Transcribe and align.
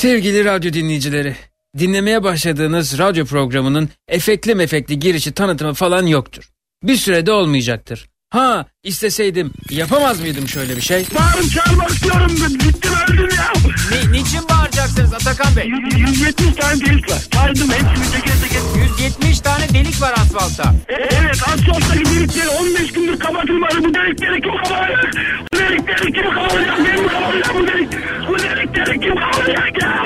Sevgili 0.00 0.44
radyo 0.44 0.72
dinleyicileri, 0.72 1.36
dinlemeye 1.78 2.22
başladığınız 2.22 2.98
radyo 2.98 3.24
programının 3.24 3.88
efekli 4.08 4.54
mefekli 4.54 4.98
girişi 4.98 5.32
tanıtımı 5.32 5.74
falan 5.74 6.06
yoktur. 6.06 6.50
Bir 6.82 6.96
sürede 6.96 7.32
olmayacaktır. 7.32 8.08
Ha 8.30 8.66
isteseydim 8.82 9.52
yapamaz 9.70 10.20
mıydım 10.20 10.48
şöyle 10.48 10.76
bir 10.76 10.80
şey? 10.80 11.06
Bağırıp 11.18 11.50
çağırmak 11.50 11.90
istiyorum. 11.90 12.36
Bittim 12.54 12.92
öldüm 13.08 13.28
ya. 13.36 13.52
Ni, 13.90 14.12
niçin 14.12 14.48
bağıracaksınız 14.80 15.14
Atakan 15.14 15.56
Bey? 15.56 15.68
170 15.98 16.54
tane 16.56 16.80
delik 16.80 17.10
var. 17.10 17.18
Saydım 17.34 17.70
hepsini 17.70 18.12
teker 18.12 18.34
teker. 18.42 18.62
170 18.98 19.40
tane 19.40 19.68
delik 19.68 20.02
var 20.02 20.12
asfaltta. 20.12 20.74
E, 20.88 20.94
evet 20.94 21.42
asfalttaki 21.46 22.04
delikleri 22.04 22.48
15 22.48 22.92
gündür 22.92 23.18
kapatılmadı. 23.18 23.84
Bu 23.84 23.94
delikleri 23.94 24.40
kim 24.40 24.56
kapatacak? 24.56 25.14
Bu 25.52 25.58
delikleri 25.58 26.12
kim 26.12 26.34
kapatacak? 26.34 26.78
Benim 26.78 27.02
mi 27.02 27.08
kapatacak 27.08 27.54
bu 27.54 27.66
delik? 27.66 27.88
Bu 28.28 28.38
delikleri 28.38 29.00
kim 29.00 29.14
kapatacak 29.16 29.82
ya? 29.82 30.02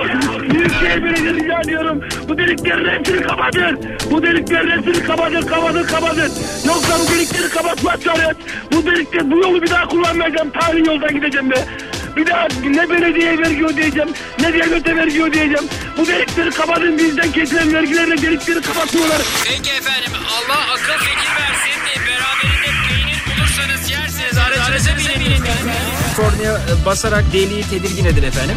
Büyükşehir 0.50 1.04
Belediyesi 1.04 1.44
rica 1.44 1.60
ediyorum. 1.60 2.00
Bu 2.28 2.38
deliklerin 2.38 2.98
hepsini 2.98 3.22
kapatın. 3.22 3.78
Bu 4.10 4.22
deliklerin 4.22 4.70
hepsini 4.70 5.06
kapatın, 5.06 5.42
kapatın, 5.42 5.86
kapatın. 5.86 6.32
Yoksa 6.66 6.94
bu 6.98 7.14
delikleri 7.14 7.48
kapatmazsanız 7.48 8.36
bu 8.72 8.86
delikleri, 8.86 9.30
bu 9.30 9.38
yolu 9.38 9.62
bir 9.62 9.70
daha 9.70 9.88
kullanmayacağım. 9.88 10.50
Tarihi 10.50 10.88
yoldan 10.88 11.14
gideceğim 11.14 11.50
be. 11.50 11.64
Bir 12.16 12.26
daha 12.26 12.48
ne 12.64 12.90
belediyeye 12.90 13.38
vergi 13.38 13.64
ödeyeceğim, 13.66 14.08
ne 14.40 14.52
devlete 14.52 14.96
vergi 14.96 15.22
ödeyeceğim. 15.22 15.64
Bu 15.98 16.06
delikleri 16.06 16.50
kapatın 16.50 16.98
bizden 16.98 17.32
kesilen 17.32 17.74
vergilerle 17.74 18.22
delikleri 18.22 18.60
kapatmıyorlar. 18.60 19.22
Peki 19.44 19.70
efendim 19.70 20.12
Allah 20.28 20.58
akıl 20.72 21.04
fikir 21.04 21.30
versin. 21.40 21.80
Beraberinde 22.06 22.70
peynir 22.88 23.22
bulursanız 23.26 23.90
yersiniz. 23.90 24.38
Aracınıza 24.38 24.90
binin. 25.20 25.44
Kornaya 26.16 26.52
e, 26.54 26.86
basarak 26.86 27.24
deliği 27.32 27.62
tedirgin 27.62 28.04
edin 28.04 28.22
efendim. 28.22 28.56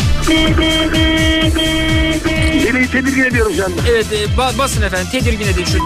Deliği 2.66 2.88
tedirgin 2.92 3.24
ediyorum 3.24 3.54
şu 3.56 3.66
anda. 3.66 3.82
Evet 3.90 4.06
e, 4.14 4.26
ba- 4.26 4.58
basın 4.58 4.82
efendim 4.82 5.08
tedirgin 5.12 5.48
edin 5.48 5.66
şu. 5.66 5.78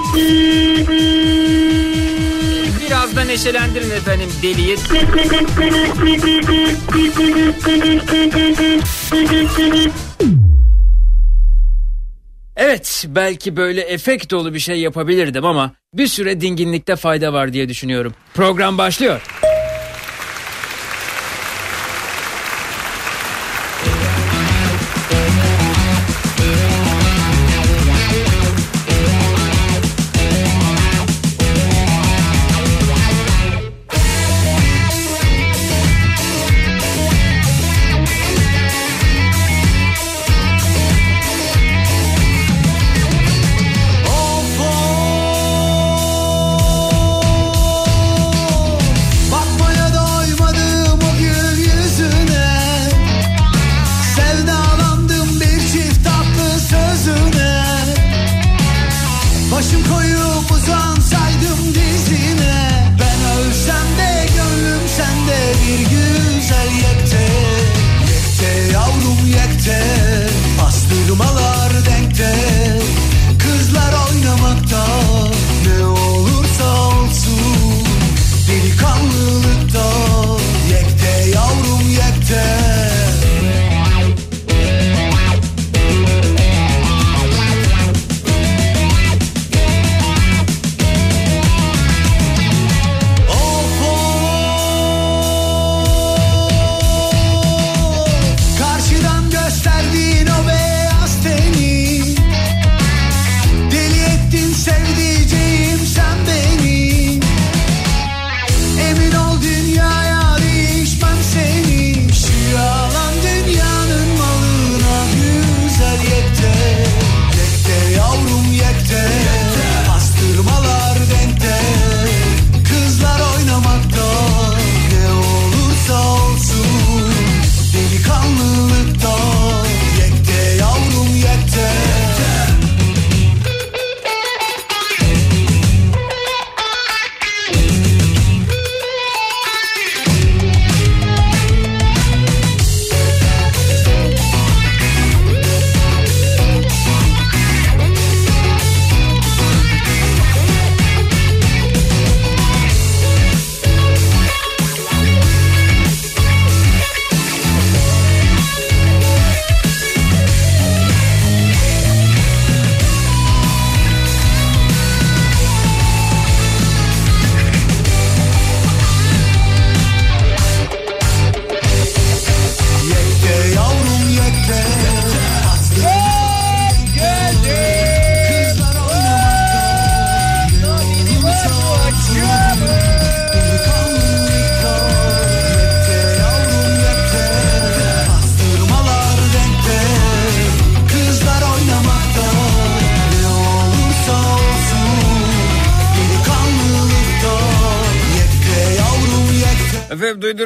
Biraz 2.91 3.15
da 3.15 3.23
neşelendirin 3.23 3.89
efendim 3.91 4.29
deliği. 4.43 4.75
Evet 12.55 13.05
belki 13.07 13.57
böyle 13.57 13.81
efekt 13.81 14.31
dolu 14.31 14.53
bir 14.53 14.59
şey 14.59 14.79
yapabilirdim 14.79 15.45
ama 15.45 15.71
bir 15.93 16.07
süre 16.07 16.41
dinginlikte 16.41 16.95
fayda 16.95 17.33
var 17.33 17.53
diye 17.53 17.69
düşünüyorum. 17.69 18.13
Program 18.33 18.77
başlıyor. 18.77 19.21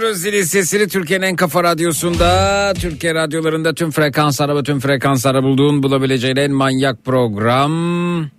Duydunuz 0.01 0.17
zili 0.17 0.45
sesini 0.45 0.87
Türkiye'nin 0.87 1.25
en 1.25 1.35
kafa 1.35 1.63
radyosunda, 1.63 2.73
Türkiye 2.79 3.13
radyolarında 3.13 3.73
tüm 3.73 3.91
frekanslara 3.91 4.55
ve 4.55 4.63
tüm 4.63 4.79
frekanslara 4.79 5.43
bulduğun 5.43 5.83
bulabileceğin 5.83 6.35
en 6.35 6.51
manyak 6.51 7.05
program 7.05 7.71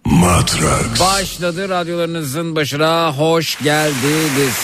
Matrax. 0.05 1.00
başladı. 1.00 1.69
Radyolarınızın 1.69 2.56
başına 2.56 3.12
hoş 3.12 3.58
geldiniz. 3.62 4.55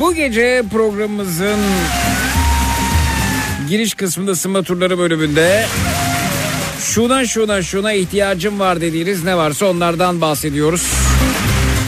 Bu 0.00 0.14
gece 0.14 0.64
programımızın 0.72 1.60
giriş 3.68 3.94
kısmında 3.94 4.30
ısınma 4.30 4.62
turları 4.62 4.98
bölümünde 4.98 5.66
şuna 6.80 7.26
şuna 7.26 7.62
şuna 7.62 7.92
ihtiyacım 7.92 8.60
var 8.60 8.80
dediğiniz 8.80 9.24
ne 9.24 9.36
varsa 9.36 9.66
onlardan 9.66 10.20
bahsediyoruz. 10.20 10.92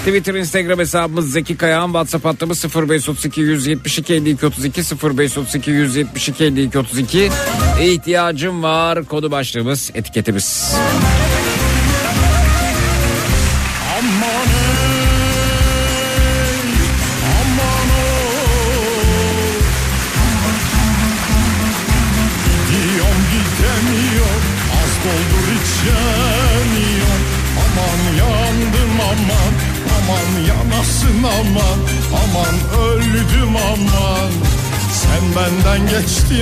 Twitter, 0.05 0.35
Instagram 0.35 0.79
hesabımız 0.79 1.33
Zeki 1.33 1.57
Kayağan. 1.57 1.87
WhatsApp 1.87 2.25
hattımız 2.25 2.65
0532 2.65 3.41
172 3.41 4.15
52 4.15 4.47
32 4.47 4.83
0532 4.83 5.71
172 5.71 6.45
52 6.45 6.79
32. 6.79 7.31
İhtiyacım 7.81 8.63
var. 8.63 9.05
Kodu 9.05 9.31
başlığımız, 9.31 9.91
etiketimiz. 9.95 10.75
Aman 10.77 11.30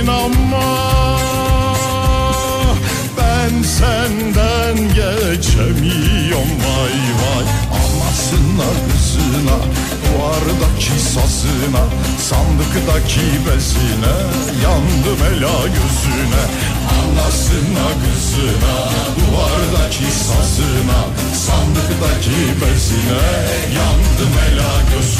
ama 0.07 1.19
Ben 3.17 3.63
senden 3.63 4.77
geçemiyorum 4.87 6.49
vay 6.65 6.97
vay. 7.21 7.45
Anasına 7.79 8.69
kızına 8.87 9.57
Duvardaki 10.03 10.99
sazına 11.01 11.83
Sandıktaki 12.29 13.21
bezine 13.45 14.15
Yandım 14.63 15.21
ela 15.31 15.67
gözüne. 15.67 16.43
Anasına 16.99 17.87
kızına 18.03 18.77
Duvardaki 19.19 20.11
sazına 20.27 20.99
Sandıktaki 21.33 22.39
bezine 22.61 23.29
Yandım 23.77 24.33
ela 24.47 24.71
gözüne 24.91 25.18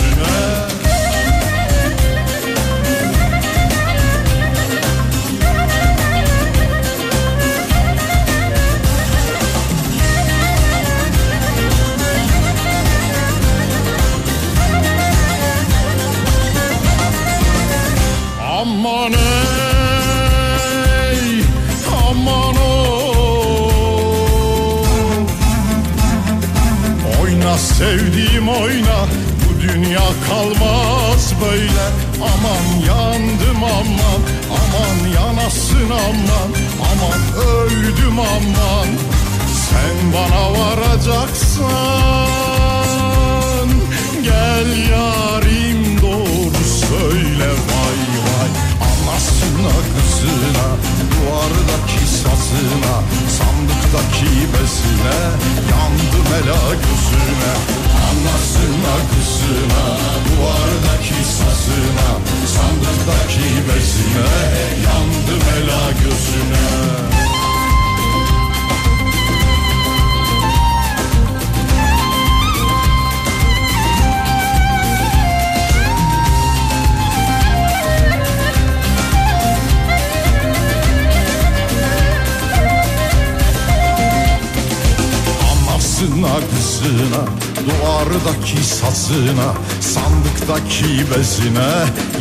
Sandıktaki 90.90 91.20
bezine 91.20 91.60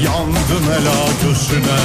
Yandım 0.05 0.65
ela 0.71 1.07
gözüne 1.23 1.81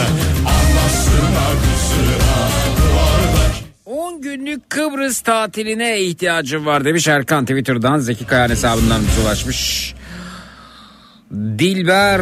Anasına 0.46 1.48
kızına 1.64 2.50
Duvardaki 2.78 3.64
10 3.86 4.22
günlük 4.22 4.70
Kıbrıs 4.70 5.22
tatiline 5.22 6.02
ihtiyacım 6.02 6.66
var 6.66 6.86
demiş 6.86 7.08
Erkan 7.08 7.46
Twitter'dan 7.46 8.00
Zeki 8.00 8.26
Kayan 8.26 8.50
hesabından 8.50 9.02
bize 9.02 9.22
ulaşmış. 9.22 9.94
Dilber 11.32 12.22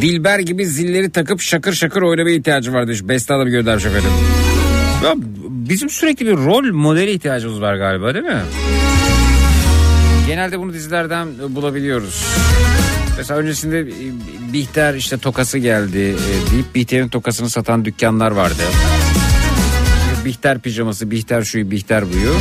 Dilber 0.00 0.38
gibi 0.38 0.66
zilleri 0.66 1.10
takıp 1.12 1.40
şakır 1.40 1.72
şakır 1.72 2.02
oynamaya 2.02 2.36
ihtiyacım 2.36 2.74
var 2.74 2.86
demiş. 2.86 3.00
Beste 3.02 3.34
Hanım 3.34 3.48
göndermiş 3.48 3.84
efendim. 3.84 4.10
Ya 5.04 5.14
bizim 5.48 5.90
sürekli 5.90 6.26
bir 6.26 6.36
rol 6.36 6.72
modeli 6.72 7.10
ihtiyacımız 7.10 7.60
var 7.60 7.76
galiba 7.76 8.14
değil 8.14 8.24
mi? 8.24 8.42
Genelde 10.28 10.58
bunu 10.58 10.72
dizilerden 10.72 11.28
bulabiliyoruz. 11.48 12.24
Mesela 13.16 13.40
öncesinde 13.40 13.80
e, 13.80 13.86
Bihter 14.52 14.94
işte 14.94 15.18
tokası 15.18 15.58
geldi 15.58 15.98
e, 15.98 16.50
deyip 16.52 16.74
Bihter'in 16.74 17.08
tokasını 17.08 17.50
satan 17.50 17.84
dükkanlar 17.84 18.30
vardı. 18.30 18.62
Bihter 20.24 20.58
pijaması, 20.58 21.10
Bihter 21.10 21.42
şuyu, 21.42 21.70
Bihter 21.70 22.12
buyu. 22.12 22.34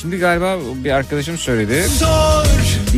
Şimdi 0.00 0.18
galiba 0.18 0.56
bir 0.84 0.90
arkadaşım 0.90 1.38
söyledi. 1.38 1.84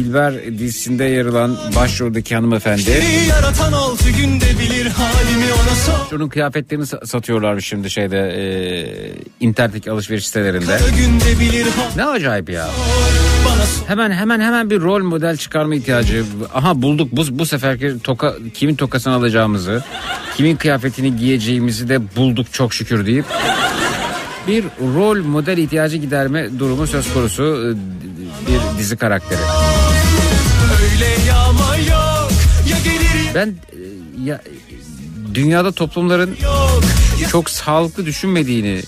Dilber 0.05 0.58
dizisinde 0.58 1.05
yer 1.05 1.26
alan 1.26 1.56
başroldeki 1.76 2.35
hanımefendi. 2.35 3.05
Yaratan 3.29 3.73
altı 3.73 4.11
günde 4.11 4.44
bilir 4.61 4.87
halimi 4.87 5.44
ona 5.52 5.75
sor. 5.75 6.17
Onun 6.17 6.29
kıyafetlerini 6.29 6.85
sa- 6.85 7.06
satıyorlarmış 7.06 7.67
şimdi 7.67 7.91
şeyde 7.91 8.19
e, 8.19 8.43
internetteki 9.41 9.91
alışveriş 9.91 10.26
sitelerinde. 10.26 10.79
Ne 11.97 12.05
acayip 12.05 12.50
ya. 12.50 12.69
Hemen 13.87 14.11
hemen 14.11 14.41
hemen 14.41 14.70
bir 14.70 14.81
rol 14.81 15.02
model 15.02 15.37
çıkarma 15.37 15.75
ihtiyacı. 15.75 16.25
Aha 16.55 16.82
bulduk 16.82 17.08
bu, 17.12 17.23
bu 17.31 17.47
seferki 17.47 17.94
toka 18.05 18.35
kimin 18.55 18.75
tokasını 18.75 19.14
alacağımızı, 19.14 19.83
kimin 20.37 20.57
kıyafetini 20.57 21.16
giyeceğimizi 21.16 21.88
de 21.88 22.16
bulduk 22.16 22.47
çok 22.52 22.75
şükür 22.75 23.07
deyip 23.07 23.25
bir 24.49 24.64
rol 24.95 25.25
model 25.25 25.59
ihtiyacı 25.59 25.97
giderme 25.97 26.59
durumu 26.59 26.87
söz 26.87 27.12
konusu 27.14 27.42
e, 27.42 27.69
bir 28.50 28.78
dizi 28.78 28.97
karakteri. 28.97 29.40
Öyle 30.83 31.09
yağma 31.29 31.77
yok 31.77 32.31
ya 32.69 32.79
gelir 32.85 33.35
Ben 33.35 33.49
e, 33.49 33.55
ya 34.25 34.41
dünyada 35.35 35.73
toplumların 35.73 36.37
yok 36.43 36.83
ya 37.21 37.29
çok 37.29 37.51
sağlıklı 37.51 38.07
düşünmediğini 38.07 38.83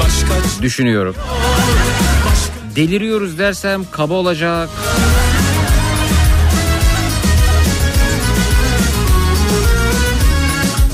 başka 0.00 0.62
düşünüyorum. 0.62 1.14
Deliriyoruz 2.76 3.38
dersem 3.38 3.84
kaba 3.90 4.14
olacak. 4.14 4.68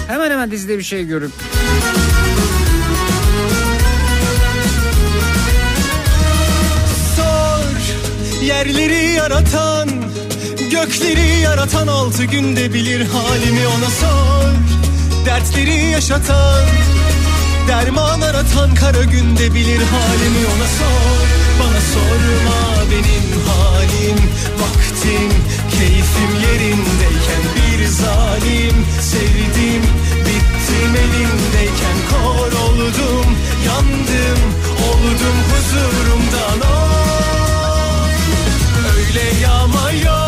Hemen 0.08 0.30
hemen 0.30 0.50
dizide 0.50 0.78
bir 0.78 0.82
şey 0.82 1.04
görüp 1.06 1.32
Yerleri 8.48 9.04
yaratan 9.04 9.77
Gökleri 10.84 11.40
yaratan 11.40 11.86
altı 11.86 12.24
günde 12.24 12.74
bilir 12.74 13.06
halimi 13.06 13.66
ona 13.66 13.90
sor. 13.90 14.48
Dertleri 15.26 15.90
yaşatan 15.90 16.64
Derman 17.68 18.20
aratan 18.20 18.74
kara 18.74 19.04
günde 19.04 19.54
bilir 19.54 19.80
halimi 19.82 20.46
ona 20.46 20.68
sor. 20.78 21.26
Bana 21.60 21.80
sorma 21.94 22.90
benim 22.90 23.28
halim 23.48 24.18
Vaktim 24.60 25.32
keyfim 25.70 26.32
yerindeyken 26.42 27.44
bir 27.56 27.86
zalim. 27.86 28.86
Sevdim 29.00 29.82
bittim 30.26 30.96
elimdeyken 30.96 31.98
kor 32.10 32.52
oldum 32.52 33.36
Yandım 33.66 34.40
oldum 34.88 35.38
huzurumdan. 35.50 36.68
Oh. 36.70 36.88
Öyle 38.96 39.40
yağma 39.42 39.90
yok 39.92 40.27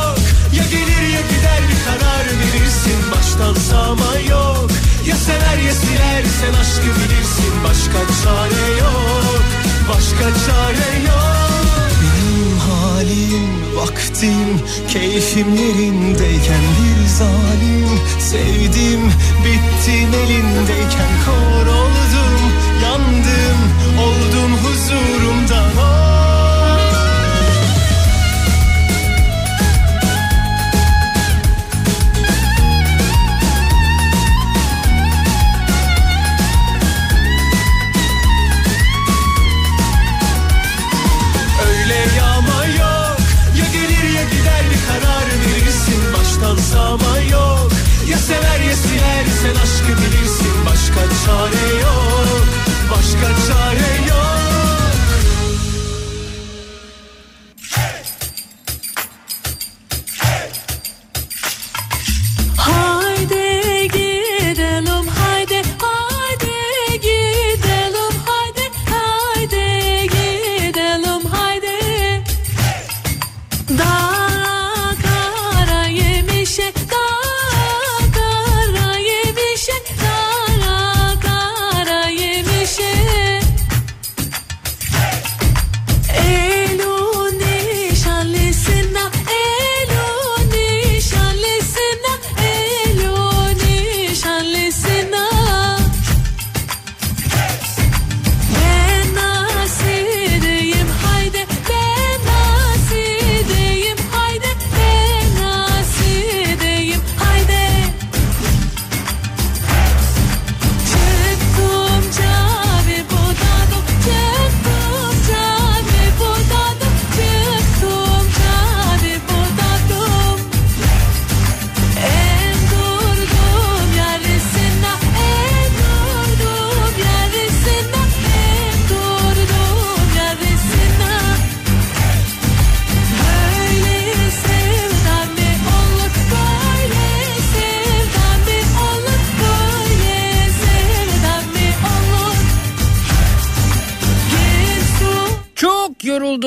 ya 0.60 0.66
gelir 0.70 1.04
ya 1.14 1.20
gider 1.20 1.62
bir 1.68 1.80
karar 1.86 2.26
verirsin. 2.40 3.00
Baştan 3.12 3.54
sağma 3.54 4.12
yok. 4.30 4.70
Ya 5.06 5.16
sever 5.16 5.58
ya 5.66 5.74
silersen 5.74 6.54
aşkı 6.60 6.90
bilirsin. 6.98 7.52
Başka 7.64 8.00
çare 8.22 8.66
yok. 8.78 9.42
Başka 9.88 10.26
çare 10.44 10.90
yok. 11.06 11.90
Benim 12.02 12.58
halim, 12.58 13.76
vaktim, 13.76 14.60
keyfim 14.88 15.54
yerindeyken 15.54 16.64
bir 16.76 17.06
zalim. 17.08 17.90
Sevdim, 18.18 19.02
bittim 19.44 20.10
elindeyken 20.22 21.12
kor 21.24 21.66
oldum, 21.66 22.29
silersen 49.40 49.62
aşkı 49.62 50.02
bilirsin 50.02 50.66
Başka 50.66 51.00
çare 51.00 51.80
yok. 51.80 52.44
Başka 52.90 53.26
çare 53.46 54.08
yok 54.08 54.09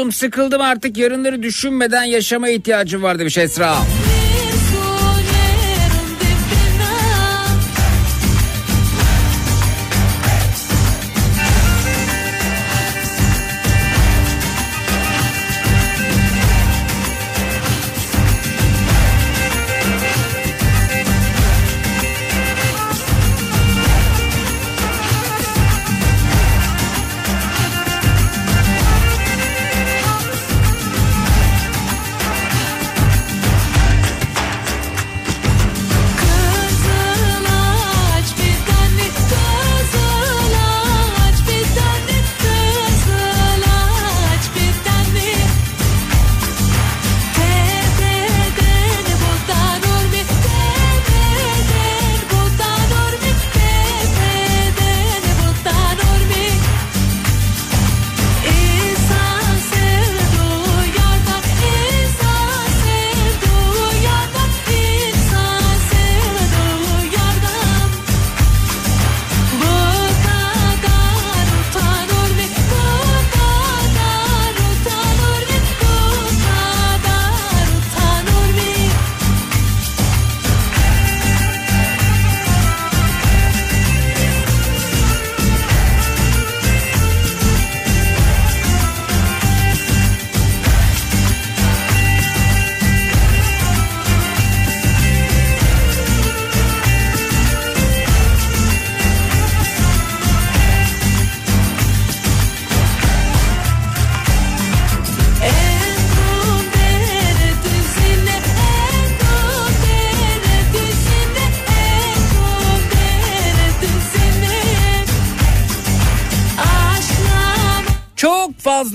yoruldum 0.03 0.11
sıkıldım 0.11 0.61
artık 0.61 0.97
yarınları 0.97 1.43
düşünmeden 1.43 2.03
yaşama 2.03 2.49
ihtiyacım 2.49 3.03
var 3.03 3.19
demiş 3.19 3.37
Esra. 3.37 3.75
bir 3.77 4.22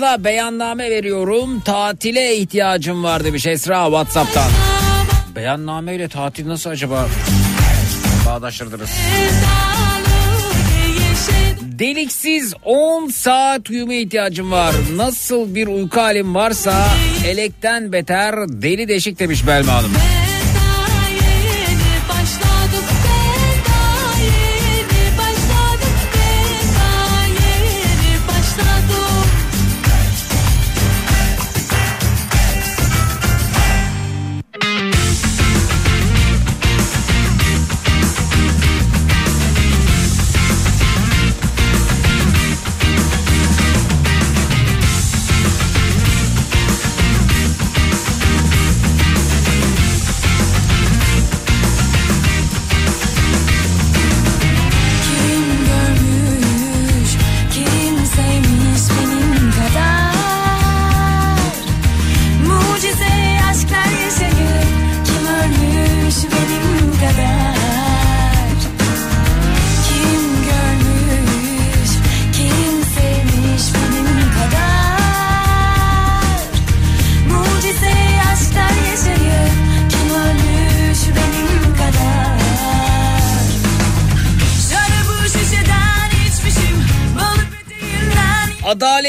Fazla 0.09 0.25
beyanname 0.25 0.91
veriyorum 0.91 1.61
tatile 1.61 2.37
ihtiyacım 2.37 3.05
var 3.05 3.25
demiş 3.25 3.47
Esra 3.47 3.85
Whatsapp'tan. 3.85 4.51
Beyanname 5.37 5.95
ile 5.95 6.09
tatil 6.09 6.49
nasıl 6.49 6.71
acaba 6.71 7.07
bağdaştırdınız? 8.27 8.91
Deliksiz 11.61 12.55
10 12.65 13.09
saat 13.09 13.71
uyumaya 13.71 14.01
ihtiyacım 14.01 14.53
var. 14.53 14.75
Nasıl 14.97 15.55
bir 15.55 15.67
uyku 15.67 16.01
halim 16.01 16.35
varsa 16.35 16.87
elekten 17.27 17.93
beter 17.93 18.35
deli 18.49 18.89
deşik 18.89 19.19
demiş 19.19 19.47
Belma 19.47 19.73
Hanım. 19.73 19.93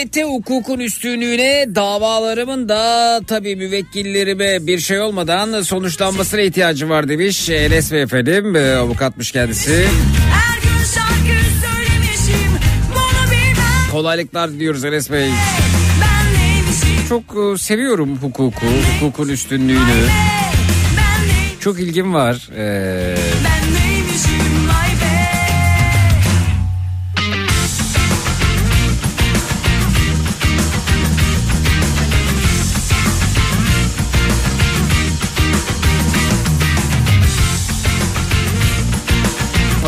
Adalete 0.10 0.24
hukukun 0.24 0.80
üstünlüğüne 0.80 1.76
davalarımın 1.76 2.70
da 2.70 3.22
tabii 3.28 3.56
müvekkillerime 3.56 4.68
bir 4.68 4.80
şey 4.80 5.00
olmadan 5.00 5.62
sonuçlanmasına 5.62 6.42
ihtiyacı 6.42 6.90
var 6.90 7.08
demiş 7.08 7.50
Enes 7.50 7.92
efendim 7.92 8.56
e, 8.56 8.76
avukatmış 8.76 9.32
kendisi. 9.32 9.88
Kolaylıklar 13.92 14.52
diliyoruz 14.52 14.86
Enes 14.86 15.12
Bey. 15.12 15.30
Çok 17.10 17.24
e, 17.24 17.58
seviyorum 17.58 18.18
hukuku, 18.18 18.66
hukukun 19.00 19.30
üstünlüğünü. 19.30 20.08
Çok 21.60 21.80
ilgim 21.80 22.14
var. 22.14 22.50
Ee, 22.58 23.16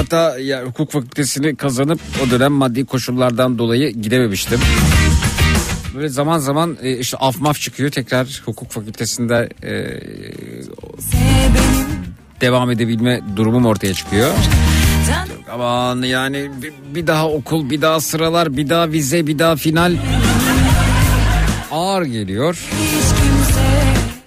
hatta 0.02 0.40
ya, 0.40 0.64
hukuk 0.64 0.92
fakültesini 0.92 1.56
kazanıp 1.56 2.00
o 2.26 2.32
dönem 2.32 2.52
maddi 2.52 2.86
koşullardan 2.86 3.58
dolayı 3.58 3.94
gidememiştim. 3.94 4.60
Böyle 5.96 6.10
zaman 6.10 6.40
zaman 6.40 6.78
e, 6.82 6.98
işte 6.98 7.18
af 7.18 7.40
maf 7.40 7.60
çıkıyor 7.60 7.92
tekrar 7.92 8.42
hukuk 8.46 8.72
fakültesinde 8.72 9.50
e, 9.64 9.72
devam 12.42 12.72
edebilme 12.72 13.22
durumum 13.36 13.66
ortaya 13.66 13.94
çıkıyor. 13.94 14.32
Aman 15.52 16.02
yani 16.02 16.52
bir, 16.96 17.08
daha 17.08 17.30
okul, 17.30 17.70
bir 17.70 17.82
daha 17.82 18.00
sıralar, 18.00 18.58
bir 18.58 18.70
daha 18.70 18.92
vize, 18.92 19.28
bir 19.28 19.40
daha 19.40 19.56
final 19.56 19.98
ağır 21.72 22.04
geliyor. 22.04 22.70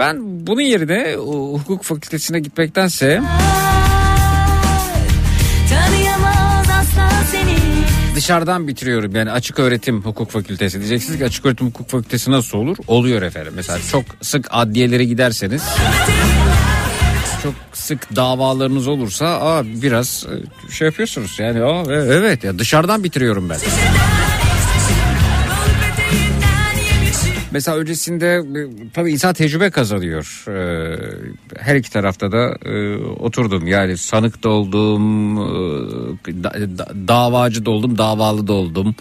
Ben 0.00 0.46
bunun 0.46 0.60
yerine 0.60 1.18
o, 1.18 1.58
hukuk 1.58 1.82
fakültesine 1.82 2.40
gitmektense 2.40 3.22
dışarıdan 8.14 8.68
bitiriyorum 8.68 9.16
yani 9.16 9.30
açık 9.30 9.58
öğretim 9.58 10.02
hukuk 10.02 10.30
fakültesi 10.30 10.78
diyeceksiniz 10.80 11.18
ki 11.18 11.24
açık 11.24 11.46
öğretim 11.46 11.66
hukuk 11.66 11.90
fakültesi 11.90 12.30
nasıl 12.30 12.58
olur? 12.58 12.76
Oluyor 12.86 13.22
efendim. 13.22 13.52
Mesela 13.56 13.78
çok 13.92 14.04
sık 14.22 14.46
adliyelere 14.50 15.04
giderseniz 15.04 15.62
çok 17.42 17.54
sık 17.72 18.16
davalarınız 18.16 18.88
olursa 18.88 19.26
aa, 19.26 19.64
biraz 19.64 20.26
e, 20.68 20.72
şey 20.72 20.86
yapıyorsunuz 20.86 21.36
yani 21.38 21.62
aa, 21.62 21.82
e- 21.92 21.94
evet 22.12 22.44
ya 22.44 22.58
dışarıdan 22.58 23.04
bitiriyorum 23.04 23.50
ben. 23.50 23.58
Mesela 27.54 27.76
öncesinde 27.76 28.26
e, 28.26 28.90
tabii 28.92 29.12
insan 29.12 29.34
tecrübe 29.34 29.70
kazanıyor. 29.70 30.44
Ee, 30.48 30.98
her 31.58 31.76
iki 31.76 31.90
tarafta 31.90 32.32
da 32.32 32.56
e, 32.64 32.96
oturdum. 32.96 33.66
Yani 33.66 33.96
sanık 33.96 34.42
da 34.42 34.48
oldum, 34.48 35.36
e, 36.28 36.44
da- 36.44 36.78
da- 36.78 37.08
davacı 37.08 37.66
da 37.66 37.70
oldum, 37.70 37.98
davalı 37.98 38.46
da 38.46 38.52
oldum. 38.52 38.94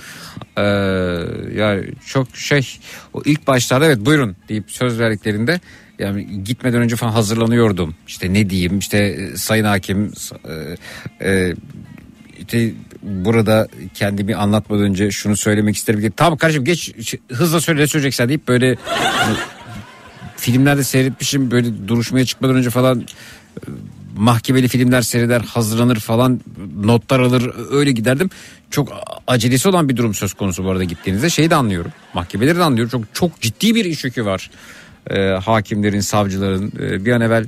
Yani 1.57 1.83
çok 2.05 2.37
şey 2.37 2.67
o 3.13 3.21
ilk 3.25 3.47
başlarda 3.47 3.85
evet 3.85 3.99
buyurun 3.99 4.35
deyip 4.49 4.71
söz 4.71 4.99
verdiklerinde 4.99 5.59
yani 5.99 6.43
gitmeden 6.43 6.81
önce 6.81 6.95
falan 6.95 7.11
hazırlanıyordum. 7.11 7.95
İşte 8.07 8.33
ne 8.33 8.49
diyeyim 8.49 8.79
işte 8.79 8.97
e, 8.97 9.37
sayın 9.37 9.65
hakim 9.65 10.11
e, 11.21 11.29
e, 11.29 11.55
işte 12.39 12.71
burada 13.03 13.67
kendimi 13.93 14.35
anlatmadan 14.35 14.83
önce 14.83 15.11
şunu 15.11 15.37
söylemek 15.37 15.75
isterim 15.75 16.01
ki 16.01 16.11
tamam 16.17 16.37
kardeşim 16.37 16.65
geç 16.65 17.07
ş- 17.07 17.19
hızla 17.31 17.61
söyle 17.61 17.81
ne 17.81 17.87
söyleyeceksen 17.87 18.29
deyip 18.29 18.47
böyle 18.47 18.75
hani, 18.85 19.35
filmlerde 20.37 20.83
seyretmişim 20.83 21.51
böyle 21.51 21.87
duruşmaya 21.87 22.25
çıkmadan 22.25 22.55
önce 22.55 22.69
falan 22.69 23.01
e, 23.01 23.05
mahkemeli 24.17 24.67
filmler 24.67 25.01
seyreder 25.01 25.41
hazırlanır 25.41 25.95
falan 25.99 26.41
notlar 26.83 27.19
alır 27.19 27.51
öyle 27.71 27.91
giderdim. 27.91 28.29
Çok 28.71 28.93
acelesi 29.27 29.69
olan 29.69 29.89
bir 29.89 29.97
durum 29.97 30.13
söz 30.13 30.33
konusu 30.33 30.63
bu 30.65 30.69
arada 30.69 30.83
gittiğinizde 30.83 31.29
şeyi 31.29 31.49
de 31.49 31.55
anlıyorum. 31.55 31.91
Mahkemeleri 32.13 32.57
de 32.57 32.63
anlıyorum. 32.63 32.91
Çok 32.91 33.15
çok 33.15 33.41
ciddi 33.41 33.75
bir 33.75 33.85
iş 33.85 34.03
yükü 34.03 34.25
var. 34.25 34.51
Ee, 35.09 35.19
hakimlerin, 35.19 35.99
savcıların 35.99 36.71
e, 36.79 37.05
bir 37.05 37.11
an 37.11 37.21
evvel 37.21 37.43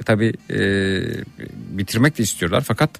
e, 0.00 0.02
tabii 0.04 0.32
e, 0.50 0.58
bitirmek 1.78 2.18
de 2.18 2.22
istiyorlar 2.22 2.64
fakat 2.66 2.90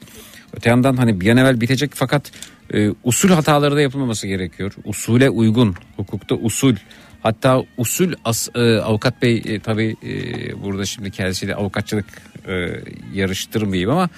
öte 0.57 0.71
yandan 0.71 0.97
hani 0.97 1.21
bir 1.21 1.31
an 1.31 1.37
evvel 1.37 1.61
bitecek 1.61 1.91
fakat 1.95 2.33
e, 2.75 2.91
usul 3.05 3.29
hataları 3.29 3.77
da 3.77 3.81
yapılmaması 3.81 4.27
gerekiyor. 4.27 4.73
Usule 4.85 5.31
uygun 5.31 5.75
hukukta 5.97 6.35
usul 6.35 6.75
hatta 7.23 7.63
usul 7.77 8.13
as, 8.25 8.49
e, 8.55 8.77
avukat 8.79 9.23
bey 9.23 9.43
e, 9.47 9.61
tabii 9.61 9.97
e, 10.03 10.63
burada 10.63 10.85
şimdi 10.85 11.11
kendisiyle 11.11 11.55
avukatçılık 11.55 12.07
e, 12.49 12.71
yarıştırmayayım 13.15 13.91
ama 13.91 14.09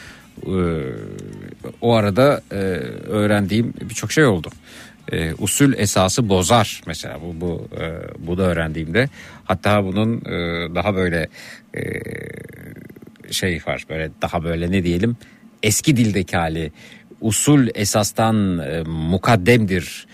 e, 0.46 0.54
o 1.80 1.94
arada 1.94 2.42
e, 2.50 2.56
öğrendiğim 3.08 3.74
birçok 3.80 4.12
şey 4.12 4.24
oldu. 4.24 4.50
E, 5.12 5.34
usul 5.38 5.72
esası 5.76 6.28
bozar 6.28 6.80
mesela 6.86 7.18
bu 7.22 7.40
bu 7.40 7.68
e, 7.80 7.86
bu 8.26 8.38
da 8.38 8.42
öğrendiğimde 8.42 9.08
hatta 9.44 9.84
bunun 9.84 10.16
e, 10.24 10.30
daha 10.74 10.94
böyle 10.94 11.28
e, 11.76 11.82
şey 13.32 13.62
var 13.66 13.84
böyle 13.88 14.10
daha 14.22 14.44
böyle 14.44 14.70
ne 14.70 14.84
diyelim 14.84 15.16
eski 15.62 15.96
dildeki 15.96 16.36
hali. 16.36 16.72
Usul 17.20 17.68
esastan 17.74 18.58
e, 18.58 18.82
mukaddemdir. 18.82 20.06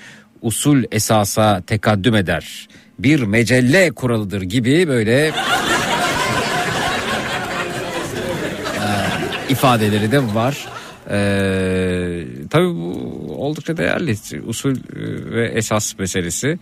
Usul 0.42 0.84
esasa 0.92 1.62
tekaddüm 1.66 2.14
eder. 2.14 2.68
Bir 2.98 3.22
mecelle 3.22 3.90
kuralıdır 3.90 4.42
gibi 4.42 4.88
böyle 4.88 5.32
ifadeleri 9.48 10.12
de 10.12 10.34
var. 10.34 10.77
Ee, 11.11 12.25
tabii 12.51 12.66
bu 12.75 12.92
oldukça 13.37 13.77
değerli 13.77 14.16
usul 14.47 14.71
e, 14.77 14.77
ve 15.33 15.47
esas 15.49 15.99
meselesi. 15.99 16.59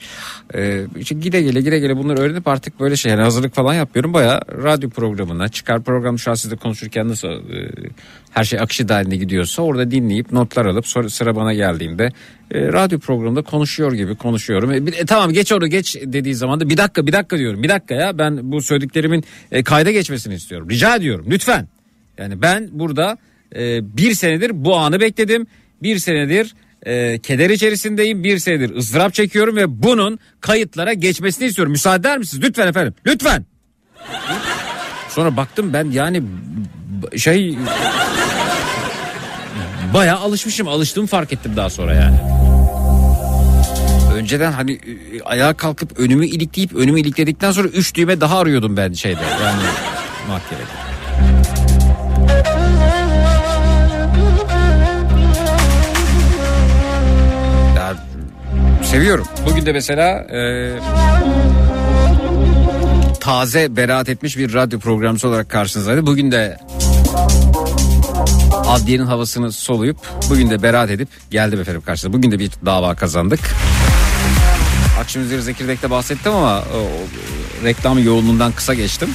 Ee, 0.55 0.85
işte 0.99 1.15
gide 1.15 1.43
gele 1.43 1.61
gide 1.61 1.79
gele 1.79 1.97
bunları 1.97 2.21
öğrenip 2.21 2.49
artık 2.49 2.81
böyle 2.81 2.97
şey 2.97 3.13
yani 3.13 3.23
hazırlık 3.23 3.55
falan 3.55 3.75
yapıyorum. 3.75 4.13
Baya 4.15 4.43
radyo 4.63 4.91
programına 4.91 5.49
çıkar 5.49 5.83
program 5.83 6.19
şu 6.19 6.31
an 6.31 6.35
sizle 6.35 6.57
konuşurken 6.57 7.09
nasıl 7.09 7.29
e, 7.29 7.71
her 8.31 8.45
şey 8.45 8.61
akışı 8.61 8.89
dahilinde 8.89 9.17
gidiyorsa 9.17 9.63
orada 9.63 9.91
dinleyip 9.91 10.33
notlar 10.33 10.67
alıp 10.67 10.87
sonra 10.87 11.09
sıra 11.11 11.37
bana 11.37 11.55
geldiğinde 11.55 12.13
e, 12.51 12.73
radyo 12.73 12.99
programında 12.99 13.43
konuşuyor 13.43 13.93
gibi 13.93 14.15
konuşuyorum. 14.17 14.73
E, 14.73 14.87
bir- 14.87 14.93
e, 14.99 15.07
tamam 15.07 15.33
geç 15.33 15.53
onu 15.53 15.67
geç 15.67 15.97
dediği 16.05 16.35
zaman 16.35 16.61
da 16.61 16.69
bir 16.69 16.77
dakika 16.77 17.07
bir 17.07 17.13
dakika 17.13 17.39
diyorum. 17.39 17.63
Bir 17.63 17.69
dakika 17.69 17.95
ya 17.95 18.19
ben 18.19 18.53
bu 18.53 18.63
söylediklerimin 18.63 19.25
e, 19.53 19.63
kayda 19.63 19.91
geçmesini 19.91 20.35
istiyorum. 20.35 20.71
Rica 20.71 20.97
ediyorum 20.97 21.27
lütfen. 21.31 21.69
Yani 22.19 22.43
ben 22.43 22.69
burada 22.73 23.19
e, 23.57 23.97
bir 23.97 24.15
senedir 24.15 24.65
bu 24.65 24.77
anı 24.77 25.01
bekledim. 25.01 25.47
Bir 25.83 25.99
senedir 25.99 26.55
e, 26.87 27.19
keder 27.19 27.51
içerisindeyim. 27.51 28.25
Bir 28.25 28.39
senedir 28.39 28.77
ızdırap 28.77 29.15
çekiyorum 29.15 29.57
ve 29.57 29.83
bunun 29.83 30.19
kayıtlara 30.41 30.93
geçmesini 30.93 31.49
istiyorum. 31.49 31.73
Müsaade 31.73 32.01
eder 32.01 32.19
misiniz? 32.19 32.45
Lütfen 32.45 32.67
efendim. 32.67 32.95
Lütfen. 33.07 33.45
Sonra 35.09 35.37
baktım 35.37 35.73
ben 35.73 35.91
yani 35.91 36.23
şey 37.17 37.59
bayağı 39.95 40.19
alışmışım. 40.19 40.69
Alıştığımı 40.69 41.07
fark 41.07 41.33
ettim 41.33 41.53
daha 41.57 41.71
sonra 41.71 41.95
yani. 41.95 42.17
Önceden 44.15 44.53
hani 44.53 44.81
ayağa 45.25 45.55
kalkıp 45.55 45.99
önümü 45.99 46.27
ilikleyip 46.27 46.75
önümü 46.75 47.01
ilikledikten 47.01 47.53
sonra 47.53 47.69
üç 47.69 47.95
düğme 47.95 48.21
daha 48.21 48.39
arıyordum 48.39 48.77
ben 48.77 48.93
şeyde 48.93 49.21
yani 49.43 49.63
mahkemede. 50.29 50.86
Seviyorum. 58.87 59.27
Bugün 59.47 59.67
de 59.67 59.73
mesela 59.73 60.05
e, 60.19 60.71
taze 63.21 63.77
beraat 63.77 64.09
etmiş 64.09 64.39
bir 64.39 64.55
radyo 64.55 64.79
programcısı 64.79 65.29
olarak 65.29 65.51
karşınızdaydı. 65.51 66.07
Bugün 66.07 66.33
de 66.33 66.59
adliyenin 68.67 69.07
havasını 69.07 69.53
soluyup 69.53 69.97
bugün 70.31 70.51
de 70.51 70.63
beraat 70.63 70.91
edip 70.91 71.09
geldim 71.31 71.61
efendim 71.61 71.83
karşınıza. 71.87 72.19
Bugün 72.19 72.31
de 72.31 72.39
bir 72.39 72.51
dava 72.67 72.95
kazandık. 72.95 73.41
Akşam 75.01 75.23
üzeri 75.23 75.43
Zekirdek'te 75.43 75.91
bahsettim 75.91 76.33
ama 76.33 76.59
o, 76.59 76.79
o, 76.79 76.89
reklam 77.65 78.05
yoğunluğundan 78.05 78.53
kısa 78.53 78.75
geçtim. 78.75 79.09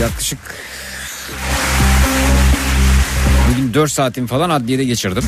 Yaklaşık 0.00 0.38
bugün 3.70 3.80
4 3.80 3.92
saatim 3.92 4.26
falan 4.26 4.50
adliyede 4.50 4.84
geçirdim. 4.84 5.24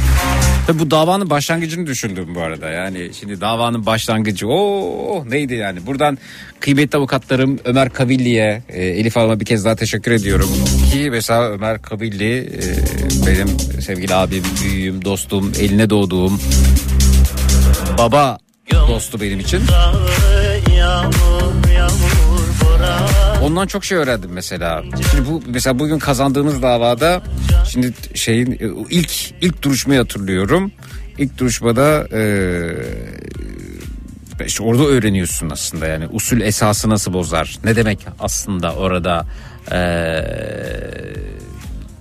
Tabii 0.66 0.78
bu 0.78 0.90
davanın 0.90 1.30
başlangıcını 1.30 1.86
düşündüm 1.86 2.34
bu 2.34 2.40
arada. 2.40 2.70
Yani 2.70 3.10
şimdi 3.20 3.40
davanın 3.40 3.86
başlangıcı 3.86 4.48
o 4.48 5.24
neydi 5.30 5.54
yani? 5.54 5.86
Buradan 5.86 6.18
kıymetli 6.60 6.98
avukatlarım 6.98 7.58
Ömer 7.64 7.90
Kavilli'ye, 7.90 8.62
e, 8.68 8.84
Elif 8.84 9.16
Hanım'a 9.16 9.40
bir 9.40 9.44
kez 9.44 9.64
daha 9.64 9.76
teşekkür 9.76 10.12
ediyorum. 10.12 10.48
Ki 10.92 11.08
mesela 11.10 11.50
Ömer 11.50 11.82
Kavilli 11.82 12.38
e, 12.38 13.26
benim 13.26 13.48
sevgili 13.80 14.14
abim, 14.14 14.44
büyüğüm, 14.62 15.04
dostum, 15.04 15.52
eline 15.60 15.90
doğduğum 15.90 16.40
baba 17.98 18.38
dostu 18.88 19.20
benim 19.20 19.40
için. 19.40 19.60
Ondan 23.42 23.66
çok 23.66 23.84
şey 23.84 23.98
öğrendim 23.98 24.30
mesela. 24.32 24.82
Şimdi 25.10 25.28
bu 25.28 25.42
mesela 25.46 25.78
bugün 25.78 25.98
kazandığımız 25.98 26.62
davada 26.62 27.22
şimdi 27.68 27.92
şeyin 28.14 28.52
e, 28.52 28.58
ilk 28.90 29.30
ilk 29.40 29.62
duruşmayı 29.62 30.00
hatırlıyorum. 30.00 30.72
İlk 31.18 31.38
duruşmada 31.38 32.08
e, 32.12 32.22
işte 34.46 34.62
orada 34.62 34.84
öğreniyorsun 34.84 35.50
aslında 35.50 35.86
yani 35.86 36.08
usul 36.12 36.40
esası 36.40 36.90
nasıl 36.90 37.12
bozar? 37.12 37.58
Ne 37.64 37.76
demek 37.76 38.06
aslında 38.20 38.74
orada 38.74 39.26
e, 39.72 39.78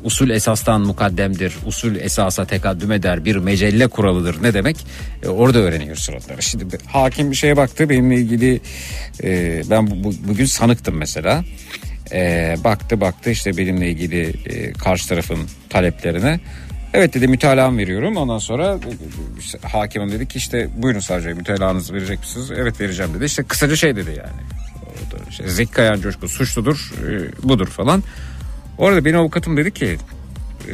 usul 0.04 0.30
esastan 0.30 0.82
mukaddemdir, 0.82 1.58
usul 1.66 1.96
esasa 1.96 2.46
tekaddüm 2.46 2.92
eder, 2.92 3.26
bir 3.26 3.36
mecelle 3.36 3.88
kuralıdır 3.88 4.44
ne 4.44 4.54
demek? 4.54 4.86
E, 5.24 5.28
orada 5.28 5.60
öğreniyorsun 5.60 6.14
onları. 6.14 6.42
Şimdi 6.42 6.78
hakim 6.88 7.32
bir 7.32 7.36
şeye 7.36 7.58
baktı 7.58 7.90
benimle 7.90 8.16
ilgili 8.16 8.62
e, 9.24 9.62
ben 9.70 9.88
bu, 9.92 10.04
bu- 10.04 10.28
bugün 10.28 10.46
sanıktım 10.46 10.96
mesela. 10.98 11.44
E, 12.12 12.56
baktı 12.64 13.02
baktı 13.02 13.30
işte 13.32 13.58
benimle 13.58 13.90
ilgili 13.90 14.34
e, 14.46 14.74
karşı 14.74 15.08
tarafın 15.10 15.40
taleplerine. 15.70 16.40
Evet 16.94 17.14
dedi 17.14 17.28
mütalaam 17.28 17.78
veriyorum. 17.78 18.18
Ondan 18.18 18.38
sonra 18.38 18.80
e, 19.64 19.68
hakimim 19.68 20.12
dedi 20.12 20.28
ki 20.28 20.38
işte 20.38 20.70
buyurun 20.78 21.00
savcı 21.00 21.26
bey, 21.28 21.34
mütalaanızı 21.34 21.94
verecek 21.94 22.20
misiniz? 22.20 22.52
Evet 22.58 22.82
vereceğim 22.82 23.14
dedi. 23.14 23.26
İşte 23.26 23.44
kısaca 23.44 23.76
şey 23.76 23.96
dedi 23.96 24.10
yani. 24.10 24.42
İşte, 25.30 25.48
Zeki 25.50 25.72
Kayan 25.72 26.02
suçludur 26.28 26.92
e, 27.08 27.32
budur 27.50 27.68
falan. 27.68 28.04
Orada 28.78 29.06
benim 29.06 29.20
avukatım 29.20 29.58
dedi 29.58 29.72
ki 29.74 29.98
e, 30.68 30.74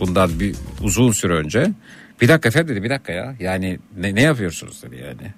bundan 0.00 0.40
bir 0.40 0.54
uzun 0.82 1.12
süre 1.12 1.32
önce 1.32 1.70
bir 2.20 2.28
dakika 2.28 2.48
efendim 2.48 2.74
dedi 2.74 2.84
bir 2.84 2.90
dakika 2.90 3.12
ya 3.12 3.34
yani 3.40 3.78
ne, 3.96 4.14
ne 4.14 4.22
yapıyorsunuz 4.22 4.82
dedi 4.82 4.96
yani. 4.96 5.32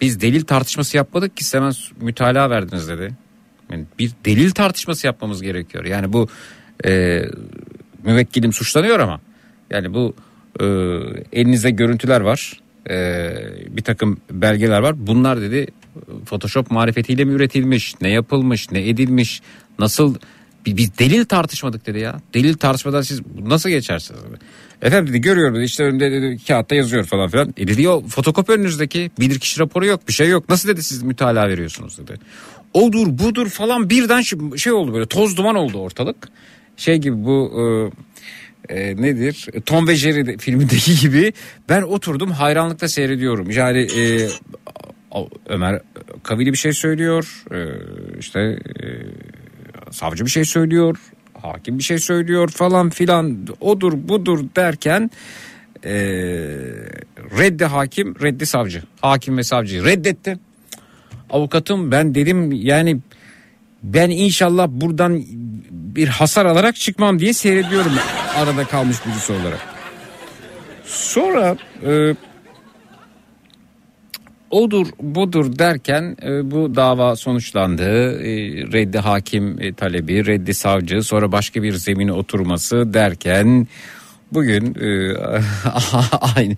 Biz 0.00 0.20
delil 0.20 0.42
tartışması 0.42 0.96
yapmadık 0.96 1.36
ki 1.36 1.44
hemen 1.52 1.72
mütalaa 2.00 2.50
verdiniz 2.50 2.88
dedi. 2.88 3.12
Yani 3.70 3.84
bir 3.98 4.12
delil 4.24 4.50
tartışması 4.50 5.06
yapmamız 5.06 5.42
gerekiyor. 5.42 5.84
Yani 5.84 6.12
bu 6.12 6.28
e, 6.86 7.22
müvekkilim 8.04 8.52
suçlanıyor 8.52 8.98
ama 8.98 9.20
yani 9.70 9.94
bu 9.94 10.14
e, 10.60 10.64
elinizde 11.32 11.70
görüntüler 11.70 12.20
var. 12.20 12.60
E, 12.90 13.30
bir 13.68 13.82
takım 13.82 14.20
belgeler 14.30 14.78
var. 14.78 15.06
Bunlar 15.06 15.40
dedi 15.40 15.66
Photoshop 16.26 16.70
marifetiyle 16.70 17.24
mi 17.24 17.32
üretilmiş? 17.32 17.94
Ne 18.00 18.08
yapılmış? 18.08 18.70
Ne 18.70 18.88
edilmiş? 18.88 19.42
Nasıl 19.78 20.14
biz 20.66 20.98
delil 20.98 21.24
tartışmadık 21.24 21.86
dedi 21.86 21.98
ya. 21.98 22.20
Delil 22.34 22.54
tartışmadan 22.54 23.02
siz 23.02 23.20
nasıl 23.46 23.70
geçersiniz 23.70 24.20
dedi. 24.24 24.38
Efendim 24.82 25.14
dedi 25.14 25.20
görüyorum 25.20 25.54
dedi 25.54 25.64
işte 25.64 25.84
önümde 25.84 26.12
dedi, 26.12 26.38
kağıtta 26.48 26.74
yazıyor 26.74 27.04
falan 27.04 27.28
filan. 27.28 27.54
E 27.56 27.68
dedi 27.68 27.88
o 27.88 28.02
fotokopi 28.08 28.52
önünüzdeki 28.52 29.10
bilirkişi 29.20 29.60
raporu 29.60 29.86
yok 29.86 30.08
bir 30.08 30.12
şey 30.12 30.28
yok. 30.28 30.48
Nasıl 30.48 30.68
dedi 30.68 30.82
siz 30.82 31.02
mütalaa 31.02 31.48
veriyorsunuz 31.48 31.98
dedi. 31.98 32.14
Odur 32.74 33.18
budur 33.18 33.48
falan 33.48 33.90
birden 33.90 34.20
şey- 34.56 34.72
oldu 34.72 34.94
böyle 34.94 35.06
toz 35.06 35.36
duman 35.36 35.54
oldu 35.54 35.78
ortalık. 35.78 36.28
Şey 36.76 36.96
gibi 36.98 37.24
bu 37.24 37.52
e, 38.68 38.74
e, 38.80 38.96
nedir? 39.02 39.48
Tom 39.66 39.88
ve 39.88 39.96
Jerry 39.96 40.26
de- 40.26 40.36
filmindeki 40.38 41.00
gibi 41.00 41.32
ben 41.68 41.82
oturdum 41.82 42.30
hayranlıkla 42.30 42.88
seyrediyorum. 42.88 43.50
Yani 43.50 43.78
e, 43.78 44.28
Ömer 45.46 45.80
Kavili 46.22 46.52
bir 46.52 46.58
şey 46.58 46.72
söylüyor. 46.72 47.44
E, 47.52 47.58
işte 48.18 48.40
e, 48.40 48.86
savcı 49.92 50.24
bir 50.24 50.30
şey 50.30 50.44
söylüyor. 50.44 50.96
Hakim 51.42 51.78
bir 51.78 51.82
şey 51.82 51.98
söylüyor 51.98 52.48
falan 52.48 52.90
filan 52.90 53.46
odur 53.60 53.92
budur 54.08 54.44
derken 54.56 55.10
e, 55.84 55.92
reddi 57.38 57.64
hakim 57.64 58.14
reddi 58.22 58.46
savcı. 58.46 58.82
Hakim 59.00 59.38
ve 59.38 59.42
savcıyı 59.42 59.84
reddetti. 59.84 60.38
Avukatım 61.30 61.90
ben 61.92 62.14
dedim 62.14 62.52
yani 62.52 63.00
ben 63.82 64.10
inşallah 64.10 64.68
buradan 64.68 65.24
bir 65.70 66.08
hasar 66.08 66.46
alarak 66.46 66.76
çıkmam 66.76 67.18
diye 67.18 67.32
seyrediyorum 67.32 67.92
arada 68.36 68.64
kalmış 68.64 68.96
birisi 69.06 69.32
olarak. 69.32 69.60
Sonra 70.84 71.56
e, 71.86 72.14
odur 74.52 74.86
budur 75.00 75.58
derken 75.58 76.16
e, 76.22 76.50
bu 76.50 76.74
dava 76.74 77.16
sonuçlandı. 77.16 78.22
E, 78.22 78.32
reddi 78.72 78.98
hakim 78.98 79.62
e, 79.62 79.72
talebi, 79.72 80.26
reddi 80.26 80.54
savcı, 80.54 81.02
sonra 81.02 81.32
başka 81.32 81.62
bir 81.62 81.72
zemine 81.72 82.12
oturması 82.12 82.94
derken 82.94 83.66
bugün 84.34 84.74
e, 84.80 85.16
aynı 86.36 86.56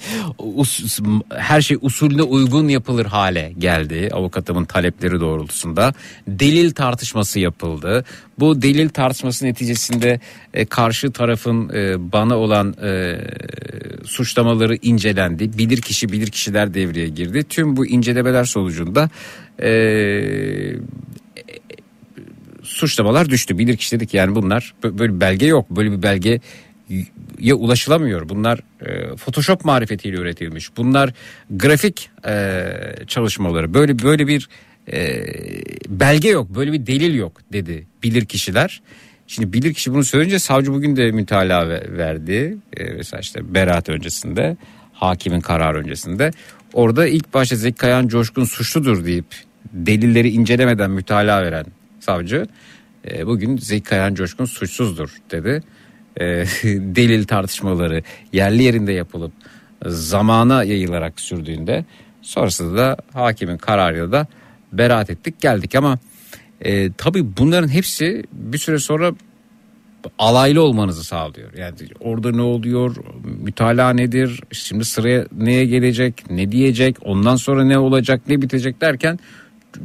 her 1.37 1.61
şey 1.61 1.77
usulüne 1.81 2.23
uygun 2.23 2.69
yapılır 2.69 3.07
hale 3.07 3.53
geldi 3.59 4.09
avukatımın 4.13 4.65
talepleri 4.65 5.21
doğrultusunda. 5.21 5.95
Delil 6.29 6.71
tartışması 6.71 7.41
yapıldı. 7.41 8.05
Bu 8.39 8.63
delil 8.63 8.89
tartışması 8.89 9.47
neticesinde 9.47 10.21
e, 10.55 10.65
karşı 10.65 11.13
tarafın 11.13 11.69
e, 11.75 12.13
bana 12.13 12.39
olan 12.39 12.75
suçlamaları 14.05 14.77
incelendi. 14.77 15.59
Bilir 15.59 15.83
kişi 15.83 16.09
bilir 16.09 16.27
kişiler 16.27 16.75
devreye 16.75 17.09
girdi. 17.09 17.45
Tüm 17.49 17.77
bu 17.77 17.87
incelemeler 17.87 18.45
sonucunda 18.45 19.11
suçlamalar 22.63 23.31
düştü. 23.31 23.59
Bilir 23.59 23.77
kişi 23.77 23.97
dedik 23.97 24.15
yani 24.15 24.35
bunlar 24.35 24.75
bö- 24.83 24.99
böyle 24.99 25.21
belge 25.21 25.47
yok. 25.47 25.71
Böyle 25.71 25.93
bir 25.93 26.03
belge 26.03 26.41
ya 27.39 27.55
ulaşılamıyor. 27.55 28.29
Bunlar 28.29 28.61
e, 28.87 29.17
Photoshop 29.17 29.65
marifetiyle 29.65 30.17
üretilmiş. 30.17 30.77
Bunlar 30.77 31.13
grafik 31.51 32.11
e, 32.27 32.65
çalışmaları. 33.07 33.75
Böyle 33.75 33.99
böyle 33.99 34.27
bir 34.27 34.49
e, 34.93 35.25
belge 35.89 36.29
yok. 36.29 36.55
Böyle 36.55 36.73
bir 36.73 36.87
delil 36.87 37.15
yok 37.15 37.41
dedi 37.53 37.87
bilir 38.03 38.25
kişiler. 38.25 38.83
Şimdi 39.27 39.53
bilir 39.53 39.75
kişi 39.75 39.93
bunu 39.95 40.05
söyleyince 40.05 40.39
savcı 40.39 40.73
bugün 40.73 40.97
de 40.97 41.11
mütalaa 41.11 41.69
ve- 41.69 41.99
verdi. 41.99 42.57
E, 42.77 42.85
mesela 42.85 43.21
işte 43.21 43.55
beraat 43.55 43.89
öncesinde, 43.89 44.57
hakimin 44.93 45.41
kararı 45.41 45.79
öncesinde. 45.79 46.31
Orada 46.73 47.07
ilk 47.07 47.35
başta 47.35 47.57
Zeki 47.57 47.77
Kayan 47.77 48.09
Coşkun 48.09 48.45
suçludur 48.45 49.05
deyip 49.05 49.27
delilleri 49.73 50.29
incelemeden 50.31 50.91
mütalaa 50.91 51.43
veren 51.43 51.67
savcı 52.01 52.47
e, 53.11 53.27
bugün 53.27 53.57
Zeki 53.57 53.83
Kayan 53.85 54.15
Coşkun 54.15 54.45
suçsuzdur 54.45 55.11
dedi. 55.31 55.63
E, 56.21 56.25
delil 56.65 57.25
tartışmaları 57.25 58.03
yerli 58.33 58.63
yerinde 58.63 58.93
yapılıp 58.93 59.33
zamana 59.87 60.65
yayılarak 60.65 61.21
sürdüğünde 61.21 61.85
sonrasında 62.23 62.79
da 62.79 62.97
hakimin 63.13 63.59
kararıyla 63.59 64.13
da 64.13 64.27
beraat 64.73 65.11
ettik 65.11 65.41
geldik 65.41 65.75
ama 65.75 65.99
e, 66.61 66.93
tabii 66.93 67.37
bunların 67.37 67.69
hepsi 67.69 68.25
bir 68.33 68.59
süre 68.59 68.79
sonra 68.79 69.13
alaylı 70.19 70.63
olmanızı 70.63 71.05
sağlıyor. 71.05 71.53
Yani 71.57 71.75
orada 72.01 72.33
ne 72.33 72.43
oluyor, 72.43 72.97
mütalaa 73.43 73.91
nedir, 73.91 74.41
şimdi 74.53 74.85
sıraya 74.85 75.27
neye 75.37 75.65
gelecek, 75.65 76.31
ne 76.31 76.53
diyecek, 76.53 76.97
ondan 77.03 77.37
sonra 77.37 77.65
ne 77.65 77.79
olacak, 77.79 78.21
ne 78.29 78.43
bitecek 78.43 78.81
derken 78.81 79.19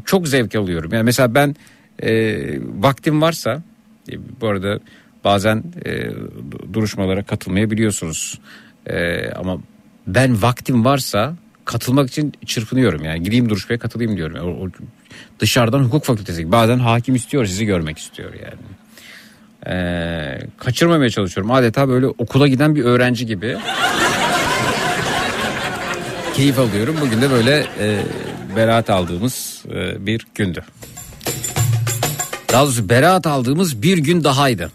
çok 0.06 0.28
zevk 0.28 0.56
alıyorum. 0.56 0.94
Yani 0.94 1.04
mesela 1.04 1.36
ben 1.36 1.56
e, 2.04 2.38
vaktim 2.80 3.22
varsa, 3.22 3.64
e, 4.12 4.14
bu 4.42 4.48
arada 4.48 4.80
bazen 5.24 5.64
e, 5.86 6.10
duruşmalara 6.74 7.24
katılmayabiliyorsunuz. 7.24 8.40
E, 8.86 9.30
ama 9.32 9.58
ben 10.08 10.42
vaktim 10.42 10.86
varsa 10.86 11.36
katılmak 11.66 12.10
için 12.10 12.34
çırpınıyorum 12.46 13.04
yani 13.04 13.24
gideyim 13.24 13.50
duruşmaya 13.50 13.80
katılayım 13.80 14.18
diyorum. 14.18 14.36
O, 14.42 14.66
o 14.66 14.70
dışarıdan 15.40 15.84
hukuk 15.84 16.04
fakültesi 16.04 16.52
bazen 16.52 16.80
hakim 16.80 17.16
istiyor 17.16 17.46
sizi 17.46 17.66
görmek 17.66 17.98
istiyor 17.98 18.34
yani. 18.34 18.62
Ee, 19.68 20.40
kaçırmamaya 20.58 21.10
çalışıyorum. 21.10 21.52
Adeta 21.52 21.90
böyle 21.90 22.08
okula 22.08 22.48
giden 22.48 22.76
bir 22.76 22.84
öğrenci 22.84 23.26
gibi. 23.26 23.58
Keyif 26.34 26.60
alıyorum. 26.60 26.96
Bugün 27.02 27.22
de 27.22 27.32
böyle 27.32 27.66
e, 27.80 28.00
beraat 28.56 28.90
aldığımız 28.90 29.64
e, 29.74 30.06
bir 30.06 30.28
gündü. 30.36 30.64
Daha 32.52 32.64
doğrusu 32.64 32.90
beraat 32.90 33.28
aldığımız 33.28 33.82
bir 33.82 33.98
gün 33.98 34.24
dahaydı. 34.24 34.72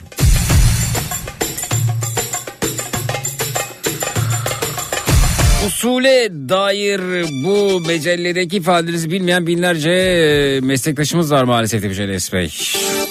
Usule 5.66 6.29
dair 6.48 7.00
bu 7.44 7.81
mecelledeki 7.81 8.57
ifadeleri 8.57 9.11
bilmeyen 9.11 9.46
binlerce 9.46 10.61
meslektaşımız 10.62 11.33
var 11.33 11.44
maalesef 11.44 11.83
demiş 11.83 11.98
Enes 11.98 12.33
Bey. 12.33 12.55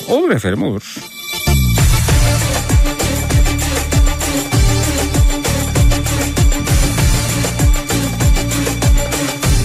Olur 0.10 0.32
efendim 0.32 0.64
olur. 0.64 0.96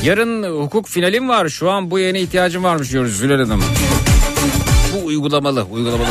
Yarın 0.04 0.42
hukuk 0.42 0.88
finalim 0.88 1.28
var. 1.28 1.48
Şu 1.48 1.70
an 1.70 1.90
bu 1.90 1.98
yayına 1.98 2.18
ihtiyacım 2.18 2.64
varmış 2.64 2.92
diyoruz 2.92 3.16
Zülal 3.16 3.38
Hanım. 3.38 3.64
Bu 4.94 5.06
uygulamalı, 5.06 5.62
uygulamalı. 5.62 6.08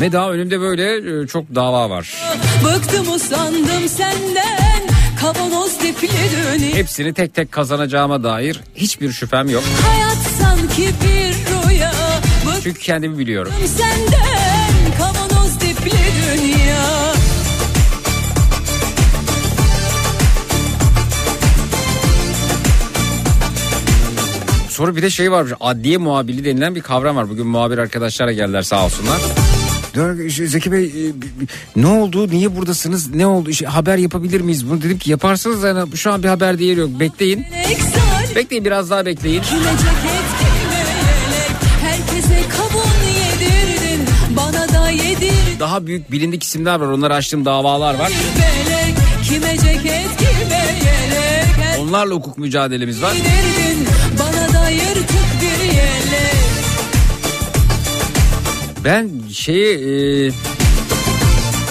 Ve 0.00 0.12
daha 0.12 0.30
önümde 0.30 0.60
böyle 0.60 1.22
e, 1.22 1.26
çok 1.26 1.54
dava 1.54 1.90
var. 1.90 2.14
Bıktım 2.64 3.12
usandım 3.12 3.88
senden 3.88 4.82
Kavanoz 5.20 5.78
dünya 5.78 6.74
Hepsini 6.74 7.14
tek 7.14 7.34
tek 7.34 7.52
kazanacağıma 7.52 8.22
dair 8.22 8.60
hiçbir 8.74 9.12
şüphem 9.12 9.48
yok. 9.48 9.62
Hayat 9.88 10.16
sanki 10.16 10.82
bir 10.82 11.70
rüya 11.70 11.92
Bıktım 12.46 12.60
Çünkü 12.62 12.80
kendimi 12.80 13.18
biliyorum. 13.18 13.52
senden 13.66 14.98
Kavanoz 14.98 15.58
tipli 15.58 15.90
dünya 15.90 17.14
Sonra 24.68 24.96
bir 24.96 25.02
de 25.02 25.10
şey 25.10 25.32
varmış. 25.32 25.52
Adliye 25.60 25.98
muhabirliği 25.98 26.44
denilen 26.44 26.74
bir 26.74 26.80
kavram 26.80 27.16
var. 27.16 27.30
Bugün 27.30 27.46
muhabir 27.46 27.78
arkadaşlara 27.78 28.32
geldiler 28.32 28.62
sağ 28.62 28.84
olsunlar. 28.84 29.20
Zeki 30.46 30.72
Bey 30.72 30.84
e, 30.84 31.12
ne 31.76 31.86
oldu? 31.86 32.28
Niye 32.30 32.56
buradasınız? 32.56 33.14
Ne 33.14 33.26
oldu? 33.26 33.50
İşte 33.50 33.66
haber 33.66 33.96
yapabilir 33.98 34.40
miyiz? 34.40 34.70
Bunu 34.70 34.82
dedim 34.82 34.98
ki 34.98 35.10
yaparsınız 35.10 35.62
yani 35.62 35.96
şu 35.96 36.12
an 36.12 36.22
bir 36.22 36.28
haber 36.28 36.58
değeri 36.58 36.80
yok. 36.80 36.90
Bekleyin. 37.00 37.46
Bekleyin 38.36 38.64
biraz 38.64 38.90
daha 38.90 39.06
bekleyin. 39.06 39.42
Daha 45.60 45.86
büyük 45.86 46.12
bilindik 46.12 46.42
isimler 46.42 46.80
var 46.80 46.86
onları 46.86 47.14
açtığım 47.14 47.44
davalar 47.44 47.94
var. 47.94 48.12
Onlarla 51.80 52.14
hukuk 52.14 52.38
mücadelemiz 52.38 53.02
var. 53.02 53.12
Bana 54.18 54.60
da 54.62 54.70
yırtık 54.70 54.99
ben 58.84 59.10
şeyi 59.32 60.28
e, 60.28 60.32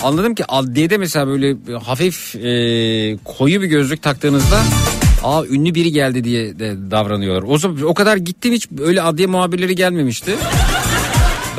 anladım 0.04 0.36
ki 0.36 0.46
adliyede 0.48 0.98
mesela 0.98 1.28
böyle 1.28 1.56
hafif 1.84 2.36
e, 2.36 3.18
koyu 3.26 3.62
bir 3.62 3.68
gözlük 3.68 4.02
taktığınızda 4.02 4.62
Aa 5.24 5.46
ünlü 5.46 5.76
biri 5.76 5.92
geldi 5.92 6.24
diye 6.24 6.60
de 6.60 6.92
davranıyorlar. 6.92 7.44
O 7.48 7.58
zaman 7.58 7.82
o 7.82 7.94
kadar 7.94 8.18
gittim 8.18 8.54
hiç 8.54 8.68
öyle 8.82 9.02
adliye 9.02 9.28
muhabirleri 9.28 9.76
gelmemişti. 9.76 10.36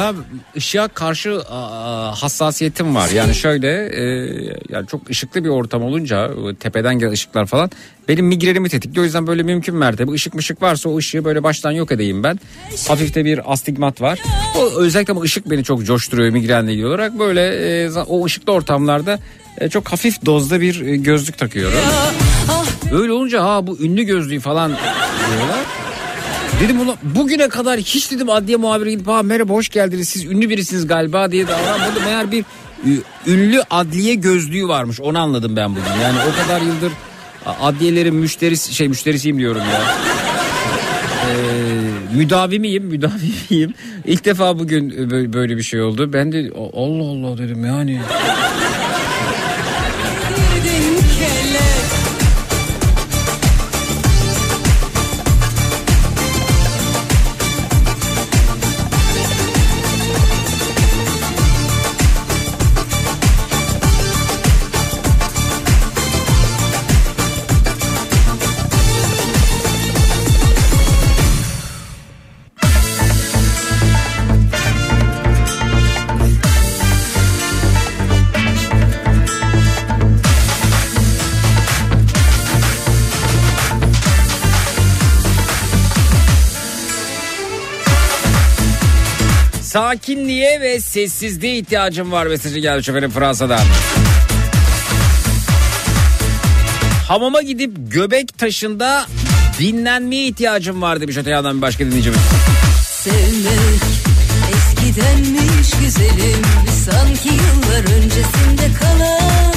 Ben 0.00 0.14
ışığa 0.56 0.88
karşı 0.88 1.40
aa, 1.50 2.22
hassasiyetim 2.22 2.94
var. 2.94 3.10
Yani 3.10 3.34
şöyle 3.34 3.68
e, 3.86 4.02
yani 4.68 4.86
çok 4.86 5.10
ışıklı 5.10 5.44
bir 5.44 5.48
ortam 5.48 5.82
olunca 5.82 6.30
tepeden 6.60 6.98
gelen 6.98 7.12
ışıklar 7.12 7.46
falan 7.46 7.70
benim 8.08 8.26
migrenimi 8.26 8.68
tetikliyor. 8.68 9.02
O 9.02 9.04
yüzden 9.04 9.26
böyle 9.26 9.42
mümkün 9.42 9.74
mertebe 9.74 10.12
ışık 10.12 10.34
mışık 10.34 10.62
varsa 10.62 10.88
o 10.88 10.96
ışığı 10.96 11.24
böyle 11.24 11.42
baştan 11.42 11.70
yok 11.70 11.92
edeyim 11.92 12.22
ben. 12.22 12.40
Hafif 12.88 13.14
de 13.14 13.24
bir 13.24 13.52
astigmat 13.52 14.00
var. 14.00 14.18
O 14.58 14.80
özellikle 14.80 15.12
ama 15.12 15.20
ışık 15.20 15.50
beni 15.50 15.64
çok 15.64 15.84
coşturuyor 15.84 16.30
migrenle 16.30 16.72
ilgili 16.72 16.86
olarak. 16.86 17.18
Böyle 17.18 17.42
e, 17.84 17.90
o 17.90 18.24
ışıklı 18.24 18.52
ortamlarda 18.52 19.18
e, 19.58 19.68
çok 19.68 19.92
hafif 19.92 20.26
dozda 20.26 20.60
bir 20.60 20.80
gözlük 20.80 21.38
takıyorum. 21.38 21.78
Ah 22.50 22.66
Öyle 22.92 23.12
olunca 23.12 23.44
ha 23.44 23.66
bu 23.66 23.78
ünlü 23.80 24.02
gözlüğü 24.02 24.40
falan 24.40 24.70
diyorlar. 24.70 25.60
Dedim 26.60 26.80
ulan 26.80 26.96
bugüne 27.02 27.48
kadar 27.48 27.78
hiç 27.80 28.10
dedim 28.10 28.30
adliye 28.30 28.56
muhabiri 28.56 28.90
gidip 28.90 29.06
ha 29.06 29.22
merhaba 29.22 29.52
hoş 29.52 29.68
geldiniz 29.68 30.08
siz 30.08 30.24
ünlü 30.24 30.48
birisiniz 30.48 30.86
galiba 30.86 31.32
diye 31.32 31.48
davranmadım. 31.48 32.02
Meğer 32.04 32.30
bir 32.32 32.44
ünlü 33.26 33.62
adliye 33.70 34.14
gözlüğü 34.14 34.68
varmış 34.68 35.00
onu 35.00 35.18
anladım 35.18 35.56
ben 35.56 35.70
bugün. 35.70 36.00
Yani 36.02 36.18
o 36.32 36.42
kadar 36.42 36.60
yıldır 36.60 36.92
adliyelerin 37.60 38.14
müşterisi 38.14 38.74
şey 38.74 38.88
müşterisiyim 38.88 39.38
diyorum 39.38 39.62
ya. 39.72 39.80
Ee, 41.30 42.16
müdavimiyim 42.16 42.84
müdavimiyim. 42.84 43.74
İlk 44.06 44.24
defa 44.24 44.58
bugün 44.58 44.90
bö- 44.90 45.32
böyle 45.32 45.56
bir 45.56 45.62
şey 45.62 45.82
oldu. 45.82 46.12
Ben 46.12 46.32
de 46.32 46.50
"A- 46.58 46.82
Allah 46.84 47.04
Allah 47.10 47.38
dedim 47.38 47.64
yani. 47.64 48.00
Sakinliğe 90.50 90.60
ve 90.60 90.80
sessizliğe 90.80 91.58
ihtiyacım 91.58 92.12
var. 92.12 92.26
Mesajı 92.26 92.58
gelmiş 92.58 92.88
efendim 92.88 93.10
Fransa'dan. 93.10 93.60
Hamama 97.08 97.42
gidip 97.42 97.72
göbek 97.76 98.38
taşında 98.38 99.06
dinlenmeye 99.58 100.26
ihtiyacım 100.26 100.82
var 100.82 101.00
demiş 101.00 101.16
öte 101.16 101.30
yandan 101.30 101.56
bir 101.56 101.62
başka 101.62 101.84
dinleyicimiz. 101.86 102.18
Sevmek 102.88 103.82
eskidenmiş 104.52 105.70
güzelim. 105.80 106.42
Sanki 106.84 107.28
yıllar 107.28 107.96
öncesinde 107.96 108.78
kalan 108.80 109.54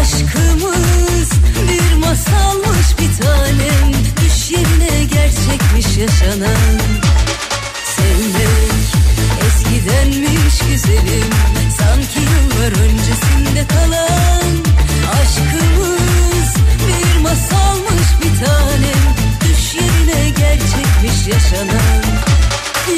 Aşkımız. 0.00 1.30
Bir 1.68 1.96
masalmış 1.96 2.86
bir 3.00 3.22
tanem. 3.22 3.92
Düş 4.24 4.50
yerine 4.50 5.04
gerçekmiş 5.04 5.96
yaşanan. 5.96 6.80
Sevmek 7.96 8.83
eskidenmiş 9.84 10.58
güzelim 10.58 11.30
Sanki 11.78 12.18
yıllar 12.18 12.72
öncesinde 12.72 13.66
kalan 13.68 14.50
Aşkımız. 15.12 16.54
Bir 16.86 17.20
masalmış 17.20 18.08
bir 18.22 18.44
tanem 18.46 19.04
Düş 19.40 19.74
yerine 19.74 20.30
gerçekmiş 20.30 21.26
yaşanan. 21.26 22.02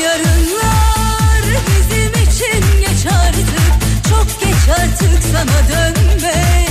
Yarınlar 0.03 1.43
bizim 1.67 2.13
için 2.23 2.81
geç 2.81 3.13
artık. 3.13 3.73
Çok 4.11 4.41
geç 4.41 4.69
artık 4.79 5.23
sana 5.33 5.69
dönmek 5.69 6.71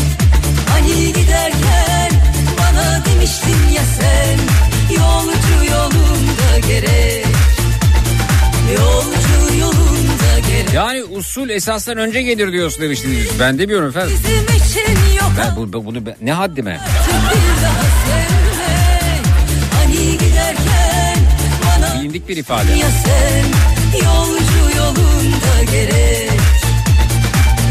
Hani 0.69 1.13
giderken 1.13 2.11
bana 2.59 3.05
demiştin 3.05 3.73
ya 3.73 3.83
sen. 3.99 4.39
Yolcu 4.95 5.71
yolunda 5.71 6.67
gerek. 6.67 7.25
Yolcu 8.77 9.54
Yani 10.73 11.03
usul 11.03 11.49
esasdan 11.49 11.97
önce 11.97 12.21
gelir 12.21 12.51
diyorsun 12.51 12.81
demiştiniz. 12.81 13.27
Ben 13.39 13.59
demiyorum 13.59 13.89
efendim. 13.89 14.17
Ben 15.37 15.55
bu, 15.55 15.73
bu- 15.73 15.85
bunu 15.85 16.05
ben- 16.05 16.15
ne 16.21 16.33
haddime? 16.33 16.79
Hani 19.73 20.19
Bilindik 21.99 22.29
bir 22.29 22.37
ifade. 22.37 22.71
Ya 22.71 22.87
sen 23.05 23.45
yolcu 24.05 24.77
yolunda 24.77 25.71
gerek 25.71 26.31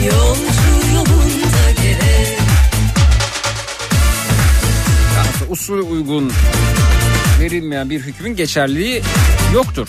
Yolcu 0.07 0.95
yolunda 0.95 1.71
gerek 1.83 2.39
Yani 5.17 5.51
usul 5.51 5.91
uygun 5.91 6.33
verilmeyen 7.41 7.91
bir 7.91 8.01
hükmün 8.01 8.37
geçerliliği 8.37 9.03
yoktur. 9.55 9.89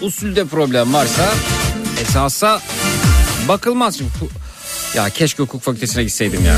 Usulde 0.00 0.44
problem 0.44 0.92
varsa 0.94 1.28
esasa 2.02 2.60
bakılmaz. 3.48 3.98
Şimdi 3.98 4.10
Ya 4.94 5.10
keşke 5.10 5.42
hukuk 5.42 5.62
fakültesine 5.62 6.02
gitseydim 6.04 6.44
ya. 6.44 6.56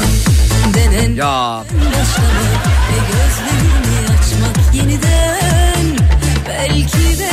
Denen 0.75 1.15
Ya. 1.15 1.65
yeniden. 4.75 5.99
Belki 6.49 7.19
de 7.19 7.31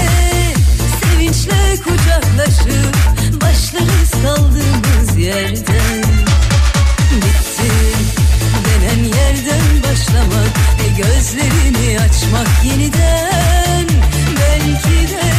sevinçle 1.02 1.76
kucaklaşıp 1.84 2.96
başlarız 3.41 4.12
kaldığımız 4.24 5.17
yerden. 5.17 6.04
Bitti. 7.12 7.72
Denen 8.65 9.04
yerden 9.04 9.84
başlamak 9.84 10.54
ve 10.80 10.88
gözlerini 11.02 12.00
açmak 12.00 12.48
yeniden. 12.65 13.86
Belki 14.39 15.13
de 15.13 15.37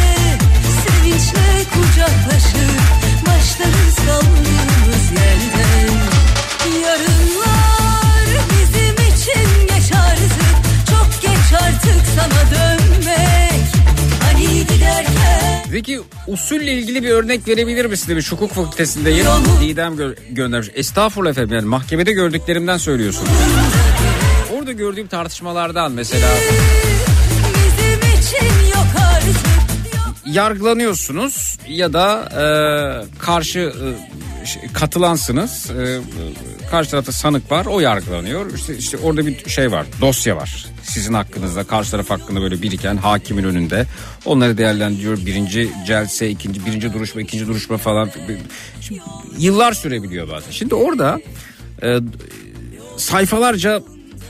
Peki 15.72 16.00
usulle 16.26 16.72
ilgili 16.72 17.02
bir 17.02 17.10
örnek 17.10 17.48
verebilir 17.48 17.84
misin? 17.84 18.08
Demiş 18.08 18.32
hukuk 18.32 18.52
fakültesinde 18.52 19.10
yer 19.10 19.26
Didem 19.60 19.94
gö- 19.94 20.16
göndermiş. 20.30 20.68
Estağfurullah 20.74 21.30
efendim. 21.30 21.54
Yani 21.54 21.66
mahkemede 21.66 22.12
gördüklerimden 22.12 22.76
söylüyorsun. 22.76 23.28
Orada 24.58 24.72
gördüğüm 24.72 25.06
tartışmalardan 25.06 25.92
mesela. 25.92 26.28
Yargılanıyorsunuz 30.32 31.58
ya 31.68 31.92
da 31.92 32.28
e, 32.32 33.18
karşı 33.18 33.58
e, 34.42 34.46
şey, 34.46 34.62
katılansınız. 34.72 35.70
E, 35.70 36.00
karşı 36.70 36.90
tarafta 36.90 37.12
sanık 37.12 37.50
var 37.52 37.66
o 37.66 37.80
yargılanıyor. 37.80 38.54
İşte, 38.54 38.76
işte 38.76 38.96
orada 38.96 39.26
bir 39.26 39.50
şey 39.50 39.72
var 39.72 39.86
dosya 40.00 40.36
var. 40.36 40.66
Sizin 40.82 41.14
hakkınızda 41.14 41.64
karşı 41.64 41.90
taraf 41.90 42.10
hakkında 42.10 42.40
böyle 42.40 42.62
biriken 42.62 42.96
hakimin 42.96 43.44
önünde 43.44 43.86
onları 44.24 44.58
değerlendiriyor. 44.58 45.26
Birinci 45.26 45.70
celse, 45.86 46.30
ikinci 46.30 46.66
birinci 46.66 46.92
duruşma, 46.92 47.20
ikinci 47.20 47.46
duruşma 47.46 47.76
falan 47.76 48.10
Şimdi 48.80 49.00
yıllar 49.38 49.72
sürebiliyor 49.72 50.28
bazen. 50.28 50.50
Şimdi 50.50 50.74
orada 50.74 51.20
e, 51.82 51.98
sayfalarca 52.96 53.82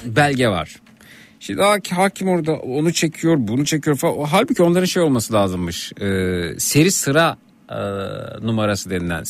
belge 0.05 0.49
var. 0.49 0.77
Şimdi 1.41 1.61
hak- 1.61 1.93
hakim 1.93 2.29
orada 2.29 2.53
onu 2.57 2.93
çekiyor 2.93 3.37
bunu 3.39 3.65
çekiyor 3.65 3.97
falan. 3.97 4.25
Halbuki 4.25 4.63
onların 4.63 4.85
şey 4.85 5.03
olması 5.03 5.33
lazımmış. 5.35 5.93
Ee, 6.01 6.51
seri 6.59 6.91
sıra 6.91 7.37
e, 7.71 7.77
numarası 8.47 8.91
denilen 8.91 9.25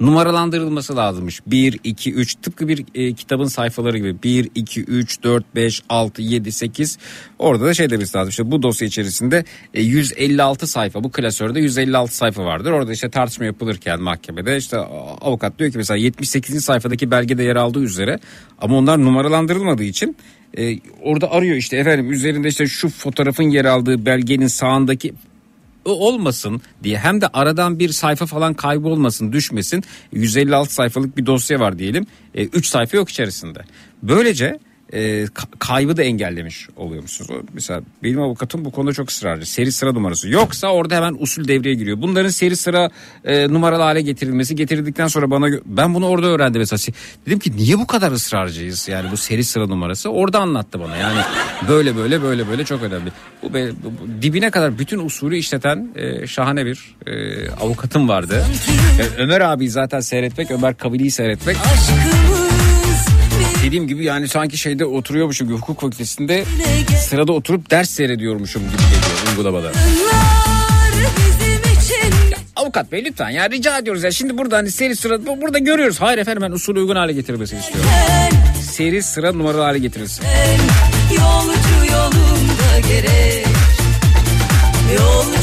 numaralandırılması 0.00 0.96
lazımmış. 0.96 1.40
1, 1.46 1.80
2, 1.84 2.12
3 2.12 2.34
tıpkı 2.34 2.68
bir 2.68 2.84
e, 2.94 3.12
kitabın 3.12 3.44
sayfaları 3.44 3.98
gibi. 3.98 4.22
1, 4.22 4.50
2, 4.54 4.84
3, 4.84 5.22
4, 5.22 5.44
5, 5.54 5.82
6, 5.88 6.22
7, 6.22 6.52
8 6.52 6.98
orada 7.38 7.64
da 7.64 7.74
şey 7.74 7.90
demesi 7.90 8.16
lazım. 8.16 8.30
İşte 8.30 8.50
bu 8.50 8.62
dosya 8.62 8.88
içerisinde 8.88 9.44
e, 9.74 9.82
156 9.82 10.66
sayfa 10.66 11.04
bu 11.04 11.10
klasörde 11.10 11.60
156 11.60 12.16
sayfa 12.16 12.44
vardır. 12.44 12.70
Orada 12.70 12.92
işte 12.92 13.10
tartışma 13.10 13.46
yapılırken 13.46 14.02
mahkemede 14.02 14.56
işte 14.56 14.76
avukat 15.20 15.58
diyor 15.58 15.72
ki 15.72 15.78
mesela 15.78 15.96
78. 15.96 16.64
sayfadaki 16.64 17.10
belgede 17.10 17.42
yer 17.42 17.56
aldığı 17.56 17.82
üzere 17.82 18.18
ama 18.58 18.76
onlar 18.76 19.04
numaralandırılmadığı 19.04 19.84
için 19.84 20.16
e, 20.58 20.78
orada 21.02 21.30
arıyor 21.30 21.56
işte 21.56 21.76
efendim 21.76 22.12
üzerinde 22.12 22.48
işte 22.48 22.66
şu 22.66 22.88
fotoğrafın 22.88 23.50
yer 23.50 23.64
aldığı 23.64 24.06
belgenin 24.06 24.46
sağındaki 24.46 25.14
olmasın 25.84 26.62
diye 26.82 26.98
hem 26.98 27.20
de 27.20 27.26
aradan 27.26 27.78
bir 27.78 27.88
sayfa 27.88 28.26
falan 28.26 28.54
kaybolmasın 28.54 29.32
düşmesin. 29.32 29.84
156 30.12 30.74
sayfalık 30.74 31.16
bir 31.16 31.26
dosya 31.26 31.60
var 31.60 31.78
diyelim. 31.78 32.06
3 32.34 32.66
sayfa 32.66 32.96
yok 32.96 33.08
içerisinde. 33.10 33.62
Böylece 34.02 34.58
e, 34.92 34.98
ka- 35.24 35.58
kaybı 35.58 35.96
da 35.96 36.02
engellemiş 36.02 36.68
oluyormuşsunuz. 36.76 37.30
O, 37.30 37.34
Mesela 37.54 37.80
benim 38.02 38.20
avukatım 38.22 38.64
bu 38.64 38.70
konuda 38.70 38.92
çok 38.92 39.10
ısrarcı. 39.10 39.46
Seri 39.50 39.72
sıra 39.72 39.92
numarası. 39.92 40.28
Yoksa 40.28 40.68
orada 40.68 40.96
hemen 40.96 41.16
usul 41.18 41.48
devreye 41.48 41.74
giriyor. 41.74 42.02
Bunların 42.02 42.28
seri 42.30 42.56
sıra 42.56 42.90
e, 43.24 43.48
numaralı 43.48 43.82
hale 43.82 44.00
getirilmesi 44.02 44.56
getirildikten 44.56 45.06
sonra 45.08 45.30
bana 45.30 45.46
ben 45.66 45.94
bunu 45.94 46.06
orada 46.06 46.26
öğrendim 46.26 46.60
mesela. 46.60 46.94
Dedim 47.26 47.38
ki 47.38 47.56
niye 47.56 47.78
bu 47.78 47.86
kadar 47.86 48.12
ısrarcıyız 48.12 48.88
yani 48.88 49.10
bu 49.10 49.16
seri 49.16 49.44
sıra 49.44 49.66
numarası? 49.66 50.08
Orada 50.08 50.38
anlattı 50.38 50.80
bana. 50.80 50.96
Yani 50.96 51.20
böyle 51.68 51.96
böyle 51.96 52.22
böyle 52.22 52.48
böyle 52.48 52.64
çok 52.64 52.82
önemli. 52.82 53.12
Bu, 53.42 53.54
be- 53.54 53.72
bu- 53.72 54.22
dibine 54.22 54.50
kadar 54.50 54.78
bütün 54.78 54.98
usulü 54.98 55.36
işleten 55.36 55.88
e, 55.96 56.26
şahane 56.26 56.66
bir 56.66 56.96
e, 57.06 57.50
avukatım 57.50 58.08
vardı. 58.08 58.44
E, 59.00 59.22
Ömer 59.22 59.40
abi 59.40 59.70
zaten 59.70 60.00
seyretmek, 60.00 60.50
Ömer 60.50 60.76
Kavili'yi 60.76 61.10
seyretmek 61.10 61.56
aşkımız 61.56 62.34
bir 62.34 62.39
Dediğim 63.70 63.88
gibi 63.88 64.04
yani 64.04 64.28
sanki 64.28 64.58
şeyde 64.58 64.84
oturuyormuşum 64.84 65.48
gibi 65.48 65.56
hukuk 65.56 65.80
fakültesinde 65.80 66.44
sırada 67.08 67.32
oturup 67.32 67.70
ders 67.70 67.90
seyrediyormuşum 67.90 68.62
gibi 68.62 68.72
geliyor 68.72 69.28
uygulamada. 69.30 69.72
Avukat 72.56 72.92
bey 72.92 73.04
lütfen 73.04 73.30
ya 73.30 73.50
rica 73.50 73.78
ediyoruz 73.78 74.02
ya 74.02 74.10
şimdi 74.10 74.38
burada 74.38 74.56
hani 74.56 74.70
seri 74.70 74.96
sıra 74.96 75.26
bu- 75.26 75.40
burada 75.40 75.58
görüyoruz. 75.58 76.00
Hayır 76.00 76.18
efendim 76.18 76.42
ben 76.42 76.50
usulü 76.50 76.80
uygun 76.80 76.96
hale 76.96 77.12
getirilmesini 77.12 77.58
istiyorum. 77.60 77.90
Seri 78.72 79.02
sıra 79.02 79.32
numaralı 79.32 79.62
hale 79.62 79.78
getirilsin. 79.78 80.24
Yolcu 81.10 81.92
yolunda 81.92 82.88
gerek 82.88 83.46
Yolcu 84.98 85.39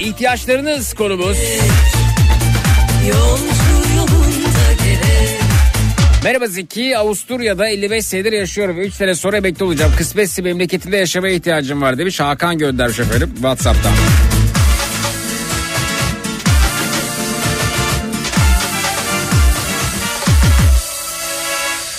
İhtiyaçlarınız 0.00 0.94
konumuz. 0.94 1.38
Merhaba 6.24 6.46
Zeki. 6.46 6.98
Avusturya'da 6.98 7.68
55 7.68 8.06
senedir 8.06 8.32
yaşıyorum 8.32 8.76
ve 8.76 8.86
3 8.86 8.94
sene 8.94 9.14
sonra 9.14 9.36
emekli 9.36 9.64
olacağım. 9.64 9.92
Kısmetse 9.96 10.42
memleketinde 10.42 10.96
yaşamaya 10.96 11.34
ihtiyacım 11.34 11.82
var 11.82 11.98
demiş. 11.98 12.20
Hakan 12.20 12.58
göndermiş 12.58 12.98
efendim 12.98 13.30
Whatsapp'tan. 13.34 13.92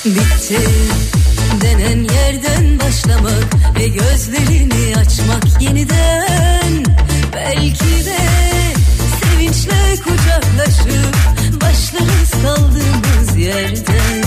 Bitti 0.05 0.57
başlamak 2.91 3.45
ve 3.79 3.87
gözlerini 3.87 4.97
açmak 4.97 5.61
yeniden 5.61 6.85
belki 7.33 8.05
de 8.05 8.17
sevinçle 9.21 9.95
kucaklaşıp 10.03 11.15
başlarız 11.61 12.31
kaldığımız 12.43 13.37
yerden 13.37 14.23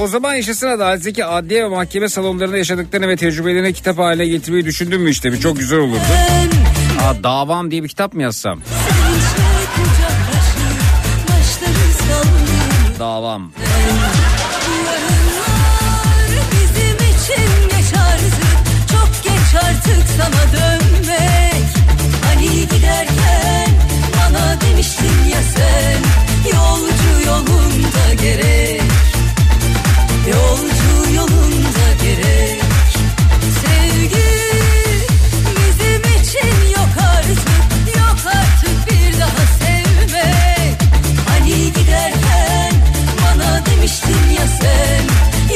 O 0.00 0.06
zaman 0.06 0.34
yaşasın 0.34 0.68
adalet 0.68 1.02
Zeki 1.02 1.24
adliye 1.24 1.64
ve 1.64 1.68
mahkeme 1.68 2.08
salonlarında 2.08 2.56
yaşadıklarını 2.56 3.08
ve 3.08 3.16
tecrübelerini 3.16 3.72
kitap 3.72 3.98
haline 3.98 4.26
getirmeyi 4.26 4.64
düşündün 4.64 5.00
mü 5.00 5.10
işte? 5.10 5.32
Bir 5.32 5.40
çok 5.40 5.58
güzel 5.58 5.78
olurdu. 5.78 6.00
Aa, 7.02 7.22
davam 7.22 7.70
diye 7.70 7.82
bir 7.82 7.88
kitap 7.88 8.14
mı 8.14 8.22
yazsam? 8.22 8.60
Davam. 12.98 13.52
Yarınlar 13.58 14.23
artık 19.84 20.08
sana 20.16 20.52
dönmek. 20.52 21.64
Hani 22.26 22.48
giderken 22.60 23.68
bana 24.16 24.60
demiştin 24.60 25.28
ya 25.32 25.42
sen 25.56 26.02
Yolcu 26.52 27.26
yolunda 27.26 28.14
gerek. 28.22 28.82
Yolcu 30.26 31.14
yolunda 31.14 31.86
gerek. 32.02 32.62
Sevgi 33.60 34.26
bizim 35.58 36.02
için 36.20 36.70
yok 36.76 36.88
artık 36.98 37.48
Yok 37.96 38.18
artık 38.26 38.90
bir 38.90 39.20
daha 39.20 39.46
sevmek. 39.58 40.80
Hani 41.28 41.72
giderken 41.72 42.72
bana 43.24 43.66
demiştin 43.66 44.30
ya 44.38 44.46
sen 44.60 45.04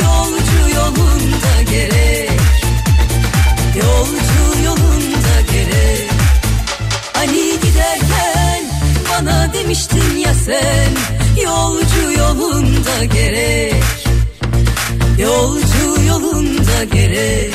Yolcu 0.00 0.74
yolunda 0.74 1.62
gerek 1.70 2.07
Yolcu 3.98 4.64
yolunda 4.64 5.40
gerek. 5.52 6.10
Hani 7.12 7.60
giderken 7.62 8.64
bana 9.10 9.52
demiştin 9.54 10.16
ya 10.16 10.34
sen 10.34 10.92
Yolcu 11.44 12.12
yolunda 12.18 13.04
gerek. 13.04 13.84
Yolcu 15.18 16.02
yolunda 16.08 16.84
gerek 16.92 17.54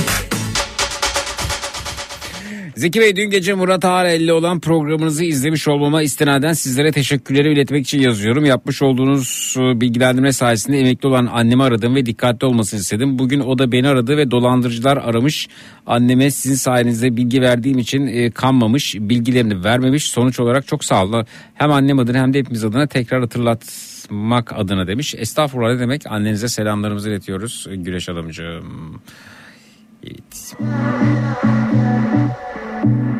Zeki 2.75 3.01
Bey 3.01 3.15
dün 3.15 3.29
gece 3.29 3.53
Murat 3.53 3.85
Ağarelli 3.85 4.33
olan 4.33 4.59
programınızı 4.59 5.25
izlemiş 5.25 5.67
olmama 5.67 6.01
istinaden 6.01 6.53
sizlere 6.53 6.91
teşekkürleri 6.91 7.53
iletmek 7.53 7.85
için 7.85 7.99
yazıyorum. 7.99 8.45
Yapmış 8.45 8.81
olduğunuz 8.81 9.55
e, 9.59 9.81
bilgilendirme 9.81 10.33
sayesinde 10.33 10.79
emekli 10.79 11.07
olan 11.07 11.25
annemi 11.25 11.63
aradım 11.63 11.95
ve 11.95 12.05
dikkatli 12.05 12.47
olmasını 12.47 12.79
istedim. 12.79 13.19
Bugün 13.19 13.39
o 13.39 13.57
da 13.57 13.71
beni 13.71 13.87
aradı 13.87 14.17
ve 14.17 14.31
dolandırıcılar 14.31 14.97
aramış. 14.97 15.47
Anneme 15.85 16.31
sizin 16.31 16.55
sayenizde 16.55 17.17
bilgi 17.17 17.41
verdiğim 17.41 17.79
için 17.79 18.07
e, 18.07 18.31
kanmamış, 18.31 18.95
bilgilerini 18.95 19.63
vermemiş. 19.63 20.05
Sonuç 20.05 20.39
olarak 20.39 20.67
çok 20.67 20.83
sağ 20.83 21.03
olun. 21.03 21.25
Hem 21.53 21.71
annem 21.71 21.99
adına 21.99 22.17
hem 22.17 22.33
de 22.33 22.39
hepimiz 22.39 22.65
adına 22.65 22.87
tekrar 22.87 23.21
hatırlatmak 23.21 24.53
adına 24.53 24.87
demiş. 24.87 25.15
Estağfurullah 25.17 25.73
ne 25.73 25.79
demek 25.79 26.07
annenize 26.07 26.47
selamlarımızı 26.47 27.09
iletiyoruz 27.09 27.67
Güneş 27.71 28.07
Hanımcığım. 28.07 29.01
Evet. 30.03 30.55
Yine 32.83 33.12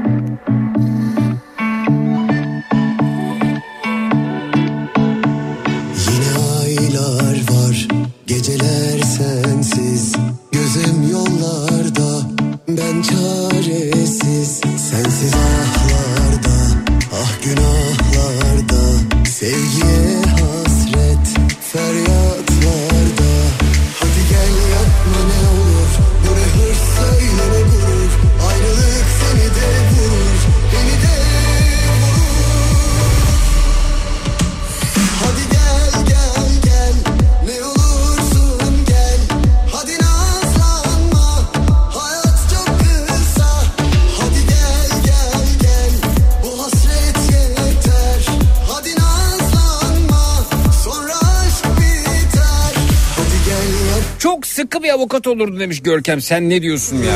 rahat 55.24 55.38
olurdu 55.38 55.60
demiş 55.60 55.82
Görkem. 55.82 56.22
Sen 56.22 56.50
ne 56.50 56.62
diyorsun 56.62 56.98
ya? 56.98 57.16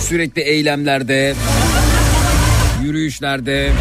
Sürekli 0.00 0.42
eylemlerde, 0.42 1.34
yürüyüşlerde. 2.84 3.72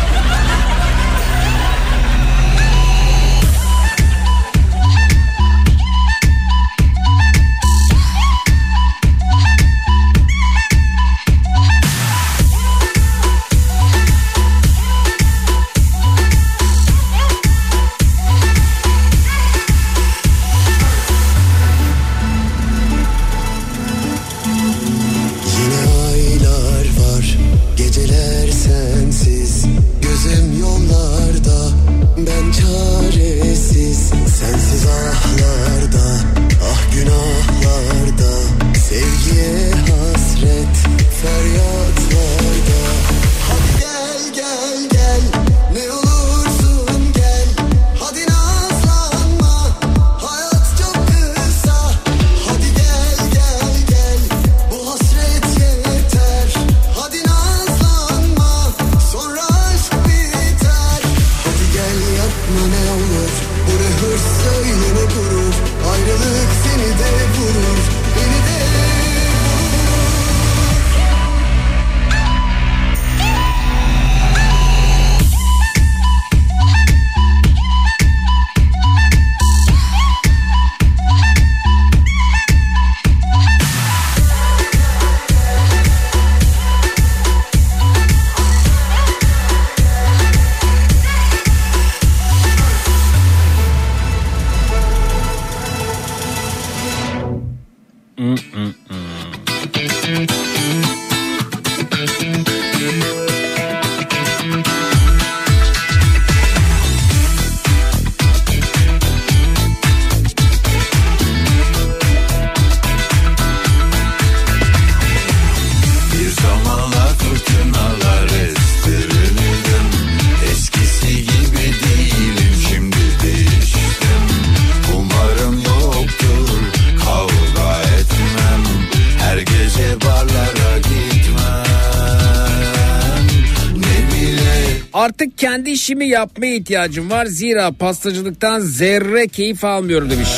artık 135.24 135.38
kendi 135.38 135.70
işimi 135.70 136.08
yapmaya 136.08 136.56
ihtiyacım 136.56 137.10
var. 137.10 137.26
Zira 137.26 137.72
pastacılıktan 137.72 138.60
zerre 138.60 139.28
keyif 139.28 139.64
almıyorum 139.64 140.10
demiş. 140.10 140.30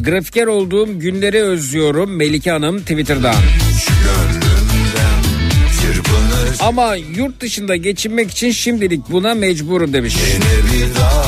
Grafiker 0.00 0.46
olduğum 0.46 0.98
günleri 0.98 1.42
özlüyorum 1.42 2.16
Melike 2.16 2.50
Hanım 2.50 2.80
Twitter'dan. 2.80 3.34
Ama 6.60 6.94
yurt 6.94 7.40
dışında 7.40 7.76
geçinmek 7.76 8.30
için 8.30 8.50
şimdilik 8.50 9.10
buna 9.10 9.34
mecburum 9.34 9.92
demiş. 9.92 10.16
Yine 10.34 10.44
bir 10.44 10.94
daha 10.94 11.25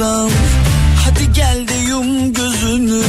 yoldan 0.00 0.30
Hadi 1.04 1.32
gel 1.32 1.68
de 1.68 1.74
yum 1.88 2.34
gözünü 2.34 3.02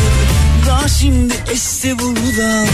Daha 0.68 0.88
şimdi 0.88 1.34
esti 1.52 2.00
buradan. 2.00 2.68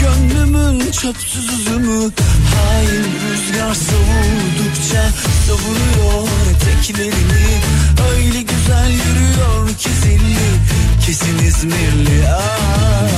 Gönlümün 0.00 0.90
çöpsüz 0.90 1.48
üzümü 1.60 2.10
Hain 2.54 3.04
rüzgar 3.04 3.74
savurdukça 3.74 5.10
Savuruyor 5.46 6.28
eteklerini. 6.50 7.48
Öyle 8.14 8.42
güzel 8.42 8.90
yürüyor 8.90 9.68
ki 9.78 9.88
zilli 10.02 10.48
Kesin 11.06 11.38
İzmirli. 11.38 12.28
Ah, 12.28 13.08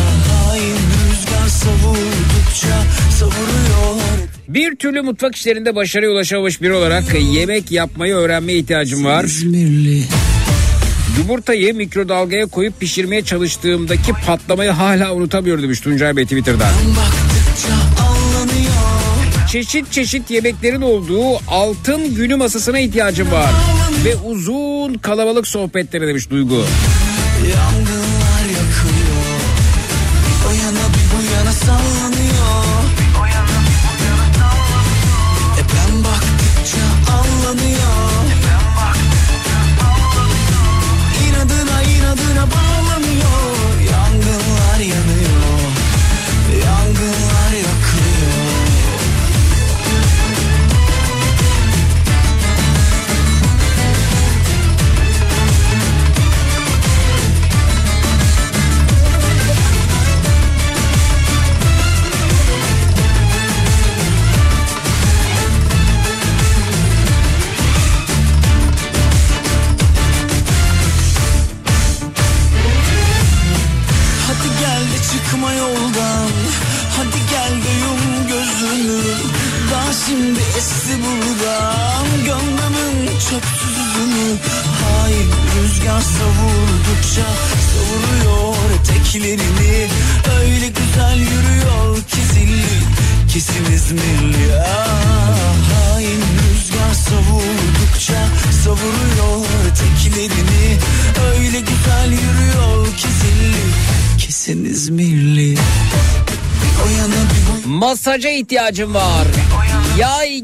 Hain 0.48 0.76
rüzgar 0.76 1.48
savurdukça 1.48 2.82
Savuruyor 3.18 4.01
Bir 4.48 4.76
türlü 4.76 5.03
mutfak 5.03 5.36
işlerinde 5.36 5.74
başarıya 5.74 6.11
ulaşamamış 6.11 6.62
biri 6.62 6.72
olarak 6.72 7.05
yemek 7.32 7.72
yapmayı 7.72 8.14
öğrenmeye 8.14 8.59
ihtiyacım 8.59 9.05
var. 9.05 9.24
İzmirli 9.24 10.05
Yumurtayı 11.20 11.74
mikrodalgaya 11.74 12.46
koyup 12.46 12.80
pişirmeye 12.80 13.24
çalıştığımdaki 13.24 14.12
patlamayı 14.26 14.70
hala 14.70 15.14
unutamıyorum 15.14 15.62
demiş 15.62 15.80
Tuncay 15.80 16.16
Bey 16.16 16.24
Twitter'dan. 16.24 16.68
Çeşit 19.48 19.92
çeşit 19.92 20.30
yemeklerin 20.30 20.80
olduğu 20.80 21.36
altın 21.48 22.14
günü 22.14 22.36
masasına 22.36 22.78
ihtiyacım 22.78 23.32
var. 23.32 23.50
Ve 24.04 24.16
uzun 24.16 24.94
kalabalık 24.94 25.46
sohbetleri 25.46 26.06
demiş 26.06 26.30
Duygu. 26.30 26.64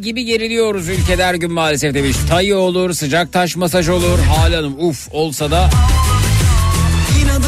Gibi 0.07 0.24
geriliyoruz 0.24 0.88
ülkede 0.88 1.24
her 1.24 1.34
gün 1.34 1.52
maalesef 1.52 1.94
demiş. 1.94 2.16
Tayı 2.28 2.57
olur, 2.57 2.92
sıcak 2.92 3.32
taş 3.32 3.57
masaj 3.57 3.88
olur. 3.88 4.18
Halanım 4.18 4.74
uf 4.78 5.09
olsa 5.12 5.50
da 5.50 5.70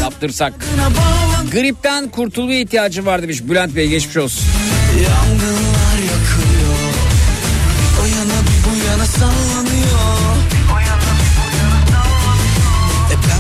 yaptırsak. 0.03 0.53
Gripten 1.53 2.09
kurtulmaya 2.09 2.61
ihtiyacım 2.61 3.07
var 3.07 3.23
demiş 3.23 3.43
Bülent 3.45 3.77
Bey 3.77 3.89
geçmiş 3.89 4.17
olsun. 4.17 4.45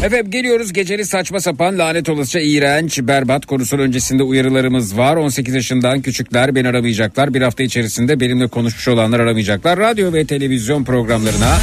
Efendim 0.05 0.31
geliyoruz 0.31 0.73
geceli 0.73 1.05
saçma 1.05 1.41
sapan 1.41 1.79
lanet 1.79 2.09
olasıca 2.09 2.41
iğrenç 2.41 2.99
berbat 3.03 3.47
konusunun 3.47 3.83
öncesinde 3.83 4.23
uyarılarımız 4.23 4.99
var. 4.99 5.17
18 5.17 5.55
yaşından 5.55 6.03
küçükler 6.03 6.55
beni 6.55 6.69
aramayacaklar. 6.69 7.35
Bir 7.35 7.43
hafta 7.43 7.63
içerisinde 7.63 8.21
benimle 8.21 8.47
konuşmuş 8.47 8.89
olanlar 8.89 9.21
aramayacaklar. 9.21 9.79
Radyo 9.79 10.13
ve 10.13 10.25
televizyon 10.25 10.85
programlarına 10.85 11.59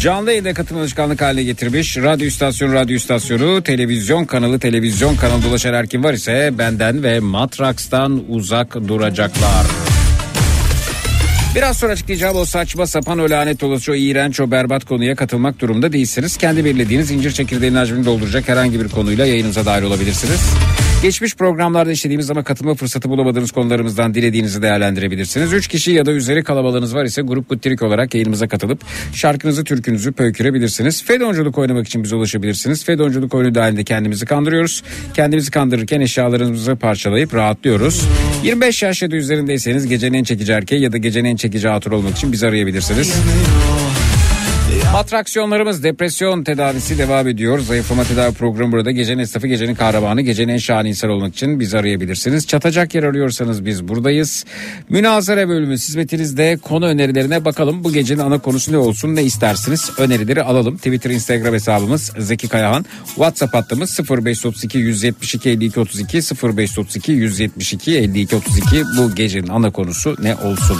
canlı 0.00 0.30
yayında 0.30 0.54
katılım 0.54 0.80
alışkanlık 0.80 1.22
haline 1.22 1.42
getirmiş. 1.42 1.96
Radyo 1.96 2.26
istasyonu 2.26 2.72
radyo 2.72 2.96
istasyonu, 2.96 3.62
televizyon 3.62 4.24
kanalı 4.24 4.58
televizyon 4.58 5.16
kanalı 5.16 5.42
dolaşan 5.42 5.74
her 5.74 5.86
kim 5.86 6.04
var 6.04 6.12
ise 6.12 6.50
benden 6.58 7.02
ve 7.02 7.20
Matraks'tan 7.20 8.24
uzak 8.28 8.88
duracaklar. 8.88 9.66
Biraz 11.54 11.76
sonra 11.76 11.92
açıklayacağım 11.92 12.36
o 12.36 12.44
saçma 12.44 12.86
sapan 12.86 13.18
o 13.18 13.30
lanet 13.30 13.62
olası 13.62 13.92
o 13.92 13.94
iğrenç 13.94 14.40
o 14.40 14.50
berbat 14.50 14.84
konuya 14.84 15.16
katılmak 15.16 15.60
durumunda 15.60 15.92
değilsiniz. 15.92 16.36
Kendi 16.36 16.64
belirlediğiniz 16.64 17.10
incir 17.10 17.30
çekirdeğinin 17.30 17.76
hacmini 17.76 18.04
dolduracak 18.04 18.48
herhangi 18.48 18.80
bir 18.80 18.88
konuyla 18.88 19.26
yayınımıza 19.26 19.66
dahil 19.66 19.82
olabilirsiniz. 19.82 20.40
Geçmiş 21.02 21.36
programlarda 21.36 21.92
işlediğimiz 21.92 22.30
ama 22.30 22.42
katılma 22.42 22.74
fırsatı 22.74 23.10
bulamadığınız 23.10 23.52
konularımızdan 23.52 24.14
dilediğinizi 24.14 24.62
değerlendirebilirsiniz. 24.62 25.52
3 25.52 25.68
kişi 25.68 25.90
ya 25.92 26.06
da 26.06 26.12
üzeri 26.12 26.44
kalabalığınız 26.44 26.94
var 26.94 27.04
ise 27.04 27.22
grup 27.22 27.48
guttirik 27.48 27.82
olarak 27.82 28.14
yayınımıza 28.14 28.48
katılıp 28.48 28.80
şarkınızı 29.12 29.64
türkünüzü 29.64 30.12
pöykürebilirsiniz. 30.12 31.04
Fedonculuk 31.04 31.58
oynamak 31.58 31.86
için 31.86 32.04
bize 32.04 32.16
ulaşabilirsiniz. 32.16 32.84
Fedonculuk 32.84 33.34
oyunu 33.34 33.54
dahilinde 33.54 33.84
kendimizi 33.84 34.26
kandırıyoruz. 34.26 34.82
Kendimizi 35.14 35.50
kandırırken 35.50 36.00
eşyalarımızı 36.00 36.76
parçalayıp 36.76 37.34
rahatlıyoruz. 37.34 38.04
25 38.44 38.82
yaş 38.82 39.02
ya 39.02 39.10
da 39.10 39.16
üzerindeyseniz 39.16 39.86
gecenin 39.86 40.18
en 40.18 40.24
çekici 40.24 40.52
erkeği 40.52 40.82
ya 40.82 40.92
da 40.92 40.96
gecenin 40.96 41.28
en 41.28 41.36
çekici 41.36 41.68
hatır 41.68 41.92
olmak 41.92 42.16
için 42.16 42.32
bizi 42.32 42.46
arayabilirsiniz. 42.46 43.14
Atraksiyonlarımız 44.94 45.82
depresyon 45.82 46.44
tedavisi 46.44 46.98
devam 46.98 47.28
ediyor. 47.28 47.58
Zayıflama 47.58 48.04
tedavi 48.04 48.34
programı 48.34 48.72
burada. 48.72 48.90
Gecenin 48.90 49.18
esnafı, 49.18 49.46
gecenin 49.46 49.74
kahramanı, 49.74 50.20
gecenin 50.20 50.52
en 50.52 50.58
şahane 50.58 50.88
insan 50.88 51.10
olmak 51.10 51.34
için 51.34 51.60
bizi 51.60 51.78
arayabilirsiniz. 51.78 52.46
Çatacak 52.46 52.94
yer 52.94 53.02
arıyorsanız 53.02 53.64
biz 53.64 53.88
buradayız. 53.88 54.44
Münazara 54.88 55.48
bölümü 55.48 55.74
hizmetinizde 55.74 56.58
konu 56.62 56.86
önerilerine 56.86 57.44
bakalım. 57.44 57.84
Bu 57.84 57.92
gecenin 57.92 58.20
ana 58.20 58.38
konusu 58.38 58.72
ne 58.72 58.78
olsun 58.78 59.16
ne 59.16 59.22
istersiniz? 59.22 59.90
Önerileri 59.98 60.42
alalım. 60.42 60.76
Twitter, 60.76 61.10
Instagram 61.10 61.54
hesabımız 61.54 62.12
Zeki 62.18 62.48
Kayahan. 62.48 62.84
WhatsApp 63.06 63.54
hattımız 63.54 64.00
0532 64.10 64.78
172 64.78 65.50
52 65.50 65.80
32 65.80 66.18
0532 66.42 67.12
172 67.12 67.98
52 67.98 68.36
32. 68.36 68.84
Bu 68.98 69.14
gecenin 69.14 69.48
ana 69.48 69.70
konusu 69.70 70.16
ne 70.22 70.34
olsun? 70.36 70.78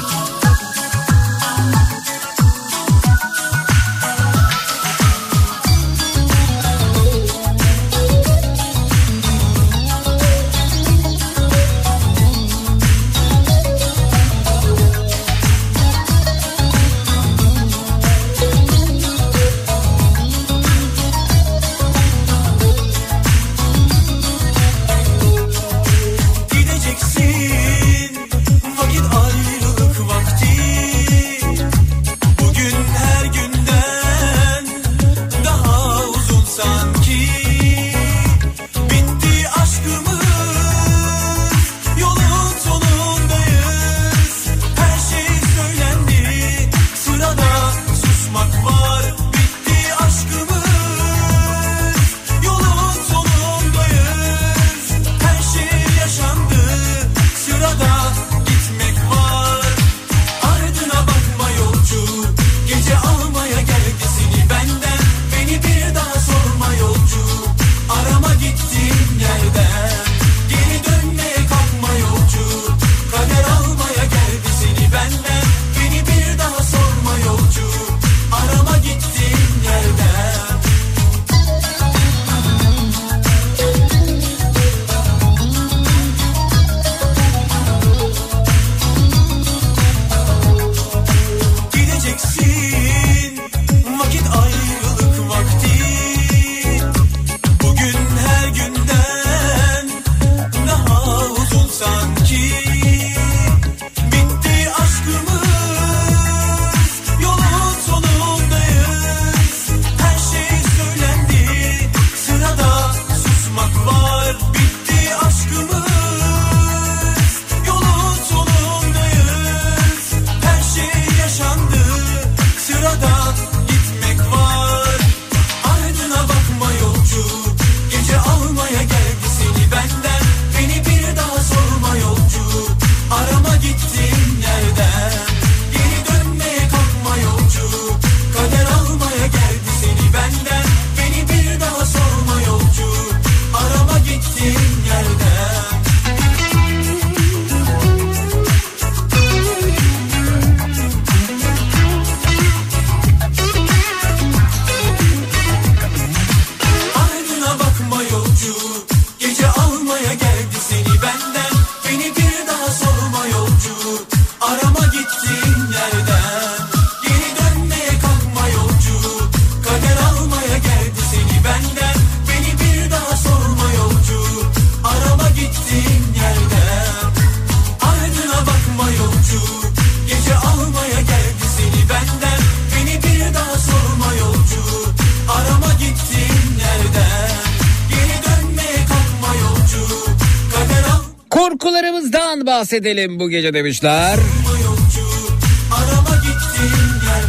Bahsedelim 192.68 193.20
bu 193.20 193.30
gece 193.30 193.54
demişler. 193.54 194.18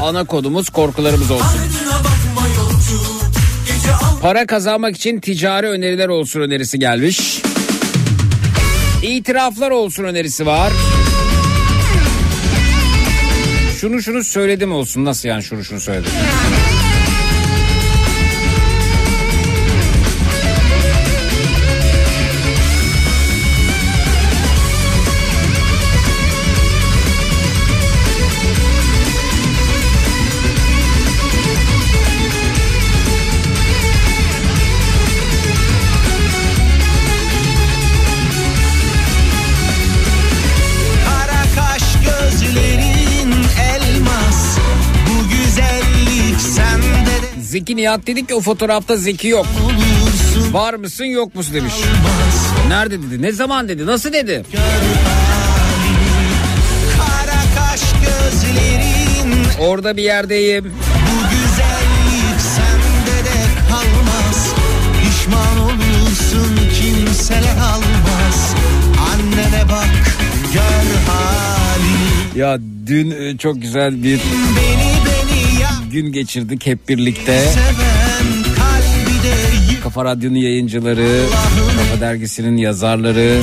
Ana 0.02 0.24
kodumuz 0.24 0.70
korkularımız 0.70 1.32
olsun. 1.32 1.60
Para 4.22 4.46
kazanmak 4.46 4.96
için 4.96 5.20
ticari 5.20 5.68
öneriler 5.68 6.08
olsun 6.08 6.42
önerisi 6.42 6.80
gelmiş. 6.80 7.42
İtiraflar 9.04 9.72
olsun 9.72 10.04
önerisi 10.04 10.46
var. 10.46 10.74
Şunu 13.82 14.02
şunu 14.02 14.24
söyledim 14.24 14.72
olsun. 14.72 15.06
Nasıl 15.06 15.30
yani 15.30 15.44
şunu 15.44 15.64
şunu 15.64 15.80
söyledim? 15.80 16.12
Zeki 47.70 47.82
Nihat 47.82 48.08
dedik 48.08 48.28
ki 48.28 48.36
o 48.36 48.42
fotoğrafta 48.42 48.98
Zeki 48.98 49.28
yok. 49.28 49.46
Var 50.52 50.74
mısın 50.74 51.06
yok 51.06 51.36
musun 51.36 51.54
demiş. 51.54 51.74
Nerede 52.68 53.02
dedi? 53.02 53.22
Ne 53.22 53.32
zaman 53.32 53.70
dedi? 53.70 53.86
Nasıl 53.86 54.14
dedi? 54.14 54.44
Kara 56.98 57.42
kaş 57.58 57.82
gözlerin 58.02 59.44
Orada 59.60 59.98
bir 59.98 60.04
yerdeyim. 60.04 60.66
Bu 60.66 61.30
güzellik 61.30 62.42
sende 62.42 63.26
de 63.26 63.38
kalmaz 63.70 64.54
Pişman 65.02 65.60
olursun 65.60 66.58
kimseler 66.80 67.58
almaz 67.58 68.56
Annene 69.12 69.70
bak 69.72 69.90
gör 70.54 71.14
halini 71.14 72.40
Ya 72.40 72.60
dün 72.88 73.12
e, 73.12 73.38
çok 73.38 73.62
güzel 73.62 74.04
bir 74.04 74.20
gün 75.90 76.12
geçirdik 76.12 76.66
hep 76.66 76.90
birlikte. 76.90 77.46
Kafa 79.84 80.06
Radyo'nun 80.06 80.36
yayıncıları, 80.36 81.22
Kafa 81.78 82.02
Dergisi'nin 82.02 82.58
yazarları, 82.58 83.42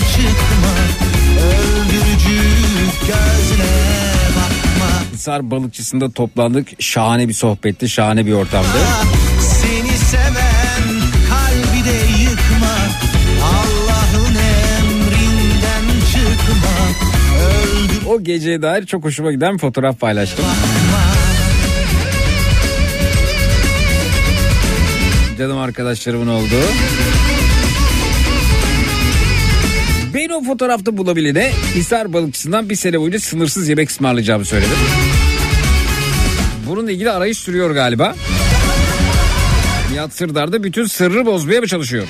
Hisar 5.27 5.51
Balıkçısı'nda 5.51 6.11
toplandık. 6.11 6.69
Şahane 6.83 7.29
bir 7.29 7.33
sohbetti, 7.33 7.89
şahane 7.89 8.27
bir 8.27 8.33
ortamdı. 8.33 8.69
Seni 9.41 9.99
seven 9.99 11.01
kalbi 11.29 11.85
de 11.85 12.23
yıkma 12.23 12.77
Allah'ın 13.43 14.35
emrinden 14.35 16.01
çıkma 16.13 16.77
Öldür 17.47 18.07
O 18.09 18.25
geceye 18.25 18.63
dair 18.63 18.87
çok 18.87 19.05
hoşuma 19.05 19.33
giden 19.33 19.59
fotoğraf 19.59 20.01
paylaştım. 20.01 20.45
Canım 25.39 25.59
arkadaşlarımın 25.59 26.27
oldu. 26.27 26.55
Ben 30.15 30.29
o 30.29 30.43
fotoğrafta 30.45 30.97
bulabilene 30.97 31.53
Hisar 31.75 32.13
Balıkçısı'ndan 32.13 32.69
bir 32.69 32.75
sene 32.75 33.01
boyunca 33.01 33.21
sınırsız 33.21 33.69
yemek 33.69 33.91
ısmarlayacağımı 33.91 34.45
söyledim. 34.45 34.77
Bununla 36.69 36.93
ilgili 36.93 37.11
arayış 37.11 37.39
sürüyor 37.39 37.71
galiba. 37.71 38.15
Nihat 39.93 40.13
Sırdar 40.15 40.53
da 40.53 40.65
bütün 40.65 40.87
sırrı 40.87 41.27
bozmaya 41.27 41.61
mı 41.61 41.67
çalışıyor? 41.67 42.07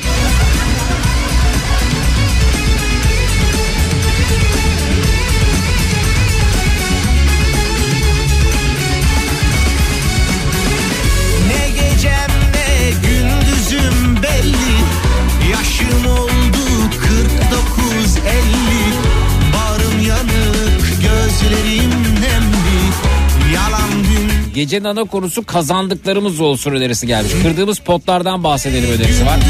Gecenin 24.57 24.85
ana 24.85 25.05
konusu 25.05 25.47
kazandıklarımız 25.47 26.41
olsun 26.41 26.73
önerisi 26.73 27.07
gelmiş. 27.07 27.33
Kırdığımız 27.43 27.79
potlardan 27.79 28.45
bahsedelim 28.45 28.91
önerisi 28.91 29.27
var. 29.27 29.41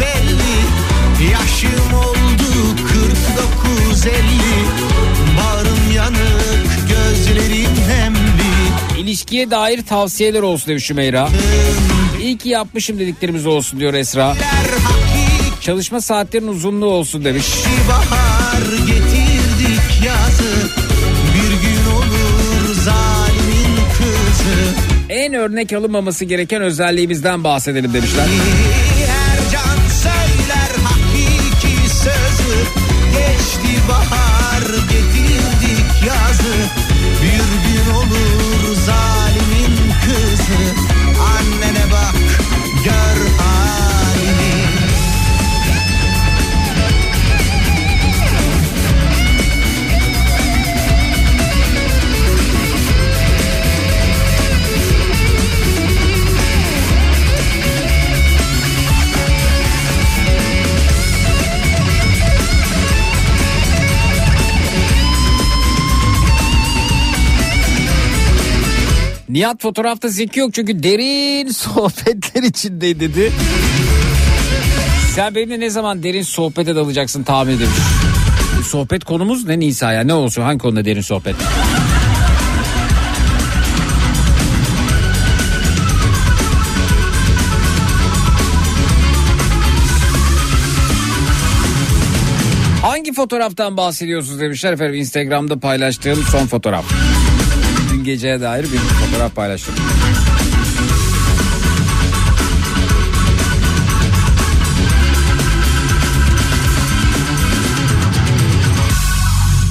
belli 0.00 1.32
Yaşım 1.32 1.94
oldu 1.94 2.76
49 3.88 4.06
50 4.06 4.12
Bağrım 5.38 5.92
yanık 5.96 6.88
gözlerim 6.88 7.70
nemli 7.88 9.00
İlişkiye 9.00 9.50
dair 9.50 9.82
tavsiyeler 9.82 10.42
olsun 10.42 10.68
demiş 10.68 10.84
Şümeyra. 10.84 11.28
İyi 12.22 12.38
ki 12.38 12.48
yapmışım 12.48 12.98
dediklerimiz 12.98 13.46
olsun 13.46 13.80
diyor 13.80 13.94
Esra. 13.94 14.36
Çalışma 15.60 16.00
saatlerin 16.00 16.48
uzunluğu 16.48 16.86
olsun 16.86 17.24
demiş. 17.24 17.46
bahar 17.88 18.62
En 25.22 25.34
örnek 25.34 25.72
alınmaması 25.72 26.24
gereken 26.24 26.62
özelliğimizden 26.62 27.44
bahsedelim 27.44 27.94
demişler. 27.94 28.24
Ercan 29.08 29.88
söyler 29.88 30.70
hakiki 30.84 31.88
sözü 31.88 32.58
Geçti 33.12 33.88
bahar 33.88 34.31
Nihat 69.32 69.62
fotoğrafta 69.62 70.08
zeki 70.08 70.40
yok 70.40 70.54
çünkü 70.54 70.82
derin 70.82 71.48
sohbetler 71.52 72.42
içindeydi 72.42 73.00
dedi. 73.00 73.32
Sen 75.14 75.34
benimle 75.34 75.60
ne 75.60 75.70
zaman 75.70 76.02
derin 76.02 76.22
sohbete 76.22 76.76
dalacaksın 76.76 77.22
tahmin 77.22 77.52
demiş. 77.52 77.76
Sohbet 78.66 79.04
konumuz 79.04 79.46
ne 79.46 79.58
Nisa 79.58 79.92
ya 79.92 80.00
ne 80.04 80.14
olsun 80.14 80.42
hangi 80.42 80.58
konuda 80.58 80.84
derin 80.84 81.00
sohbet? 81.00 81.34
Hangi 92.82 93.12
fotoğraftan 93.12 93.76
bahsediyorsunuz 93.76 94.40
demişler 94.40 94.72
efendim 94.72 94.94
Instagram'da 94.94 95.58
paylaştığım 95.58 96.22
son 96.22 96.46
fotoğraf. 96.46 96.84
Dün 98.02 98.06
geceye 98.06 98.40
dair 98.40 98.62
bir 98.62 98.78
fotoğraf 98.78 99.36
paylaştım. 99.36 99.74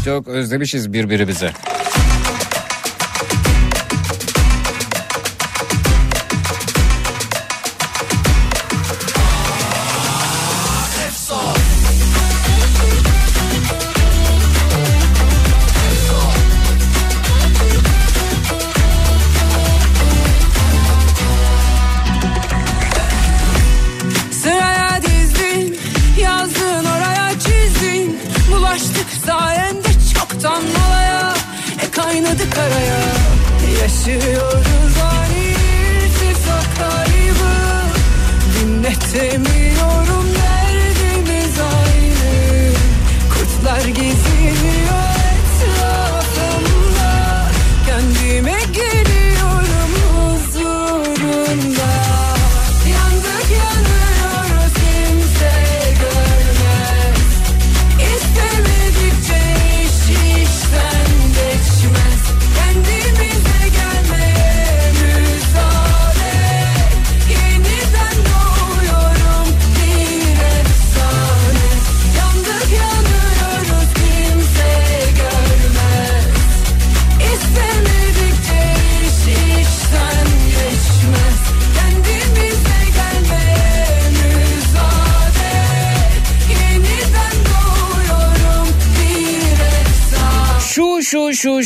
Çok 0.05 0.27
özlemişiz 0.27 0.93
birbirimizi. 0.93 1.51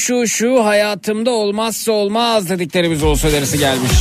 Şu 0.06 0.28
şu 0.28 0.66
hayatımda 0.66 1.32
olmazsa 1.32 1.92
olmaz 1.92 2.50
dediklerimiz 2.50 3.04
olsa 3.04 3.32
derisi 3.32 3.60
gelmiş. 3.60 3.92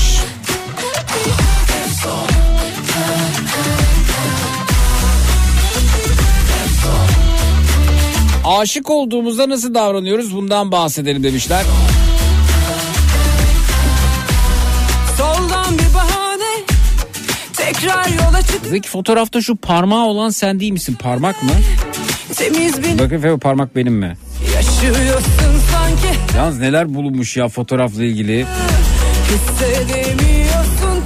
Aşık 8.44 8.90
olduğumuzda 8.90 9.48
nasıl 9.48 9.74
davranıyoruz 9.74 10.36
bundan 10.36 10.72
bahsedelim 10.72 11.22
demişler. 11.22 11.64
Zeki 18.68 18.88
fotoğrafta 18.88 19.40
şu 19.40 19.56
parmağı 19.56 20.04
olan 20.04 20.30
sen 20.30 20.60
değil 20.60 20.72
misin? 20.72 20.94
Parmak 20.94 21.42
mı? 21.42 21.50
Temiz 22.36 22.82
bir 22.82 22.98
Bakın 22.98 23.20
Feo 23.20 23.38
parmak 23.38 23.76
benim 23.76 23.94
mi? 23.94 24.16
yaşıyorsun 24.54 25.43
Yalnız 26.36 26.58
neler 26.58 26.94
bulunmuş 26.94 27.36
ya 27.36 27.48
fotoğrafla 27.48 28.04
ilgili. 28.04 28.46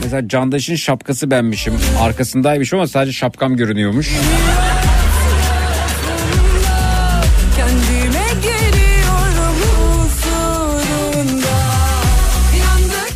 Mesela 0.03 0.29
Candaş'ın 0.29 0.75
şapkası 0.77 1.31
benmişim. 1.31 1.75
Arkasındaymış 2.01 2.73
ama 2.73 2.87
sadece 2.87 3.13
şapkam 3.13 3.57
görünüyormuş. 3.57 4.11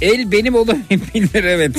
El 0.03 0.33
benim 0.33 0.55
olamayabilir 0.55 1.45
evet. 1.55 1.77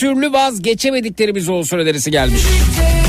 Türlü 0.00 0.32
vazgeçemediklerimiz 0.32 1.48
olsun 1.48 1.78
önerisi 1.78 2.10
gelmiş. 2.10 2.40
iş 2.40 2.99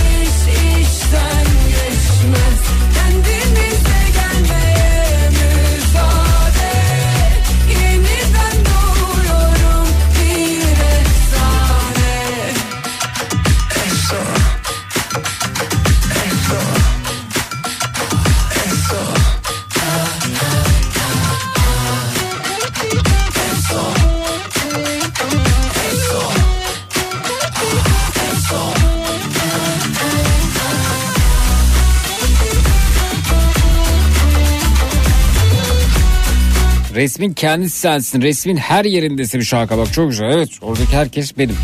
Resmin 37.02 37.34
kendisi 37.34 37.80
sensin. 37.80 38.22
Resmin 38.22 38.58
her 38.58 38.86
yerindesin 38.86 39.40
bir 39.40 39.46
şaka 39.46 39.78
bak 39.78 39.94
çok 39.94 40.10
güzel. 40.10 40.32
Evet 40.32 40.50
oradaki 40.62 40.96
herkes 40.96 41.38
benim. 41.38 41.56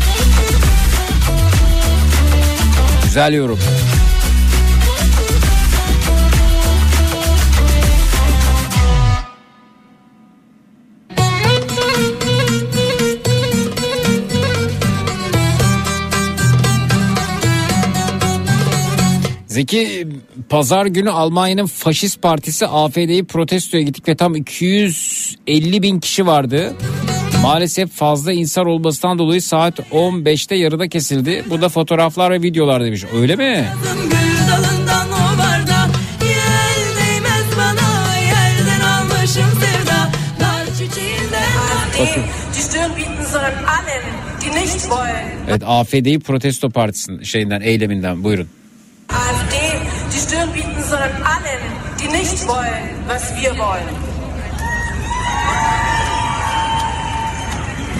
Güzel 3.04 3.32
yorum. 3.34 3.58
Zeki 19.58 20.08
pazar 20.48 20.86
günü 20.86 21.10
Almanya'nın 21.10 21.66
faşist 21.66 22.22
partisi 22.22 22.66
AFD'yi 22.66 23.24
protestoya 23.24 23.82
gittik 23.82 24.08
ve 24.08 24.16
tam 24.16 24.36
250 24.36 25.82
bin 25.82 26.00
kişi 26.00 26.26
vardı. 26.26 26.74
Maalesef 27.42 27.90
fazla 27.90 28.32
insan 28.32 28.66
olmasından 28.66 29.18
dolayı 29.18 29.42
saat 29.42 29.78
15'te 29.78 30.56
yarıda 30.56 30.88
kesildi. 30.88 31.44
Bu 31.50 31.60
da 31.60 31.68
fotoğraflar 31.68 32.30
ve 32.30 32.42
videolar 32.42 32.84
demiş. 32.84 33.04
Öyle 33.14 33.36
mi? 33.36 33.68
Bakın. 42.00 42.22
Evet 45.48 45.62
AFD'yi 45.66 46.20
protesto 46.20 46.70
partisinin 46.70 47.22
şeyinden 47.22 47.60
eyleminden 47.60 48.24
buyurun. 48.24 48.48
AfD, 49.08 49.56
die 50.12 50.18
Stirn 50.18 50.52
bieten, 50.52 50.82
sondern 50.82 51.12
allen, 51.22 51.62
die 52.00 52.08
nicht 52.08 52.46
wollen, 52.46 52.84
was 53.06 53.34
wir 53.40 53.56
wollen. 53.58 53.88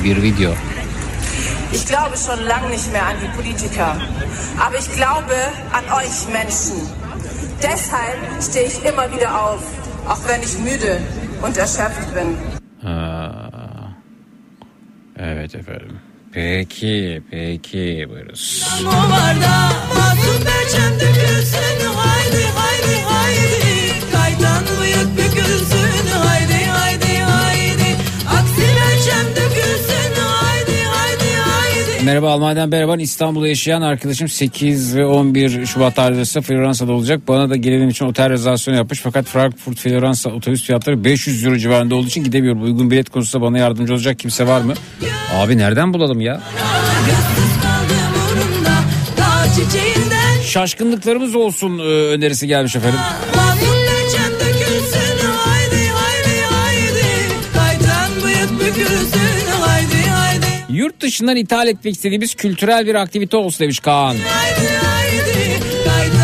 Bir 0.03 0.23
video. 0.23 0.55
Ich 1.73 1.85
glaube 1.87 2.17
schon 2.17 2.41
lange 2.47 2.69
nicht 2.69 2.91
mehr 2.93 3.07
an 3.07 3.17
die 3.23 3.29
Politiker. 3.37 3.97
Aber 4.59 4.79
ich 4.79 4.91
glaube 4.93 5.35
an 5.73 5.85
euch 6.01 6.29
Menschen. 6.33 6.77
Deshalb 7.63 8.43
stehe 8.43 8.67
ich 8.67 8.85
immer 8.85 9.13
wieder 9.13 9.31
auf, 9.45 9.63
auch 10.07 10.21
wenn 10.29 10.43
ich 10.43 10.59
müde 10.59 11.01
und 11.43 11.57
erschöpft 11.57 12.15
bin. 12.15 12.39
Ha. 12.83 13.95
Evet 15.17 15.55
efendim. 15.55 15.99
Peki, 16.33 17.23
peki 17.31 18.07
buyuruz. 18.11 18.67
Barda 18.85 19.73
Masum 19.95 20.45
perçem 20.45 20.95
dökülsün 21.01 21.87
haydi 21.87 21.95
haydi 21.97 22.68
Merhaba 32.09 32.33
Almanya'dan 32.33 32.69
merhaba. 32.69 32.97
İstanbul'da 32.97 33.49
yaşayan 33.49 33.83
arkadaşım 33.83 34.29
8 34.29 34.97
ve 34.97 35.07
11 35.07 35.67
Şubat 35.67 35.97
tarihleri 35.97 36.43
Floransa'da 36.43 36.93
olacak. 36.93 37.21
Bana 37.29 37.51
da 37.51 37.57
gelelim 37.57 37.89
için 37.89 38.05
otel 38.05 38.31
rezervasyonu 38.31 38.77
yapmış. 38.77 39.01
Fakat 39.01 39.27
Frankfurt 39.27 39.79
Floransa 39.79 40.31
otobüs 40.31 40.63
fiyatları 40.63 41.05
500 41.05 41.45
euro 41.45 41.57
civarında 41.57 41.95
olduğu 41.95 42.07
için 42.07 42.25
gidemiyorum. 42.25 42.63
Uygun 42.63 42.91
bilet 42.91 43.11
konusunda 43.11 43.45
bana 43.45 43.59
yardımcı 43.59 43.93
olacak 43.95 44.19
kimse 44.19 44.47
var 44.47 44.61
mı? 44.61 44.75
Abi 45.35 45.59
nereden 45.59 45.95
bulalım 45.95 46.21
ya? 46.21 46.41
Şaşkınlıklarımız 50.45 51.35
olsun 51.35 51.79
e, 51.79 51.83
önerisi 51.83 52.47
gelmiş 52.47 52.77
efendim. 52.77 53.01
Yurt 60.89 61.01
dışından 61.01 61.37
ithal 61.37 61.69
etmek 61.69 61.95
istediğimiz 61.95 62.35
kültürel 62.35 62.87
bir 62.87 62.95
aktivite 62.95 63.37
olsun 63.37 63.61
demiş 63.61 63.81
Kaan. 63.81 64.17
Haydi 64.17 64.69
haydi 64.69 65.61
haydi 65.89 66.17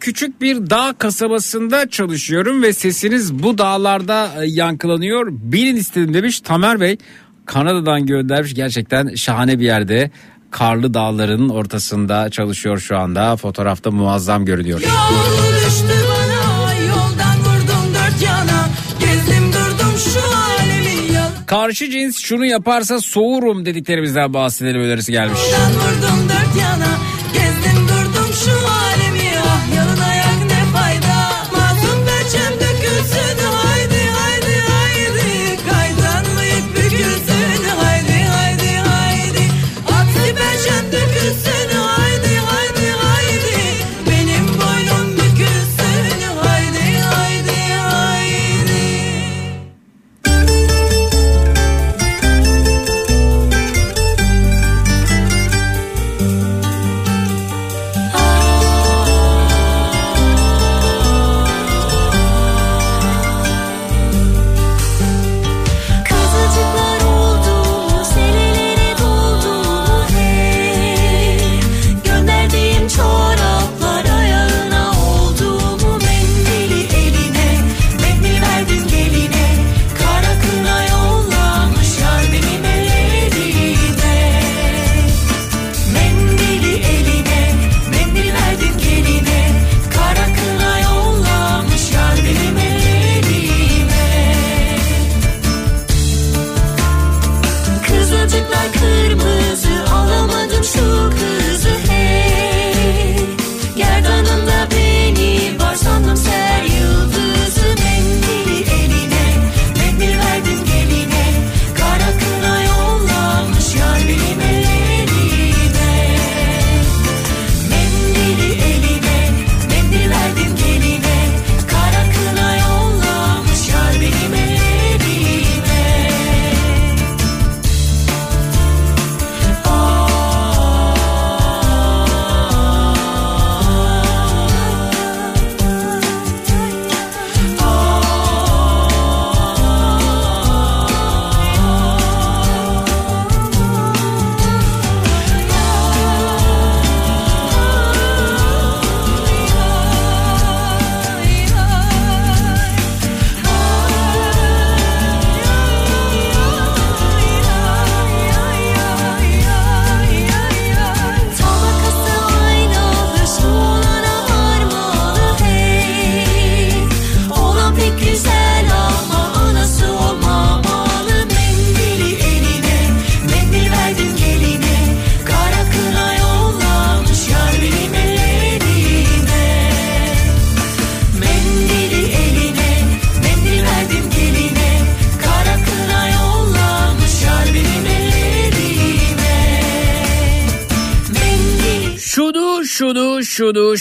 küçük 0.00 0.40
bir 0.40 0.70
dağ 0.70 0.94
kasabasında 0.98 1.88
çalışıyorum 1.88 2.62
ve 2.62 2.72
sesiniz 2.72 3.42
bu 3.42 3.58
dağlarda 3.58 4.30
e, 4.42 4.46
yankılanıyor. 4.46 5.26
Bilin 5.30 5.76
istedim 5.76 6.14
demiş 6.14 6.40
Tamer 6.40 6.80
Bey. 6.80 6.96
Kanada'dan 7.46 8.06
göndermiş 8.06 8.54
gerçekten 8.54 9.14
şahane 9.14 9.58
bir 9.58 9.64
yerde. 9.64 10.10
Karlı 10.50 10.94
dağların 10.94 11.48
ortasında 11.48 12.30
çalışıyor 12.30 12.78
şu 12.78 12.98
anda. 12.98 13.36
Fotoğrafta 13.36 13.90
muazzam 13.90 14.44
görünüyor. 14.44 14.80
Yol 14.80 14.88
Karşı 21.46 21.90
cins 21.90 22.18
şunu 22.18 22.46
yaparsa 22.46 23.00
soğurum 23.00 23.66
dediklerimizden 23.66 24.34
bahsedelim 24.34 24.80
önerisi 24.80 25.12
gelmiş. 25.12 25.40
Yoldan 25.40 25.72
vurdum 25.72 26.29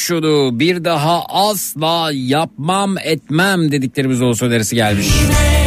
şunu 0.10 0.60
bir 0.60 0.84
daha 0.84 1.24
asla 1.26 2.10
yapmam 2.14 2.98
etmem 3.04 3.72
dediklerimiz 3.72 4.22
olsun 4.22 4.48
önerisi 4.48 4.76
gelmiş. 4.76 5.08
Yine 5.24 5.59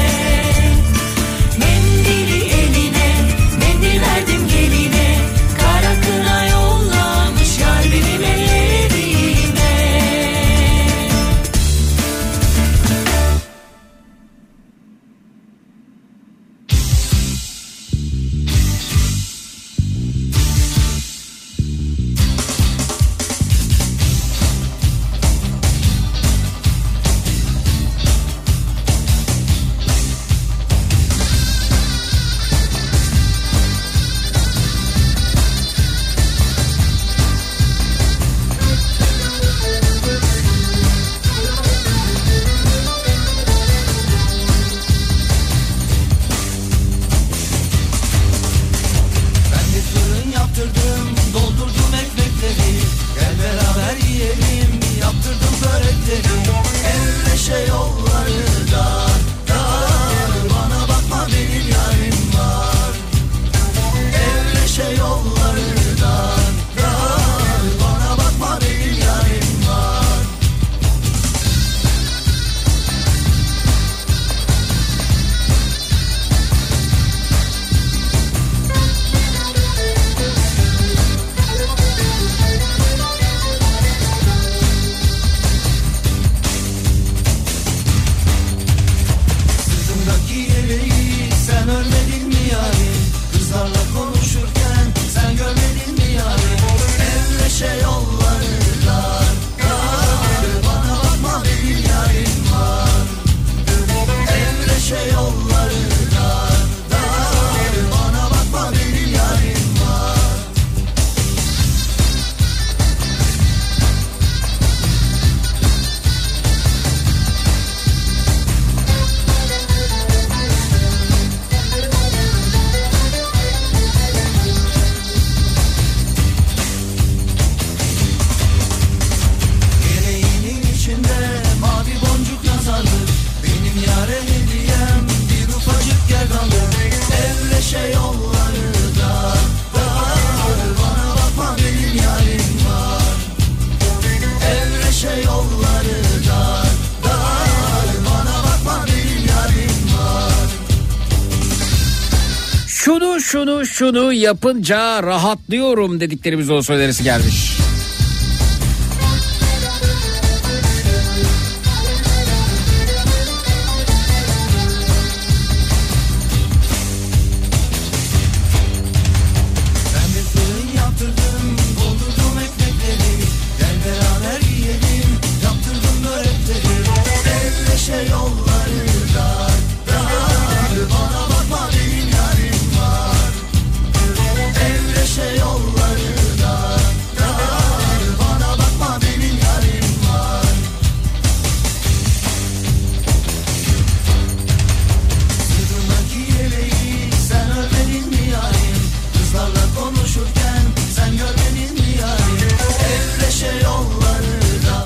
şunu 153.92 154.12
yapınca 154.12 155.02
rahatlıyorum 155.02 156.00
dediklerimiz 156.00 156.50
olsa 156.50 156.72
önerisi 156.72 157.04
gelmiş. 157.04 157.56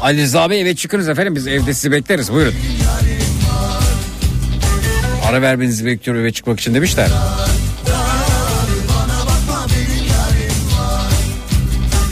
Ali 0.06 0.22
Rıza 0.22 0.50
Bey 0.50 0.60
eve 0.60 0.74
çıkınız 0.74 1.08
efendim 1.08 1.34
biz 1.36 1.46
evde 1.46 1.74
sizi 1.74 1.92
bekleriz 1.92 2.32
buyurun. 2.32 2.54
Ara 5.28 5.42
vermenizi 5.42 5.86
bekliyorum 5.86 6.22
eve 6.22 6.32
çıkmak 6.32 6.60
için 6.60 6.74
demişler. 6.74 7.08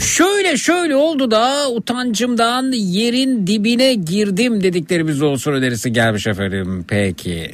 Şöyle 0.01 0.57
şöyle 0.57 0.95
oldu 0.95 1.31
da 1.31 1.71
utancımdan 1.71 2.71
yerin 2.71 3.47
dibine 3.47 3.93
girdim 3.93 4.63
dediklerimiz 4.63 5.21
olsun 5.21 5.53
önerisi 5.53 5.93
gelmiş 5.93 6.27
efendim. 6.27 6.85
Peki. 6.87 7.51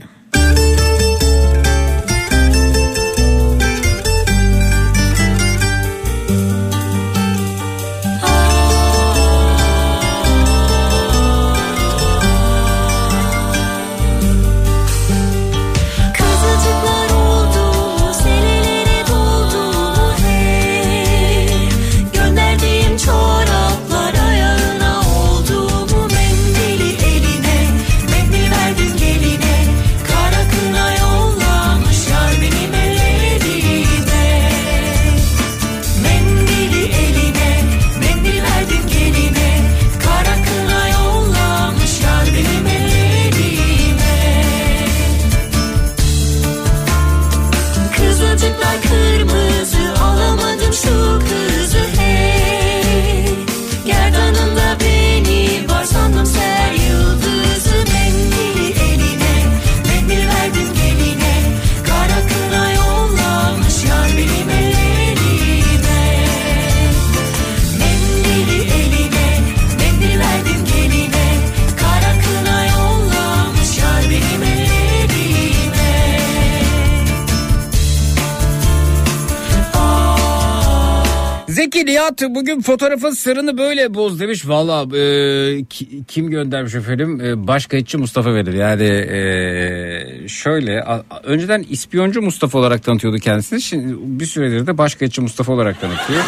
Nihat 82.19 82.35
bugün 82.35 82.61
fotoğrafın 82.61 83.09
sırrını 83.09 83.57
böyle 83.57 83.93
boz 83.93 84.19
demiş. 84.19 84.47
Valla 84.47 84.97
e, 84.97 85.63
ki- 85.65 86.03
kim 86.07 86.29
göndermiş 86.29 86.75
efendim? 86.75 87.21
E, 87.21 87.47
başkayıtçı 87.47 87.99
Mustafa 87.99 88.33
verir. 88.33 88.53
Yani 88.53 88.83
e, 88.83 90.27
şöyle 90.27 90.83
a- 90.83 91.03
önceden 91.23 91.65
ispiyoncu 91.69 92.21
Mustafa 92.21 92.59
olarak 92.59 92.83
tanıtıyordu 92.83 93.17
kendisini. 93.17 93.61
Şimdi 93.61 93.95
bir 94.19 94.25
süredir 94.25 94.67
de 94.67 94.77
başkayıtçı 94.77 95.21
Mustafa 95.21 95.53
olarak 95.53 95.81
tanıtıyor. 95.81 96.23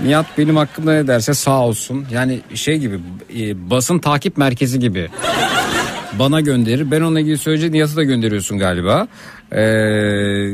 Nihat 0.00 0.26
benim 0.38 0.56
hakkımda 0.56 0.92
ne 0.92 1.06
derse 1.06 1.34
sağ 1.34 1.60
olsun. 1.60 2.06
Yani 2.12 2.40
şey 2.54 2.78
gibi 2.78 2.98
e, 3.38 3.70
basın 3.70 3.98
takip 3.98 4.36
merkezi 4.36 4.78
gibi. 4.78 5.08
Bana 6.18 6.40
gönderir. 6.40 6.90
Ben 6.90 7.00
onunla 7.00 7.20
ilgili 7.20 7.38
söyleyince 7.38 7.72
Nihat'a 7.78 7.96
da 7.96 8.02
gönderiyorsun 8.04 8.58
galiba. 8.58 9.08
Ee, 9.52 9.62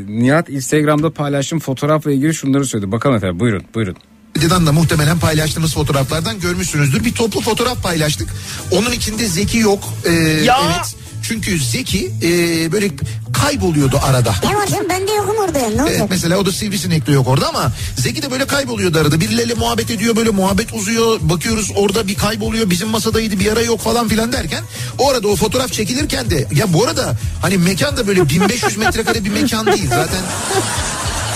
Nihat 0.08 0.48
Instagram'da 0.48 1.10
paylaştığım 1.10 1.58
fotoğrafla 1.58 2.12
ilgili 2.12 2.34
şunları 2.34 2.64
söyledi. 2.64 2.92
Bakalım 2.92 3.16
efendim 3.16 3.40
buyurun 3.40 3.62
buyurun. 3.74 3.96
Medyadan 4.40 4.66
da 4.66 4.72
muhtemelen 4.72 5.18
paylaştığımız 5.18 5.74
fotoğraflardan 5.74 6.40
görmüşsünüzdür. 6.40 7.04
Bir 7.04 7.14
toplu 7.14 7.40
fotoğraf 7.40 7.82
paylaştık. 7.82 8.28
Onun 8.70 8.92
içinde 8.92 9.26
Zeki 9.26 9.58
yok. 9.58 9.84
Ee, 10.06 10.10
Evet. 10.10 10.96
Çünkü 11.22 11.58
Zeki 11.60 12.12
e, 12.22 12.28
böyle 12.72 12.90
kayboluyordu 13.32 13.98
arada. 14.02 14.34
Ne 14.44 14.56
var 14.56 14.66
canım 14.66 14.86
ben 14.88 15.08
de 15.08 15.12
yokum 15.12 15.36
orada 15.36 15.58
ya 15.58 15.68
ne 15.68 15.74
Evet, 15.74 15.90
olacak? 15.90 16.06
mesela 16.10 16.36
o 16.38 16.46
da 16.46 16.52
sivrisinek 16.52 17.06
de 17.06 17.12
yok 17.12 17.28
orada 17.28 17.48
ama 17.48 17.72
Zeki 17.96 18.22
de 18.22 18.30
böyle 18.30 18.46
kayboluyordu 18.46 18.98
arada. 18.98 19.20
Birileriyle 19.20 19.54
muhabbet 19.54 19.90
ediyor 19.90 20.16
böyle 20.16 20.30
muhabbet 20.30 20.72
uzuyor. 20.74 21.18
Bakıyoruz 21.22 21.70
orada 21.76 22.08
bir 22.08 22.14
kayboluyor 22.14 22.70
bizim 22.70 22.88
masadaydı 22.88 23.40
bir 23.40 23.52
ara 23.52 23.62
yok 23.62 23.80
falan 23.80 24.08
filan 24.08 24.32
derken. 24.32 24.64
O 24.98 25.10
arada 25.10 25.28
o 25.28 25.36
fotoğraf 25.36 25.72
çekilirken 25.72 26.30
de 26.30 26.46
ya 26.54 26.72
bu 26.72 26.84
arada 26.84 27.16
hani 27.42 27.58
mekan 27.58 27.96
da 27.96 28.06
böyle 28.06 28.28
1500 28.28 28.76
metrekare 28.76 29.24
bir 29.24 29.30
mekan 29.30 29.66
değil 29.66 29.88
zaten. 29.88 30.20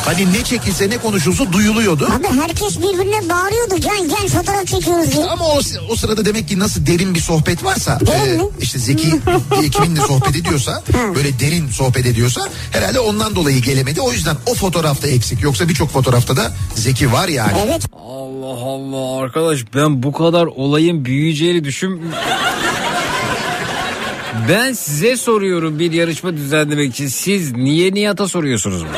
Hani 0.04 0.32
ne 0.32 0.44
çekilse 0.44 0.90
ne 0.90 0.98
konuşulsa 0.98 1.52
duyuluyordu. 1.52 2.04
Abi 2.04 2.40
herkes 2.40 2.78
birbirine 2.78 3.28
bağırıyordu 3.28 3.76
gel 3.76 4.08
gel 4.08 4.28
fotoğraf 4.28 4.66
çekiyoruz 4.66 5.12
diye. 5.12 5.24
Ama 5.26 5.44
o, 5.44 5.58
o 5.88 5.96
sırada 5.96 6.24
demek 6.24 6.48
ki 6.48 6.58
nasıl 6.58 6.86
derin 6.86 7.14
bir 7.14 7.20
sohbet 7.20 7.64
varsa 7.64 7.98
Derin 8.06 8.38
e, 8.38 8.42
mi? 8.42 8.48
işte 8.60 8.78
Zeki 8.78 9.10
kiminle 9.72 10.00
sohbet 10.00 10.36
ediyorsa 10.36 10.82
böyle 11.14 11.38
derin 11.40 11.68
sohbet 11.70 12.06
ediyorsa 12.06 12.48
herhalde 12.72 13.00
ondan 13.00 13.34
dolayı 13.36 13.62
gelemedi. 13.62 14.00
O 14.00 14.12
yüzden 14.12 14.36
o 14.46 14.54
fotoğrafta 14.54 15.08
eksik. 15.08 15.42
Yoksa 15.42 15.68
birçok 15.68 15.90
fotoğrafta 15.90 16.36
da 16.36 16.52
Zeki 16.74 17.12
var 17.12 17.28
yani. 17.28 17.58
Evet. 17.66 17.82
Allah 17.92 18.60
Allah 18.64 19.22
arkadaş 19.22 19.60
ben 19.74 20.02
bu 20.02 20.12
kadar 20.12 20.46
olayın 20.46 21.04
büyüyeceğini 21.04 21.64
düşün... 21.64 22.02
Ben 24.48 24.72
size 24.72 25.16
soruyorum 25.16 25.78
bir 25.78 25.92
yarışma 25.92 26.36
düzenlemek 26.36 26.90
için. 26.90 27.06
Siz 27.06 27.52
niye 27.52 27.94
Nihat'a 27.94 28.28
soruyorsunuz 28.28 28.82
bunu? 28.84 28.90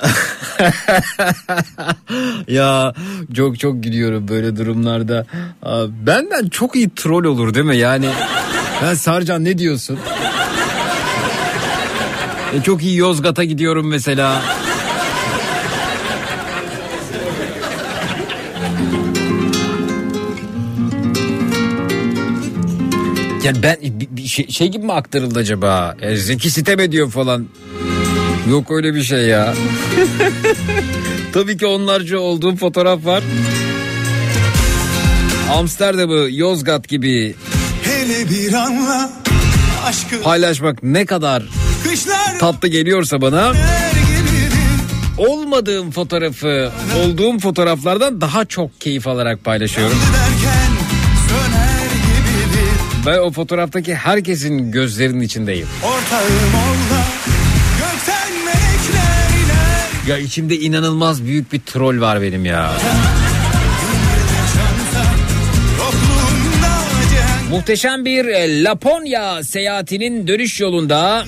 ya 2.48 2.94
çok 3.36 3.58
çok 3.58 3.82
gülüyorum 3.82 4.28
böyle 4.28 4.56
durumlarda. 4.56 5.26
Aa, 5.62 5.84
Benden 6.06 6.48
çok 6.48 6.76
iyi 6.76 6.90
troll 6.90 7.24
olur 7.24 7.54
değil 7.54 7.66
mi? 7.66 7.76
Yani 7.76 8.08
ben 8.82 8.94
Sarcan 8.94 9.44
ne 9.44 9.58
diyorsun? 9.58 9.98
E, 12.54 12.62
çok 12.62 12.82
iyi 12.82 12.96
Yozgat'a 12.96 13.44
gidiyorum 13.44 13.88
mesela. 13.88 14.42
Yani 23.44 23.62
ben 23.62 23.76
şey, 24.26 24.48
şey 24.48 24.68
gibi 24.68 24.86
mi 24.86 24.92
aktarıldı 24.92 25.38
acaba? 25.38 25.96
Yani 26.02 26.16
Zeki 26.16 26.50
sitem 26.50 26.80
ediyor 26.80 27.10
falan. 27.10 27.46
Yok 28.48 28.70
öyle 28.70 28.94
bir 28.94 29.02
şey 29.02 29.18
ya. 29.26 29.54
Tabii 31.32 31.56
ki 31.56 31.66
onlarca 31.66 32.18
olduğum 32.18 32.56
fotoğraf 32.56 33.04
var. 33.06 33.22
Amsterdam'ı 35.50 36.26
Yozgat 36.30 36.88
gibi 36.88 37.34
Hele 37.82 38.30
bir 38.30 38.52
anla 38.52 39.10
aşkı 39.84 40.22
paylaşmak 40.22 40.82
ne 40.82 41.06
kadar 41.06 41.42
kışlar 41.84 42.38
tatlı 42.38 42.68
geliyorsa 42.68 43.22
bana 43.22 43.52
olmadığım 45.18 45.90
fotoğrafı 45.90 46.72
olduğum 47.04 47.38
fotoğraflardan 47.38 48.20
daha 48.20 48.44
çok 48.44 48.80
keyif 48.80 49.06
alarak 49.08 49.44
paylaşıyorum. 49.44 49.96
derken. 50.12 50.70
Ben 53.06 53.18
o 53.18 53.30
fotoğraftaki 53.30 53.94
herkesin 53.94 54.72
gözlerinin 54.72 55.20
içindeyim. 55.20 55.66
Ortağım 55.82 56.54
ol 56.54 56.99
Ya 60.10 60.18
içimde 60.18 60.56
inanılmaz 60.56 61.24
büyük 61.24 61.52
bir 61.52 61.60
troll 61.60 62.00
var 62.00 62.22
benim 62.22 62.44
ya. 62.44 62.72
Muhteşem 67.50 68.04
bir 68.04 68.24
e, 68.24 68.64
Laponya 68.64 69.44
seyahatinin 69.44 70.26
dönüş 70.26 70.60
yolunda 70.60 70.96
ya 70.96 71.24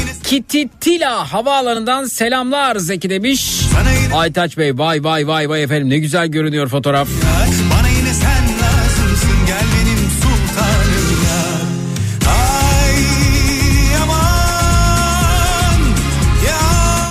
yine 0.00 0.10
Kititila 0.24 1.32
havaalanından 1.32 2.04
selamlar 2.04 2.76
Zeki 2.76 3.10
demiş. 3.10 3.60
Aytaç 4.14 4.58
Bey 4.58 4.78
vay 4.78 5.04
vay 5.04 5.26
vay 5.26 5.48
vay 5.48 5.62
efendim 5.62 5.90
ne 5.90 5.98
güzel 5.98 6.28
görünüyor 6.28 6.68
fotoğraf. 6.68 7.08
Bana 7.08 7.67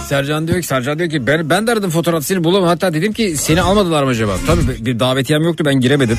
Sercan 0.09 0.47
diyor 0.47 0.61
ki 0.61 0.67
Sercan 0.67 0.99
diyor 0.99 1.09
ki 1.09 1.27
ben, 1.27 1.49
ben 1.49 1.67
de 1.67 1.71
aradım 1.71 1.89
fotoğraf 1.89 2.23
seni 2.23 2.43
bulamadım. 2.43 2.67
Hatta 2.67 2.93
dedim 2.93 3.13
ki 3.13 3.35
seni 3.37 3.61
almadılar 3.61 4.03
mı 4.03 4.09
acaba? 4.09 4.31
Tabii 4.47 4.85
bir- 4.85 4.99
davetiyem 4.99 5.43
yoktu 5.43 5.65
ben 5.65 5.79
giremedim. 5.79 6.17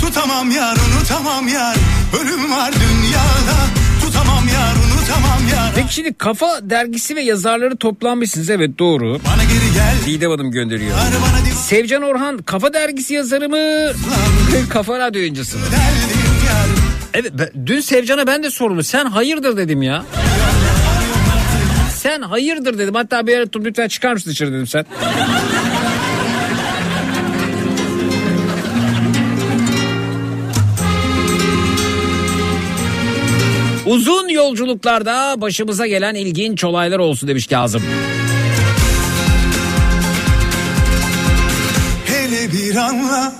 Tutamam 0.00 0.50
yar 0.50 0.76
unutamam 0.76 1.48
yar 1.48 1.76
Ölüm 2.22 2.50
var 2.52 2.72
dünyada 2.72 3.56
Tutamam 4.02 4.48
yar 4.48 4.74
unutamam 4.76 5.48
yar 5.56 5.72
Peki 5.74 5.94
şimdi 5.94 6.14
Kafa 6.14 6.60
dergisi 6.70 7.16
ve 7.16 7.22
yazarları 7.22 7.76
toplanmışsınız 7.76 8.50
evet 8.50 8.78
doğru. 8.78 9.20
Bana 9.26 9.44
geri 9.44 9.72
gel 9.74 9.94
Didem 10.06 10.30
Hanım 10.30 10.50
gönderiyor. 10.50 10.96
Sevcan 11.54 12.02
Orhan 12.02 12.38
Kafa 12.38 12.72
dergisi 12.72 13.14
yazarı 13.14 13.48
mı? 13.48 13.92
Kafa 14.70 14.98
radyo 14.98 15.20
oyuncusu 15.20 15.58
mu? 15.58 15.64
Evet 17.14 17.32
dün 17.66 17.80
Sevcan'a 17.80 18.26
ben 18.26 18.42
de 18.42 18.50
sordum. 18.50 18.82
Sen 18.82 19.06
hayırdır 19.06 19.56
dedim 19.56 19.82
ya. 19.82 20.04
Sen 21.96 22.22
hayırdır 22.22 22.78
dedim. 22.78 22.94
Hatta 22.94 23.26
bir 23.26 23.36
ara 23.36 23.52
"Dur, 23.52 23.64
lütfen 23.64 23.88
çıkar 23.88 24.12
mısın 24.12 24.30
dışarı 24.30 24.52
dedim 24.52 24.66
sen. 24.66 24.84
Uzun 33.86 34.28
yolculuklarda 34.28 35.40
başımıza 35.40 35.86
gelen 35.86 36.14
ilginç 36.14 36.64
olaylar 36.64 36.98
olsun 36.98 37.28
demiş 37.28 37.46
Kazım. 37.46 37.82
Hele 42.06 42.52
bir 42.52 42.76
anla 42.76 43.32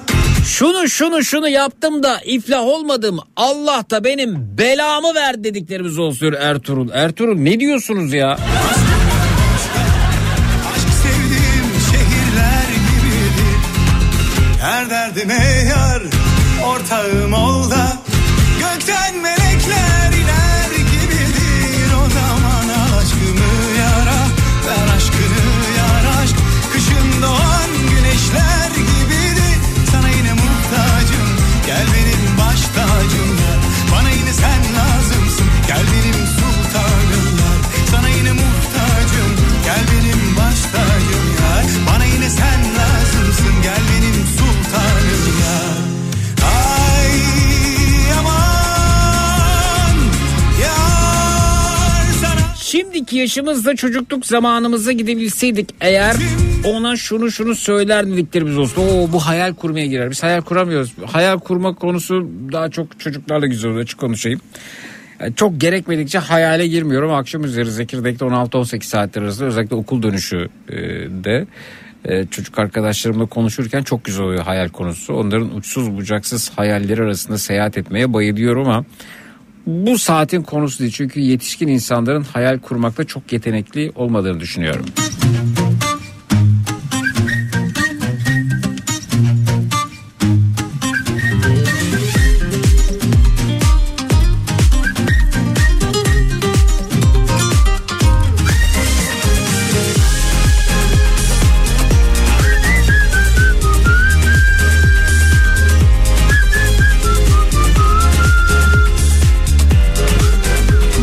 Şunu 0.47 0.89
şunu 0.89 1.25
şunu 1.25 1.49
yaptım 1.49 2.03
da 2.03 2.21
iflah 2.25 2.63
olmadım. 2.63 3.19
Allah 3.37 3.85
da 3.91 4.05
benim 4.05 4.59
belamı 4.59 5.15
ver 5.15 5.45
dediklerimiz 5.45 5.99
olsun 5.99 6.35
Ertuğrul. 6.41 6.89
Ertuğrul 6.93 7.37
ne 7.39 7.61
diyorsunuz 7.61 8.13
ya? 8.13 8.39
Her 14.61 14.91
derdime 14.91 15.65
yar 15.69 16.03
Ortağım 16.67 17.33
ol 17.33 17.71
da 17.71 18.02
Şimdiki 53.03 53.19
yaşımızda 53.19 53.77
çocukluk 53.77 54.27
zamanımıza 54.27 54.93
gidebilseydik 54.93 55.75
eğer 55.81 56.17
ona 56.67 56.97
şunu 56.97 57.31
şunu 57.31 57.55
söyler 57.55 58.07
dediklerimiz 58.07 58.59
olsun. 58.59 58.83
Oo 58.83 59.13
bu 59.13 59.27
hayal 59.27 59.55
kurmaya 59.55 59.87
girer. 59.87 60.11
Biz 60.11 60.23
hayal 60.23 60.41
kuramıyoruz. 60.41 60.93
Hayal 61.07 61.39
kurma 61.39 61.75
konusu 61.75 62.29
daha 62.53 62.71
çok 62.71 63.01
çocuklarla 63.01 63.47
güzel 63.47 63.71
oluyor. 63.71 63.85
Açık 63.85 64.01
konuşayım. 64.01 64.41
Yani 65.21 65.35
çok 65.35 65.61
gerekmedikçe 65.61 66.19
hayale 66.19 66.67
girmiyorum. 66.67 67.13
Akşam 67.13 67.45
üzeri 67.45 67.71
Zekirdek'te 67.71 68.25
16-18 68.25 68.83
saatler 68.83 69.23
arasında 69.23 69.47
özellikle 69.47 69.77
okul 69.77 70.03
dönüşü 70.03 70.49
e, 70.69 70.77
de 71.25 71.47
e, 72.05 72.27
çocuk 72.27 72.59
arkadaşlarımla 72.59 73.27
konuşurken 73.27 73.83
çok 73.83 74.05
güzel 74.05 74.23
oluyor 74.23 74.43
hayal 74.43 74.69
konusu. 74.69 75.15
Onların 75.15 75.57
uçsuz 75.57 75.97
bucaksız 75.97 76.51
hayalleri 76.57 77.03
arasında 77.03 77.39
seyahat 77.39 77.79
etmeye 77.79 78.13
bayılıyorum 78.13 78.69
ama 78.69 78.85
bu 79.67 79.99
saatin 79.99 80.43
konusu 80.43 80.79
değil. 80.79 80.93
Çünkü 80.93 81.21
yetişkin 81.21 81.69
insanların 81.69 82.23
hayal 82.23 82.59
kurmakta 82.59 83.05
çok 83.05 83.33
yetenekli 83.33 83.93
olmadığını 83.95 84.41
düşünüyorum. 84.41 84.85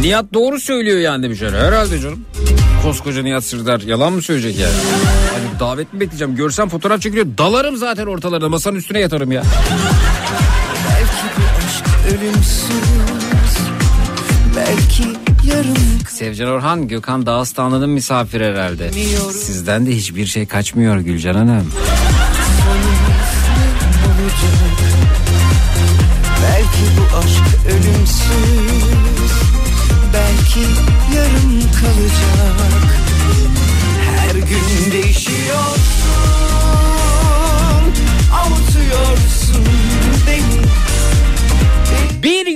Nihat 0.10 0.34
doğru 0.34 0.60
söylüyor 0.60 0.98
yani 1.00 1.24
demiş. 1.24 1.42
öyle. 1.42 1.58
Herhalde 1.58 2.00
canım. 2.00 2.20
Koskoca 2.84 3.24
Nihat 3.24 3.44
Sırdar 3.44 3.80
yalan 3.82 4.14
mı 4.14 4.22
söyleyecek 4.22 4.60
yani? 4.60 4.74
Hani 5.32 5.60
davet 5.60 5.94
mi 5.94 6.00
bekleyeceğim? 6.00 6.36
Görsem 6.36 6.70
fotoğraf 6.70 7.02
çekiliyor. 7.02 7.28
Dalarım 7.38 7.78
zaten 7.78 8.06
ortalarına. 8.06 8.50
Masanın 8.50 8.76
üstüne 8.76 9.00
yatarım 9.00 9.32
ya. 9.32 9.44
Belki 10.90 11.44
aşk 11.68 11.86
ölümsüz 12.08 12.70
Belki 14.56 15.04
Sevcan 16.10 16.50
Orhan 16.50 16.88
Gökhan 16.88 17.26
Dağıstanlı'nın 17.26 17.90
misafir 17.90 18.42
herhalde. 18.42 18.92
Sizden 19.34 19.86
de 19.86 19.92
hiçbir 19.96 20.26
şey 20.26 20.46
kaçmıyor 20.46 20.98
Gülcan 20.98 21.34
Hanım. 21.34 21.72
Belki 26.44 26.84
bu 26.98 27.18
aşk 27.18 27.66
ölümsüz 27.68 28.79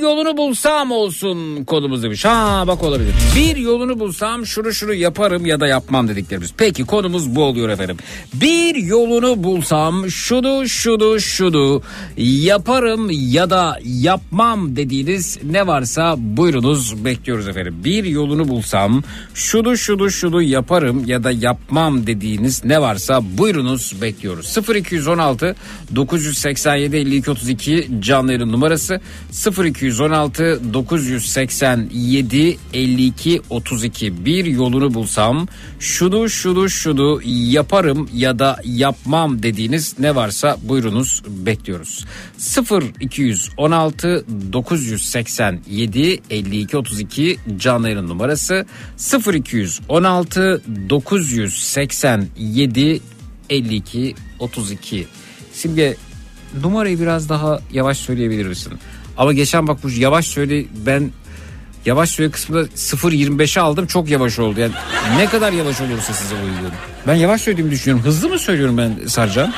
yolunu 0.04 0.38
bulsam 0.38 0.92
olsun 0.92 1.64
konumuz 1.64 2.04
demiş. 2.04 2.26
Ha 2.26 2.64
bak 2.68 2.84
olabilir. 2.84 3.14
Bir 3.36 3.56
yolunu 3.56 4.00
bulsam 4.00 4.46
şunu 4.46 4.74
şunu 4.74 4.94
yaparım 4.94 5.46
ya 5.46 5.60
da 5.60 5.68
yapmam 5.68 6.08
dediklerimiz. 6.08 6.54
Peki 6.58 6.86
konumuz 6.86 7.36
bu 7.36 7.44
oluyor 7.44 7.70
efendim. 7.70 7.98
Bir 8.34 8.76
yolunu 8.76 9.44
bulsam 9.44 10.10
şunu 10.10 10.70
şunu 10.70 11.20
şunu 11.20 11.82
yaparım 12.18 13.10
ya 13.10 13.50
da 13.50 13.80
yapmam 13.84 14.76
dediğiniz 14.76 15.40
ne 15.44 15.68
varsa 15.68 16.16
buyurunuz 16.18 17.06
bekliyoruz 17.06 17.48
efendim. 17.48 17.76
Bir 17.84 18.04
yolunu 18.04 18.48
bulsam 18.48 19.04
şunu 19.34 19.78
şunu 19.78 20.12
şunu 20.12 20.42
yaparım 20.42 21.06
ya 21.06 21.24
da 21.24 21.32
yapmam 21.32 22.08
dediğiniz 22.08 22.66
ne 22.66 22.82
varsa 22.82 23.22
buyurunuz 23.38 24.02
bekliyoruz. 24.02 24.58
0216 24.76 25.56
987 25.96 26.98
52 26.98 27.32
32 27.32 27.90
canlı 28.00 28.52
numarası 28.52 29.02
0216 29.66 29.93
987 30.74 32.58
52 32.74 33.42
32 33.50 34.26
bir 34.26 34.46
yolunu 34.46 34.94
bulsam 34.94 35.48
şunu 35.80 36.30
şunu 36.30 36.70
şunu 36.70 37.22
yaparım 37.26 38.10
ya 38.14 38.40
da 38.40 38.58
yapmam 38.64 39.44
dediğiniz 39.44 40.00
ne 40.00 40.16
varsa 40.16 40.58
buyurunuz 40.64 41.24
bekliyoruz. 41.28 42.06
0216 43.02 44.26
987 44.54 46.22
52 46.30 46.78
32 46.78 47.38
canlı 47.58 47.90
yayın 47.90 48.08
numarası 48.08 48.66
0216 49.34 50.62
987 50.90 53.02
52 53.50 54.16
32. 54.40 55.08
Simge 55.54 55.96
numarayı 56.62 57.00
biraz 57.00 57.30
daha 57.30 57.60
yavaş 57.72 57.98
söyleyebilir 57.98 58.46
misin? 58.46 58.74
Ama 59.18 59.34
geçen 59.34 59.68
bak 59.68 59.84
bu 59.84 59.90
yavaş 59.90 60.28
söyle 60.28 60.66
ben 60.86 61.12
yavaş 61.86 62.10
söyle 62.10 62.32
kısmında 62.32 62.64
0.25'e 62.64 63.62
aldım 63.62 63.88
çok 63.88 64.10
yavaş 64.10 64.40
oldu. 64.40 64.60
Yani 64.60 64.74
ne 65.18 65.26
kadar 65.26 65.54
yavaş 65.54 65.82
olursa 65.82 66.14
size 66.14 66.36
uygun. 66.36 66.72
Ben 67.08 67.16
yavaş 67.16 67.42
söylediğimi 67.42 67.72
düşünüyorum. 67.72 68.06
Hızlı 68.06 68.30
mı 68.30 68.40
söylüyorum 68.40 68.78
ben 68.78 69.00
Sarcan? 69.08 69.54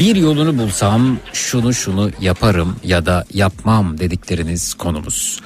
Bir 0.00 0.16
yolunu 0.16 0.58
bulsam 0.58 1.18
şunu 1.32 1.74
şunu 1.74 2.10
yaparım 2.20 2.76
ya 2.84 3.06
da 3.06 3.24
yapmam 3.34 3.98
dedikleriniz 3.98 4.74
konumuz. 4.74 5.40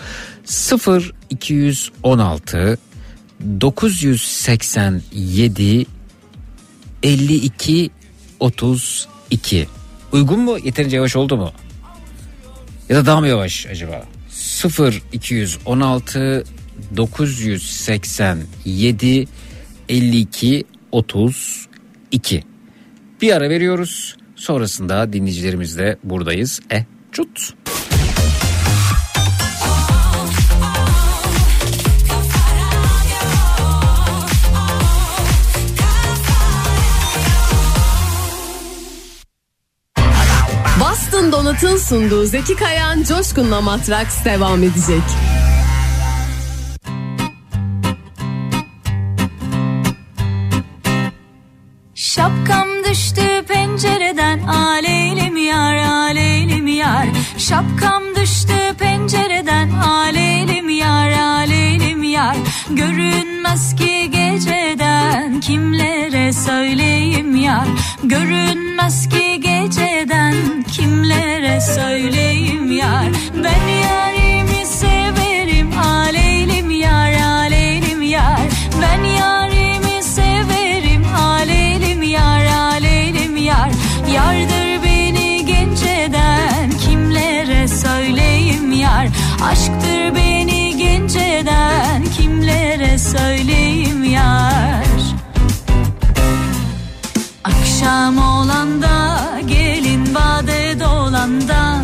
0 0.44 1.12
216 1.30 2.78
987 3.60 5.86
52 7.02 7.90
32 8.40 9.68
Uygun 10.14 10.40
mu? 10.40 10.58
Yeterince 10.64 10.96
yavaş 10.96 11.16
oldu 11.16 11.36
mu? 11.36 11.52
Ya 12.88 12.96
da 12.96 13.06
daha 13.06 13.20
mı 13.20 13.28
yavaş 13.28 13.66
acaba? 13.66 14.04
0 14.30 15.02
216 15.12 16.44
987 16.96 19.28
52 19.88 20.64
32 20.92 22.42
Bir 23.22 23.32
ara 23.32 23.50
veriyoruz. 23.50 24.16
Sonrasında 24.36 25.12
dinleyicilerimizle 25.12 25.96
buradayız. 26.04 26.60
E 26.72 26.84
çut. 27.12 27.54
Donut'un 41.64 41.78
sunduğu 41.78 42.24
Zeki 42.26 42.56
Kayan 42.56 43.02
Coşkun'la 43.02 43.60
Matraks 43.60 44.24
devam 44.24 44.62
edecek. 44.62 45.02
Şapkam 51.94 52.68
düştü 52.90 53.42
pencereden 53.48 54.38
aleylim 54.42 55.36
yar 55.36 55.76
aleylim 55.76 56.66
yar 56.66 57.06
Şapkam 57.38 58.02
düştü 58.16 58.74
pencereden 58.78 59.70
aleylim 59.70 60.68
yar 60.68 61.12
aleylim 61.12 62.02
yar 62.02 62.36
Görünmez 62.70 63.76
ki 63.76 63.93
kimlere 65.46 66.32
söyleyeyim 66.32 67.36
yar? 67.36 67.68
Görünmez 68.04 69.08
ki 69.08 69.40
geceden 69.40 70.34
kimlere 70.72 71.60
söyleyeyim 71.60 72.72
yar? 72.72 73.06
Ben 73.44 73.68
yarimi 73.88 74.66
severim 74.66 75.78
aleylim 75.78 76.70
yar 76.70 77.12
aleylim 77.12 78.02
yar. 78.02 78.40
Ben 78.82 79.04
yarimi 79.04 80.02
severim 80.02 81.04
aleylim 81.14 82.02
yar 82.02 82.46
aleylim 82.46 83.36
yar. 83.36 83.70
Yardır 84.14 84.84
beni 84.84 85.46
genceden 85.46 86.70
kimlere 86.86 87.68
söyleyeyim 87.68 88.72
yar? 88.72 89.08
Aşktır 89.42 90.14
beni 90.14 90.76
genceden 90.76 92.04
kimlere 92.16 92.98
söyleyeyim 92.98 94.04
yar 94.04 94.53
Akşam 97.94 98.18
olanda 98.18 99.20
gelin 99.46 100.14
bade 100.14 100.80
dolanda 100.80 101.82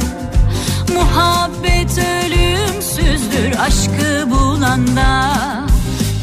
Muhabbet 0.95 1.99
ölümsüzdür 1.99 3.59
aşkı 3.61 4.31
bulanda 4.31 5.33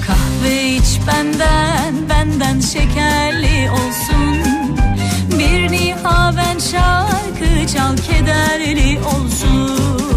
Kahve 0.07 0.76
iç 0.76 0.99
benden 1.07 2.09
benden 2.09 2.59
şekerli 2.59 3.72
olsun. 3.72 4.38
Bir 5.39 5.72
nihaven 5.72 6.59
şarkı 6.59 7.73
çal 7.73 7.97
kederli 7.97 8.99
olsun 8.99 10.16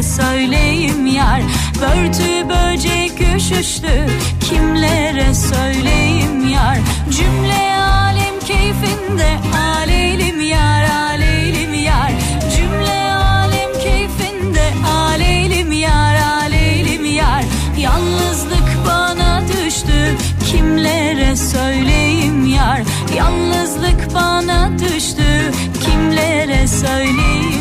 kimlere 0.00 0.02
söyleyeyim 0.02 1.06
yar. 1.06 1.42
Börtü 1.80 2.48
böcek 2.48 3.12
üşüştü 3.36 4.06
kimlere 4.48 5.34
söyleyeyim 5.34 6.48
yar? 6.48 6.78
Cümle 7.10 7.80
alem 7.80 8.40
keyfinde 8.46 9.38
aleylim 9.56 10.40
yar 10.40 10.84
aleylim 10.90 11.74
yar. 11.74 12.12
Cümle 12.56 13.12
alem 13.12 13.72
keyfinde 13.82 14.72
aleylim 14.88 15.72
yar 15.72 16.14
aleylim 16.14 17.04
yar. 17.04 17.44
Yalnızlık 17.78 18.86
bana 18.86 19.42
düştü 19.48 20.16
kimlere 20.50 21.36
söyleyeyim 21.36 22.46
yar? 22.46 22.82
Yalnızlık 23.16 24.14
bana 24.14 24.70
düştü 24.78 25.52
kimlere 25.84 26.66
söyleyeyim 26.66 27.59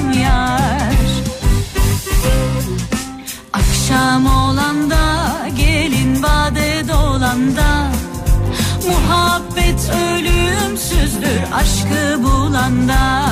Akşam 3.90 4.26
olanda 4.26 4.98
gelin 5.58 6.24
bade 6.24 6.88
dolanda 6.88 7.92
Muhabbet 8.88 9.90
ölümsüzdür 9.90 11.42
aşkı 11.54 12.24
bulanda 12.24 13.24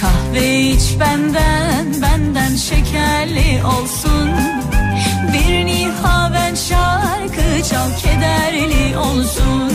Kahve 0.00 0.60
iç 0.60 0.82
benden 1.00 2.02
benden 2.02 2.56
şekerli 2.56 3.64
olsun. 3.64 4.30
Bir 5.32 5.66
nihaven 5.66 6.54
şarkı 6.54 7.68
çal 7.70 7.90
kederli 7.98 8.98
olsun 8.98 9.72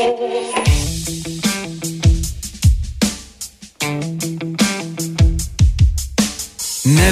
Ne 0.00 0.06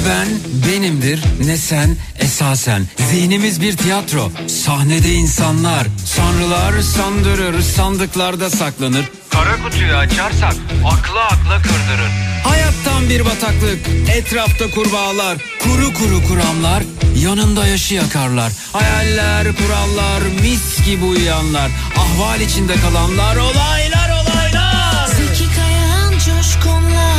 ben 0.09 0.28
benimdir 0.66 1.24
ne 1.47 1.56
sen 1.56 1.97
esasen. 2.19 2.86
Zihnimiz 3.10 3.62
bir 3.62 3.77
tiyatro 3.77 4.31
sahnede 4.48 5.12
insanlar. 5.12 5.86
Sanrılar 6.05 6.81
sandırır 6.81 7.62
sandıklarda 7.62 8.51
saklanır. 8.51 9.05
Kara 9.31 9.62
kutuyu 9.65 9.94
açarsak 9.94 10.55
akla 10.85 11.24
akla 11.24 11.62
kırdırır. 11.62 12.28
Hayattan 12.49 13.09
bir 13.09 13.25
bataklık, 13.25 13.79
etrafta 14.16 14.70
kurbağalar, 14.70 15.39
kuru 15.62 15.95
kuru 15.95 16.29
kuramlar, 16.29 16.83
yanında 17.16 17.66
yaşı 17.66 17.95
yakarlar. 17.95 18.53
Hayaller, 18.73 19.47
kurallar, 19.57 20.23
mis 20.43 20.85
gibi 20.87 21.05
uyuyanlar, 21.05 21.70
ahval 21.97 22.41
içinde 22.41 22.75
kalanlar, 22.77 23.37
olaylar 23.37 24.11
olaylar. 24.11 25.07
Zeki 25.07 25.55
Kayan 25.57 26.12
Coşkun'la 26.12 27.15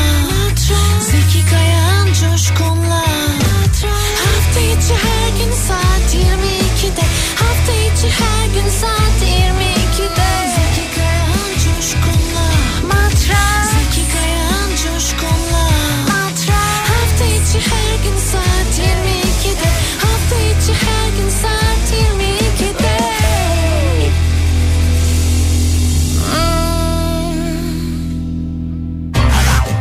Zeki 1.00 1.50
Kayan 1.50 2.06
Coşkun'la 2.06 3.04
Hafta 4.26 4.60
içi 4.60 4.94
her 4.94 5.30
gün 5.40 5.54
saat 5.68 6.16
22'de 6.16 7.06
Hafta 7.36 7.72
içi 7.74 8.10
her 8.24 8.46
gün 8.54 8.70
saat 8.82 9.22
22'de 9.22 9.59
içi 17.60 17.70
her 17.72 18.04
gün 18.04 18.18
saat 18.18 18.80
22'de 18.80 19.70
Hafta 20.00 20.36
içi 20.36 20.74
her 20.74 21.10
gün 21.18 21.30
saat 21.30 21.94
22'de 22.62 23.00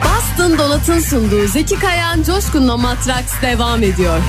Boston 0.05 0.59
Donat'ın 0.59 1.01
sunduğu 1.01 1.47
Zeki 1.47 1.79
Kayan 1.79 2.23
Coşkun'la 2.23 2.77
Matraks 2.77 3.33
devam 3.43 3.83
ediyor. 3.83 4.21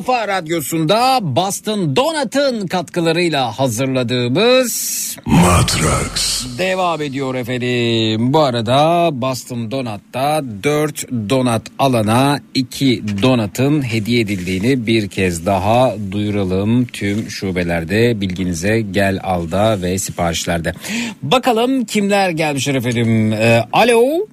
Kafa 0.00 0.28
radyosunda 0.28 1.18
Boston 1.22 1.96
Donat'ın 1.96 2.66
katkılarıyla 2.66 3.58
hazırladığımız 3.58 5.16
Matrax. 5.26 6.46
devam 6.58 7.02
ediyor 7.02 7.34
efendim. 7.34 8.32
Bu 8.32 8.40
arada 8.40 9.10
Boston 9.12 9.70
Donat'ta 9.70 10.42
4 10.62 11.08
donat 11.30 11.62
alana 11.78 12.40
2 12.54 13.02
donatın 13.22 13.82
hediye 13.82 14.20
edildiğini 14.20 14.86
bir 14.86 15.08
kez 15.08 15.46
daha 15.46 15.94
duyuralım. 16.12 16.86
Tüm 16.86 17.30
şubelerde 17.30 18.20
bilginize 18.20 18.80
gel 18.80 19.18
alda 19.22 19.82
ve 19.82 19.98
siparişlerde. 19.98 20.72
Bakalım 21.22 21.84
kimler 21.84 22.30
gelmişler 22.30 22.74
efendim. 22.74 23.32
Ee, 23.32 23.64
alo. 23.72 24.26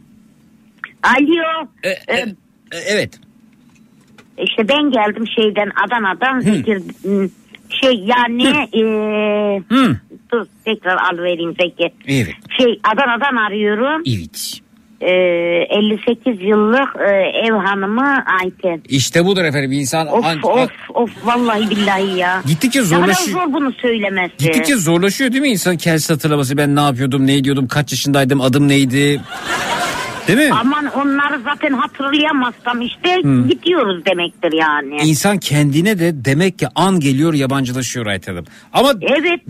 Alo. 1.03 1.67
E, 1.83 1.89
e, 1.89 2.17
e, 2.71 2.77
evet. 2.87 3.26
İşte 4.43 4.69
ben 4.69 4.91
geldim 4.91 5.25
şeyden 5.35 5.69
Adana'dan 5.87 6.39
Zeki 6.39 6.77
şey 7.81 7.93
yani 8.05 8.43
eee 8.73 9.61
dur 10.31 10.45
tekrar 10.65 10.97
al 10.97 11.17
vereyim 11.17 11.53
Zeki. 11.61 11.93
Evet. 12.07 12.35
Şey 12.59 12.79
Adana'dan 12.93 13.35
arıyorum. 13.35 14.01
Evet. 14.07 14.59
Eee 15.01 15.67
58 15.69 16.41
yıllık 16.41 16.95
eee, 16.99 17.31
ev 17.47 17.53
hanımı 17.53 18.23
Ayten. 18.43 18.81
İşte 18.89 19.25
budur 19.25 19.43
efendim 19.43 19.71
insan 19.71 20.07
Of 20.07 20.25
an- 20.25 20.39
of 20.43 20.69
of 20.93 21.09
vallahi 21.25 21.69
billahi 21.69 22.17
ya. 22.19 22.41
Gittikçe 22.47 22.79
Ne 22.79 22.83
kadar 22.83 22.97
zorlaşıyor. 22.99 23.39
zor 23.41 23.53
bunu 23.53 23.71
söylemesi. 23.73 24.37
Gittikçe 24.37 24.75
zorlaşıyor 24.75 25.31
değil 25.31 25.41
mi 25.41 25.49
insan 25.49 25.77
kendisi 25.77 26.13
hatırlaması 26.13 26.57
ben 26.57 26.75
ne 26.75 26.79
yapıyordum 26.81 27.27
ne 27.27 27.35
ediyordum 27.37 27.67
kaç 27.67 27.91
yaşındaydım 27.91 28.41
adım 28.41 28.67
neydi 28.67 29.21
Değil 30.27 30.39
mi? 30.49 30.55
Aman 30.61 30.85
onları 30.85 31.41
zaten 31.43 31.73
hatırlayamazsam 31.73 32.81
işte 32.81 33.15
Hı. 33.23 33.47
gidiyoruz 33.47 34.05
demektir 34.05 34.53
yani. 34.53 35.09
İnsan 35.09 35.37
kendine 35.37 35.99
de 35.99 36.25
demek 36.25 36.59
ki 36.59 36.67
an 36.75 36.99
geliyor 36.99 37.33
yabancılaşıyor 37.33 38.05
Ayten 38.05 38.31
Hanım. 38.33 38.45
Ama 38.73 38.93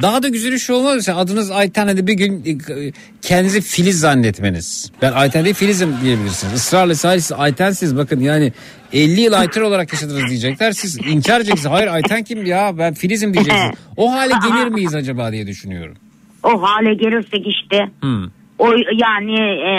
daha 0.01 0.23
da 0.23 0.27
güzeli 0.27 0.59
şu 0.59 0.73
olmaz 0.73 0.95
mesela 0.95 1.17
adınız 1.17 1.51
Ayten 1.51 1.87
hadi 1.87 2.07
bir 2.07 2.13
gün 2.13 2.43
e, 2.45 2.91
kendinizi 3.21 3.61
Filiz 3.61 3.99
zannetmeniz. 3.99 4.91
Ben 5.01 5.11
Ayten 5.11 5.45
değil 5.45 5.55
Filiz'im 5.55 5.95
diyebilirsiniz. 6.03 6.53
Israrla 6.53 6.95
sadece 6.95 7.21
siz 7.21 7.31
Ayten'siz 7.31 7.97
bakın 7.97 8.19
yani 8.19 8.53
50 8.93 9.21
yıl 9.21 9.33
Ayten 9.33 9.61
olarak 9.61 9.93
yaşadınız 9.93 10.29
diyecekler. 10.29 10.71
Siz 10.71 10.97
inkar 10.97 11.41
edeceksiniz. 11.41 11.71
Hayır 11.71 11.87
Ayten 11.87 12.23
kim 12.23 12.45
ya 12.45 12.77
ben 12.77 12.93
Filiz'im 12.93 13.33
diyeceksiniz. 13.33 13.75
O 13.97 14.11
hale 14.11 14.33
gelir 14.47 14.67
miyiz 14.67 14.95
acaba 14.95 15.31
diye 15.31 15.47
düşünüyorum. 15.47 15.95
O 16.43 16.61
hale 16.61 16.93
gelirsek 16.93 17.47
işte 17.47 17.89
Hmm. 18.01 18.25
O 18.59 18.67
yani 19.01 19.39
e, 19.39 19.71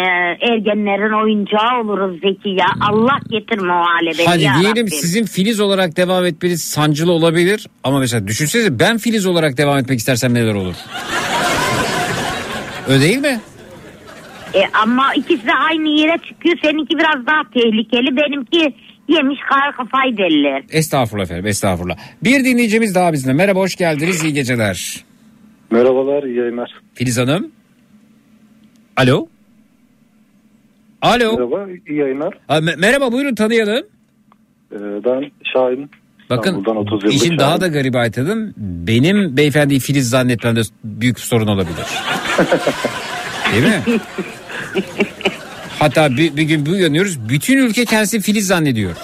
ergenlerin 0.52 1.22
oyuncağı 1.24 1.80
oluruz 1.80 2.20
Zeki 2.20 2.48
ya. 2.48 2.66
Allah 2.80 3.18
getirme 3.30 3.72
o 3.72 3.76
hale 3.76 4.10
beni 4.18 4.26
Hadi 4.26 4.42
ya 4.42 4.52
diyelim 4.60 4.86
Rabbim. 4.86 4.98
sizin 4.98 5.24
Filiz 5.24 5.60
olarak 5.60 5.96
devam 5.96 6.24
etmeniz 6.24 6.62
sancılı 6.64 7.12
olabilir. 7.12 7.66
Ama 7.84 7.98
mesela 7.98 8.26
düşünsenize 8.26 8.78
ben 8.78 8.98
Filiz 8.98 9.26
olarak 9.26 9.56
devam 9.58 9.78
etmek 9.78 9.98
istersem 9.98 10.34
neler 10.34 10.54
olur? 10.54 10.74
Öyle 12.88 13.00
değil 13.00 13.18
mi? 13.18 13.40
E, 14.54 14.60
ama 14.82 15.14
ikisi 15.14 15.46
de 15.46 15.54
aynı 15.54 15.88
yere 15.88 16.18
çıkıyor. 16.28 16.56
Seninki 16.62 16.98
biraz 16.98 17.26
daha 17.26 17.42
tehlikeli. 17.54 18.16
Benimki 18.16 18.74
yemiş 19.08 19.38
kar 19.48 19.76
kafayı 19.76 20.16
derler. 20.16 20.62
Estağfurullah 20.70 21.24
efendim 21.24 21.46
estağfurullah. 21.46 21.96
Bir 22.24 22.44
dinleyicimiz 22.44 22.94
daha 22.94 23.12
bizimle. 23.12 23.32
Merhaba 23.34 23.60
hoş 23.60 23.76
geldiniz 23.76 24.24
iyi 24.24 24.32
geceler. 24.32 25.04
Merhabalar, 25.70 26.22
iyi 26.22 26.36
yayınlar. 26.36 26.70
Filiz 26.94 27.18
Hanım. 27.18 27.50
Alo. 28.98 29.26
Alo. 31.02 31.36
Merhaba, 31.36 31.66
iyi 31.88 31.98
yayınlar. 31.98 32.38
Ha, 32.48 32.58
me- 32.58 32.76
merhaba 32.76 33.12
buyurun 33.12 33.34
tanıyalım. 33.34 33.86
Ee, 34.72 34.76
ben 35.04 35.30
Şahin. 35.52 35.90
Bakın 36.30 36.50
İstanbul'dan 36.50 36.76
30 36.76 37.02
yıllık 37.04 37.14
işin 37.16 37.38
daha 37.38 37.60
da 37.60 37.68
garip 37.68 37.96
Aytad'ım. 37.96 38.54
Benim 38.56 39.36
beyefendiyi 39.36 39.80
Filiz 39.80 40.10
zannetmemde 40.10 40.60
büyük 40.84 41.20
sorun 41.20 41.46
olabilir. 41.46 41.76
Değil 43.52 43.64
mi? 43.64 43.82
Hatta 45.78 46.10
bir, 46.16 46.36
bir 46.36 46.42
gün 46.42 46.66
bir 46.66 46.70
uyanıyoruz. 46.70 47.28
Bütün 47.28 47.58
ülke 47.58 47.84
kendisi 47.84 48.20
Filiz 48.20 48.46
zannediyor. 48.46 48.96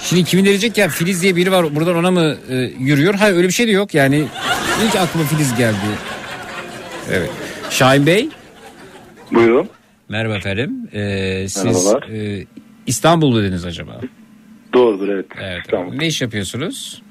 Şimdi 0.00 0.24
kimin 0.24 0.44
diyecek 0.44 0.78
ya 0.78 0.88
Filiz 0.88 1.22
diye 1.22 1.36
biri 1.36 1.52
var 1.52 1.76
buradan 1.76 1.96
ona 1.96 2.10
mı 2.10 2.36
e, 2.50 2.54
yürüyor? 2.80 3.14
Hayır 3.14 3.36
öyle 3.36 3.48
bir 3.48 3.52
şey 3.52 3.66
de 3.66 3.70
yok 3.70 3.94
yani. 3.94 4.24
İlk 4.86 4.96
aklıma 4.96 5.26
Filiz 5.26 5.54
geldi. 5.56 5.76
Evet. 7.12 7.30
Şahin 7.74 8.06
Bey. 8.06 8.28
Buyurun. 9.32 9.68
Merhaba 10.08 10.36
efendim. 10.36 10.88
Ee, 10.92 11.44
siz 11.48 11.64
Merhabalar. 11.64 12.08
e, 12.08 12.46
İstanbul 12.86 13.42
dediniz 13.42 13.64
acaba? 13.64 14.00
Doğrudur 14.72 15.08
evet. 15.08 15.26
Evet. 15.42 15.62
Ne 15.98 16.06
iş 16.06 16.22
yapıyorsunuz? 16.22 17.02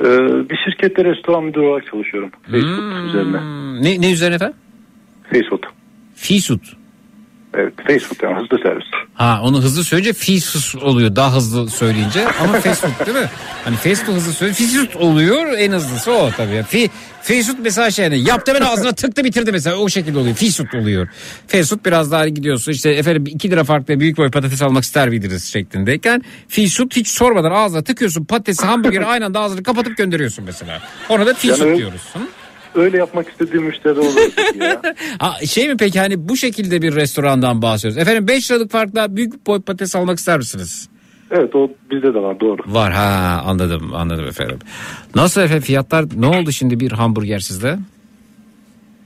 Ee, 0.00 0.04
bir 0.50 0.56
şirkette 0.64 1.04
restoran 1.04 1.44
müdürü 1.44 1.64
olarak 1.64 1.86
çalışıyorum. 1.90 2.30
Facebook 2.50 2.78
Hmm. 2.78 3.06
üzerine. 3.08 3.40
Ne, 3.82 4.00
ne 4.00 4.12
üzerine 4.12 4.34
efendim? 4.34 4.56
Facebook. 5.32 5.62
Fisut. 6.14 6.75
Evet 7.56 7.72
yani 8.22 8.34
hızlı 8.34 8.58
servis. 8.62 8.84
Ha 9.14 9.40
onu 9.42 9.62
hızlı 9.62 9.84
söyleyince 9.84 10.12
fisut 10.12 10.82
oluyor 10.82 11.16
daha 11.16 11.36
hızlı 11.36 11.70
söyleyince 11.70 12.28
ama 12.42 12.52
Facebook 12.60 13.06
değil 13.06 13.18
mi? 13.18 13.30
Hani 13.64 13.76
Facebook 13.76 14.16
hızlı 14.16 14.32
söyleyince 14.32 14.64
fisut 14.64 14.96
oluyor 14.96 15.52
en 15.58 15.72
hızlısı 15.72 16.12
o 16.12 16.30
tabii. 16.36 16.62
Fi, 16.68 16.90
fisut 17.22 17.58
mesela 17.62 17.90
şey 17.90 18.04
yani 18.04 18.18
yaptı 18.28 18.52
ben 18.54 18.60
ağzına 18.60 18.92
tıktı 18.92 19.24
bitirdi 19.24 19.52
mesela 19.52 19.76
o 19.76 19.88
şekilde 19.88 20.18
oluyor. 20.18 20.34
Fisut 20.36 20.74
oluyor. 20.74 21.08
Fisut 21.46 21.86
biraz 21.86 22.12
daha 22.12 22.28
gidiyorsun 22.28 22.72
işte 22.72 22.90
efendim 22.90 23.24
2 23.26 23.50
lira 23.50 23.64
farklı 23.64 24.00
büyük 24.00 24.16
boy 24.18 24.30
patates 24.30 24.62
almak 24.62 24.84
ister 24.84 25.08
miydiniz 25.08 25.44
şeklindeyken 25.52 26.22
fisut 26.48 26.96
hiç 26.96 27.08
sormadan 27.08 27.50
ağzına 27.50 27.82
tıkıyorsun 27.82 28.24
patatesi 28.24 28.66
hamburgeri 28.66 29.06
aynı 29.06 29.24
anda 29.24 29.40
ağzını 29.40 29.62
kapatıp 29.62 29.96
gönderiyorsun 29.96 30.44
mesela. 30.44 30.82
Ona 31.08 31.26
da 31.26 31.34
fisut 31.34 31.60
Yani- 31.66 31.78
diyoruz. 31.78 32.00
Hı? 32.12 32.18
Öyle 32.76 32.98
yapmak 32.98 33.28
istediğim 33.28 33.64
müşteri 33.64 33.98
olur. 34.00 34.32
ya. 34.60 34.82
Ha, 35.18 35.46
şey 35.46 35.68
mi 35.68 35.76
peki 35.78 36.00
hani 36.00 36.28
bu 36.28 36.36
şekilde 36.36 36.82
bir 36.82 36.94
restorandan 36.94 37.62
bahsediyoruz. 37.62 37.98
Efendim 37.98 38.28
5 38.28 38.50
liralık 38.50 38.70
farkla 38.70 39.16
büyük 39.16 39.46
boy 39.46 39.60
patates 39.60 39.96
almak 39.96 40.18
ister 40.18 40.36
misiniz? 40.38 40.88
Evet 41.30 41.54
o 41.56 41.70
bizde 41.90 42.14
de 42.14 42.22
var 42.22 42.40
doğru. 42.40 42.62
Var 42.66 42.92
ha 42.92 43.42
anladım 43.46 43.94
anladım 43.94 44.26
efendim. 44.26 44.58
Nasıl 45.14 45.40
efendim 45.40 45.62
fiyatlar 45.62 46.04
ne 46.16 46.26
oldu 46.26 46.52
şimdi 46.52 46.80
bir 46.80 46.92
hamburger 46.92 47.38
sizde? 47.38 47.78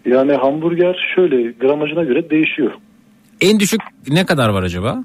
Yani 0.06 0.32
hamburger 0.32 0.97
şöyle 1.14 1.52
gramajına 1.52 2.05
göre 2.05 2.30
değişiyor. 2.30 2.72
En 3.40 3.60
düşük 3.60 3.80
ne 4.09 4.26
kadar 4.26 4.48
var 4.48 4.62
acaba? 4.62 5.05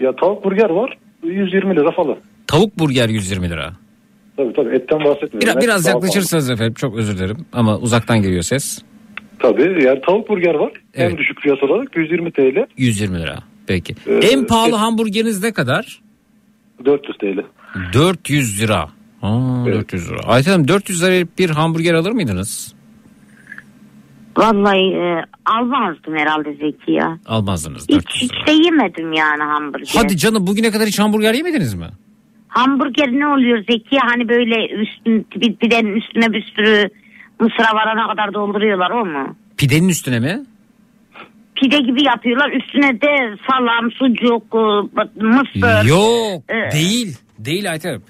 Ya 0.00 0.16
tavuk 0.16 0.44
burger 0.44 0.70
var 0.70 0.98
120 1.22 1.76
lira 1.76 1.90
falan. 1.90 2.16
Tavuk 2.46 2.78
burger 2.78 3.08
120 3.08 3.50
lira. 3.50 3.72
Tabii 4.38 4.52
tabii 4.52 4.74
etten 4.76 4.98
bahsetmiyorum. 4.98 5.40
Biraz, 5.40 5.56
Et 5.56 5.62
biraz 5.62 5.86
yaklaşırsanız 5.86 6.50
efendim 6.50 6.74
çok 6.74 6.96
özür 6.96 7.18
dilerim 7.18 7.36
ama 7.52 7.78
uzaktan 7.78 8.22
geliyor 8.22 8.42
ses. 8.42 8.82
Tabii 9.38 9.84
yani 9.84 10.00
tavuk 10.00 10.28
burger 10.28 10.54
var. 10.54 10.72
Evet. 10.94 11.12
En 11.12 11.18
düşük 11.18 11.40
fiyat 11.40 11.62
olarak 11.62 11.96
120 11.96 12.32
TL. 12.32 12.66
120 12.76 13.18
lira 13.18 13.38
peki. 13.66 13.94
Ee, 14.06 14.14
en 14.14 14.46
pahalı 14.46 14.76
hamburgeriniz 14.76 15.42
ne 15.42 15.52
kadar? 15.52 16.00
400 16.84 17.18
TL. 17.18 17.44
400 17.92 18.62
lira. 18.62 18.88
Aa, 19.22 19.66
400 19.66 20.10
lira. 20.10 20.18
Ayten 20.26 20.52
Hanım 20.52 20.68
400 20.68 21.02
liraya 21.02 21.26
bir 21.38 21.50
hamburger 21.50 21.94
alır 21.94 22.10
mıydınız? 22.10 22.74
Vallahi 24.36 24.94
e, 24.94 25.24
almazdım 25.46 26.16
herhalde 26.16 26.52
Zeki 26.52 26.92
ya. 26.92 27.18
Almazdınız. 27.26 27.82
Hiç, 27.82 27.90
400 27.90 28.22
hiç 28.22 28.46
de 28.46 28.52
yemedim 28.64 29.12
yani 29.12 29.42
hamburger. 29.42 29.94
Hadi 29.96 30.16
canım 30.16 30.46
bugüne 30.46 30.70
kadar 30.70 30.86
hiç 30.86 30.98
hamburger 30.98 31.34
yemediniz 31.34 31.74
mi? 31.74 31.86
Hamburger 32.58 33.08
ne 33.12 33.26
oluyor 33.26 33.64
Zeki? 33.70 33.98
Hani 33.98 34.28
böyle 34.28 34.68
üstün, 34.68 35.26
bir, 35.36 35.56
pidenin 35.56 35.96
üstüne 35.96 36.32
bir 36.32 36.42
sürü 36.42 36.88
mısıra 37.40 37.74
varana 37.74 38.08
kadar 38.08 38.34
dolduruyorlar 38.34 38.90
o 38.90 39.04
mu? 39.04 39.36
Pidenin 39.56 39.88
üstüne 39.88 40.20
mi? 40.20 40.40
Pide 41.56 41.78
gibi 41.78 42.04
yapıyorlar. 42.04 42.50
Üstüne 42.50 43.00
de 43.00 43.36
salam, 43.50 43.90
sucuk, 43.90 44.42
e, 44.54 45.24
mısır. 45.24 45.88
Yok 45.88 46.42
e, 46.48 46.72
değil. 46.72 47.16
Değil 47.38 47.70
Ayten 47.70 47.88
Hanım. 47.88 48.02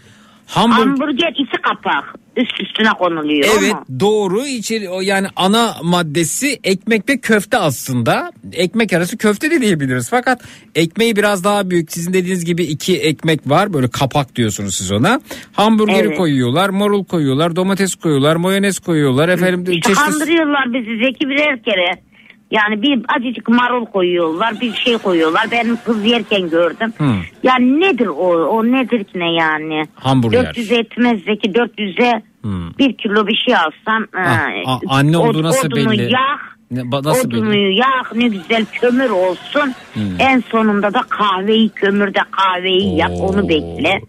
Hamburger 0.49 0.87
Hamburger 0.87 1.33
içi 1.33 1.62
kapak. 1.62 2.15
Üst 2.37 2.61
üstüne 2.61 2.89
konuluyor 2.99 3.49
Evet 3.59 3.73
ama. 3.73 3.85
doğru 4.01 4.47
içeri 4.47 4.89
o 4.89 5.01
yani 5.01 5.27
ana 5.37 5.77
maddesi 5.83 6.61
ekmek 6.65 7.09
ve 7.09 7.19
köfte 7.20 7.59
aslında. 7.59 8.33
Ekmek 8.53 8.93
arası 8.93 9.19
köfte 9.19 9.51
de 9.51 9.61
diyebiliriz. 9.61 10.11
Fakat 10.11 10.41
ekmeği 10.75 11.16
biraz 11.16 11.45
daha 11.45 11.70
büyük. 11.70 11.93
Sizin 11.93 12.12
dediğiniz 12.12 12.45
gibi 12.45 12.62
iki 12.65 12.99
ekmek 12.99 13.41
var. 13.47 13.73
Böyle 13.73 13.89
kapak 13.89 14.37
diyorsunuz 14.37 14.75
siz 14.75 14.93
ona. 14.93 15.20
Hamburgeri 15.53 16.07
Evet. 16.09 16.19
koyuyorlar, 16.19 16.69
marul 16.69 17.05
koyuyorlar, 17.05 17.57
domates 17.57 17.95
koyuyorlar, 17.95 18.37
mayonez 18.37 18.79
koyuyorlar. 18.79 19.29
Efendim 19.29 19.65
çeşitli 19.65 19.95
kandırıyorlar 19.95 20.73
bizi 20.75 21.05
Zeki 21.05 21.29
birer 21.29 21.62
kere. 21.62 22.07
Yani 22.51 22.83
bir 22.83 23.01
acıcık 23.16 23.49
marul 23.49 23.87
koyuyorlar, 23.87 24.61
bir 24.61 24.73
şey 24.75 24.99
koyuyorlar. 24.99 25.51
Benim 25.51 25.77
kız 25.85 26.05
yerken 26.05 26.51
gördüm. 26.51 26.93
Hı. 26.99 27.11
Yani 27.43 27.81
nedir 27.81 28.07
o? 28.07 28.47
O 28.47 28.65
nedir 28.65 29.05
ki 29.05 29.19
ne 29.19 29.33
yani? 29.35 29.83
Hamburger. 29.95 30.47
400 30.47 30.73
etmez 30.73 31.20
Zeki. 31.25 31.49
400'e 31.55 32.23
Hmm. 32.43 32.70
bir 32.79 32.93
kilo 32.97 33.27
bir 33.27 33.37
şey 33.47 33.57
alsan. 33.57 34.09
Ah, 34.16 34.51
e, 34.51 34.62
a- 34.66 34.81
anne 34.99 35.16
olduğu 35.19 35.39
od- 35.39 35.43
nasıl 35.45 35.70
belli? 35.70 36.03
yak. 36.12 36.59
Ne, 36.70 36.83
nasıl 37.05 37.29
odunu 37.29 37.51
belli? 37.51 37.79
yak 37.79 38.15
ne 38.16 38.29
güzel 38.29 38.65
kömür 38.81 39.11
olsun. 39.11 39.75
Hmm. 39.95 40.03
En 40.19 40.43
sonunda 40.51 40.95
da 40.95 41.03
kahveyi 41.09 41.69
kömürde 41.69 42.19
kahveyi 42.31 42.97
yap 42.97 43.11
onu 43.20 43.49
bekle. 43.49 44.01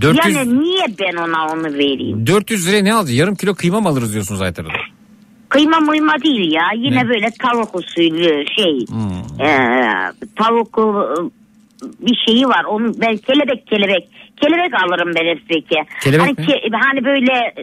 400 0.00 0.36
Yani 0.36 0.60
niye 0.60 0.86
ben 1.00 1.16
ona 1.16 1.46
onu 1.52 1.74
vereyim? 1.74 2.26
400 2.26 2.68
liraya 2.68 2.82
ne 2.82 2.94
alacağız? 2.94 3.18
Yarım 3.18 3.34
kilo 3.34 3.54
kıyma 3.54 3.80
mı 3.80 3.88
alırız 3.88 4.12
diyorsunuz 4.14 4.42
Ayten 4.42 4.64
Hanım? 4.64 4.76
Kıyma 5.48 5.80
mıyma 5.80 6.12
değil 6.24 6.52
ya. 6.54 6.62
Yine 6.76 7.04
Ne? 7.04 7.08
böyle 7.08 7.30
tavuk 7.42 7.74
usulü 7.74 8.44
şey. 8.56 8.86
Hmm. 8.86 9.46
Ee, 9.46 9.88
tavuk 10.36 10.78
e, 10.78 10.84
bir 12.06 12.16
şeyi 12.26 12.46
var. 12.48 12.64
Onun 12.64 13.00
ben 13.00 13.16
kelebek 13.16 13.66
kelebek. 13.66 14.08
Kelebek 14.36 14.82
alırım 14.84 15.12
ben 15.14 15.26
hep 15.26 15.42
Zeki. 15.52 15.76
Kelebek 16.02 16.20
hani, 16.26 16.32
mi? 16.32 16.44
ke- 16.52 16.76
hani 16.84 17.04
böyle 17.04 17.54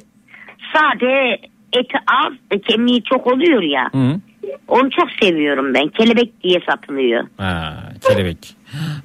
sade 0.74 1.38
eti 1.74 1.98
az 2.08 2.34
e, 2.52 2.60
kemiği 2.60 3.04
çok 3.04 3.28
oluyor 3.28 3.62
ya. 3.62 3.90
Hı. 3.92 4.20
Onu 4.68 4.90
çok 4.92 5.08
seviyorum 5.22 5.74
ben. 5.74 5.88
Kelebek 5.88 6.44
diye 6.44 6.60
satılıyor. 6.70 7.28
Ha, 7.38 7.84
kelebek. 8.10 8.38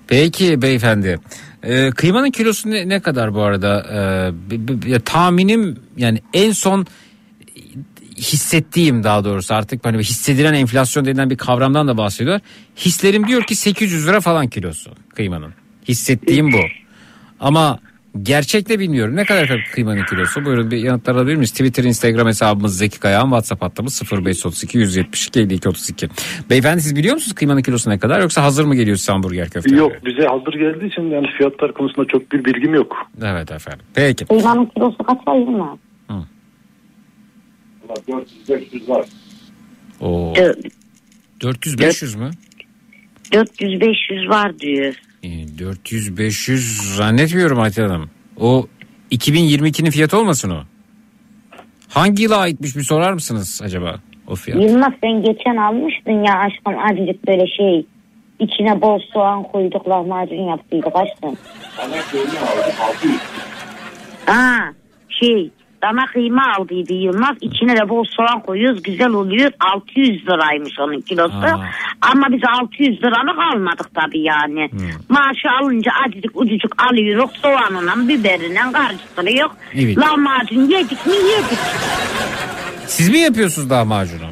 Peki 0.08 0.62
beyefendi. 0.62 1.18
Ee, 1.62 1.90
kıymanın 1.90 2.30
kilosu 2.30 2.70
ne, 2.70 2.88
ne 2.88 3.00
kadar 3.00 3.34
bu 3.34 3.42
arada? 3.42 3.86
Ee, 3.94 4.98
tahminim 5.00 5.76
yani 5.96 6.18
en 6.34 6.52
son 6.52 6.86
hissettiğim 8.20 9.04
daha 9.04 9.24
doğrusu 9.24 9.54
artık 9.54 9.84
hani 9.84 9.98
hissedilen 9.98 10.54
enflasyon 10.54 11.04
denilen 11.04 11.30
bir 11.30 11.36
kavramdan 11.36 11.88
da 11.88 11.96
bahsediyorlar. 11.96 12.42
Hislerim 12.76 13.26
diyor 13.26 13.42
ki 13.42 13.56
800 13.56 14.08
lira 14.08 14.20
falan 14.20 14.48
kilosu 14.48 14.90
kıymanın. 15.14 15.54
Hissettiğim 15.88 16.52
bu. 16.52 16.60
Ama 17.40 17.78
Gerçek 18.22 18.68
de 18.68 18.78
bilmiyorum. 18.78 19.16
Ne 19.16 19.24
kadar 19.24 19.70
kıymanın 19.74 20.04
kilosu? 20.04 20.44
Buyurun 20.44 20.70
bir 20.70 20.76
yanıtlar 20.76 21.14
alabilir 21.14 21.36
miyiz? 21.36 21.50
Twitter, 21.50 21.84
Instagram 21.84 22.26
hesabımız 22.26 22.78
Zeki 22.78 23.00
Kayağan. 23.00 23.24
WhatsApp 23.24 23.62
hattımız 23.62 24.02
0532 24.12 24.78
172 24.78 25.40
52 25.40 25.68
32. 25.68 26.08
Beyefendi 26.50 26.82
siz 26.82 26.96
biliyor 26.96 27.14
musunuz 27.14 27.34
kıymanın 27.34 27.62
kilosu 27.62 27.90
ne 27.90 27.98
kadar? 27.98 28.20
Yoksa 28.20 28.42
hazır 28.42 28.64
mı 28.64 28.74
geliyor 28.74 28.96
size 28.96 29.12
hamburger 29.12 29.50
köfte? 29.50 29.76
Yok 29.76 29.92
bize 30.04 30.26
hazır 30.26 30.52
geldiği 30.52 30.86
için 30.86 31.02
yani 31.02 31.26
fiyatlar 31.38 31.74
konusunda 31.74 32.06
çok 32.06 32.32
bir 32.32 32.44
bilgim 32.44 32.74
yok. 32.74 32.96
Evet 33.22 33.50
efendim. 33.50 33.86
Peki. 33.94 34.24
Kıymanın 34.24 34.66
kilosu 34.66 34.98
kaç 34.98 35.18
ayırma? 37.90 38.24
400-500 38.48 38.88
var. 38.88 39.04
Oo. 40.00 40.34
400-500 41.40 42.18
mü? 42.18 42.30
400-500 43.32 44.28
var 44.28 44.58
diyor. 44.58 44.94
400-500 45.22 46.96
zannetmiyorum 46.96 47.60
Ayten 47.60 47.88
Hanım. 47.88 48.10
O 48.36 48.66
2022'nin 49.12 49.90
fiyatı 49.90 50.18
olmasın 50.18 50.50
o? 50.50 50.62
Hangi 51.88 52.22
yıla 52.22 52.36
aitmiş 52.36 52.76
bir 52.76 52.82
sorar 52.82 53.12
mısınız 53.12 53.60
acaba 53.64 54.00
o 54.26 54.34
fiyat? 54.34 54.62
Yılmaz 54.62 54.92
sen 55.02 55.22
geçen 55.22 55.56
almıştın 55.56 56.24
ya 56.24 56.38
aşkım 56.38 56.78
azıcık 56.78 57.26
böyle 57.26 57.46
şey 57.46 57.86
içine 58.38 58.82
bol 58.82 59.00
soğan 59.12 59.42
koyduk 59.42 59.88
lahmacun 59.88 60.48
yaptıydık 60.48 60.92
aşkım. 60.94 61.36
Ha 64.26 64.72
şey 65.08 65.50
dana 65.82 66.06
kıyma 66.06 66.42
aldıydı 66.58 66.92
Yılmaz. 66.92 67.36
İçine 67.40 67.76
de 67.76 67.88
bol 67.88 68.04
soğan 68.16 68.40
koyuyoruz. 68.40 68.82
Güzel 68.82 69.08
oluyor. 69.10 69.50
600 69.74 70.22
liraymış 70.26 70.72
onun 70.80 71.00
kilosu. 71.00 71.46
Ama 72.12 72.26
biz 72.30 72.40
600 72.60 73.02
liralık 73.02 73.38
almadık 73.54 73.94
tabii 73.94 74.20
yani. 74.20 74.70
Maaşı 75.08 75.48
alınca 75.60 75.92
azıcık 76.06 76.36
ucucuk 76.36 76.82
alıyoruz. 76.90 77.30
Soğanla 77.42 78.08
biberine 78.08 78.72
karıştırıyor. 78.72 79.50
Evet. 79.74 79.98
lahmacun 79.98 80.70
yedik 80.70 81.06
mi 81.06 81.12
yedik. 81.12 81.58
Siz 82.86 83.08
mi 83.10 83.18
yapıyorsunuz 83.18 83.70
lahmacunu? 83.70 84.26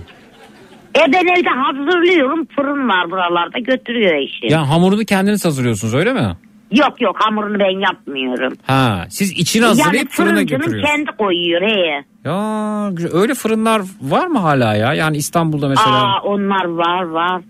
E 0.96 1.12
ben 1.12 1.26
evde 1.26 1.48
hazırlıyorum. 1.50 2.46
Fırın 2.56 2.88
var 2.88 3.10
buralarda. 3.10 3.58
Götürüyor 3.58 4.14
eşi. 4.14 4.52
Ya 4.52 4.68
hamurunu 4.68 5.04
kendiniz 5.04 5.44
hazırlıyorsunuz 5.44 5.94
öyle 5.94 6.12
mi? 6.12 6.36
Yok 6.72 7.00
yok 7.00 7.16
hamurunu 7.20 7.58
ben 7.60 7.80
yapmıyorum. 7.80 8.52
Ha, 8.66 9.06
siz 9.10 9.30
içini 9.32 9.64
hazırlayıp 9.64 9.94
yani 9.94 10.08
fırına 10.08 10.42
götürüyorsunuz. 10.42 10.82
kendi 10.84 11.10
koyuyor 11.18 11.62
he. 11.62 12.04
Ya 12.24 12.90
öyle 13.12 13.34
fırınlar 13.34 13.82
var 14.02 14.26
mı 14.26 14.38
hala 14.38 14.74
ya? 14.74 14.94
Yani 14.94 15.16
İstanbul'da 15.16 15.68
mesela. 15.68 15.86
Hmm. 16.02 16.08
Aa 16.08 16.20
onlar 16.22 16.64
var 16.64 17.02
var. 17.02 17.42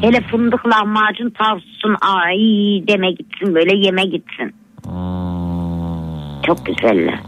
Hele 0.00 0.20
fındık 0.20 0.66
lahmacun 0.66 1.30
tavsiyon 1.30 1.96
ay 2.00 2.38
deme 2.88 3.10
gitsin 3.10 3.54
böyle 3.54 3.86
yeme 3.86 4.04
gitsin. 4.04 4.54
Hmm. 4.84 6.42
Çok 6.46 6.66
güzeller. 6.66 7.18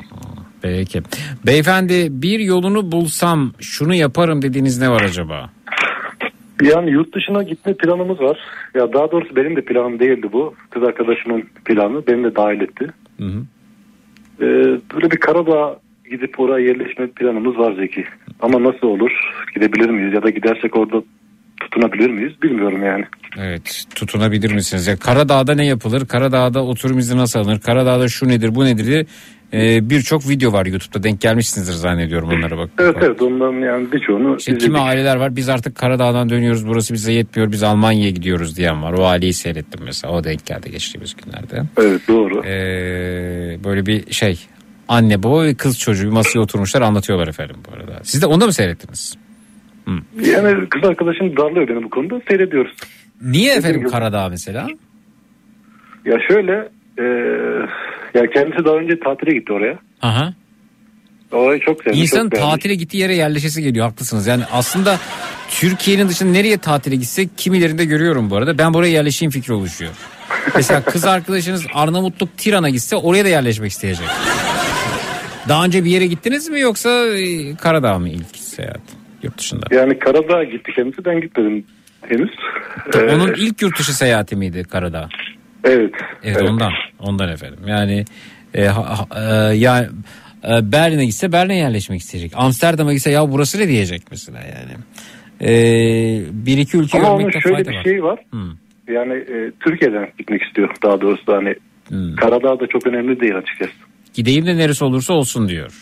Peki. 0.63 1.03
Beyefendi 1.47 2.09
bir 2.11 2.39
yolunu 2.41 2.93
bulsam 2.93 3.53
şunu 3.61 3.95
yaparım 3.95 4.43
dediğiniz 4.43 4.81
ne 4.81 4.91
var 4.91 5.03
acaba? 5.03 5.51
Yani 6.63 6.91
yurt 6.91 7.15
dışına 7.15 7.43
gitme 7.43 7.75
planımız 7.75 8.21
var. 8.21 8.39
Ya 8.75 8.93
daha 8.93 9.11
doğrusu 9.11 9.37
benim 9.37 9.57
de 9.57 9.61
planım 9.61 9.99
değildi 9.99 10.29
bu. 10.33 10.55
Kız 10.71 10.83
arkadaşımın 10.83 11.45
planı. 11.65 12.07
Beni 12.07 12.25
de 12.25 12.37
dahil 12.37 12.61
etti. 12.61 12.87
Hı 13.19 13.25
hı. 13.25 13.43
Ee, 14.41 14.47
böyle 14.95 15.11
bir 15.11 15.17
Karadağ 15.17 15.79
gidip 16.11 16.41
oraya 16.41 16.67
yerleşme 16.67 17.07
planımız 17.07 17.59
var 17.59 17.73
Zeki. 17.73 18.05
Ama 18.41 18.63
nasıl 18.63 18.87
olur? 18.87 19.11
Gidebilir 19.55 19.91
miyiz? 19.91 20.15
Ya 20.15 20.23
da 20.23 20.31
gidersek 20.31 20.77
orada 20.77 21.03
tutunabilir 21.61 22.11
miyiz? 22.11 22.33
Bilmiyorum 22.43 22.83
yani. 22.85 23.05
Evet 23.39 23.85
tutunabilir 23.95 24.53
misiniz? 24.53 24.87
Ya 24.87 24.97
Karadağ'da 24.97 25.55
ne 25.55 25.67
yapılır? 25.67 26.07
Karadağ'da 26.07 26.65
oturum 26.65 26.99
izni 26.99 27.19
nasıl 27.19 27.41
alınır? 27.41 27.61
Karadağ'da 27.61 28.09
şu 28.09 28.29
nedir 28.29 28.55
bu 28.55 28.65
nedir 28.65 28.87
diye 28.87 29.07
e, 29.53 29.91
birçok 29.91 30.29
video 30.29 30.53
var 30.53 30.67
YouTube'da 30.67 31.03
denk 31.03 31.21
gelmişsinizdir 31.21 31.73
zannediyorum 31.75 32.29
onlara 32.29 32.59
bak. 32.59 32.71
Evet 32.79 32.97
evet 33.01 33.23
ondan 33.23 33.53
yani 33.53 33.93
birçoğunu 33.93 34.37
İşte 34.37 34.53
izledik. 34.53 34.67
kimi 34.67 34.79
aileler 34.79 35.17
var 35.17 35.37
biz 35.37 35.49
artık 35.49 35.77
Karadağ'dan 35.77 36.29
dönüyoruz 36.31 36.67
burası 36.69 36.95
bize 36.95 37.13
yetmiyor 37.13 37.53
biz 37.53 37.63
Almanya'ya 37.63 38.11
gidiyoruz 38.11 38.57
diyen 38.57 38.83
var. 38.83 38.93
O 38.93 39.07
aileyi 39.07 39.33
seyrettim 39.33 39.81
mesela 39.85 40.15
o 40.15 40.25
denk 40.25 40.47
geldi 40.47 40.71
geçtiğimiz 40.71 41.17
günlerde. 41.17 41.63
Evet 41.81 42.01
doğru. 42.09 42.45
Ee, 42.45 43.59
böyle 43.65 43.87
bir 43.87 44.13
şey 44.13 44.41
anne 44.89 45.23
baba 45.23 45.45
ve 45.45 45.55
kız 45.55 45.79
çocuğu 45.79 46.07
bir 46.07 46.13
masaya 46.13 46.41
oturmuşlar 46.41 46.83
anlatıyorlar 46.83 47.29
efendim 47.29 47.57
bu 47.69 47.77
arada. 47.77 48.01
Siz 48.03 48.23
de 48.23 48.27
onu 48.27 48.41
da 48.41 48.47
mı 48.47 48.53
seyrettiniz? 48.53 49.15
Yani 50.25 50.69
kız 50.69 50.85
arkadaşım 50.85 51.37
darlıyor 51.37 51.69
beni 51.69 51.83
bu 51.83 51.91
konuda. 51.91 52.21
Seyrediyoruz. 52.29 52.73
Niye 53.23 53.55
efendim 53.55 53.89
Karadağ 53.91 54.29
mesela? 54.29 54.67
Ya 56.05 56.17
şöyle 56.29 56.69
e, 56.99 57.05
ya 58.19 58.31
kendisi 58.31 58.65
daha 58.65 58.75
önce 58.77 59.01
tatile 59.01 59.35
gitti 59.35 59.53
oraya. 59.53 59.79
Aha. 60.03 60.35
Orayı 61.33 61.61
çok 61.61 61.83
sevdi. 61.83 61.99
İnsan 61.99 62.31
çok 62.31 62.41
tatile 62.41 62.75
gittiği 62.75 62.99
yere 62.99 63.15
yerleşesi 63.15 63.63
geliyor 63.63 63.87
haklısınız. 63.87 64.27
Yani 64.27 64.43
aslında 64.53 64.99
Türkiye'nin 65.51 66.09
dışında 66.09 66.31
nereye 66.31 66.59
tatile 66.59 66.97
gitse 66.97 67.29
kimilerinde 67.37 67.85
görüyorum 67.85 68.31
bu 68.31 68.37
arada. 68.37 68.59
Ben 68.59 68.75
buraya 68.75 68.93
yerleşeyim 68.93 69.31
fikri 69.31 69.53
oluşuyor. 69.53 69.93
Mesela 70.55 70.83
kız 70.85 71.05
arkadaşınız 71.05 71.67
Arnavutluk 71.75 72.37
Tiran'a 72.39 72.71
gitse 72.71 72.97
oraya 72.97 73.25
da 73.25 73.29
yerleşmek 73.29 73.71
isteyecek. 73.71 74.07
Daha 75.49 75.65
önce 75.65 75.85
bir 75.85 75.91
yere 75.91 76.07
gittiniz 76.07 76.49
mi 76.49 76.61
yoksa 76.61 77.07
e, 77.07 77.57
Karadağ 77.57 77.99
mı 77.99 78.09
ilk 78.09 78.37
seyahat 78.37 78.81
yurt 79.23 79.39
dışında? 79.39 79.67
Yani 79.71 79.99
Karadağ 79.99 80.45
gitti 80.45 80.73
kendisi 80.77 81.05
ben 81.05 81.21
gitmedim 81.21 81.65
henüz. 82.09 82.31
Ee, 82.95 82.99
Onun 82.99 83.35
ilk 83.35 83.63
yurt 83.63 83.79
dışı 83.79 83.97
seyahati 83.97 84.37
miydi 84.37 84.65
Karadağ? 84.65 85.09
Evet. 85.65 85.95
Evet, 86.25 86.43
ondan. 86.43 86.73
Ondan 86.99 87.29
efendim. 87.29 87.59
Yani 87.67 88.05
e, 88.55 88.65
ha- 88.67 89.07
e, 89.17 89.57
ya 89.57 89.89
e, 90.49 90.73
Berlin'e 90.73 91.05
gitse 91.07 91.33
Berlin'e 91.33 91.57
yerleşmek 91.57 92.01
isteyecek. 92.01 92.33
Amsterdam'a 92.35 92.93
gitse 92.93 93.11
ya 93.11 93.33
burası 93.33 93.59
ne 93.59 93.69
diyecek 93.69 94.03
mesela 94.11 94.39
yani. 94.39 94.73
E, 95.41 95.51
bir 96.33 96.59
iki 96.59 96.77
ülke 96.77 96.99
Ama 96.99 97.13
onun 97.15 97.31
şöyle 97.31 97.69
bir 97.69 97.77
var. 97.77 97.83
şey 97.83 98.03
var. 98.03 98.19
Yani 98.89 99.13
e, 99.15 99.53
Türkiye'den 99.61 100.09
gitmek 100.19 100.43
istiyor 100.43 100.71
daha 100.83 101.01
doğrusu 101.01 101.33
hani 101.33 101.55
Karadağ 102.17 102.61
da 102.61 102.67
çok 102.67 102.87
önemli 102.87 103.21
değil 103.21 103.37
açıkçası. 103.37 103.71
Gideyim 104.15 104.47
de 104.47 104.57
neresi 104.57 104.85
olursa 104.85 105.13
olsun 105.15 105.49
diyor. 105.49 105.73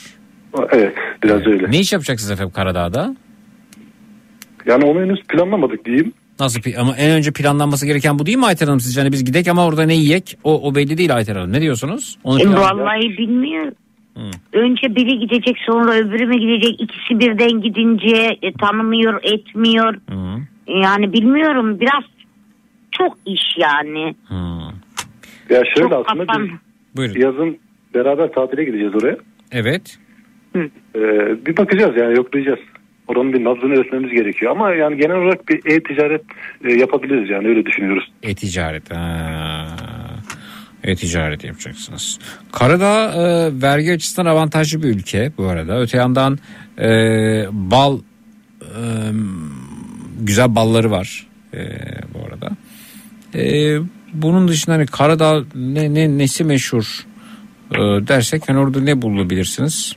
Evet 0.72 0.94
biraz 1.22 1.46
öyle. 1.46 1.70
Ne 1.70 1.78
iş 1.80 1.92
yapacaksınız 1.92 2.30
efendim 2.30 2.52
Karadağ'da? 2.56 3.16
Yani 4.66 4.84
onu 4.84 5.00
henüz 5.00 5.22
planlamadık 5.28 5.84
diyeyim. 5.84 6.12
Nasıl 6.40 6.60
ama 6.78 6.96
en 6.96 7.10
önce 7.10 7.32
planlanması 7.32 7.86
gereken 7.86 8.18
bu 8.18 8.26
değil 8.26 8.38
mi 8.38 8.46
Ayten 8.46 8.66
Hanım 8.66 8.80
sizce? 8.80 9.00
Hani 9.00 9.12
biz 9.12 9.24
gidek 9.24 9.48
ama 9.48 9.66
orada 9.66 9.82
ne 9.82 9.94
yiyek 9.94 10.38
o, 10.44 10.68
o 10.68 10.74
belli 10.74 10.98
değil 10.98 11.14
Ayten 11.14 11.34
Hanım. 11.34 11.52
Ne 11.52 11.60
diyorsunuz? 11.60 12.18
Onu 12.24 12.42
E, 12.42 12.46
vallahi 12.48 13.18
bilmiyorum. 13.18 13.74
Önce 14.52 14.96
biri 14.96 15.18
gidecek 15.18 15.56
sonra 15.66 15.94
öbürü 15.94 16.26
mü 16.26 16.38
gidecek 16.38 16.80
ikisi 16.80 17.20
birden 17.20 17.60
gidince 17.60 18.36
e, 18.42 18.52
tanımıyor 18.52 19.20
etmiyor. 19.22 19.94
Yani 20.68 21.12
bilmiyorum 21.12 21.80
biraz 21.80 22.04
çok 22.92 23.16
iş 23.26 23.42
yani. 23.58 24.14
Ya 25.50 25.62
şöyle 25.74 25.88
Çok 25.88 25.92
aslında 25.92 26.26
kafam- 26.26 26.48
biz 26.96 27.16
yazın 27.16 27.58
beraber 27.94 28.32
tatile 28.32 28.64
gideceğiz 28.64 28.94
oraya. 28.94 29.16
Evet. 29.52 29.98
Ee, 30.56 30.60
bir 31.46 31.56
bakacağız 31.56 31.96
yani 31.96 32.16
yoklayacağız. 32.16 32.58
Oranın 33.08 33.32
bir 33.32 33.44
nabzını 33.44 33.74
ölçmemiz 33.74 34.10
gerekiyor. 34.10 34.52
Ama 34.52 34.72
yani 34.72 34.96
genel 34.96 35.16
olarak 35.16 35.48
bir 35.48 35.56
e-ticaret 35.56 36.22
e, 36.64 36.72
yapabiliriz 36.72 37.30
yani 37.30 37.48
öyle 37.48 37.66
düşünüyoruz. 37.66 38.12
E-ticaret. 38.22 38.94
Ha. 38.94 39.66
E-ticaret 40.84 41.44
yapacaksınız. 41.44 42.18
Karadağ 42.52 43.12
e, 43.12 43.50
vergi 43.62 43.92
açısından 43.92 44.26
avantajlı 44.26 44.82
bir 44.82 44.88
ülke 44.88 45.32
bu 45.38 45.44
arada. 45.44 45.80
Öte 45.80 45.96
yandan 45.96 46.38
e, 46.78 46.88
bal 47.52 47.98
e, 48.62 48.70
güzel 50.20 50.54
balları 50.54 50.90
var 50.90 51.26
e, 51.54 51.58
bu 52.14 52.26
arada. 52.26 52.50
E, 53.34 53.78
bunun 54.12 54.48
dışında 54.48 54.76
hani 54.76 54.86
Karadağ 54.86 55.44
ne, 55.54 55.94
ne 55.94 56.18
nesi 56.18 56.44
meşhur 56.44 57.06
e, 57.72 57.78
dersek 57.78 58.48
hani 58.48 58.58
orada 58.58 58.80
ne 58.80 59.02
bulabilirsiniz? 59.02 59.96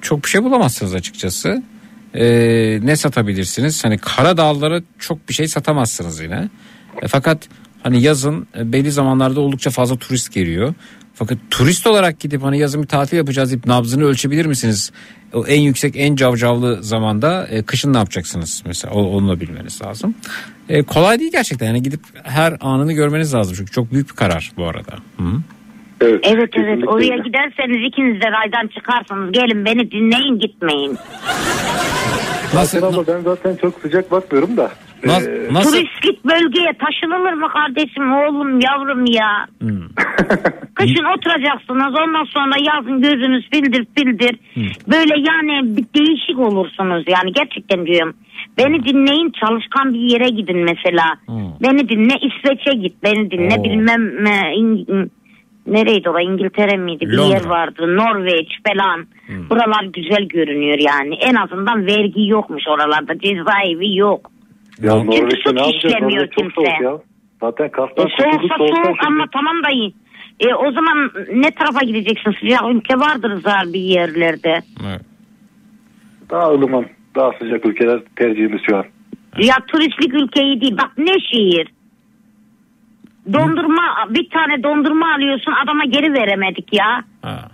Çok 0.00 0.24
bir 0.24 0.28
şey 0.28 0.42
bulamazsınız 0.42 0.94
açıkçası. 0.94 1.62
E, 2.14 2.24
ne 2.82 2.96
satabilirsiniz? 2.96 3.84
Hani 3.84 3.98
Karadağlara 3.98 4.82
çok 4.98 5.28
bir 5.28 5.34
şey 5.34 5.48
satamazsınız 5.48 6.20
yine. 6.20 6.48
E, 7.02 7.08
fakat 7.08 7.48
hani 7.82 8.02
yazın 8.02 8.46
e, 8.58 8.72
belli 8.72 8.92
zamanlarda 8.92 9.40
oldukça 9.40 9.70
fazla 9.70 9.96
turist 9.96 10.32
geliyor. 10.32 10.74
Fakat 11.14 11.38
turist 11.50 11.86
olarak 11.86 12.20
gidip 12.20 12.42
hani 12.42 12.58
yazın 12.58 12.82
bir 12.82 12.88
tatil 12.88 13.16
yapacağız 13.16 13.50
deyip 13.50 13.66
nabzını 13.66 14.04
ölçebilir 14.04 14.46
misiniz? 14.46 14.92
O 15.32 15.46
en 15.46 15.60
yüksek 15.60 15.96
en 15.96 16.16
cavcavlı 16.16 16.82
zamanda 16.82 17.46
e, 17.46 17.62
kışın 17.62 17.92
ne 17.92 17.98
yapacaksınız 17.98 18.62
mesela 18.66 18.94
o, 18.94 19.02
onu 19.02 19.28
da 19.28 19.40
bilmeniz 19.40 19.82
lazım. 19.82 20.14
E, 20.68 20.82
kolay 20.82 21.18
değil 21.18 21.32
gerçekten 21.32 21.66
yani 21.66 21.82
gidip 21.82 22.00
her 22.22 22.56
anını 22.60 22.92
görmeniz 22.92 23.34
lazım 23.34 23.54
çünkü 23.56 23.70
çok 23.72 23.92
büyük 23.92 24.08
bir 24.08 24.14
karar 24.14 24.52
bu 24.56 24.66
arada. 24.66 24.92
Hı. 25.16 25.24
Evet, 26.02 26.20
Evet 26.34 26.50
evet 26.56 26.88
oraya 26.88 27.16
giderseniz 27.16 27.86
ikiniz 27.88 28.20
de 28.20 28.30
raydan 28.32 28.66
çıkarsınız 28.66 29.32
gelin 29.32 29.64
beni 29.64 29.90
dinleyin 29.90 30.38
gitmeyin. 30.38 30.96
Nasıl? 32.54 32.82
Abla 32.82 33.06
ben 33.14 33.20
zaten 33.20 33.56
çok 33.56 33.74
sıcak 33.80 34.10
bakmıyorum 34.10 34.56
da. 34.56 34.70
Nas- 35.04 35.28
Ee, 35.28 35.54
nasıl? 35.54 35.70
Turistik 35.72 36.24
bölgeye 36.24 36.72
taşınılır 36.78 37.32
mı 37.32 37.48
kardeşim 37.52 38.12
oğlum 38.12 38.60
yavrum 38.60 39.04
ya. 39.06 39.46
Hmm. 39.60 39.88
Kışın 40.74 41.04
oturacaksınız 41.18 41.94
ondan 42.06 42.24
sonra 42.24 42.54
yazın 42.74 43.02
gözünüz 43.02 43.44
fildir 43.52 43.86
fildir. 43.98 44.36
Böyle 44.90 45.14
yani 45.30 45.76
bir 45.76 45.84
değişik 46.00 46.38
olursunuz 46.38 47.04
yani 47.08 47.32
gerçekten 47.32 47.86
diyorum. 47.86 48.14
Beni 48.58 48.84
dinleyin 48.84 49.32
çalışkan 49.40 49.94
bir 49.94 50.00
yere 50.00 50.28
gidin 50.28 50.58
mesela. 50.58 51.04
Beni 51.62 51.88
dinle 51.88 52.14
İsveç'e 52.14 52.74
git. 52.76 53.02
Beni 53.02 53.30
dinle 53.30 53.54
Oo. 53.58 53.64
bilmem 53.64 54.26
e, 54.26 54.54
nereydi 55.66 56.10
o 56.10 56.20
İngiltere 56.20 56.76
miydi 56.76 57.06
bir 57.06 57.16
Londra. 57.16 57.34
yer 57.34 57.44
vardı 57.46 57.96
Norveç 57.96 58.48
falan. 58.68 59.06
Buralar 59.50 59.84
güzel 59.84 60.24
görünüyor 60.28 60.78
yani. 60.78 61.14
En 61.14 61.34
azından 61.34 61.86
vergi 61.86 62.28
yokmuş 62.28 62.62
oralarda 62.68 63.18
cezaevi 63.18 63.96
yok. 63.96 64.30
Ya 64.82 64.92
Çünkü 64.92 65.06
Norveç'te 65.06 65.36
suç 65.50 65.54
ne 65.54 65.60
yapacağız? 65.60 65.84
işlemiyor 65.84 66.28
kimse. 66.30 66.84
ya. 66.84 66.98
Zaten 67.40 67.64
E, 67.64 67.70
Kars'tan 67.70 68.02
soğuksa 68.18 68.54
soğuk 68.58 68.96
ama 69.06 69.24
tamam 69.32 69.62
da 69.64 69.70
iyi. 69.70 69.94
E, 70.40 70.54
o 70.54 70.72
zaman 70.72 71.10
ne 71.34 71.50
tarafa 71.50 71.84
gideceksin? 71.84 72.34
Sıcak 72.40 72.60
ülke 72.74 72.94
vardır 72.94 73.40
zar 73.40 73.64
bir 73.72 73.80
yerlerde. 73.80 74.60
Daha 76.30 76.50
ılıman, 76.50 76.86
daha 77.14 77.30
sıcak 77.38 77.66
ülkeler 77.66 78.00
tercihimiz 78.16 78.60
şu 78.70 78.76
an. 78.76 78.84
Ya 79.38 79.54
turistlik 79.68 80.14
ülkeyi 80.14 80.60
değil. 80.60 80.76
Bak 80.76 80.90
ne 80.98 81.12
şehir. 81.32 81.68
Dondurma 83.32 83.82
bir 84.08 84.30
tane 84.30 84.62
dondurma 84.62 85.14
alıyorsun 85.14 85.52
adama 85.64 85.84
geri 85.84 86.12
veremedik 86.12 86.68
ya. 86.72 87.04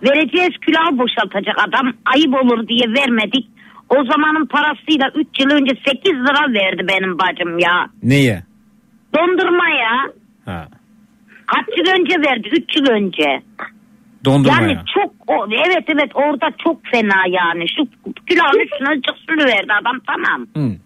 Vereceğiz 0.02 0.50
külahı 0.60 0.98
boşaltacak 0.98 1.56
adam 1.68 1.92
ayıp 2.04 2.34
olur 2.34 2.68
diye 2.68 2.94
vermedik. 2.94 3.46
O 3.88 4.04
zamanın 4.04 4.46
parasıyla 4.46 5.10
3 5.14 5.26
yıl 5.40 5.50
önce 5.50 5.74
8 5.86 6.12
lira 6.12 6.52
verdi 6.52 6.86
benim 6.88 7.18
bacım 7.18 7.58
ya. 7.58 7.86
Neye? 8.02 8.42
Dondurma 9.16 9.68
ya. 9.68 10.12
Ha. 10.44 10.68
Kaç 11.46 11.78
yıl 11.78 12.00
önce 12.00 12.14
verdi? 12.28 12.48
3 12.52 12.76
yıl 12.76 12.86
önce. 12.86 13.42
Dondurmaya. 14.24 14.60
Yani 14.60 14.78
çok 14.94 15.12
o, 15.26 15.46
evet 15.66 15.84
evet 15.88 16.10
orada 16.14 16.50
çok 16.64 16.86
fena 16.86 17.22
yani. 17.28 17.64
Şu 17.76 17.88
külahın 18.26 18.58
üstüne 18.58 19.14
sürü 19.26 19.44
verdi 19.44 19.72
adam 19.82 20.00
tamam. 20.06 20.46
Hı. 20.56 20.76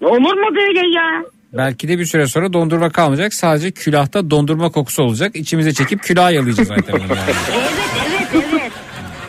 Olur 0.00 0.34
mu 0.34 0.56
böyle 0.56 0.96
ya? 0.96 1.22
Belki 1.52 1.88
de 1.88 1.98
bir 1.98 2.04
süre 2.04 2.26
sonra 2.26 2.52
dondurma 2.52 2.90
kalmayacak. 2.90 3.34
Sadece 3.34 3.70
külahta 3.70 4.30
dondurma 4.30 4.70
kokusu 4.70 5.02
olacak. 5.02 5.36
İçimize 5.36 5.72
çekip 5.72 6.02
külah 6.02 6.32
yalayacağız 6.32 6.68
zaten. 6.68 6.98
yani. 6.98 7.10
Evet 7.56 8.28
evet 8.34 8.48
evet. 8.52 8.72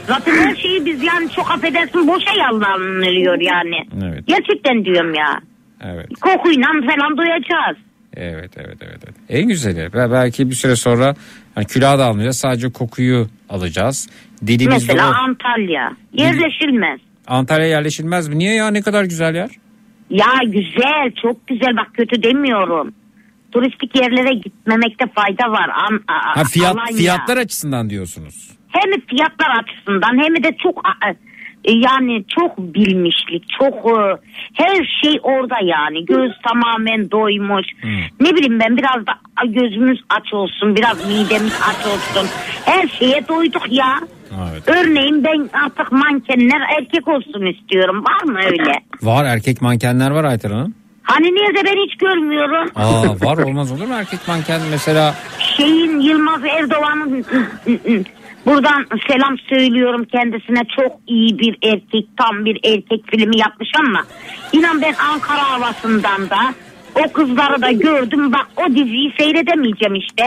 Zaten 0.07 0.35
her 0.35 0.55
şeyi 0.55 0.85
biz 0.85 1.03
yani 1.03 1.29
çok 1.29 1.51
affedersin 1.51 2.07
boşa 2.07 2.33
yalanılıyor 2.39 3.41
yani. 3.41 4.07
Evet. 4.11 4.27
Gerçekten 4.27 4.85
diyorum 4.85 5.13
ya. 5.13 5.39
Evet. 5.81 6.07
Kokuyla 6.21 6.67
falan 6.67 7.17
duyacağız. 7.17 7.77
Evet 8.15 8.51
evet 8.57 8.77
evet. 8.81 8.99
evet. 9.05 9.15
En 9.29 9.47
güzeli. 9.47 9.89
Belki 9.93 10.49
bir 10.49 10.55
süre 10.55 10.75
sonra 10.75 11.15
hani 11.55 11.65
külah 11.65 11.97
da 11.97 12.05
almayacağız. 12.05 12.37
Sadece 12.37 12.71
kokuyu 12.71 13.27
alacağız. 13.49 14.09
Dilimizde 14.47 14.69
Mesela 14.93 15.09
o. 15.09 15.13
Antalya. 15.13 15.91
Yerleşilmez. 16.13 16.99
Antalya 17.27 17.67
yerleşilmez 17.67 18.27
mi? 18.27 18.39
Niye 18.39 18.55
ya 18.55 18.67
ne 18.67 18.81
kadar 18.81 19.03
güzel 19.03 19.35
yer? 19.35 19.49
Ya 20.09 20.25
güzel 20.45 21.11
çok 21.21 21.47
güzel 21.47 21.77
bak 21.77 21.87
kötü 21.93 22.23
demiyorum. 22.23 22.93
Turistik 23.51 23.95
yerlere 24.01 24.33
gitmemekte 24.33 25.05
fayda 25.15 25.51
var. 25.51 25.69
An, 25.69 25.99
a- 26.07 26.39
Ha 26.39 26.43
fiyat 26.43 26.75
Alanya. 26.75 26.97
fiyatlar 26.97 27.37
açısından 27.37 27.89
diyorsunuz. 27.89 28.57
Hem 28.67 29.01
fiyatlar 29.01 29.49
açısından 29.63 30.23
hem 30.23 30.43
de 30.43 30.57
çok 30.63 30.81
e, 30.87 31.15
yani 31.71 32.23
çok 32.39 32.57
bilmişlik 32.57 33.43
çok 33.59 33.73
e, 33.73 34.17
her 34.53 34.75
şey 35.03 35.19
orada 35.23 35.55
yani. 35.63 36.05
Göz 36.05 36.31
tamamen 36.47 37.11
doymuş. 37.11 37.65
Ne 38.19 38.35
bileyim 38.35 38.59
ben 38.59 38.77
biraz 38.77 39.07
da 39.07 39.13
gözümüz 39.45 39.99
aç 40.09 40.33
olsun 40.33 40.75
biraz 40.75 41.07
midemiz 41.07 41.59
aç 41.69 41.85
olsun. 41.85 42.29
Her 42.65 42.87
şeye 42.87 43.27
doyduk 43.27 43.71
ya. 43.71 43.99
Örneğin 44.67 45.23
ben 45.23 45.49
artık 45.65 45.91
mankenler 45.91 46.61
erkek 46.79 47.07
olsun 47.07 47.45
istiyorum. 47.45 48.03
Var 48.05 48.23
mı 48.31 48.39
öyle? 48.45 48.71
Var 49.01 49.25
erkek 49.25 49.61
mankenler 49.61 50.11
var 50.11 50.23
Aytar 50.23 50.51
Hanım. 50.51 50.75
hani 51.03 51.27
nerede 51.27 51.65
ben 51.65 51.85
hiç 51.85 51.97
görmüyorum? 51.97 52.69
Aa 52.75 53.25
var 53.27 53.37
olmaz 53.37 53.71
olur 53.71 53.87
mu? 53.87 53.93
Erkek 53.93 54.19
manken 54.27 54.61
mesela 54.71 55.15
şeyin 55.57 55.99
Yılmaz 55.99 56.41
Erdoğan'ın 56.45 57.25
buradan 58.47 58.85
selam 59.07 59.37
söylüyorum 59.49 60.05
kendisine 60.11 60.61
çok 60.79 60.99
iyi 61.07 61.39
bir 61.39 61.57
erkek 61.63 62.17
tam 62.17 62.45
bir 62.45 62.55
erkek 62.63 63.11
filmi 63.11 63.39
yapmış 63.39 63.69
ama 63.79 64.03
inan 64.53 64.81
ben 64.81 64.93
Ankara 65.13 65.49
havasından 65.51 66.29
da 66.29 66.39
o 66.95 67.13
kızları 67.13 67.61
da 67.61 67.71
gördüm 67.71 68.33
bak 68.33 68.47
o 68.57 68.69
diziyi 68.69 69.13
seyredemeyeceğim 69.19 69.95
işte. 69.95 70.23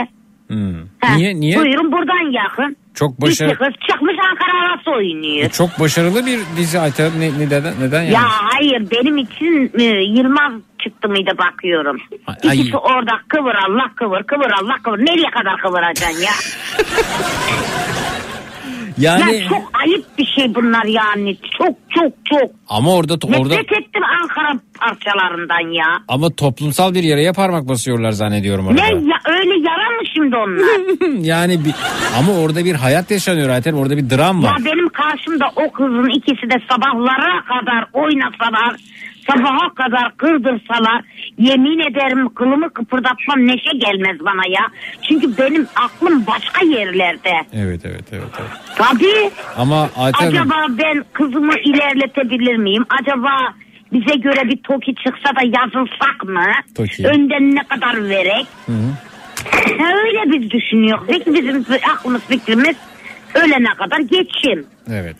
Hmm. 0.47 0.75
Ha, 0.99 1.15
Niye 1.15 1.35
niye? 1.39 1.57
Buyurun 1.57 1.91
buradan 1.91 2.31
yakın. 2.31 2.75
Çok 2.93 3.21
başarılı. 3.21 3.53
İki 3.53 3.59
kız 3.63 3.73
çıkmış 3.89 4.15
Ankara 4.31 4.69
havası 4.69 4.91
oynuyor. 4.91 5.49
Çok 5.49 5.79
başarılı 5.79 6.25
bir 6.25 6.39
dizi 6.57 6.77
Hanım. 6.77 7.19
Ne, 7.19 7.29
ne- 7.31 7.39
neden, 7.39 7.73
neden 7.81 8.01
yani? 8.01 8.13
Ya 8.13 8.21
hayır 8.27 8.87
benim 8.91 9.17
için 9.17 9.71
e, 9.79 9.83
Yılmaz 9.83 10.51
çıktı 10.83 11.09
mıydı 11.09 11.31
bakıyorum. 11.37 11.97
ay. 12.27 12.59
İkisi 12.59 12.77
orada 12.77 13.11
kıvır 13.27 13.55
Allah 13.55 13.91
kıvır 13.95 14.23
kıvır 14.23 14.51
Allah 14.61 14.75
kıvır. 14.83 14.99
Nereye 14.99 15.29
kadar 15.31 15.57
kıvıracaksın 15.61 16.21
ya? 16.21 16.31
Yani 18.97 19.35
Ya 19.37 19.49
çok 19.49 19.71
ayıp 19.81 20.05
bir 20.17 20.25
şey 20.25 20.55
bunlar 20.55 20.85
yani. 20.85 21.37
Çok 21.57 21.75
çok 21.89 22.13
çok. 22.25 22.51
ama 22.69 22.93
orada 22.95 23.13
orada 23.13 23.55
Nefret 23.55 23.71
ettim 23.71 24.03
Ankara 24.21 24.59
parçalarından 24.79 25.73
ya. 25.73 25.85
ama 26.07 26.29
toplumsal 26.35 26.93
bir 26.93 27.03
yaraya 27.03 27.33
parmak 27.33 27.67
basıyorlar 27.67 28.11
zannediyorum 28.11 28.67
orada. 28.67 28.81
Ne 28.83 28.87
ya 28.89 29.17
öyle 29.25 29.53
yara 29.69 29.80
şimdi 30.21 30.35
onlar? 30.35 31.23
yani 31.25 31.65
bir, 31.65 31.73
ama 32.19 32.39
orada 32.39 32.65
bir 32.65 32.75
hayat 32.75 33.11
yaşanıyor 33.11 33.49
Aytar 33.49 33.73
Orada 33.73 33.97
bir 33.97 34.09
dram 34.09 34.41
ya 34.41 34.49
var. 34.51 34.57
benim 34.65 34.89
karşımda 34.89 35.45
o 35.55 35.71
kızın 35.71 36.09
ikisi 36.09 36.49
de 36.49 36.57
sabahlara 36.69 37.43
kadar 37.45 37.85
oynasalar, 37.93 38.75
sabaha 39.29 39.73
kadar 39.75 40.17
kırdırsalar 40.17 41.01
yemin 41.37 41.79
ederim 41.91 42.29
kılımı 42.29 42.69
kıpırdatmam 42.73 43.47
neşe 43.47 43.77
gelmez 43.77 44.19
bana 44.19 44.47
ya. 44.49 44.67
Çünkü 45.01 45.37
benim 45.37 45.67
aklım 45.75 46.27
başka 46.27 46.65
yerlerde. 46.65 47.31
Evet 47.53 47.81
evet 47.85 48.05
evet. 48.11 48.23
evet. 48.39 48.51
Tabii. 48.75 49.31
Ama 49.57 49.89
Hanım, 49.95 50.13
Acaba 50.19 50.55
ben 50.69 51.05
kızımı 51.13 51.53
ilerletebilir 51.59 52.57
miyim? 52.57 52.85
Acaba 53.01 53.29
bize 53.93 54.15
göre 54.15 54.49
bir 54.49 54.57
TOKİ 54.57 54.95
çıksa 54.95 55.35
da 55.35 55.41
yazılsak 55.43 56.23
mı? 56.23 56.45
TOKİ. 56.75 57.07
Önden 57.07 57.55
ne 57.55 57.63
kadar 57.63 58.09
vererek? 58.09 58.47
Hı 58.65 58.71
hı. 58.71 59.10
Öyle 59.79 60.31
biz 60.33 60.51
düşünüyoruz. 60.51 61.03
Peki 61.07 61.33
bizim 61.33 61.65
aklımız 61.93 62.21
fikrimiz 62.21 62.75
ölene 63.35 63.69
kadar 63.77 63.99
geçim. 63.99 64.65
Evet. 64.91 65.15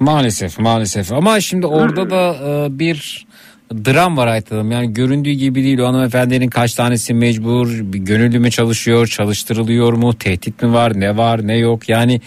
Maalesef 0.00 0.58
maalesef 0.58 1.12
ama 1.12 1.40
şimdi 1.40 1.66
orada 1.66 2.10
da 2.10 2.34
e, 2.34 2.78
bir 2.78 3.26
dram 3.74 4.16
var 4.16 4.26
Aytar 4.26 4.58
Hanım. 4.58 4.72
Yani 4.72 4.94
göründüğü 4.94 5.30
gibi 5.30 5.62
değil 5.62 5.78
o 5.78 5.86
hanımefendinin 5.86 6.48
kaç 6.48 6.74
tanesi 6.74 7.14
mecbur, 7.14 7.78
gönüllü 7.80 8.38
mü 8.38 8.50
çalışıyor, 8.50 9.06
çalıştırılıyor 9.06 9.92
mu, 9.92 10.18
tehdit 10.18 10.62
mi 10.62 10.72
var, 10.72 11.00
ne 11.00 11.16
var 11.16 11.46
ne 11.46 11.56
yok. 11.56 11.88
Yani 11.88 12.20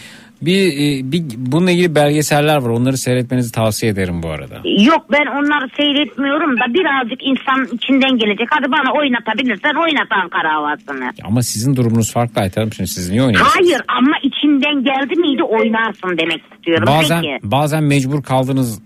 bir, 0.46 0.68
e, 0.68 1.12
bir 1.12 1.24
bununla 1.38 1.72
ilgili 1.72 1.96
belgeseller 1.96 2.58
var 2.58 2.70
onları 2.70 2.98
seyretmenizi 2.98 3.52
tavsiye 3.52 3.92
ederim 3.92 4.24
bu 4.24 4.30
arada. 4.30 4.56
Yok 4.64 5.06
ben 5.12 5.26
onları 5.26 5.70
seyretmiyorum 5.78 6.58
da 6.58 6.74
birazcık 6.74 7.20
insan 7.24 7.76
içinden 7.76 8.18
gelecek. 8.18 8.48
Hadi 8.50 8.72
bana 8.72 8.94
oynatabilirsen 9.00 9.76
oynat 9.76 10.12
Ankara 10.24 10.54
havasını. 10.54 11.12
Ama 11.24 11.44
sizin 11.44 11.76
durumunuz 11.76 12.14
farklı 12.14 12.42
Hanım. 12.42 12.74
Şimdi 12.74 12.90
siz 12.90 13.10
niye 13.10 13.24
oynuyorsunuz? 13.24 13.56
Hayır 13.56 13.82
ama 13.88 14.18
içinden 14.24 14.84
geldi 14.84 15.16
miydi 15.20 15.44
oynarsın 15.44 16.18
demek 16.18 16.42
istiyorum. 16.54 16.88
Bazen, 16.88 17.22
Peki. 17.22 17.40
bazen 17.44 17.84
mecbur 17.84 18.24
kaldığınız 18.24 18.82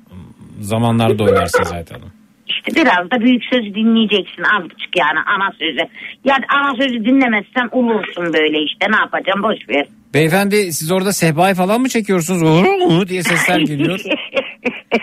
zamanlarda 0.61 1.23
oynarsınız 1.23 1.71
Hanım. 1.71 2.11
İşte 2.57 2.81
biraz 2.81 3.11
da 3.11 3.21
büyük 3.21 3.43
söz 3.43 3.75
dinleyeceksin 3.75 4.43
azıcık 4.57 4.97
yani 4.97 5.19
ana 5.35 5.51
sözü. 5.59 5.87
Yani 6.25 6.45
ana 6.49 6.75
sözü 6.75 7.05
dinlemezsen 7.05 7.69
ulursun 7.71 8.33
böyle 8.33 8.63
işte 8.63 8.85
ne 8.91 8.95
yapacağım 8.95 9.43
boş 9.43 9.69
ver. 9.69 9.85
Beyefendi 10.13 10.73
siz 10.73 10.91
orada 10.91 11.13
sehpayı 11.13 11.55
falan 11.55 11.81
mı 11.81 11.89
çekiyorsunuz? 11.89 12.41
Uhu 12.41 13.07
diye 13.07 13.23
sesler 13.23 13.59
geliyor. 13.59 13.99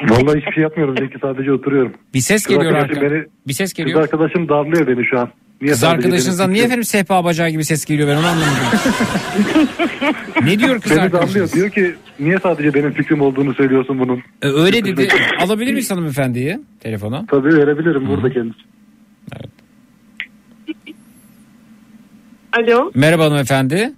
Vallahi 0.09 0.39
hiçbir 0.40 0.52
şey 0.52 0.62
yapmıyorum 0.62 0.97
Zeki 0.98 1.18
sadece 1.22 1.52
oturuyorum. 1.52 1.93
Bir 2.14 2.20
ses 2.20 2.47
Kız 2.47 2.56
geliyor 2.56 2.72
arkadaşım 2.72 3.05
arka- 3.05 3.10
beni- 3.14 3.26
Bir 3.48 3.52
ses 3.52 3.70
Kız 3.72 3.74
geliyor. 3.74 4.02
arkadaşım 4.02 4.48
darlıyor 4.48 4.86
beni 4.86 5.06
şu 5.06 5.20
an. 5.20 5.28
Niye 5.62 5.72
Kız 5.72 5.85
arkadaşınızdan 5.85 6.52
niye 6.52 6.64
efendim 6.64 6.85
sehpa 6.85 7.24
bacağı 7.24 7.48
gibi 7.51 7.64
ses 7.64 7.85
geliyor 7.85 8.09
ben 8.09 8.16
onu 8.16 8.26
anlamadım. 8.26 8.78
ne 10.44 10.59
diyor 10.59 10.81
kız 10.81 10.90
Beni 10.93 11.01
arkadaşınız? 11.01 11.52
darlıyor 11.52 11.52
diyor 11.52 11.70
ki 11.70 11.94
niye 12.20 12.39
sadece 12.43 12.74
benim 12.74 12.93
fikrim 12.93 13.20
olduğunu 13.20 13.55
söylüyorsun 13.55 13.98
bunun. 13.98 14.22
E, 14.43 14.47
öyle 14.48 14.85
dedi. 14.85 15.09
Alabilir 15.40 15.72
miyiz 15.72 15.90
hanımefendiyi 15.90 16.59
telefona? 16.81 17.26
Tabii 17.26 17.55
verebilirim 17.55 18.09
burada 18.09 18.31
kendisi. 18.32 18.59
Alo 22.52 22.90
Merhaba 22.94 23.24
hanımefendi. 23.24 23.93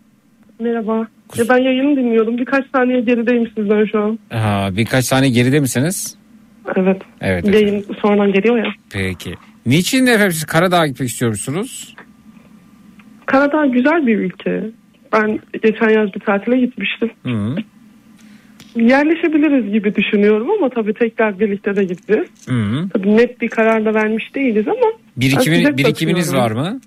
merhaba. 0.60 1.08
Ya 1.36 1.44
ben 1.48 1.58
yayını 1.58 1.96
dinliyordum. 1.96 2.38
Birkaç 2.38 2.64
saniye 2.70 3.00
gerideyim 3.00 3.50
sizden 3.56 3.84
şu 3.84 4.00
an. 4.02 4.18
Ha, 4.30 4.68
birkaç 4.72 5.04
saniye 5.04 5.32
geride 5.32 5.60
misiniz? 5.60 6.16
Evet. 6.76 7.02
Evet. 7.20 7.54
Yayın 7.54 7.84
sonradan 8.02 8.32
geliyor 8.32 8.56
ya. 8.58 8.72
Peki. 8.90 9.34
Niçin 9.66 10.06
efendim 10.06 10.32
siz 10.32 10.44
Karadağ'a 10.44 10.86
gitmek 10.86 11.08
istiyorsunuz? 11.08 11.94
Karadağ 13.26 13.66
güzel 13.66 14.06
bir 14.06 14.18
ülke. 14.18 14.62
Ben 15.12 15.38
geçen 15.62 15.88
yaz 15.88 16.14
bir 16.14 16.20
tatile 16.20 16.58
gitmiştim. 16.60 17.10
Hı. 17.22 17.56
Yerleşebiliriz 18.76 19.72
gibi 19.72 19.94
düşünüyorum 19.94 20.50
ama 20.50 20.70
tabii 20.70 20.94
tekrar 20.94 21.40
birlikte 21.40 21.76
de 21.76 21.84
gideceğiz. 21.84 22.28
Hı. 22.48 22.88
Tabii 22.92 23.16
net 23.16 23.40
bir 23.40 23.48
karar 23.48 23.84
da 23.84 23.94
vermiş 23.94 24.34
değiliz 24.34 24.68
ama 24.68 24.76
ben 24.82 25.22
Birikimi, 25.22 25.56
sıcak 25.56 25.78
birikiminiz 25.78 26.34
var 26.34 26.50
mı? 26.50 26.80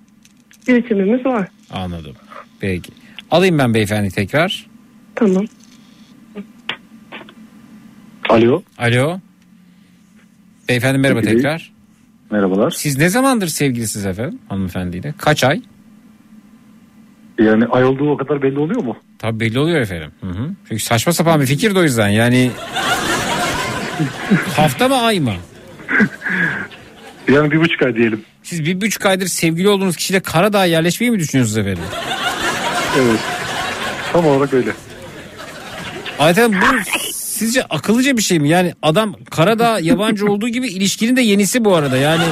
Birikimimiz 0.67 1.25
var. 1.25 1.47
Anladım. 1.71 2.15
Peki. 2.59 2.91
Alayım 3.31 3.57
ben 3.57 3.73
beyefendi 3.73 4.09
tekrar. 4.09 4.67
Tamam. 5.15 5.45
Alo. 8.29 8.63
Alo. 8.77 9.19
Beyefendi 10.69 10.97
merhaba 10.97 11.19
Peki. 11.21 11.33
tekrar. 11.35 11.71
Merhabalar. 12.31 12.71
Siz 12.71 12.97
ne 12.97 13.09
zamandır 13.09 13.47
sevgilisiniz 13.47 14.05
efendim 14.05 14.39
hanımefendiyle? 14.49 15.13
Kaç 15.17 15.43
ay? 15.43 15.61
Yani 17.39 17.65
ay 17.65 17.85
olduğu 17.85 18.09
o 18.11 18.17
kadar 18.17 18.41
belli 18.41 18.59
oluyor 18.59 18.83
mu? 18.83 18.97
Tabii 19.19 19.39
belli 19.39 19.59
oluyor 19.59 19.81
efendim. 19.81 20.11
Hı 20.21 20.27
hı. 20.29 20.49
Çünkü 20.69 20.83
saçma 20.83 21.13
sapan 21.13 21.41
bir 21.41 21.45
fikir 21.45 21.75
de 21.75 21.79
o 21.79 21.83
yüzden 21.83 22.09
yani. 22.09 22.51
Hafta 24.55 24.87
mı 24.87 24.95
ay 25.01 25.19
mı? 25.19 25.33
Yani 27.27 27.51
bir 27.51 27.59
buçuk 27.59 27.81
ay 27.81 27.95
diyelim. 27.95 28.21
Siz 28.43 28.65
bir 28.65 28.81
buçuk 28.81 29.05
aydır 29.05 29.27
sevgili 29.27 29.69
olduğunuz 29.69 29.95
kişiyle 29.95 30.19
Karadağ'a 30.19 30.65
yerleşmeyi 30.65 31.11
mi 31.11 31.19
düşünüyorsunuz 31.19 31.57
efendim? 31.57 31.83
Evet. 32.97 33.19
Tam 34.13 34.25
olarak 34.25 34.53
öyle. 34.53 34.71
Ayten 36.19 36.51
bu 36.53 36.65
sizce 37.13 37.63
akıllıca 37.63 38.17
bir 38.17 38.21
şey 38.21 38.39
mi? 38.39 38.49
Yani 38.49 38.73
adam 38.81 39.15
Karadağ 39.31 39.79
yabancı 39.79 40.25
olduğu 40.31 40.47
gibi 40.49 40.67
ilişkinin 40.67 41.15
de 41.15 41.21
yenisi 41.21 41.65
bu 41.65 41.75
arada 41.75 41.97
yani. 41.97 42.23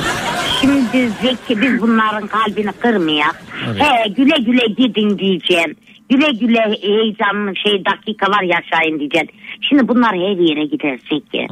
Şimdi 0.62 1.10
Zeki 1.22 1.62
biz 1.62 1.82
bunların 1.82 2.28
kalbini 2.28 2.72
kırmayak. 2.72 3.44
Evet. 3.68 3.82
He 3.82 4.10
güle 4.10 4.36
güle 4.46 4.66
gidin 4.78 5.20
diyeceğim. 5.20 5.76
Güle 6.10 6.32
güle 6.32 6.78
heyecanlı 6.82 7.56
şey 7.56 7.86
dakikalar 7.86 8.44
yaşayın 8.44 9.00
diyeceğim. 9.00 9.28
Şimdi 9.62 9.88
bunlar 9.88 10.16
her 10.16 10.38
yere 10.38 10.66
gider 10.66 11.00
Zeki. 11.10 11.48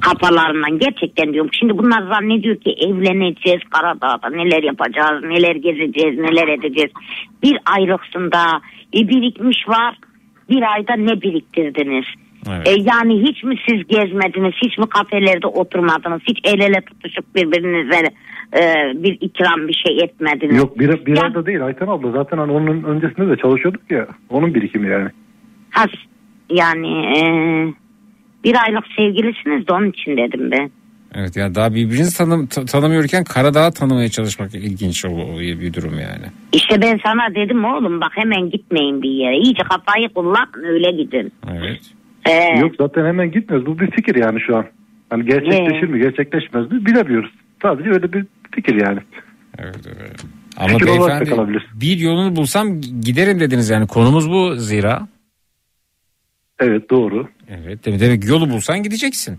Kafalarından 0.00 0.78
gerçekten 0.78 1.32
diyorum. 1.32 1.50
Şimdi 1.52 1.78
bunlar 1.78 2.02
zannediyor 2.02 2.56
ki 2.56 2.70
evleneceğiz 2.70 3.60
Karadağ'da 3.70 4.30
neler 4.30 4.62
yapacağız, 4.62 5.24
neler 5.24 5.56
gezeceğiz, 5.56 6.18
neler 6.18 6.48
edeceğiz. 6.48 6.90
Bir 7.42 7.58
aylıksında 7.76 8.60
e, 8.94 9.08
birikmiş 9.08 9.68
var. 9.68 9.96
Bir 10.50 10.62
ayda 10.72 10.94
ne 10.94 11.22
biriktirdiniz? 11.22 12.04
Evet. 12.50 12.68
E, 12.68 12.70
yani 12.70 13.22
hiç 13.22 13.44
mi 13.44 13.54
siz 13.68 13.86
gezmediniz, 13.86 14.54
hiç 14.64 14.78
mi 14.78 14.88
kafelerde 14.88 15.46
oturmadınız, 15.46 16.20
hiç 16.28 16.38
el 16.44 16.60
ele 16.60 16.80
tutuşup 16.80 17.34
birbirinize 17.34 18.02
e, 18.54 18.92
bir 19.02 19.18
ikram 19.20 19.68
bir 19.68 19.82
şey 19.86 20.04
etmediniz? 20.04 20.56
Yok 20.56 20.78
bir, 20.78 21.06
bir 21.06 21.24
ayda 21.24 21.46
değil 21.46 21.64
Ayten 21.64 21.86
abla. 21.86 22.10
Zaten 22.10 22.38
hani 22.38 22.52
onun 22.52 22.82
öncesinde 22.82 23.28
de 23.28 23.36
çalışıyorduk 23.36 23.90
ya. 23.90 24.06
Onun 24.30 24.54
birikimi 24.54 24.88
yani. 24.88 25.08
Has, 25.70 25.90
yani 26.50 26.88
e, 26.88 27.22
bir 28.44 28.56
aylık 28.64 28.84
sevgilisiniz 28.96 29.68
de 29.68 29.72
onun 29.72 29.90
için 29.90 30.16
dedim 30.16 30.50
ben. 30.50 30.70
Evet 31.14 31.36
yani 31.36 31.54
daha 31.54 31.74
birbirinizi 31.74 32.18
tanım, 32.18 32.46
ta- 32.46 32.64
tanımıyorken 32.64 33.24
Karadağ'ı 33.24 33.72
tanımaya 33.72 34.08
çalışmak 34.08 34.54
ilginç 34.54 35.04
o, 35.04 35.08
o 35.08 35.38
bir 35.38 35.74
durum 35.74 35.92
yani. 35.92 36.26
İşte 36.52 36.82
ben 36.82 37.00
sana 37.04 37.34
dedim 37.34 37.64
oğlum 37.64 38.00
bak 38.00 38.12
hemen 38.14 38.50
gitmeyin 38.50 39.02
bir 39.02 39.10
yere. 39.10 39.36
İyice 39.36 39.62
kafayı 39.62 40.08
kullan 40.08 40.48
öyle 40.64 40.90
gidin. 40.90 41.32
Evet. 41.52 41.80
Ee, 42.28 42.58
Yok 42.60 42.72
zaten 42.78 43.06
hemen 43.06 43.30
gitmiyoruz. 43.30 43.66
Bu 43.66 43.78
bir 43.78 43.90
fikir 43.90 44.14
yani 44.14 44.40
şu 44.40 44.56
an. 44.56 44.64
Hani 45.10 45.24
gerçekleşir 45.24 45.88
mi 45.88 45.98
gerçekleşmez 46.00 46.72
mi 46.72 46.86
bilemiyoruz. 46.86 47.30
Sadece 47.62 47.90
öyle 47.90 48.12
bir 48.12 48.26
fikir 48.54 48.74
yani. 48.74 49.00
Evet 49.58 49.86
evet. 49.86 50.24
Ama 50.56 50.68
Fikir 50.68 50.86
beyefendi 50.86 51.30
bir 51.74 51.98
yolunu 51.98 52.36
bulsam 52.36 52.80
giderim 52.80 53.40
dediniz 53.40 53.70
yani 53.70 53.86
konumuz 53.86 54.30
bu 54.30 54.56
zira. 54.56 55.08
Evet 56.60 56.90
doğru. 56.90 57.28
Evet 57.48 57.84
demek, 57.84 58.00
demek 58.00 58.24
yolu 58.24 58.50
bulsan 58.50 58.82
gideceksin. 58.82 59.38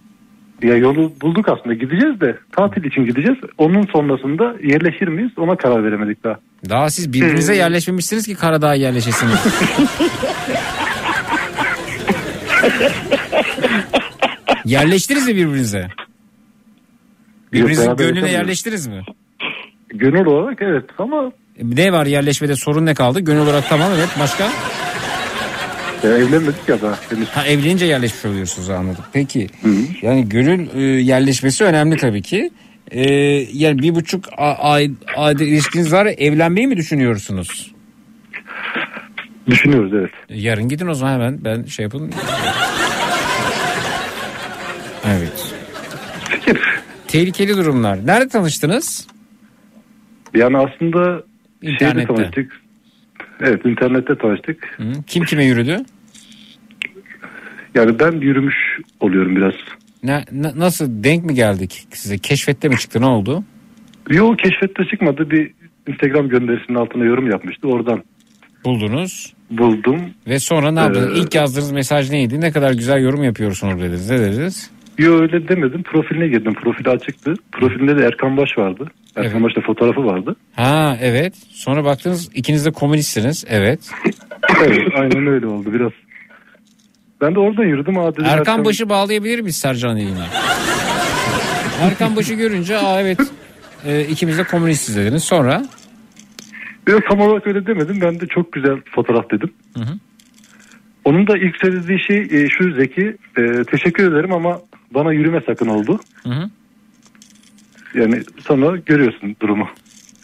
Ya 0.64 0.76
yolu 0.76 1.14
bulduk 1.22 1.50
aslında 1.50 1.74
gideceğiz 1.74 2.22
de 2.22 2.38
tatil 2.52 2.84
için 2.84 3.06
gideceğiz. 3.06 3.38
Onun 3.58 3.86
sonrasında 3.86 4.56
yerleşir 4.64 5.08
miyiz 5.08 5.32
ona 5.38 5.56
karar 5.58 5.84
veremedik 5.84 6.24
daha. 6.24 6.40
Daha 6.70 6.90
siz 6.90 7.14
birbirinize 7.14 7.56
yerleşmemişsiniz 7.56 8.26
ki 8.26 8.36
Karadağ'a 8.36 8.76
yerleşesiniz. 8.76 9.46
Yerleştiniz 14.66 15.28
mi 15.28 15.36
birbirinize? 15.36 15.88
Birbirinizin 17.54 17.86
beraber 17.88 18.06
gönlüne 18.06 18.32
yerleştiniz 18.32 18.88
mi? 18.88 19.04
Gönül 19.90 20.26
olarak 20.26 20.62
evet 20.62 20.84
ama 20.98 21.32
Ne 21.64 21.94
var 21.94 22.06
yerleşmede 22.06 22.56
sorun 22.56 22.86
ne 22.86 22.94
kaldı? 22.94 23.20
Gönül 23.20 23.40
olarak 23.40 23.70
tamam 23.70 23.92
evet 23.98 24.10
başka? 24.20 24.44
ya 26.04 26.18
evlenmedik 26.18 26.70
ya 26.70 26.82
daha 26.82 26.96
henüz. 27.10 27.28
Ha 27.30 27.46
evlenince 27.48 27.86
yerleşmiş 27.86 28.26
oluyorsunuz 28.26 28.70
anladım. 28.70 29.04
Peki 29.14 29.48
yani 30.02 30.30
gönül 30.30 30.68
e, 30.76 30.82
yerleşmesi 31.02 31.64
önemli 31.64 31.98
tabii 31.98 32.22
ki. 32.22 32.52
E, 32.92 33.02
yani 33.54 33.80
bir 33.80 33.96
buçuk 33.96 34.26
a- 34.38 34.54
ay 34.72 34.92
ayda 35.18 35.44
ilişkiniz 35.44 35.94
var 35.94 36.06
evlenmeyi 36.18 36.68
mi 36.68 36.78
düşünüyorsunuz? 36.78 37.72
Düşünüyoruz 39.48 39.94
evet. 39.94 40.12
Yarın 40.30 40.68
gidin 40.70 40.88
o 40.88 40.94
zaman 40.94 41.14
hemen 41.14 41.44
ben 41.46 41.64
şey 41.64 41.84
yapın. 41.84 42.12
evet. 45.08 45.54
Tehlikeli 47.14 47.58
durumlar. 47.58 48.08
Nerede 48.08 48.28
tanıştınız? 48.30 49.08
Yani 50.36 50.58
aslında 50.58 51.24
İnternette. 51.62 52.00
şeyde 52.00 52.16
tanıştık. 52.16 52.62
Evet 53.42 53.66
internette 53.66 54.18
tanıştık. 54.18 54.74
Hı, 54.78 54.84
Kim 55.08 55.24
kime 55.24 55.46
yürüdü? 55.46 55.78
Yani 57.76 58.00
ben 58.00 58.12
yürümüş 58.12 58.56
oluyorum 59.00 59.36
biraz. 59.36 59.54
Ne, 60.04 60.26
na- 60.32 60.54
nasıl 60.56 61.04
denk 61.04 61.26
mi 61.26 61.34
geldik 61.34 61.88
size? 61.94 62.18
Keşfette 62.18 62.70
mi 62.70 62.78
çıktı 62.78 63.02
ne 63.02 63.06
oldu? 63.06 63.44
Yo 64.10 64.36
keşfette 64.36 64.86
çıkmadı 64.86 65.30
bir 65.32 65.52
Instagram 65.88 66.30
gönderisinin 66.30 66.78
altına 66.78 67.06
yorum 67.06 67.30
yapmıştı 67.32 67.68
oradan 67.68 68.04
Buldunuz. 68.66 69.34
buldum. 69.52 70.00
Ve 70.28 70.40
sonra 70.40 70.72
ne 70.72 70.80
yaptınız? 70.80 71.18
Ee, 71.18 71.20
İlk 71.22 71.36
yazdığınız 71.36 71.72
mesaj 71.72 72.10
neydi? 72.12 72.42
Ne 72.42 72.52
kadar 72.52 72.72
güzel 72.72 73.02
yorum 73.04 73.24
yapıyorsunuz 73.24 73.82
dediniz. 73.82 74.10
Ne 74.10 74.20
dediniz? 74.20 74.72
Yo 75.00 75.22
öyle 75.22 75.48
demedim 75.48 75.84
profiline 75.84 76.28
girdim 76.28 76.54
profili 76.54 76.90
açıktı. 76.90 77.34
Profilinde 77.52 77.98
de 77.98 78.06
Erkan 78.06 78.38
Baş 78.38 78.58
vardı. 78.58 78.92
Erkan 79.16 79.32
Evet. 79.32 79.44
Baş'ta 79.44 79.62
fotoğrafı 79.62 80.06
vardı. 80.06 80.36
Ha 80.56 80.98
evet. 81.02 81.34
Sonra 81.50 81.84
baktınız 81.84 82.30
ikiniz 82.34 82.66
de 82.66 82.72
komünistsiniz. 82.72 83.46
Evet. 83.50 83.80
Evet 84.66 84.88
aynen 84.96 85.28
öyle 85.28 85.48
oldu 85.48 85.74
biraz. 85.74 85.92
Ben 87.22 87.36
de 87.36 87.40
oradan 87.40 87.64
yürüdüm. 87.64 87.98
Aa, 87.98 88.14
dedim, 88.14 88.26
Erkan 88.26 88.66
başı 88.66 88.90
bağlayabilir 88.90 89.40
miyiz 89.40 89.56
Sercan 89.56 89.96
yayına? 89.96 90.26
Erkan 91.82 92.16
başı 92.16 92.34
görünce 92.34 92.78
aa 92.78 93.02
evet 93.02 93.20
e, 93.86 94.02
ikimiz 94.02 94.38
de 94.38 94.44
komünistiz 94.44 94.98
dediniz. 94.98 95.24
Sonra 95.24 95.66
Yok 96.88 97.02
tam 97.10 97.20
olarak 97.20 97.48
öyle 97.48 97.66
demedim. 97.66 98.02
Ben 98.02 98.20
de 98.20 98.28
çok 98.28 98.52
güzel 98.54 98.76
fotoğraf 98.96 99.32
dedim. 99.32 99.52
Hı 99.78 99.84
hı. 99.84 99.94
Onun 101.06 101.28
da 101.28 101.38
ilk 101.38 101.58
söylediği 101.62 102.00
şey 102.00 102.18
e, 102.18 102.50
şu 102.50 102.74
Zeki. 102.74 103.16
e, 103.38 103.64
teşekkür 103.64 104.12
ederim 104.12 104.34
ama 104.34 104.60
bana 104.92 105.14
yürüme 105.14 105.42
sakın 105.46 105.68
oldu. 105.68 106.00
Hı 106.24 106.30
hı. 106.30 106.50
Yani 107.94 108.22
sonra 108.48 108.78
görüyorsun 108.78 109.36
durumu. 109.42 109.68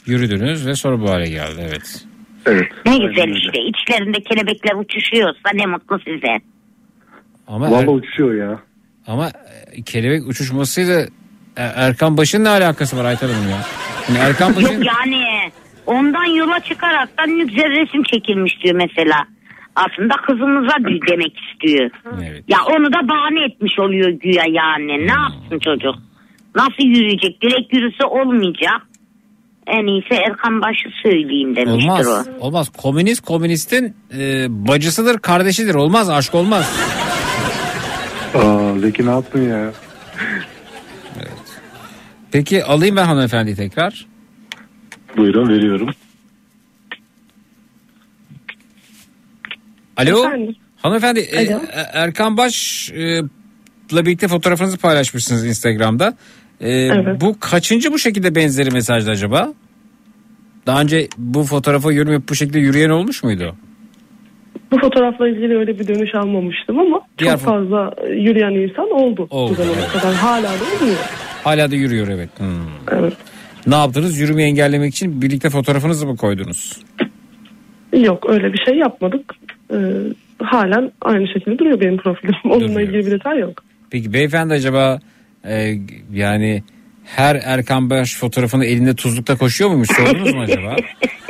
yürüdünüz 0.06 0.68
ve 0.68 0.76
sonra 0.76 1.02
bu 1.02 1.10
hale 1.10 1.30
geldi. 1.30 1.61
Evet. 1.69 2.06
Evet. 2.45 2.68
Ne 2.85 2.97
güzel 2.97 3.27
işte 3.35 3.60
içlerinde 3.61 4.18
kelebekler 4.22 4.76
uçuşuyorsa 4.76 5.49
ne 5.53 5.65
mutlu 5.65 5.99
size. 5.99 6.38
Ama 7.47 7.72
Vallahi 7.72 7.84
Er- 7.84 7.88
uçuyor 7.88 8.34
ya. 8.49 8.60
ama 9.07 9.27
e, 9.73 9.81
kelebek 9.81 10.27
uçuşmasıyla 10.27 11.02
e, 11.57 11.64
Erkan 11.76 12.18
Baş'ın 12.18 12.43
ne 12.43 12.49
alakası 12.49 12.97
var 12.97 13.06
Aytar 13.06 13.31
Hanım 13.31 13.49
ya? 13.49 13.57
Yani 14.10 14.18
Erkan 14.30 14.56
Baş'ın 14.56 14.73
Yok 14.73 14.85
yani 14.85 15.23
ondan 15.85 16.26
yola 16.26 16.60
çıkaraktan 16.60 17.30
ne 17.39 17.43
güzel 17.43 17.69
resim 17.72 18.03
çekilmiş 18.03 18.53
diyor 18.64 18.76
mesela. 18.76 19.27
Aslında 19.76 20.14
kızımıza 20.27 20.76
demek 21.11 21.34
istiyor. 21.39 21.89
Evet. 22.30 22.43
Ya 22.47 22.57
onu 22.69 22.93
da 22.93 23.10
bahane 23.10 23.45
etmiş 23.45 23.80
oluyor 23.80 24.10
güya 24.10 24.43
yani. 24.49 25.07
Ne 25.07 25.11
yapsın 25.22 25.60
çocuk? 25.60 25.95
Nasıl 26.56 26.84
yürüyecek? 26.84 27.41
Direkt 27.41 27.73
yürüse 27.73 28.06
olmayacak. 28.06 28.81
En 29.68 29.88
iyisi 29.88 30.14
Erkan 30.14 30.61
Başı 30.61 30.89
söyleyeyim 31.03 31.56
demiştir 31.56 31.89
Olmaz. 31.89 32.27
o. 32.41 32.45
Olmaz. 32.45 32.69
Komünist 32.77 33.26
komünistin 33.26 33.95
e, 34.18 34.45
bacısıdır, 34.49 35.19
kardeşidir. 35.19 35.76
Olmaz, 35.76 36.10
aşk 36.10 36.35
olmaz. 36.35 36.80
Aa, 38.35 38.80
Zeki 38.80 39.06
ne 39.06 39.10
yaptın 39.10 39.49
ya? 39.49 39.72
Peki 42.31 42.64
alayım 42.64 42.95
ben 42.95 43.06
hanımefendiyi 43.06 43.56
tekrar. 43.56 44.06
Buyurun 45.18 45.49
veriyorum. 45.49 45.89
Alo. 49.98 50.28
Efendim? 50.28 50.56
Hanımefendi 50.82 51.20
e, 51.20 51.48
Alo. 51.54 51.58
e, 51.58 51.82
Erkan 51.94 52.38
Baş 52.38 52.90
e, 52.92 53.22
birlikte 53.92 54.28
fotoğrafınızı 54.28 54.78
paylaşmışsınız 54.78 55.46
Instagram'da. 55.46 56.14
Ee, 56.62 56.72
Evet. 56.72 57.22
Bu 57.22 57.40
kaçıncı 57.40 57.94
bu 57.94 58.00
şekilde 58.00 58.36
benzeri 58.36 58.72
mesajdı 58.72 59.10
acaba? 59.10 59.54
Daha 60.66 60.82
önce 60.82 61.08
bu 61.18 61.44
fotoğrafa 61.44 61.94
yapıp 61.94 62.30
bu 62.30 62.36
şekilde 62.36 62.60
yürüyen 62.60 62.90
olmuş 62.90 63.24
muydu? 63.24 63.56
Bu 64.72 64.80
fotoğrafla 64.80 65.30
ilgili 65.30 65.58
öyle 65.58 65.80
bir 65.80 65.88
dönüş 65.88 66.16
almamıştım 66.16 66.80
ama 66.80 67.02
Diğer 67.18 67.32
çok 67.32 67.42
fazla 67.42 67.92
e, 68.08 68.14
yürüyen 68.14 68.52
insan 68.52 68.92
oldu. 68.92 69.28
Oldu, 69.30 69.52
bu 69.52 69.56
zamana 69.64 69.88
kadar. 69.88 70.14
Hala 70.16 70.44
da 70.50 70.64
oluyor. 70.84 70.98
Hala 71.44 71.72
da 71.72 71.76
yürüyor 71.76 72.08
evet. 72.08 72.30
Hmm. 72.38 72.48
Evet. 72.92 73.14
Ne 73.68 73.76
yaptınız? 73.76 74.20
Yürümeyi 74.20 74.48
engellemek 74.50 74.94
için 74.94 75.22
birlikte 75.22 75.50
fotoğrafınızı 75.50 76.08
mı 76.08 76.18
koydunuz? 76.18 76.78
Yok 77.94 78.30
öyle 78.30 78.54
bir 78.54 78.66
şey 78.66 78.78
yapmadık. 78.78 79.34
Ee, 79.74 79.78
halen 80.44 80.92
aynı 81.02 81.28
şekilde 81.28 81.58
duruyor 81.60 81.80
benim 81.80 81.98
profilim. 81.98 82.36
Onunla 82.50 82.82
ilgili 82.82 83.06
bir 83.06 83.12
detay 83.12 83.40
yok. 83.40 83.64
Peki 83.90 84.14
beyefendi 84.14 84.54
acaba 84.54 85.00
e, 85.48 85.74
yani 86.14 86.64
her 87.06 87.36
Erkan 87.44 87.90
Baş 87.90 88.16
fotoğrafını 88.16 88.66
elinde 88.66 88.96
tuzlukta 88.96 89.38
koşuyor 89.38 89.70
muymuş 89.70 89.90
sordunuz 89.98 90.34
mu 90.34 90.42
acaba? 90.42 90.76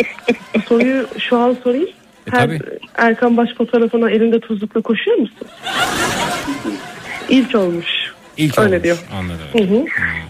Soruyu 0.70 1.08
şu 1.20 1.38
an 1.38 1.58
sorayım. 1.64 1.90
E, 2.28 2.32
Her 2.32 2.40
tabii. 2.40 2.60
Erkan 2.96 3.38
Baş 3.38 3.50
fotoğrafına 3.58 4.10
elinde 4.10 4.40
tuzlukla 4.40 4.82
koşuyor 4.82 5.18
musun? 5.18 5.48
İlk 7.30 7.56
olmuş. 7.56 7.86
İlk 8.38 8.60
Öyle 8.60 8.70
olmuş. 8.70 8.84
diyor. 8.84 8.98
Anladım. 9.14 9.48
Hı 9.54 9.64
hı. 9.64 9.86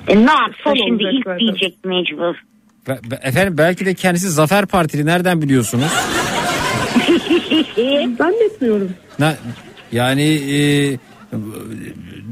E 0.08 0.16
ne 0.26 0.32
yapsın 0.32 0.64
Son 0.64 0.76
şimdi 0.88 1.04
ilk 1.04 1.24
zaten. 1.26 1.40
diyecek 1.40 1.86
mecbur. 1.86 2.36
Be- 2.88 3.12
be- 3.12 3.20
Efendim 3.24 3.58
belki 3.58 3.86
de 3.86 3.94
kendisi 3.94 4.30
Zafer 4.30 4.66
Partili 4.66 5.06
nereden 5.06 5.42
biliyorsunuz? 5.42 5.92
Zannetmiyorum. 8.18 8.90
Na, 9.20 9.34
yani 9.92 10.24
e, 10.24 10.60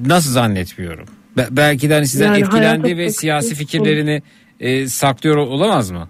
nasıl 0.08 0.32
zannetmiyorum? 0.32 1.06
Be- 1.38 1.48
belki 1.52 1.90
de 1.90 1.94
hani 1.94 2.08
sizden 2.08 2.28
Yani 2.28 2.40
etkilendi 2.40 2.98
ve 2.98 3.10
siyasi 3.10 3.56
fikirlerini 3.56 4.22
e, 4.60 4.88
saklıyor 4.88 5.38
olamaz 5.38 5.92
mı? 5.92 6.10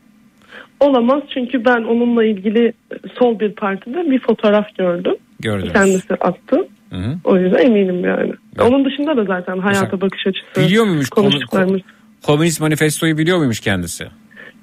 Olamaz 0.80 1.24
çünkü 1.34 1.66
ben 1.66 1.84
onunla 1.84 2.26
ilgili 2.26 2.74
sol 3.20 3.40
bir 3.40 3.52
partide 3.52 4.12
bir 4.12 4.20
fotoğraf 4.20 4.76
gördüm. 4.78 5.16
Gördünüz. 5.40 5.74
Kendisi 5.74 6.14
attı. 6.14 6.68
Hı 6.90 6.96
hı. 6.96 7.18
O 7.24 7.38
yüzden 7.38 7.66
eminim 7.66 8.06
yani. 8.06 8.34
Onun 8.60 8.86
dışında 8.86 9.18
da 9.18 9.24
zaten 9.24 9.58
hayata 9.58 10.02
bakış 10.02 10.28
açısı. 10.28 10.68
Biliyor 10.68 10.86
muymuş 10.86 11.10
konuştuklarımız. 11.10 11.82
Komünist 12.24 12.62
manifestoyu 12.62 13.18
biliyor 13.18 13.38
muymuş 13.38 13.60
kendisi? 13.60 14.08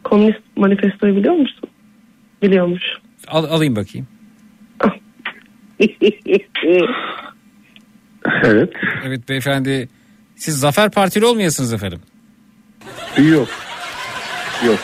Komünist 0.05 0.41
manifestoyu 0.57 1.17
biliyor 1.17 1.35
musun? 1.35 1.69
Biliyormuş. 2.43 2.83
Al, 3.29 3.45
alayım 3.45 3.77
bakayım. 3.77 4.07
Evet. 8.45 8.73
Evet 9.07 9.29
beyefendi 9.29 9.89
siz 10.37 10.59
Zafer 10.61 10.91
Partili 10.91 11.25
olmayasınız 11.27 11.73
efendim. 11.73 11.99
Yok. 13.19 13.49
Yok. 14.67 14.79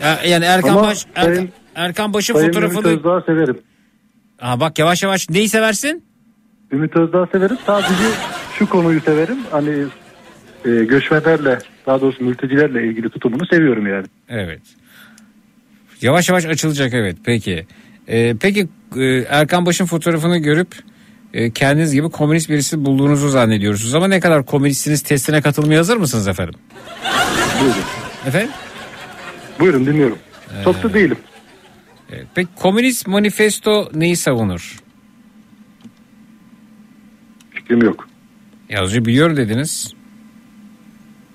E, 0.00 0.28
Yani 0.28 0.44
Erkan 0.44 0.68
Ama 0.68 0.82
Baş 0.82 1.06
Erkan, 1.14 1.34
Sayın- 1.34 1.50
Erkan 1.74 2.12
Baş'ın 2.14 2.34
Sayın 2.34 2.46
Ümit 2.52 2.54
fotoğrafını 2.72 2.92
Özdağ 2.98 3.20
severim. 3.26 3.58
Aa, 4.40 4.60
bak 4.60 4.78
yavaş 4.78 5.02
yavaş 5.02 5.30
neyi 5.30 5.48
seversin? 5.48 6.04
Ümit 6.72 6.96
Özdağ 6.96 7.26
severim. 7.26 7.56
Sadece 7.66 7.94
şu 8.58 8.68
konuyu 8.68 9.00
severim. 9.00 9.38
Hani 9.50 9.84
e, 10.64 10.70
göçmenlerle 10.84 11.58
daha 11.86 12.00
doğrusu 12.00 12.24
mültecilerle 12.24 12.86
ilgili 12.86 13.08
tutumunu 13.10 13.46
seviyorum 13.46 13.86
yani. 13.86 14.06
Evet. 14.28 14.60
Yavaş 16.02 16.28
yavaş 16.28 16.46
açılacak 16.46 16.94
evet 16.94 17.16
peki. 17.24 17.66
Ee, 18.08 18.34
peki 18.40 18.68
Erkan 19.28 19.66
Baş'ın 19.66 19.86
fotoğrafını 19.86 20.38
görüp 20.38 20.74
e, 21.34 21.50
kendiniz 21.50 21.92
gibi 21.92 22.08
komünist 22.10 22.50
birisi 22.50 22.84
bulduğunuzu 22.84 23.28
zannediyorsunuz 23.28 23.94
ama 23.94 24.08
ne 24.08 24.20
kadar 24.20 24.46
komünistsiniz 24.46 25.02
testine 25.02 25.40
katılmaya 25.40 25.78
hazır 25.78 25.96
mısınız 25.96 26.28
efendim? 26.28 26.54
Buyurun. 27.60 27.76
Efendim? 28.26 28.50
Buyurun 29.60 29.86
dinliyorum. 29.86 30.18
Çok 30.64 30.82
da 30.82 30.94
değilim. 30.94 31.16
Evet. 32.12 32.26
Peki 32.34 32.48
komünist 32.56 33.06
manifesto 33.06 33.90
neyi 33.94 34.16
savunur? 34.16 34.76
Fikrim 37.50 37.82
yok. 37.82 38.08
Ya 38.68 38.82
az 38.82 38.88
önce 38.90 39.04
biliyorum 39.04 39.36
dediniz. 39.36 39.94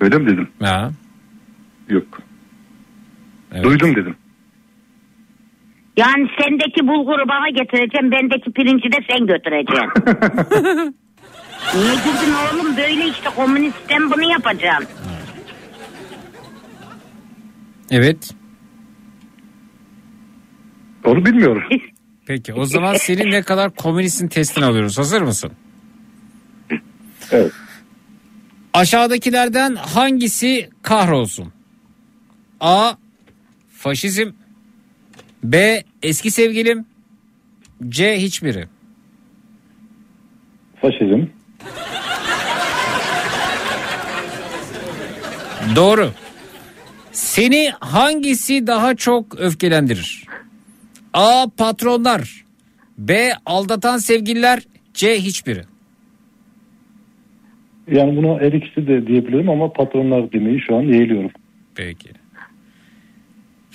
Öyle 0.01 0.17
mi 0.17 0.25
dedim? 0.31 0.47
Ha. 0.59 0.91
Yok. 1.89 2.21
Evet. 3.53 3.63
Duydum 3.63 3.95
dedim. 3.95 4.15
Yani 5.97 6.27
sendeki 6.39 6.87
bulguru 6.87 7.27
bana 7.29 7.49
getireceğim, 7.49 8.11
bendeki 8.11 8.51
pirinci 8.51 8.91
de 8.91 8.97
sen 9.09 9.27
götüreceksin. 9.27 10.95
Niye 11.75 11.93
güldün 11.95 12.33
oğlum? 12.33 12.77
Böyle 12.77 13.07
işte 13.07 13.29
komünistten 13.35 14.11
bunu 14.11 14.31
yapacağım. 14.31 14.83
Evet. 17.91 18.31
Onu 21.05 21.25
bilmiyorum. 21.25 21.63
Peki 22.25 22.53
o 22.53 22.65
zaman 22.65 22.93
senin 22.93 23.31
ne 23.31 23.41
kadar 23.41 23.75
komünistsin 23.75 24.27
testini 24.27 24.65
alıyoruz. 24.65 24.97
Hazır 24.97 25.21
mısın? 25.21 25.51
Evet. 27.31 27.51
Aşağıdakilerden 28.73 29.75
hangisi 29.75 30.69
kahrolsun? 30.81 31.53
A. 32.59 32.93
Faşizm 33.73 34.31
B. 35.43 35.83
Eski 36.03 36.31
sevgilim 36.31 36.85
C. 37.89 38.17
Hiçbiri 38.21 38.65
Faşizm. 40.81 41.25
Doğru. 45.75 46.11
Seni 47.11 47.71
hangisi 47.79 48.67
daha 48.67 48.95
çok 48.95 49.39
öfkelendirir? 49.39 50.23
A. 51.13 51.45
Patronlar 51.57 52.45
B. 52.97 53.31
Aldatan 53.45 53.97
sevgililer 53.97 54.63
C. 54.93 55.19
Hiçbiri 55.19 55.61
Yani 57.91 58.17
buna 58.17 58.39
her 58.41 58.51
ikisi 58.51 58.87
de 58.87 59.07
diyebilirim 59.07 59.49
ama 59.49 59.73
patronlar 59.73 60.31
demeyi 60.31 60.61
şu 60.61 60.75
an 60.75 60.81
yeğliyorum. 60.81 61.31
Peki. 61.75 62.09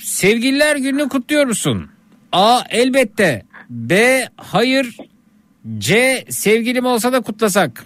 Sevgililer 0.03 0.77
gününü 0.77 1.09
kutluyor 1.09 1.47
musun? 1.47 1.91
A. 2.33 2.62
Elbette. 2.70 3.43
B. 3.70 4.25
Hayır. 4.37 4.97
C. 5.79 6.25
Sevgilim 6.31 6.87
olsa 6.87 7.12
da 7.12 7.20
kutlasak. 7.20 7.85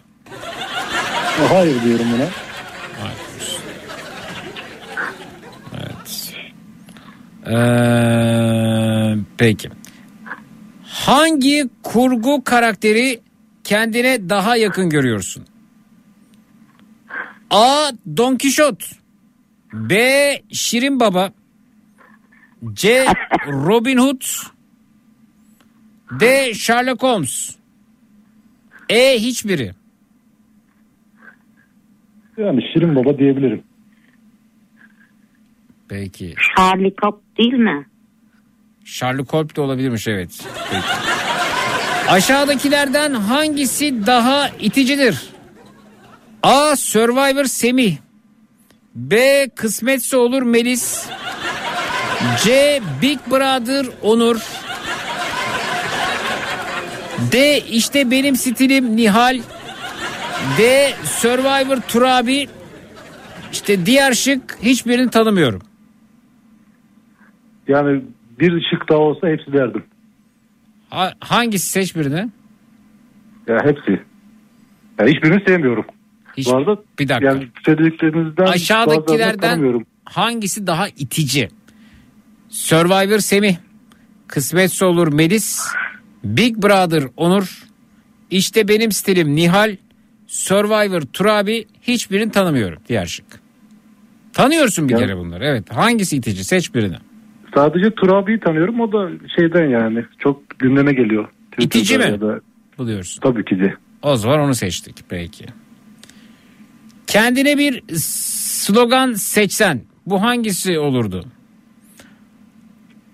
Hayır 1.49 1.83
diyorum 1.85 2.07
buna. 2.13 2.29
Evet. 5.75 6.35
Ee, 7.47 9.17
peki. 9.39 9.71
Hangi 10.85 11.69
kurgu 11.83 12.45
karakteri 12.45 13.21
kendine 13.65 14.29
daha 14.29 14.57
yakın 14.57 14.91
görüyorsun? 14.91 15.47
A. 17.51 17.91
Don 18.17 18.37
Kişot 18.37 18.91
B. 19.73 20.43
Şirin 20.53 21.01
Baba 21.01 21.33
C. 22.75 23.07
Robin 23.47 23.99
Hood 23.99 24.23
D. 26.21 26.55
Sherlock 26.55 27.03
Holmes 27.03 27.57
E. 28.89 29.19
Hiçbiri 29.21 29.73
Yani 32.39 32.63
Şirin 32.73 32.97
Baba 32.97 33.19
diyebilirim. 33.19 33.63
Peki. 35.89 36.35
Charlie 36.57 36.95
Cop 37.03 37.39
değil 37.39 37.53
mi? 37.55 37.87
Sherlock 38.85 39.33
Holmes 39.33 39.57
de 39.57 39.61
olabilirmiş 39.61 40.09
evet. 40.09 40.47
Peki. 40.71 40.87
Aşağıdakilerden 42.09 43.15
hangisi 43.15 44.07
daha 44.07 44.49
iticidir? 44.49 45.23
A. 46.43 46.77
Survivor 46.77 47.45
Semih 47.45 47.97
B. 48.95 49.49
Kısmetse 49.55 50.17
olur 50.17 50.43
Melis 50.43 51.07
C. 52.45 52.81
Big 53.03 53.19
Brother 53.31 53.87
Onur 54.03 54.37
D. 57.33 57.59
işte 57.61 58.11
benim 58.11 58.37
stilim 58.37 58.97
Nihal 58.97 59.39
D. 60.59 60.91
Survivor 61.05 61.77
Turabi 61.89 62.49
İşte 63.53 63.87
diğer 63.87 64.13
şık 64.13 64.59
hiçbirini 64.63 65.11
tanımıyorum. 65.11 65.63
Yani 67.69 68.03
bir 68.41 68.67
şık 68.71 68.89
daha 68.89 68.99
olsa 68.99 69.29
hepsi 69.29 69.53
derdim. 69.53 69.85
Ha- 70.91 71.13
hangisi 71.21 71.67
seç 71.69 71.97
birini? 71.97 72.29
Ya 73.49 73.59
hepsi. 73.65 74.03
Ya 75.01 75.07
hiçbirini 75.07 75.43
sevmiyorum. 75.47 75.85
Bu 76.47 76.57
arada 76.57 76.77
bir 76.99 77.09
dakika. 77.09 77.27
yani 77.33 77.49
söylediklerinizden 77.65 78.45
Aşağıdakilerden 78.45 79.85
hangisi 80.05 80.67
daha 80.67 80.89
itici? 80.89 81.49
Survivor 82.53 83.19
Semih, 83.19 83.57
Kısmetse 84.27 84.85
olur 84.85 85.13
Melis, 85.13 85.61
Big 86.25 86.57
Brother 86.57 87.05
Onur, 87.17 87.63
İşte 88.31 88.69
benim 88.69 88.93
stilim 88.93 89.37
Nihal, 89.37 89.77
Survivor, 90.27 91.01
Turabi 91.01 91.65
hiçbirini 91.83 92.31
tanımıyorum. 92.33 92.83
Diğer 92.89 93.07
şık. 93.07 93.25
Tanıyorsun 94.33 94.89
bir 94.89 94.93
Ya- 94.93 94.99
kere 94.99 95.17
bunları. 95.17 95.45
Evet. 95.45 95.65
Hangisi 95.73 96.17
itici? 96.17 96.45
Seç 96.45 96.75
birini. 96.75 96.97
Sadece 97.55 97.91
Turabi'yi 97.95 98.41
tanıyorum. 98.41 98.81
O 98.81 98.93
da 98.93 99.11
şeyden 99.37 99.69
yani 99.69 100.05
çok 100.19 100.59
gündeme 100.59 100.93
geliyor. 100.93 101.29
İtici 101.59 101.99
mi? 101.99 102.21
Da, 102.21 102.41
Buluyorsun. 102.79 103.21
tabii 103.21 103.45
ki 103.45 103.61
de. 103.61 103.75
O 104.03 104.17
zaman 104.17 104.41
onu 104.41 104.55
seçtik. 104.55 104.97
Peki. 105.09 105.45
Kendine 107.07 107.59
bir 107.59 107.83
slogan 107.97 109.13
seçsen 109.13 109.81
bu 110.07 110.23
hangisi 110.23 110.79
olurdu? 110.79 111.25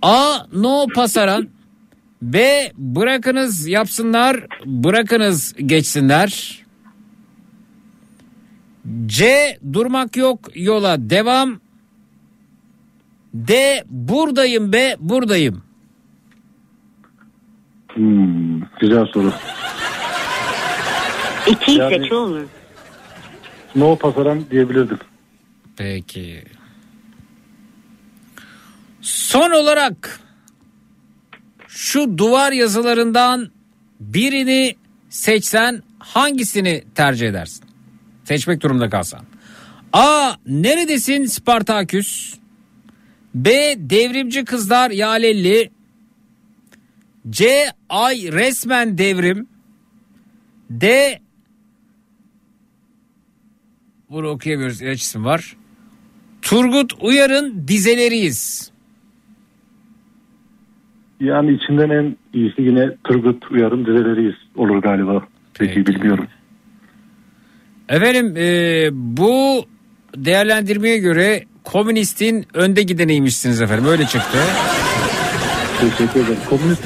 A. 0.03 0.39
No 0.53 0.87
pasaran. 0.95 1.49
B. 2.23 2.71
Bırakınız 2.77 3.67
yapsınlar. 3.69 4.47
Bırakınız 4.67 5.55
geçsinler. 5.67 6.59
C. 9.07 9.59
Durmak 9.73 10.17
yok 10.17 10.51
yola 10.55 10.97
devam. 11.11 11.61
D. 13.35 13.85
Buradayım 13.89 14.73
be 14.73 14.97
buradayım. 15.01 15.63
Hmm, 17.95 18.61
güzel 18.81 19.07
soru. 19.07 19.33
İkiyi 21.47 21.79
Yani- 21.79 21.97
seç 22.03 22.13
olur. 22.13 22.41
No 23.75 23.97
pasaran 23.97 24.45
diyebilirdim. 24.51 24.99
Peki. 25.77 26.45
Son 29.09 29.51
olarak 29.51 30.21
şu 31.69 32.19
duvar 32.19 32.53
yazılarından 32.53 33.51
birini 34.01 34.77
seçsen 35.11 35.83
hangisini 35.99 36.85
tercih 36.95 37.29
edersin? 37.29 37.65
Seçmek 38.25 38.61
durumunda 38.63 38.91
kalsan. 38.91 39.25
A. 39.93 40.35
Neredesin 40.47 41.25
Spartaküs? 41.25 42.35
B. 43.35 43.75
Devrimci 43.79 44.45
kızlar 44.45 44.91
Yalelli. 44.91 45.71
C. 47.31 47.67
Ay 47.89 48.33
resmen 48.33 48.99
devrim. 48.99 49.49
D. 50.71 51.19
Bunu 54.11 54.29
okuyamıyoruz. 54.29 54.83
İlaç 54.83 55.03
isim 55.03 55.25
var. 55.25 55.57
Turgut 56.43 56.93
Uyar'ın 57.01 57.69
dizeleriyiz. 57.69 58.73
Yani 61.21 61.53
içinden 61.53 61.91
en 61.91 62.17
iyisi 62.35 62.63
yine 62.63 62.97
Turgut 63.05 63.51
Uyar'ın 63.51 63.87
dizeleriyiz 63.87 64.35
olur 64.57 64.83
galiba. 64.83 65.23
Peki, 65.55 65.87
bilmiyorum. 65.87 66.27
Efendim 67.89 68.35
e, 68.37 68.89
bu 68.93 69.65
değerlendirmeye 70.17 70.99
göre 70.99 71.45
komünistin 71.65 72.47
önde 72.55 72.83
gideniymişsiniz 72.83 73.63
efendim. 73.63 73.85
Öyle 73.87 74.05
çıktı. 74.07 74.39
Teşekkür 75.81 76.21
ederim. 76.21 76.39
Komünist 76.51 76.85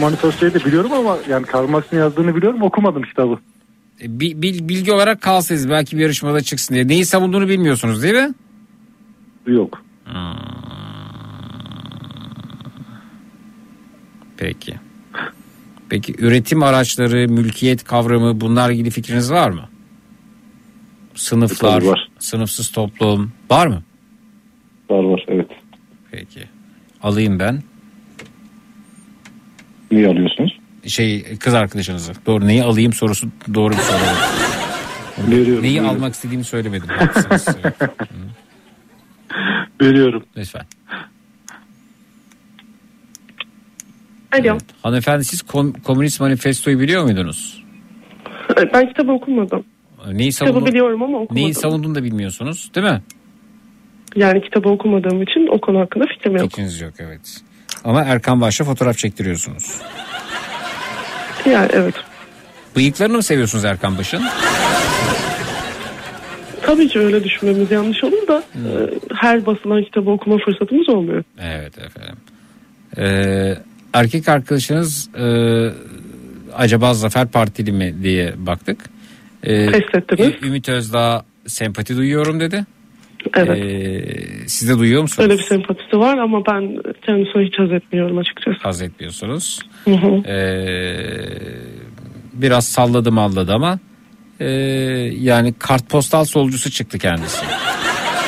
manifestoyu 0.00 0.54
da 0.54 0.58
biliyorum 0.64 0.92
ama 0.92 1.16
yani 1.30 1.46
Karl 1.46 1.68
Marx'ın 1.68 1.96
yazdığını 1.96 2.36
biliyorum 2.36 2.62
okumadım 2.62 3.02
kitabı. 3.02 3.38
E, 4.02 4.20
bi- 4.20 4.42
bil- 4.42 4.68
bilgi 4.68 4.92
olarak 4.92 5.20
kalsaydınız 5.20 5.70
belki 5.70 5.96
bir 5.96 6.02
yarışmada 6.02 6.40
çıksın 6.40 6.74
diye. 6.74 6.88
Neyi 6.88 7.04
savunduğunu 7.04 7.48
bilmiyorsunuz 7.48 8.02
değil 8.02 8.14
mi? 8.14 8.34
Yok. 9.46 9.82
Peki. 14.38 14.74
Peki 15.88 16.14
üretim 16.18 16.62
araçları, 16.62 17.28
mülkiyet 17.28 17.84
kavramı 17.84 18.40
bunlar 18.40 18.70
ilgili 18.70 18.90
fikriniz 18.90 19.32
var 19.32 19.50
mı? 19.50 19.68
Sınıflar, 21.14 21.82
var. 21.82 22.08
sınıfsız 22.18 22.70
toplum 22.70 23.32
var 23.50 23.66
mı? 23.66 23.82
Var 24.90 25.04
var 25.04 25.24
evet. 25.28 25.50
Peki. 26.10 26.40
Alayım 27.02 27.38
ben. 27.38 27.62
Niye 29.90 30.08
alıyorsunuz? 30.08 30.58
Şey 30.86 31.36
kız 31.36 31.54
arkadaşınızı. 31.54 32.12
Doğru 32.26 32.46
neyi 32.46 32.62
alayım 32.62 32.92
sorusu 32.92 33.28
doğru 33.54 33.72
bir 33.72 33.78
soru. 33.78 33.98
Veriyorum. 35.30 35.62
neyi 35.62 35.80
buyurun. 35.80 35.94
almak 35.94 36.14
istediğimi 36.14 36.44
söylemedim. 36.44 36.88
Veriyorum. 39.80 40.24
Lütfen. 40.36 40.66
Alo. 44.40 44.58
Hanımefendi 44.82 45.24
siz 45.24 45.40
kom- 45.42 45.82
Komünist 45.82 46.20
Manifesto'yu 46.20 46.80
biliyor 46.80 47.02
muydunuz? 47.04 47.64
Ben 48.74 48.88
kitabı 48.88 49.12
okumadım. 49.12 49.64
Neyi 50.12 50.30
Kitabı 50.30 50.48
savunduğunu, 50.50 50.66
biliyorum 50.70 51.02
ama 51.02 51.16
okumadım. 51.18 51.36
neyi 51.36 51.54
savunduğunu 51.54 51.94
da 51.94 52.04
bilmiyorsunuz 52.04 52.70
değil 52.74 52.86
mi? 52.86 53.02
Yani 54.16 54.40
kitabı 54.40 54.68
okumadığım 54.68 55.22
için 55.22 55.46
o 55.52 55.60
konu 55.60 55.80
hakkında 55.80 56.04
fikrim 56.06 56.36
yok. 56.36 56.42
Fikriniz 56.50 56.80
yok 56.80 56.92
evet. 56.98 57.40
Ama 57.84 58.02
Erkan 58.02 58.40
Baş'la 58.40 58.64
fotoğraf 58.64 58.98
çektiriyorsunuz. 58.98 59.80
Yani 61.50 61.68
evet. 61.72 61.94
Bıyıklarını 62.76 63.16
mı 63.16 63.22
seviyorsunuz 63.22 63.64
Erkan 63.64 63.98
Baş'ın? 63.98 64.22
Tabii 66.62 66.88
ki 66.88 66.98
öyle 66.98 67.24
düşünmemiz 67.24 67.70
yanlış 67.70 68.04
olur 68.04 68.28
da 68.28 68.42
Hmm. 68.52 68.66
e, 68.66 68.90
her 69.14 69.46
basılan 69.46 69.82
kitabı 69.84 70.10
okuma 70.10 70.38
fırsatımız 70.38 70.88
olmuyor. 70.88 71.24
Evet 71.40 71.78
efendim. 71.78 72.16
Ee, 72.98 73.54
erkek 74.00 74.28
arkadaşınız 74.28 75.10
e, 75.14 75.24
acaba 76.56 76.94
Zafer 76.94 77.28
Partili 77.28 77.72
mi 77.72 77.94
diye 78.02 78.34
baktık. 78.36 78.78
Ee, 79.42 79.66
Test 79.66 79.94
ettiniz. 79.94 80.32
Ümit 80.42 80.68
Özdağ 80.68 81.24
sempati 81.46 81.96
duyuyorum 81.96 82.40
dedi. 82.40 82.64
Evet. 83.34 83.58
Ee, 83.58 84.48
siz 84.48 84.68
de 84.68 84.78
duyuyor 84.78 85.02
musunuz? 85.02 85.28
Öyle 85.30 85.38
bir 85.38 85.44
sempatisi 85.44 85.98
var 85.98 86.18
ama 86.18 86.46
ben 86.46 86.76
kendisine 87.06 87.44
hiç 87.44 87.58
haz 87.58 87.72
etmiyorum 87.72 88.18
açıkçası. 88.18 88.56
Haz 88.62 88.82
etmiyorsunuz. 88.82 89.60
Hı 89.84 89.90
hı. 89.90 90.28
Ee, 90.28 91.28
biraz 92.32 92.66
salladı 92.66 93.12
malladı 93.12 93.52
ama 93.52 93.78
e, 94.40 94.46
yani 95.20 95.54
kartpostal 95.58 96.24
solcusu 96.24 96.70
çıktı 96.70 96.98
kendisi. 96.98 97.46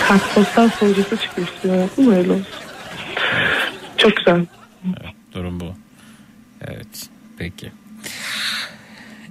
Kartpostal 0.09 0.69
sonucusu 0.69 1.17
çıkmış 1.17 1.49
diyor. 1.63 1.89
Öyle 1.99 2.33
olsun. 2.33 2.47
Çok 3.97 4.17
güzel. 4.17 4.47
Durum 5.33 5.61
bu. 5.61 5.75
Evet. 6.69 7.09
Peki. 7.39 7.73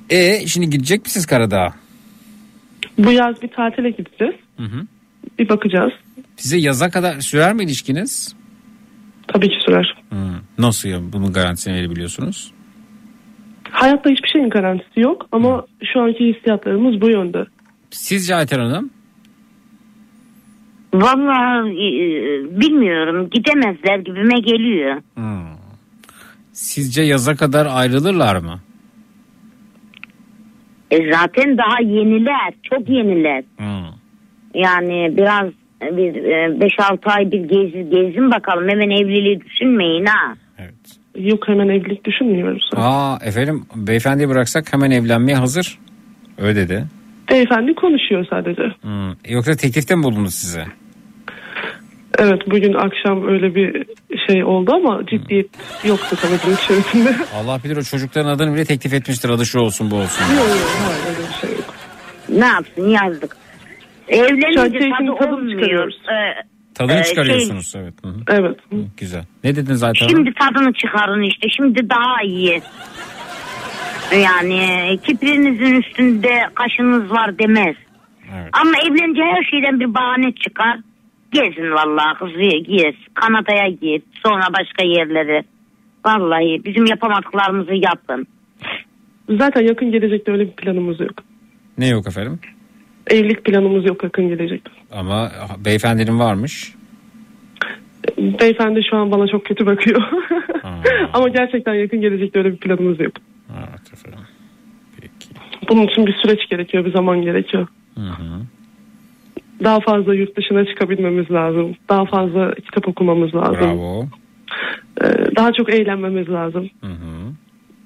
E 0.09 0.47
şimdi 0.47 0.69
gidecek 0.69 1.05
misiniz 1.05 1.25
Karadağ'a? 1.25 1.73
Bu 2.97 3.11
yaz 3.11 3.41
bir 3.41 3.47
tatile 3.47 3.89
gideceğiz. 3.89 4.35
Hı 4.57 4.63
hı. 4.63 4.85
Bir 5.39 5.49
bakacağız. 5.49 5.93
Size 6.37 6.57
yaza 6.57 6.89
kadar 6.89 7.19
sürer 7.19 7.53
mi 7.53 7.63
ilişkiniz? 7.63 8.35
Tabii 9.27 9.49
ki 9.49 9.55
sürer. 9.65 9.97
Hı. 10.09 10.15
Nasıl 10.57 10.89
ya? 10.89 10.99
Bunun 11.13 11.33
garantisini 11.33 11.73
verebiliyorsunuz? 11.73 12.51
Hayatta 13.71 14.09
hiçbir 14.09 14.27
şeyin 14.27 14.49
garantisi 14.49 14.99
yok 14.99 15.27
ama 15.31 15.65
şu 15.93 16.01
anki 16.01 16.25
hissiyatlarımız 16.25 17.01
bu 17.01 17.09
yönde. 17.09 17.45
Sizce 17.89 18.35
Ayten 18.35 18.59
Hanım? 18.59 18.89
Vallahi 20.93 21.69
e, 21.69 22.59
bilmiyorum 22.61 23.29
gidemezler 23.29 23.99
gibime 23.99 24.39
geliyor. 24.39 25.01
Sizce 26.59 27.01
yaza 27.01 27.35
kadar 27.35 27.67
ayrılırlar 27.71 28.35
mı? 28.35 28.59
E 30.91 31.11
zaten 31.11 31.57
daha 31.57 31.81
yeniler 31.81 32.53
çok 32.63 32.89
yeniler. 32.89 33.43
Yani 34.53 35.17
biraz 35.17 35.45
e, 35.81 35.97
bir 35.97 36.13
5-6 36.13 37.09
ay 37.11 37.31
bir 37.31 37.39
gezi, 37.39 37.89
gezin 37.89 38.31
bakalım 38.31 38.69
hemen 38.69 38.89
evliliği 38.89 39.41
düşünmeyin 39.41 40.05
ha. 40.05 40.35
Yok 41.15 41.47
hemen 41.47 41.67
evlilik 41.69 42.05
düşünmüyoruz. 42.05 42.69
Aa 42.75 43.17
efendim 43.25 43.65
beyefendiyi 43.75 44.29
bıraksak 44.29 44.73
hemen 44.73 44.91
evlenmeye 44.91 45.37
hazır. 45.37 45.79
Öyle 46.37 46.55
dedi. 46.55 46.85
Beyefendi 47.31 47.75
konuşuyor 47.75 48.25
sadece. 48.29 48.63
Hı. 48.63 49.15
Yoksa 49.29 49.55
teklifte 49.55 49.95
mi 49.95 50.03
bulundu 50.03 50.29
size? 50.29 50.65
Evet 52.17 52.41
bugün 52.47 52.73
akşam 52.73 53.27
öyle 53.27 53.55
bir 53.55 53.85
şey 54.27 54.43
oldu 54.43 54.73
ama 54.73 55.05
ciddiyet 55.05 55.47
yoktu 55.83 56.15
tabii 56.21 56.39
bunun 56.45 56.55
içerisinde. 56.55 57.15
Allah 57.35 57.59
bilir 57.63 57.77
o 57.77 57.81
çocukların 57.81 58.29
adını 58.29 58.55
bile 58.55 58.65
teklif 58.65 58.93
etmiştir. 58.93 59.29
Adı 59.29 59.45
şu 59.45 59.59
olsun 59.59 59.91
bu 59.91 59.95
olsun. 59.95 60.23
yok 60.35 60.47
yok 60.47 60.69
hayır 60.87 61.17
öyle 61.17 61.27
bir 61.29 61.33
şey 61.47 61.49
yok. 61.57 61.73
Ne 62.29 62.45
yapsın 62.45 62.89
yazdık. 62.89 63.37
Evlenince 64.07 64.79
tadı 64.79 65.15
tadını 65.19 65.35
olmuyor. 65.35 65.59
çıkarıyoruz. 65.61 65.95
Ee, 66.09 66.43
Tadını 66.75 66.99
Ee, 66.99 67.03
çıkarıyorsunuz 67.03 67.73
evet. 67.77 67.93
Hı 68.03 68.07
hı. 68.09 68.15
Evet. 68.29 68.57
Güzel. 68.97 69.23
Ne 69.43 69.55
dedin 69.55 69.73
zaten? 69.73 70.07
Şimdi 70.07 70.33
tadını 70.33 70.73
çıkarın 70.73 71.21
işte. 71.21 71.47
Şimdi 71.49 71.89
daha 71.89 72.23
iyi. 72.23 72.61
Yani 74.23 74.99
kipirinizin 75.07 75.81
üstünde 75.81 76.39
kaşınız 76.55 77.11
var 77.11 77.39
demez. 77.39 77.75
Ama 78.53 78.71
evlenince 78.87 79.21
her 79.21 79.43
şeyden 79.51 79.79
bir 79.79 79.93
bahane 79.93 80.31
çıkar. 80.31 80.77
Gezin 81.31 81.71
vallahi 81.71 82.17
kızı 82.19 82.57
gez. 82.71 82.95
Kanada'ya 83.13 83.67
git. 83.67 84.03
Sonra 84.23 84.43
başka 84.59 84.85
yerlere. 84.85 85.43
Vallahi 86.05 86.61
bizim 86.65 86.85
yapamadıklarımızı 86.85 87.73
yapın. 87.73 88.27
Zaten 89.29 89.61
yakın 89.61 89.91
gelecekte 89.91 90.31
öyle 90.31 90.47
bir 90.47 90.51
planımız 90.51 90.99
yok. 90.99 91.23
Ne 91.77 91.87
yok 91.87 92.07
efendim? 92.07 92.39
Evlilik 93.07 93.45
planımız 93.45 93.85
yok 93.85 94.03
yakın 94.03 94.27
gelecekte. 94.27 94.71
Ama 94.91 95.31
beyefendinin 95.65 96.19
varmış. 96.19 96.73
Beyefendi 98.17 98.81
şu 98.89 98.97
an 98.97 99.11
bana 99.11 99.27
çok 99.27 99.45
kötü 99.45 99.65
bakıyor. 99.65 100.01
Ama 101.13 101.27
gerçekten 101.29 101.73
yakın 101.73 102.01
gelecekte 102.01 102.39
öyle 102.39 102.51
bir 102.51 102.57
planımız 102.57 102.99
yok. 102.99 103.13
Evet 103.59 103.93
efendim. 103.93 104.19
Bunun 105.69 105.87
için 105.87 106.05
bir 106.05 106.13
süreç 106.13 106.49
gerekiyor, 106.49 106.85
bir 106.85 106.91
zaman 106.91 107.21
gerekiyor. 107.21 107.67
Hı 107.95 108.01
hı. 108.01 108.41
Daha 109.63 109.79
fazla 109.79 110.15
yurt 110.15 110.37
dışına 110.37 110.65
çıkabilmemiz 110.65 111.31
lazım. 111.31 111.75
Daha 111.89 112.05
fazla 112.05 112.55
kitap 112.55 112.87
okumamız 112.87 113.35
lazım. 113.35 113.55
Bravo. 113.59 114.05
Ee, 115.01 115.35
daha 115.35 115.53
çok 115.53 115.69
eğlenmemiz 115.69 116.29
lazım. 116.29 116.69
Hı 116.81 116.87
hı. 116.87 117.33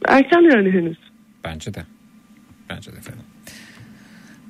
Erken 0.08 0.42
yani 0.42 0.72
henüz. 0.72 0.98
Bence 1.44 1.74
de. 1.74 1.84
Bence 2.70 2.92
de 2.92 2.98
efendim. 2.98 3.24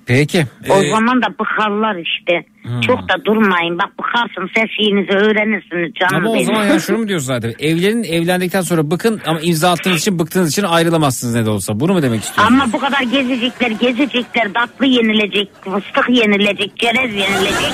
Peki. 0.05 0.45
O 0.69 0.83
Ee, 0.83 0.89
zaman 0.89 1.21
da 1.21 1.27
bıkarlar 1.39 1.95
işte. 1.95 2.45
Hmm. 2.63 2.81
Çok 2.81 2.99
da 3.09 3.25
durmayın. 3.25 3.77
Bak 3.77 3.89
bıkarsınız 3.99 4.49
her 4.55 4.67
şeyinizi 4.67 5.11
öğrenirsiniz 5.11 5.93
canım 5.99 6.15
Ama 6.15 6.29
o 6.29 6.33
benim. 6.33 6.45
zaman 6.45 6.63
ya 6.65 6.79
şunu 6.79 6.97
mu 6.97 7.07
diyorsun 7.07 7.25
zaten? 7.27 7.53
Evlenin 7.59 8.03
evlendikten 8.03 8.61
sonra 8.61 8.91
bıkın 8.91 9.21
ama 9.25 9.39
imza 9.39 9.71
attığınız 9.71 9.99
için 10.01 10.19
bıktığınız 10.19 10.51
için 10.51 10.63
ayrılamazsınız 10.63 11.35
ne 11.35 11.45
de 11.45 11.49
olsa. 11.49 11.79
Bunu 11.79 11.93
mu 11.93 12.01
demek 12.01 12.21
istiyorsun? 12.23 12.53
Ama 12.55 12.73
bu 12.73 12.79
kadar 12.79 13.01
gezecekler, 13.01 13.71
gezecekler, 13.71 14.53
tatlı 14.53 14.85
yenilecek, 14.85 15.49
fıstık 15.63 16.09
yenilecek, 16.09 16.77
çerez 16.77 17.15
yenilecek. 17.15 17.71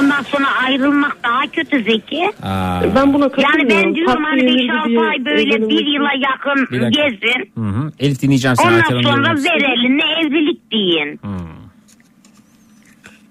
Ondan 0.00 0.22
sonra 0.22 0.46
ayrılmak 0.66 1.16
daha 1.24 1.40
kötü 1.52 1.84
Zeki. 1.84 2.30
Aa. 2.42 2.82
Ben 2.96 3.14
buna 3.14 3.24
Yani 3.24 3.30
katılmıyorum. 3.32 3.68
ben 3.88 3.94
diyorum 3.94 4.12
Tatlı 4.14 4.24
hani 4.24 4.40
yenildi 4.40 4.72
5-6 4.72 4.88
diye 4.88 5.00
ay 5.00 5.24
böyle 5.24 5.68
bir 5.68 5.86
yıla 5.86 6.10
yakın 6.30 6.66
Bir 6.72 6.80
dakika. 6.80 7.08
gezin. 7.08 7.50
Hı 7.54 7.68
hı. 7.78 7.92
Elif 8.00 8.22
dinleyeceğim 8.22 8.56
seni. 8.56 8.68
Ondan 8.74 9.02
sonra 9.02 9.34
ver 9.34 9.60
eline 9.60 10.02
evlilik 10.26 10.72
deyin. 10.72 11.20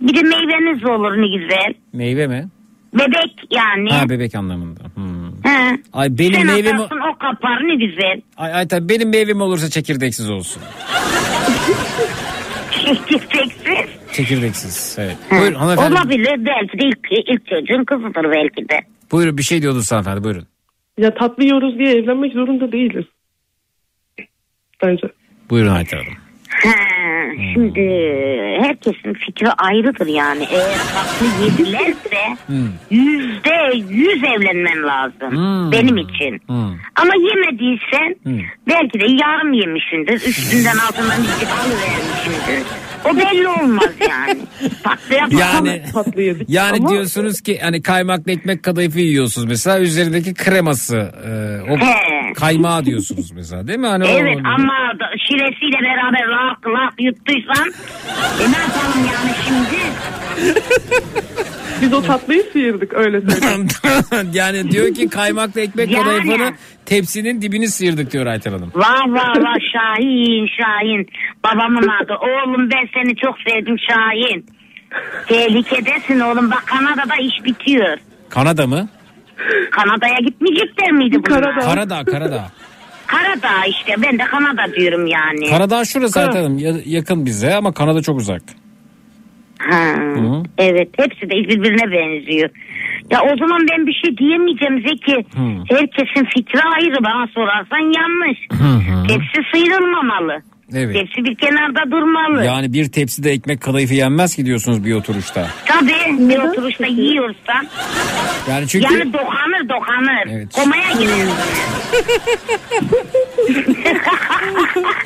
Bir 0.01 0.15
de 0.15 0.21
meyveniz 0.21 0.85
olur 0.85 1.11
ne 1.21 1.37
güzel. 1.37 1.73
Meyve 1.93 2.27
mi? 2.27 2.47
Bebek 2.93 3.33
yani. 3.51 3.89
Ha 3.89 4.09
bebek 4.09 4.35
anlamında. 4.35 4.79
Hmm. 4.95 5.31
He. 5.43 5.79
Ay 5.93 6.17
benim 6.17 6.33
Sen 6.33 6.45
meyvem 6.45 6.75
atarsın 6.75 6.99
o 7.13 7.17
kapar 7.17 7.57
ne 7.67 7.75
güzel. 7.85 8.21
Ay, 8.37 8.53
ay 8.53 8.67
tabii 8.67 8.89
benim 8.89 9.09
meyvem 9.09 9.41
olursa 9.41 9.69
çekirdeksiz 9.69 10.29
olsun. 10.29 10.61
Çekirdeksiz. 12.71 13.89
Çekirdeksiz. 14.13 14.95
Evet. 14.99 15.17
Buyurun 15.31 15.55
hanımefendi. 15.55 15.93
Olabilir 15.95 16.45
belki 16.45 16.79
de 16.79 16.85
ilk, 16.85 17.29
ilk 17.29 17.47
çocuğun 17.47 17.83
kızıdır 17.83 18.31
belki 18.31 18.69
de. 18.69 18.79
Buyurun 19.11 19.37
bir 19.37 19.43
şey 19.43 19.61
diyordunuz 19.61 19.91
hanımefendi 19.91 20.23
buyurun. 20.23 20.47
Ya 20.97 21.13
tatlı 21.13 21.43
yiyoruz 21.43 21.79
diye 21.79 21.91
evlenmek 21.91 22.33
zorunda 22.33 22.71
değiliz. 22.71 23.05
Bence. 24.83 25.07
Buyurun 25.49 25.71
Ayten 25.71 25.97
Hanım. 25.97 26.28
Ha, 26.63 26.73
şimdi 27.53 27.81
herkesin 28.61 29.13
fikri 29.13 29.51
ayrıdır 29.51 30.07
yani. 30.07 30.47
Eğer 30.51 30.77
tatlı 30.93 31.25
yedilerse 31.45 32.37
yüzde 32.89 33.77
yüz 33.93 34.23
evlenmen 34.23 34.83
lazım. 34.83 35.31
Hmm. 35.31 35.71
Benim 35.71 35.97
için. 35.97 36.41
Ama 36.95 37.13
yemediysen 37.29 38.15
belki 38.67 38.99
de 38.99 39.05
yarım 39.23 39.53
yemişsindir. 39.53 40.13
Üstünden 40.13 40.77
altından 40.77 41.21
bir 41.23 41.47
alıvermişsindir. 41.47 42.63
O 43.05 43.17
belli 43.17 43.47
olmaz 43.47 43.91
yani. 44.09 44.39
Tatlıya 44.83 45.27
Yani 45.31 45.83
tatlı 45.93 46.21
yedik. 46.21 46.49
yani 46.49 46.77
Ama- 46.77 46.89
diyorsunuz 46.89 47.41
ki 47.41 47.59
hani 47.61 47.81
kaymaklı 47.81 48.31
ekmek 48.31 48.63
kadayıfı 48.63 48.99
yiyorsunuz 48.99 49.47
mesela 49.47 49.79
üzerindeki 49.79 50.33
kreması 50.33 50.97
e, 50.97 51.71
o 51.71 51.77
He. 51.77 52.18
Kaymağı 52.33 52.85
diyorsunuz 52.85 53.31
mesela 53.31 53.67
değil 53.67 53.79
mi? 53.79 53.87
Hani 53.87 54.03
o- 54.03 54.07
Evet 54.07 54.37
ama 54.43 54.73
da- 54.99 55.17
şiresiyle 55.27 55.77
beraber 55.83 56.27
lak 56.27 56.67
lak 56.67 56.93
yuttuysan 56.99 57.67
e 58.41 58.51
ne 58.51 58.57
yapalım 58.57 59.09
yani 59.13 59.35
şimdi? 59.47 59.79
Biz 61.81 61.93
o 61.93 62.01
tatlıyı 62.01 62.43
sıyırdık 62.51 62.93
öyle 62.93 63.21
söyleyeyim. 63.21 63.67
yani 64.33 64.71
diyor 64.71 64.93
ki 64.93 65.09
kaymaklı 65.09 65.61
ekmek 65.61 65.91
Yani. 65.91 66.03
kadayıfını 66.03 66.51
tepsinin 66.85 67.41
dibini 67.41 67.67
sıyırdık 67.67 68.11
diyor 68.11 68.25
Ayten 68.25 68.51
Hanım. 68.51 68.71
Vah 68.75 69.01
vah 69.07 69.35
vah 69.37 69.55
Şahin 69.73 70.47
Şahin. 70.57 71.07
Babamın 71.43 71.87
adı. 72.03 72.13
Oğlum 72.13 72.69
ben 72.71 72.89
seni 72.93 73.15
çok 73.15 73.35
sevdim 73.47 73.75
Şahin. 73.89 74.45
Tehlikedesin 75.27 76.19
oğlum. 76.19 76.51
Bak 76.51 76.63
Kanada'da 76.65 77.15
iş 77.15 77.45
bitiyor. 77.45 77.97
Kanada 78.29 78.67
mı? 78.67 78.89
Kanada'ya 79.71 80.17
gitmeyecekler 80.25 80.91
miydi 80.91 81.17
bunlar? 81.27 81.59
Karadağ, 81.61 82.03
Karadağ. 82.05 82.51
Karadağ 83.07 83.65
işte. 83.65 83.95
Ben 84.03 84.19
de 84.19 84.23
Kanada 84.23 84.73
diyorum 84.75 85.07
yani. 85.07 85.49
Karadağ 85.49 85.85
şurası 85.85 86.19
Hanım 86.19 86.57
ya- 86.57 86.73
yakın 86.85 87.25
bize 87.25 87.55
ama 87.55 87.73
Kanada 87.73 88.01
çok 88.01 88.17
uzak. 88.19 88.41
Ha, 89.59 89.93
Hı. 90.15 90.43
evet 90.57 90.89
hepsi 90.97 91.21
de 91.21 91.35
birbirine 91.35 91.91
benziyor. 91.91 92.49
Ya 93.09 93.21
o 93.21 93.37
zaman 93.37 93.61
ben 93.71 93.87
bir 93.87 93.93
şey 94.05 94.17
diyemeyeceğim 94.17 94.81
Zeki. 94.87 95.15
Hı. 95.15 95.75
Herkesin 95.75 96.25
fikri 96.35 96.59
ayrı 96.75 97.03
bana 97.03 97.27
sorarsan 97.27 97.77
yanlış. 97.99 98.39
Tepsi 99.07 99.41
sıyrılmamalı. 99.53 100.41
Evet. 100.73 100.95
Tepsi 100.95 101.23
bir 101.23 101.35
kenarda 101.35 101.91
durmalı. 101.91 102.45
Yani 102.45 102.73
bir 102.73 102.91
tepside 102.91 103.31
ekmek 103.31 103.61
kadayıfı 103.61 103.93
yenmez 103.93 104.35
ki 104.35 104.45
diyorsunuz 104.45 104.85
bir 104.85 104.93
oturuşta. 104.93 105.47
Tabii 105.65 106.29
bir 106.29 106.37
oturuşta 106.37 106.85
yiyorsan. 106.85 107.67
Yani 108.49 108.67
çünkü 108.67 108.93
Yani 108.93 109.13
dokanır 109.13 109.69
dokanır. 109.69 110.27
Evet. 110.31 110.53
Komaya 110.53 110.91
girer. 110.91 111.27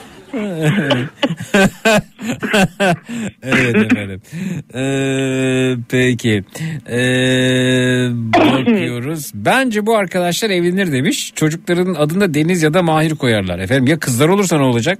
evet 3.43 3.75
efendim. 3.75 4.21
Ee, 4.75 5.75
peki. 5.89 6.43
Ee, 6.89 8.09
bakıyoruz. 8.33 9.31
Bence 9.35 9.85
bu 9.85 9.97
arkadaşlar 9.97 10.49
evlenir 10.49 10.91
demiş. 10.91 11.31
Çocukların 11.35 11.93
adını 11.93 12.33
Deniz 12.33 12.63
ya 12.63 12.73
da 12.73 12.83
Mahir 12.83 13.15
koyarlar. 13.15 13.59
Efendim 13.59 13.87
ya 13.87 13.99
kızlar 13.99 14.29
olursa 14.29 14.57
ne 14.57 14.63
olacak? 14.63 14.99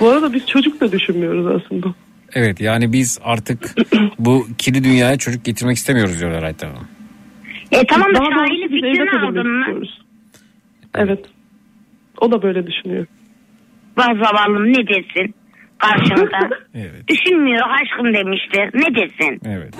Bu 0.00 0.08
arada 0.08 0.32
biz 0.32 0.46
çocuk 0.46 0.80
da 0.80 0.92
düşünmüyoruz 0.92 1.46
aslında. 1.46 1.94
Evet 2.34 2.60
yani 2.60 2.92
biz 2.92 3.18
artık 3.24 3.74
bu 4.18 4.46
kirli 4.58 4.84
dünyaya 4.84 5.18
çocuk 5.18 5.44
getirmek 5.44 5.76
istemiyoruz 5.76 6.20
diyorlar 6.20 6.42
Ayten 6.42 6.68
Hanım. 6.68 6.88
E 7.72 7.86
tamam 7.86 8.14
da 8.14 8.20
biz 8.20 8.70
fikrini 8.70 9.10
aldın 9.10 9.48
mı? 9.48 9.82
Evet. 10.94 11.24
O 12.20 12.32
da 12.32 12.42
böyle 12.42 12.66
düşünüyor. 12.66 13.06
Vay 13.96 14.14
zavallım 14.14 14.72
ne 14.72 14.86
desin 14.88 15.34
karşında? 15.78 16.50
Evet. 16.74 17.08
Düşünmüyor 17.08 17.60
aşkım 17.70 18.14
demiştir. 18.14 18.80
Ne 18.80 18.94
desin? 18.96 19.40
Evet. 19.46 19.74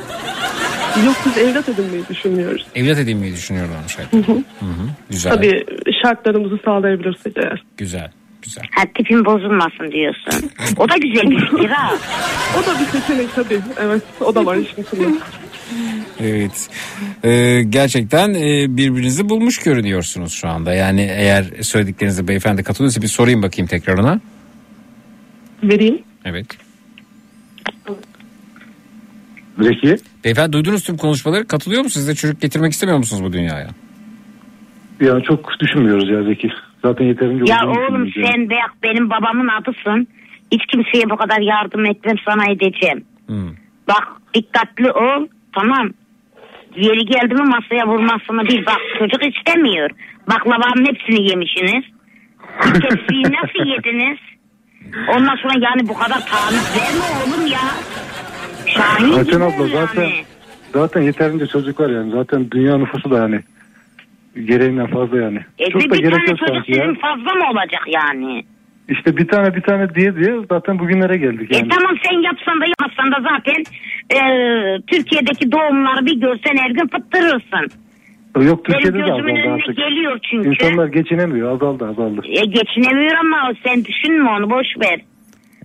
Yok 1.06 1.16
biz 1.26 1.38
evlat 1.38 1.68
edinmeyi 1.68 2.08
düşünmüyoruz. 2.08 2.66
Evlat 2.74 2.98
edinmeyi 2.98 3.32
düşünüyorlarmış 3.32 3.98
Ayten. 3.98 4.18
Hı 4.18 4.32
hı. 4.32 4.36
Hı 4.36 4.66
hı. 4.66 4.88
Güzel. 5.10 5.32
Tabii 5.32 5.64
şartlarımızı 6.02 6.58
sağlayabilirsek 6.64 7.36
eğer. 7.36 7.62
Güzel. 7.76 8.10
Güzel. 8.42 8.64
Ha 8.76 8.82
tipin 8.96 9.24
bozulmasın 9.24 9.90
diyorsun. 9.92 10.50
O 10.76 10.88
da 10.88 10.96
güzel 10.96 11.30
bir 11.30 11.40
fikir 11.50 11.68
ha. 11.70 11.94
O 12.58 12.66
da 12.66 12.80
bir 12.80 12.84
seçenek 12.84 13.34
tabii. 13.34 13.60
Evet 13.80 14.02
o 14.20 14.34
da 14.34 14.46
var 14.46 14.56
işin 14.56 14.82
içinde. 14.82 15.04
Evet. 16.20 16.70
Ee, 17.24 17.62
gerçekten 17.68 18.34
e, 18.34 18.76
birbirinizi 18.76 19.28
bulmuş 19.28 19.58
görünüyorsunuz 19.58 20.32
şu 20.32 20.48
anda. 20.48 20.74
Yani 20.74 21.00
eğer 21.00 21.44
söylediklerinize 21.62 22.28
beyefendi 22.28 22.62
katılıyorsa 22.62 23.02
bir 23.02 23.06
sorayım 23.06 23.42
bakayım 23.42 23.68
tekrar 23.68 23.98
ona. 23.98 24.20
Vereyim. 25.62 26.02
Evet. 26.24 26.46
Zeki. 29.58 29.96
Beyefendi 30.24 30.52
duydunuz 30.52 30.84
tüm 30.84 30.96
konuşmaları. 30.96 31.46
Katılıyor 31.46 31.82
musunuz? 31.82 32.06
Siz 32.06 32.08
de 32.08 32.14
çocuk 32.14 32.40
getirmek 32.40 32.72
istemiyor 32.72 32.98
musunuz 32.98 33.22
bu 33.24 33.32
dünyaya? 33.32 33.68
Ya 35.00 35.20
çok 35.20 35.60
düşünmüyoruz 35.60 36.10
ya 36.10 36.22
Zeki. 36.22 36.48
Zaten 36.82 37.04
yeterince 37.04 37.52
Ya 37.52 37.66
oğlum 37.66 38.12
sen 38.14 38.50
bak 38.50 38.72
benim 38.82 39.10
babamın 39.10 39.48
adısın. 39.48 40.08
Hiç 40.52 40.66
kimseye 40.66 41.10
bu 41.10 41.16
kadar 41.16 41.40
yardım 41.40 41.86
etmem 41.86 42.16
sana 42.28 42.52
edeceğim. 42.52 43.04
Hmm. 43.26 43.50
Bak 43.88 44.08
dikkatli 44.34 44.92
ol 44.92 45.26
tamam. 45.54 45.90
Yeri 46.76 47.04
geldi 47.04 47.34
mi 47.34 47.42
masaya 47.42 47.86
vurmasını 47.86 48.44
bil. 48.44 48.66
Bak 48.66 48.78
çocuk 48.98 49.36
istemiyor. 49.36 49.90
Baklavanın 50.28 50.86
hepsini 50.86 51.30
yemişsiniz. 51.30 51.84
Bir 52.66 52.80
tepsiyi 52.80 53.22
nasıl 53.22 53.66
yediniz? 53.70 54.18
Ondan 55.16 55.36
sonra 55.36 55.52
yani 55.60 55.88
bu 55.88 55.94
kadar 55.94 56.26
taviz 56.26 56.76
verme 56.76 57.04
oğlum 57.18 57.46
ya. 57.46 57.58
Şahin 58.66 59.12
Ayten 59.12 59.40
abla 59.40 59.66
zaten 59.66 60.02
yani. 60.02 60.24
zaten 60.72 61.02
yeterince 61.02 61.46
çocuk 61.46 61.80
var 61.80 61.90
yani. 61.90 62.10
Zaten 62.10 62.50
dünya 62.50 62.78
nüfusu 62.78 63.10
da 63.10 63.18
yani 63.18 63.40
gereğinden 64.46 64.86
fazla 64.86 65.16
yani. 65.20 65.40
E, 65.58 65.70
Çok 65.70 65.80
bir 65.84 65.90
da 65.90 65.94
tane 65.94 66.00
gerek 66.08 66.28
yok 66.28 66.38
çocuk 66.38 66.54
sanki 66.54 66.72
ya. 66.72 66.82
sizin 66.84 66.94
fazla 67.00 67.32
mı 67.34 67.50
olacak 67.50 67.82
yani? 67.86 68.44
İşte 68.92 69.16
bir 69.16 69.28
tane 69.28 69.54
bir 69.54 69.60
tane 69.62 69.94
diye 69.94 70.16
diye 70.16 70.36
zaten 70.50 70.78
bugünlere 70.78 71.16
geldik 71.16 71.50
yani. 71.54 71.66
E 71.66 71.68
tamam 71.68 71.96
sen 72.04 72.18
yapsan 72.18 72.60
da 72.60 72.64
yapmasan 72.66 73.12
da 73.12 73.28
zaten 73.30 73.60
e, 74.16 74.20
Türkiye'deki 74.86 75.52
doğumları 75.52 76.06
bir 76.06 76.20
görsen 76.20 76.56
her 76.56 76.70
gün 76.70 76.86
fıttırırsın. 76.88 77.78
Yok 78.40 78.64
Türkiye'de 78.64 78.94
Benim 78.94 79.06
de 79.06 79.12
azaldı 79.12 79.52
artık. 79.62 79.76
geliyor 79.76 80.18
çünkü. 80.30 80.48
İnsanlar 80.48 80.86
geçinemiyor 80.88 81.54
azaldı 81.54 81.88
azaldı. 81.88 82.20
E, 82.24 82.44
geçinemiyor 82.44 83.16
ama 83.20 83.52
sen 83.66 83.84
düşünme 83.84 84.30
onu 84.30 84.50
boş 84.50 84.66
ver. 84.80 85.00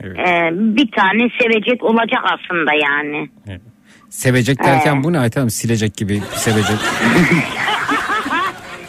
E, 0.04 0.49
bir 0.54 0.91
tane 0.91 1.30
sevecek 1.41 1.84
olacak 1.84 2.22
aslında 2.24 2.72
yani. 2.74 3.30
Sevecek 4.10 4.64
derken 4.64 4.95
Ee. 4.95 5.04
bu 5.04 5.14
ne 5.14 5.20
Ayten 5.20 5.41
Hanım? 5.41 5.49
Silecek 5.49 5.98
gibi 5.98 6.20
sevecek. 6.20 6.78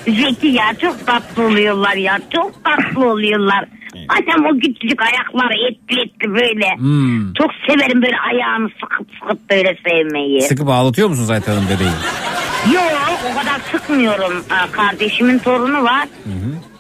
Zeki 0.07 0.47
ya 0.47 0.65
çok 0.81 1.07
tatlı 1.07 1.47
oluyorlar 1.47 1.95
ya 1.97 2.19
çok 2.35 2.65
tatlı 2.65 3.11
oluyorlar. 3.11 3.65
Annem 4.09 4.47
o 4.47 4.59
küçücük 4.59 5.03
ayakları 5.03 5.71
etli 5.71 6.01
etli 6.01 6.35
böyle. 6.35 6.77
Hmm. 6.77 7.33
Çok 7.33 7.51
severim 7.69 8.03
böyle 8.03 8.17
ayağını 8.33 8.69
sıkıp 8.81 9.09
sıkıp 9.21 9.51
böyle 9.51 9.79
sevmeyi. 9.87 10.43
Sıkıp 10.43 10.69
ağlatıyor 10.69 11.09
musunuz 11.09 11.31
Ayten 11.31 11.53
Hanım 11.53 11.69
bebeği? 11.69 11.91
Yok 12.75 13.21
o 13.33 13.39
kadar 13.39 13.61
sıkmıyorum. 13.73 14.45
Kardeşimin 14.73 15.39
torunu 15.39 15.85
var. 15.85 16.09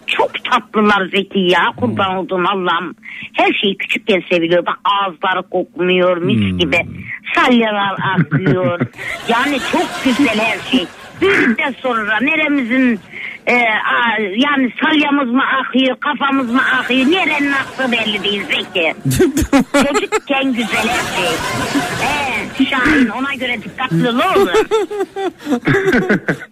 Çok 0.07 0.31
tatlılar 0.45 1.09
Zeki 1.11 1.39
ya 1.39 1.63
kurban 1.77 2.17
olduğum 2.17 2.43
Allah'ım. 2.49 2.95
Her 3.33 3.53
şey 3.63 3.77
küçükken 3.77 4.23
seviliyor. 4.31 4.67
Bak 4.67 4.79
ağızları 4.85 5.43
kokmuyor 5.43 6.17
mis 6.17 6.59
gibi. 6.59 6.79
Salyalar 7.35 7.97
akıyor. 8.17 8.81
yani 9.29 9.59
çok 9.73 9.87
güzel 10.05 10.39
her 10.39 10.59
şey. 10.71 10.87
Büyüdükten 11.21 11.75
sonra 11.83 12.21
neremizin 12.21 13.01
e, 13.49 13.55
a- 13.95 14.21
yani 14.21 14.73
salyamız 14.83 15.31
mı 15.35 15.43
akıyor 15.61 15.97
kafamız 16.01 16.51
mı 16.53 16.61
akıyor 16.79 17.07
nerenin 17.11 17.53
aktığı 17.53 17.93
belli 17.93 18.25
değil 18.25 18.43
Zeki. 18.47 18.95
Çocukken 19.89 20.53
güzel 20.53 20.89
her 20.89 21.17
şey. 21.17 21.35
Ee, 22.03 22.65
Şahin 22.65 23.09
ona 23.09 23.35
göre 23.35 23.57
dikkatli 23.63 24.09
ol 24.09 24.15
oğlum. 24.37 24.49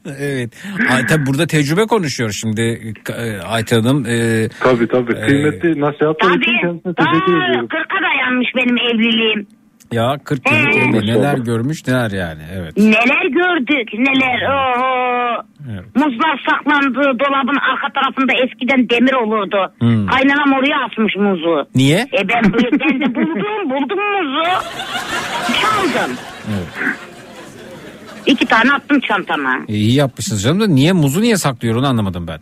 evet. 0.19 0.51
Ay, 0.91 1.07
tabii 1.07 1.27
burada 1.27 1.47
tecrübe 1.47 1.87
konuşuyor 1.87 2.31
şimdi 2.31 2.95
e, 3.17 3.41
Ayten 3.41 3.81
Hanım. 3.83 4.07
E, 4.07 4.49
Tabii 4.61 4.89
tabii. 4.89 5.13
e, 5.13 5.27
Kıymetli 5.27 5.81
nasihatler 5.81 6.31
için 6.31 6.59
kendisine 6.61 6.95
teşekkür 6.95 7.43
ediyorum. 7.45 7.67
40'a 7.69 8.03
dayanmış 8.03 8.49
benim 8.57 8.77
evliliğim. 8.79 9.47
Ya 9.93 10.17
40 10.25 10.51
yıllık 10.51 10.77
Ee. 10.77 10.79
evli 10.79 11.07
neler 11.07 11.39
görmüş 11.39 11.87
neler 11.87 12.11
yani 12.11 12.43
evet. 12.55 12.77
Neler 12.77 13.25
gördük 13.27 13.89
neler. 13.99 14.43
Oo. 14.51 15.43
Muzlar 15.95 16.43
saklandı 16.51 17.19
dolabın 17.19 17.57
arka 17.73 17.89
tarafında 18.01 18.33
eskiden 18.45 18.89
demir 18.91 19.13
olurdu. 19.15 19.73
Hmm. 19.79 20.07
Kaynanam 20.07 20.53
oraya 20.59 20.77
asmış 20.87 21.17
muzu. 21.17 21.69
Niye? 21.75 21.99
E 21.99 22.29
ben, 22.29 22.43
ben 22.81 23.01
de 23.01 23.15
buldum 23.15 23.71
buldum 23.71 23.99
muzu. 24.13 24.51
Çaldım. 25.61 26.17
İki 28.27 28.47
tane 28.47 28.73
attım 28.73 29.01
çantama. 29.01 29.57
E, 29.69 29.75
iyi 29.75 29.95
yapmışsınız 29.95 30.43
canım 30.43 30.61
da 30.61 30.67
niye 30.67 30.93
muzu 30.93 31.21
niye 31.21 31.37
saklıyor 31.37 31.77
onu 31.77 31.87
anlamadım 31.87 32.27
ben. 32.29 32.39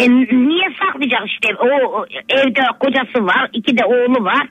E, 0.00 0.10
niye 0.48 0.68
saklayacak 0.80 1.22
işte 1.26 1.48
o 1.60 2.04
evde 2.28 2.60
kocası 2.80 3.26
var 3.26 3.50
iki 3.52 3.78
de 3.78 3.84
oğlu 3.84 4.24
var. 4.24 4.46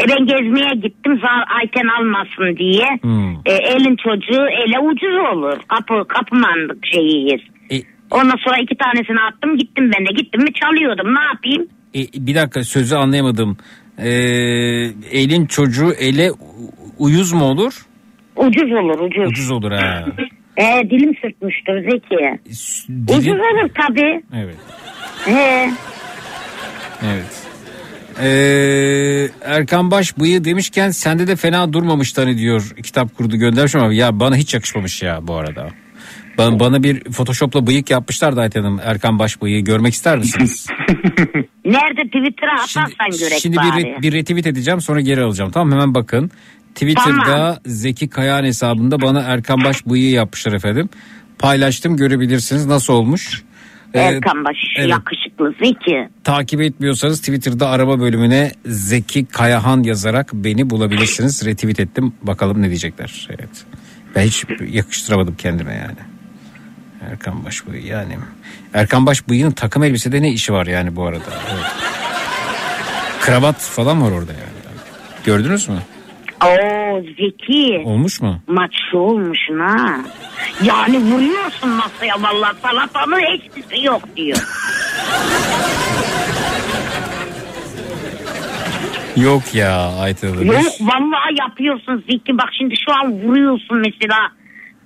E 0.00 0.02
ben 0.08 0.26
gezmeye 0.26 0.74
gittim 0.82 1.18
zar 1.22 1.44
Ayten 1.60 1.86
almasın 1.98 2.56
diye. 2.56 2.86
E, 3.46 3.52
elin 3.52 3.96
çocuğu 3.96 4.46
ele 4.48 4.78
ucuz 4.78 5.14
olur. 5.34 5.56
Kapı 5.68 6.08
kapımanlık 6.08 6.86
şeyiyiz. 6.92 7.40
E, 7.72 7.76
Ondan 8.10 8.36
sonra 8.44 8.58
iki 8.62 8.74
tanesini 8.76 9.20
attım 9.20 9.56
gittim 9.58 9.90
ben 9.98 10.06
de 10.06 10.12
gittim 10.22 10.42
mi 10.42 10.52
çalıyordum 10.52 11.14
ne 11.14 11.20
yapayım? 11.32 11.68
E, 11.94 12.26
bir 12.26 12.34
dakika 12.34 12.64
sözü 12.64 12.94
anlayamadım. 12.96 13.56
E, 13.98 14.08
elin 15.12 15.46
çocuğu 15.46 15.92
ele 16.00 16.30
uyuz 16.98 17.32
mu 17.32 17.44
olur? 17.44 17.86
Ucuz 18.36 18.72
olur 18.72 19.00
ucuz. 19.00 19.28
Ucuz 19.28 19.50
olur 19.50 19.72
ha. 19.72 20.04
E, 20.58 20.90
dilim 20.90 21.14
sürtmüştür 21.22 21.90
Zeki. 21.90 22.40
Ucuz 23.08 23.24
Dilin- 23.26 23.38
olur 23.38 23.70
tabii. 23.74 24.22
Evet. 24.36 24.56
He. 25.24 25.70
Evet. 27.06 27.48
Ee, 28.22 29.28
Erkan 29.44 29.90
Baş 29.90 30.18
bıyığı 30.18 30.44
demişken 30.44 30.90
sende 30.90 31.26
de 31.26 31.36
fena 31.36 31.72
durmamış 31.72 32.18
hani 32.18 32.38
diyor 32.38 32.72
kitap 32.82 33.16
kurdu 33.16 33.36
göndermiş 33.36 33.74
ama 33.74 33.94
ya 33.94 34.20
bana 34.20 34.36
hiç 34.36 34.54
yakışmamış 34.54 35.02
ya 35.02 35.18
bu 35.22 35.34
arada. 35.34 35.68
Bana, 36.38 36.60
bana 36.60 36.82
bir 36.82 37.04
photoshopla 37.04 37.66
bıyık 37.66 37.90
yapmışlar 37.90 38.36
da 38.36 38.40
Ayten 38.40 38.62
Hanım 38.62 38.80
Erkan 38.84 39.18
Baş 39.18 39.42
bıyığı 39.42 39.60
görmek 39.60 39.94
ister 39.94 40.18
misiniz? 40.18 40.66
Nerede 41.64 42.02
Twitter'a 42.04 42.52
atarsan 42.54 43.10
görek 43.20 43.38
Şimdi 43.40 43.56
bari. 43.56 43.84
bir, 43.84 44.02
bir 44.02 44.12
retweet 44.12 44.46
edeceğim 44.46 44.80
sonra 44.80 45.00
geri 45.00 45.20
alacağım 45.20 45.50
tamam 45.50 45.72
hemen 45.72 45.94
bakın. 45.94 46.30
Twitter'da 46.78 47.24
Tamam. 47.24 47.56
Zeki 47.66 48.08
Kayağan 48.08 48.44
hesabında 48.44 49.00
bana 49.00 49.20
Erkan 49.20 49.64
Baş 49.64 49.86
bıyığı 49.86 50.10
yapmışlar 50.10 50.52
efendim. 50.52 50.88
Paylaştım 51.38 51.96
görebilirsiniz 51.96 52.66
nasıl 52.66 52.92
olmuş. 52.92 53.42
Ee, 53.94 54.00
Erkan 54.00 54.44
Baş 54.44 54.56
evet. 54.76 54.88
yakışıklı 54.88 55.54
Zeki. 55.62 56.08
Takip 56.24 56.60
etmiyorsanız 56.60 57.20
Twitter'da 57.20 57.68
araba 57.68 58.00
bölümüne 58.00 58.52
Zeki 58.66 59.26
Kayahan 59.26 59.82
yazarak 59.82 60.32
beni 60.32 60.70
bulabilirsiniz. 60.70 61.46
Retweet 61.46 61.80
ettim. 61.80 62.12
Bakalım 62.22 62.62
ne 62.62 62.68
diyecekler. 62.68 63.28
Evet. 63.30 63.64
Ben 64.16 64.22
hiç 64.22 64.44
yakıştıramadım 64.68 65.36
kendime 65.36 65.74
yani. 65.74 65.98
Erkan 67.10 67.44
Baş 67.44 67.66
bıyığı 67.66 67.86
yani. 67.86 68.18
Erkan 68.74 69.06
Baş 69.06 69.28
bıyığının 69.28 69.50
takım 69.50 69.82
elbisede 69.82 70.22
ne 70.22 70.30
işi 70.32 70.52
var 70.52 70.66
yani 70.66 70.96
bu 70.96 71.06
arada? 71.06 71.24
Evet. 71.54 71.66
Kravat 73.20 73.60
falan 73.60 74.02
var 74.02 74.10
orada 74.10 74.32
yani. 74.32 74.58
Gördünüz 75.24 75.68
mü? 75.68 75.78
Oo 76.44 77.00
Zeki. 77.00 77.82
Olmuş 77.84 78.20
mu? 78.20 78.40
Maçlı 78.46 78.98
olmuşsun 78.98 79.58
ha. 79.58 79.96
Yani 80.62 80.98
vuruyorsun 80.98 81.70
masaya 81.70 82.14
vallahi 82.22 82.56
salatanın 82.62 83.20
hiçbirisi 83.20 83.84
yok 83.86 84.02
diyor. 84.16 84.38
Yok 89.16 89.54
ya 89.54 89.92
Ayten 90.00 90.28
Hanım. 90.28 90.46
yok 90.46 90.64
vallahi 90.80 91.34
yapıyorsun 91.40 92.04
Zeki. 92.10 92.38
Bak 92.38 92.48
şimdi 92.58 92.74
şu 92.86 92.92
an 92.94 93.12
vuruyorsun 93.12 93.78
mesela. 93.78 94.18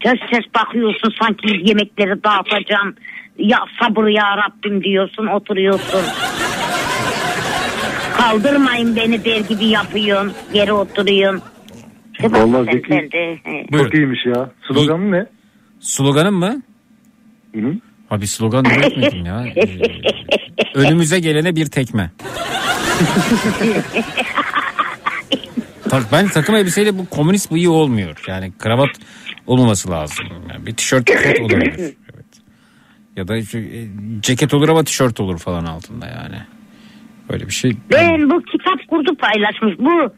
Ters 0.01 0.19
ters 0.31 0.45
bakıyorsun 0.55 1.15
sanki 1.23 1.49
yemekleri 1.65 2.25
dağıtacağım. 2.25 2.95
Ya 3.39 3.59
sabır 3.81 4.07
ya 4.09 4.37
Rabbim 4.37 4.85
diyorsun 4.85 5.27
oturuyorsun. 5.27 6.01
Kaldırmayın 8.17 8.97
beni 8.97 9.25
der 9.25 9.41
gibi 9.41 9.65
yapıyorsun. 9.65 10.33
Geri 10.53 10.73
oturuyorsun. 10.73 11.43
Vallahi 12.23 12.65
Zeki 12.73 12.95
he. 13.45 13.67
çok 13.79 13.95
iyiymiş 13.95 14.27
ya. 14.27 14.51
Sloganı 14.69 15.11
ne? 15.13 15.27
Sloganım 15.81 16.35
mı? 16.35 16.63
Hı 17.55 17.75
Abi 18.11 18.27
slogan 18.27 18.65
üretmedim 18.65 19.25
ya. 19.27 19.45
Ee, 19.57 20.79
önümüze 20.79 21.21
gelene 21.21 21.57
bir 21.57 21.67
tekme. 21.67 22.11
Tak, 25.91 26.03
ben 26.13 26.29
takım 26.29 26.55
elbiseyle 26.55 26.99
bu 26.99 27.07
komünist 27.07 27.53
bıyığı 27.53 27.71
olmuyor. 27.71 28.25
Yani 28.29 28.53
kravat 28.59 28.91
olmaması 29.47 29.91
lazım. 29.91 30.27
Yani 30.53 30.67
bir 30.67 30.75
tişört 30.75 31.11
kot 31.11 31.41
olabilir. 31.41 31.75
Evet. 31.79 32.25
Ya 33.17 33.29
da 33.29 33.43
şu, 33.43 33.59
e, 33.59 33.89
ceket 34.21 34.55
olur 34.55 34.69
ama 34.69 34.85
tişört 34.85 35.21
olur 35.21 35.39
falan 35.39 35.65
altında 35.65 36.07
yani. 36.07 36.37
Böyle 37.31 37.47
bir 37.47 37.53
şey. 37.53 37.77
Ben 37.93 38.31
bu 38.31 38.43
kitap 38.43 38.89
kurdu 38.89 39.17
paylaşmış. 39.17 39.79
Bu 39.79 40.13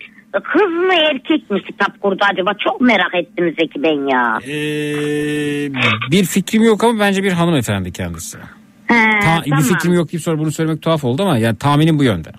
kız 0.53 0.63
mı 0.73 0.95
erkek 1.11 1.51
mi 1.51 1.63
kitap 1.63 2.01
kurdu 2.01 2.25
acaba? 2.33 2.51
Çok 2.65 2.81
merak 2.81 3.15
ettim 3.15 3.55
Zeki 3.61 3.83
ben 3.83 4.09
ya. 4.09 4.39
Ee, 4.47 5.73
bir 6.11 6.25
fikrim 6.25 6.63
yok 6.63 6.85
ama 6.85 7.01
bence 7.01 7.23
bir 7.23 7.33
hanımefendi 7.33 7.93
kendisi. 7.93 8.39
He, 8.87 8.95
Ta- 9.21 9.43
tamam. 9.45 9.59
Bir 9.59 9.65
fikrim 9.65 9.93
yok 9.93 10.13
deyip 10.13 10.23
sonra 10.23 10.39
bunu 10.39 10.53
söylemek 10.53 10.83
tuhaf 10.83 11.05
oldu 11.05 11.23
ama 11.23 11.39
yani 11.39 11.57
tahminim 11.57 11.99
bu 11.99 12.05
yönde. 12.05 12.33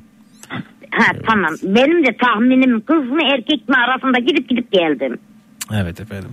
Ha, 0.91 1.05
tamam. 1.27 1.53
Benim 1.63 2.05
de 2.05 2.17
tahminim 2.17 2.81
kız 2.81 3.03
mı 3.11 3.19
erkek 3.33 3.69
mi 3.69 3.75
arasında 3.75 4.19
gidip 4.19 4.49
gidip 4.49 4.71
geldim. 4.71 5.17
Evet 5.73 5.99
efendim. 6.01 6.29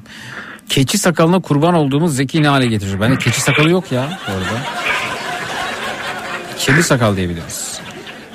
Keçi 0.69 0.99
sakalına 0.99 1.41
kurban 1.41 1.75
olduğumuz 1.75 2.17
zeki 2.17 2.43
ne 2.43 2.49
hale 2.49 2.67
getirir? 2.67 3.01
Bende 3.01 3.19
keçi 3.19 3.41
sakalı 3.41 3.71
yok 3.71 3.93
ya 3.93 4.01
arada. 4.03 4.59
Kedi 6.59 6.83
sakal 6.83 7.17
diyebiliriz. 7.17 7.82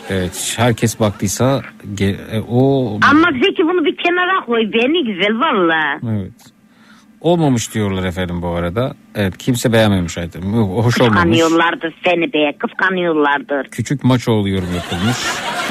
Evet 0.10 0.54
herkes 0.58 1.00
baktıysa 1.00 1.62
e, 2.00 2.40
o 2.50 2.92
Ama 3.12 3.28
Zeki 3.44 3.64
bunu 3.64 3.86
bir 3.86 3.98
kenara 3.98 4.46
koy. 4.46 4.62
Beni 4.74 5.06
güzel 5.06 5.40
valla. 5.40 6.00
evet. 6.20 6.32
Olmamış 7.22 7.74
diyorlar 7.74 8.04
efendim 8.04 8.42
bu 8.42 8.48
arada. 8.48 8.96
Evet 9.16 9.38
kimse 9.38 9.74
beğenmemiş 9.74 10.18
aydım. 10.18 10.56
Yok, 10.56 10.86
Hoş 10.86 11.02
olmamış. 11.02 11.40
Kıskanıyorlardır 11.40 11.94
seni 12.06 12.34
be. 12.34 12.58
Kıskanıyorlardır. 12.60 13.68
Küçük 13.72 14.04
maço 14.04 14.32
yorum 14.32 14.76
yapılmış. 14.76 15.18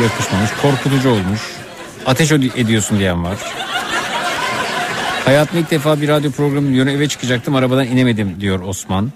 Yakışmamış. 0.02 0.50
Korkutucu 0.62 1.10
olmuş. 1.10 1.40
Ateş 2.06 2.32
ediyorsun 2.32 2.98
diyen 2.98 3.24
var. 3.24 3.36
Hayatımda 5.24 5.60
ilk 5.60 5.70
defa 5.70 6.00
bir 6.00 6.08
radyo 6.08 6.30
programı 6.30 6.66
dinliyorum. 6.68 6.92
Eve 6.92 7.08
çıkacaktım 7.08 7.54
arabadan 7.54 7.86
inemedim 7.86 8.36
diyor 8.40 8.60
Osman. 8.60 9.12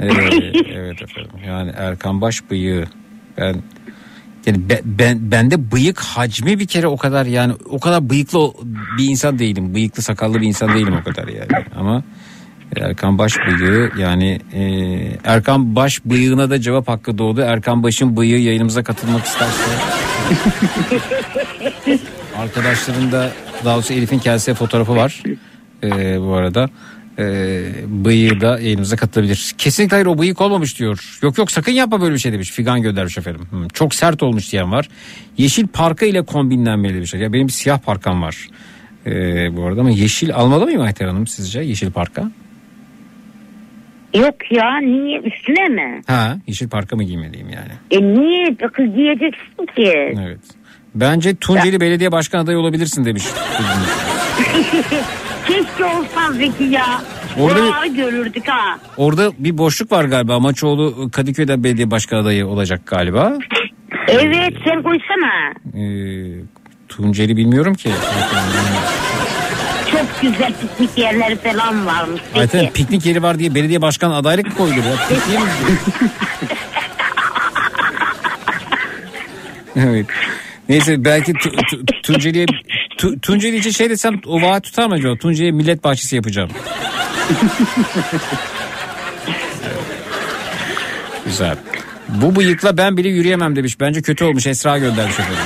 Ee, 0.00 0.06
evet 0.74 1.02
efendim. 1.02 1.30
Yani 1.46 1.72
Erkan 1.76 2.20
Baş 2.20 2.50
bıyığı. 2.50 2.84
Ben 3.38 3.54
yani 4.46 4.68
be- 4.68 4.82
ben 4.84 5.30
bende 5.30 5.72
bıyık 5.72 6.00
hacmi 6.00 6.58
bir 6.58 6.66
kere 6.66 6.86
o 6.86 6.96
kadar 6.96 7.26
yani 7.26 7.52
o 7.70 7.80
kadar 7.80 8.10
bıyıklı 8.10 8.52
bir 8.98 9.04
insan 9.04 9.38
değilim. 9.38 9.74
Bıyıklı 9.74 10.02
sakallı 10.02 10.40
bir 10.40 10.46
insan 10.46 10.74
değilim 10.74 10.94
o 11.00 11.04
kadar 11.04 11.28
yani. 11.28 11.48
Ama 11.76 12.02
Erkan 12.76 13.18
Baş 13.18 13.36
bıyığı 13.38 13.90
yani 13.98 14.40
e, 14.52 14.62
Erkan 15.24 15.76
Baş 15.76 16.04
bıyığına 16.04 16.50
da 16.50 16.60
cevap 16.60 16.88
hakkı 16.88 17.18
doğdu. 17.18 17.40
Erkan 17.40 17.82
Baş'ın 17.82 18.16
bıyığı 18.16 18.40
yayınımıza 18.40 18.82
katılmak 18.84 19.24
isterse 19.24 19.70
arkadaşların 22.38 23.12
da 23.12 23.30
daha 23.64 23.74
doğrusu 23.74 23.92
Elif'in 23.92 24.18
kendisi 24.18 24.54
fotoğrafı 24.54 24.96
var 24.96 25.22
e, 25.84 26.20
bu 26.20 26.34
arada. 26.34 26.68
E, 27.18 27.24
bıyığı 27.86 28.40
da 28.40 28.60
yayınımıza 28.60 28.96
katılabilir. 28.96 29.54
Kesinlikle 29.58 29.94
hayır 29.94 30.06
o 30.06 30.18
bıyık 30.18 30.40
olmamış 30.40 30.78
diyor. 30.78 31.18
Yok 31.22 31.38
yok 31.38 31.50
sakın 31.50 31.72
yapma 31.72 32.00
böyle 32.00 32.14
bir 32.14 32.18
şey 32.18 32.32
demiş. 32.32 32.50
Figan 32.50 32.82
göndermiş 32.82 33.18
efendim. 33.18 33.42
Hı, 33.50 33.68
çok 33.72 33.94
sert 33.94 34.22
olmuş 34.22 34.52
diyen 34.52 34.72
var. 34.72 34.88
Yeşil 35.38 35.66
parka 35.66 36.06
ile 36.06 36.22
kombinlenmeli 36.22 36.94
demiş. 36.94 37.14
Ya 37.14 37.32
benim 37.32 37.46
bir 37.46 37.52
siyah 37.52 37.78
parkam 37.78 38.22
var. 38.22 38.48
E, 39.06 39.10
bu 39.56 39.66
arada 39.66 39.80
ama 39.80 39.90
yeşil 39.90 40.34
almalı 40.34 40.64
mıyım 40.64 40.80
Ayter 40.80 41.06
Hanım 41.06 41.26
sizce 41.26 41.60
yeşil 41.60 41.92
parka? 41.92 42.30
Yok 44.14 44.52
ya 44.52 44.78
niye 44.78 45.20
üstüne 45.20 45.68
mi? 45.68 46.02
Ha 46.06 46.36
yeşil 46.46 46.68
parka 46.68 46.96
mı 46.96 47.04
giymeliyim 47.04 47.48
yani? 47.48 47.72
E 47.90 48.20
niye 48.20 48.56
kız 48.72 48.94
giyeceksin 48.94 49.66
ki? 49.76 50.14
Evet. 50.24 50.40
Bence 50.94 51.36
Tunceli 51.36 51.80
Belediye 51.80 52.12
Başkan 52.12 52.38
adayı 52.38 52.58
olabilirsin 52.58 53.04
demiş. 53.04 53.24
Keşke 55.46 55.84
olsan 55.84 56.32
Zeki 56.32 56.64
ya. 56.64 57.02
Orada- 57.40 57.86
görürdük 57.86 58.48
ha. 58.48 58.78
Orada 58.96 59.32
bir 59.38 59.58
boşluk 59.58 59.92
var 59.92 60.04
galiba. 60.04 60.40
Maçoğlu 60.40 61.10
Kadıköy'de 61.10 61.62
belediye 61.64 61.90
başkan 61.90 62.16
adayı 62.16 62.46
olacak 62.46 62.86
galiba. 62.86 63.32
Evet 64.08 64.52
sen 64.64 64.82
koysana. 64.82 65.52
Ee, 65.74 66.40
Tunceli 66.88 67.36
bilmiyorum 67.36 67.74
ki. 67.74 67.90
Çok 69.90 70.06
güzel 70.22 70.52
piknik 70.60 70.98
yerleri 70.98 71.36
falan 71.36 71.86
varmış. 71.86 72.20
Zeki. 72.34 72.40
Zaten 72.46 72.72
piknik 72.72 73.06
yeri 73.06 73.22
var 73.22 73.38
diye 73.38 73.54
belediye 73.54 73.82
başkan 73.82 74.10
adaylık 74.10 74.46
mı 74.46 74.54
koyulur 74.54 74.76
ya? 74.84 74.92
Pikniğe 75.08 75.40
mi 75.40 75.46
evet. 79.90 80.06
Neyse 80.68 81.04
belki 81.04 81.32
tu, 81.32 81.50
tu, 81.70 81.86
Tunceli'ye 82.02 82.46
tu, 82.98 83.20
Tunceli 83.20 83.56
için 83.56 83.70
şey 83.70 83.90
desem 83.90 84.20
o 84.26 84.42
vaat 84.42 84.64
tutar 84.64 84.86
mı 84.86 84.94
acaba? 84.94 85.16
Tunceli'ye 85.16 85.52
millet 85.52 85.84
bahçesi 85.84 86.16
yapacağım. 86.16 86.50
Güzel. 91.24 91.56
Bu 92.08 92.36
bıyıkla 92.36 92.76
ben 92.76 92.96
bile 92.96 93.08
yürüyemem 93.08 93.56
demiş. 93.56 93.80
Bence 93.80 94.02
kötü 94.02 94.24
olmuş. 94.24 94.46
Esra 94.46 94.78
göndermiş 94.78 95.18
efendim. 95.18 95.36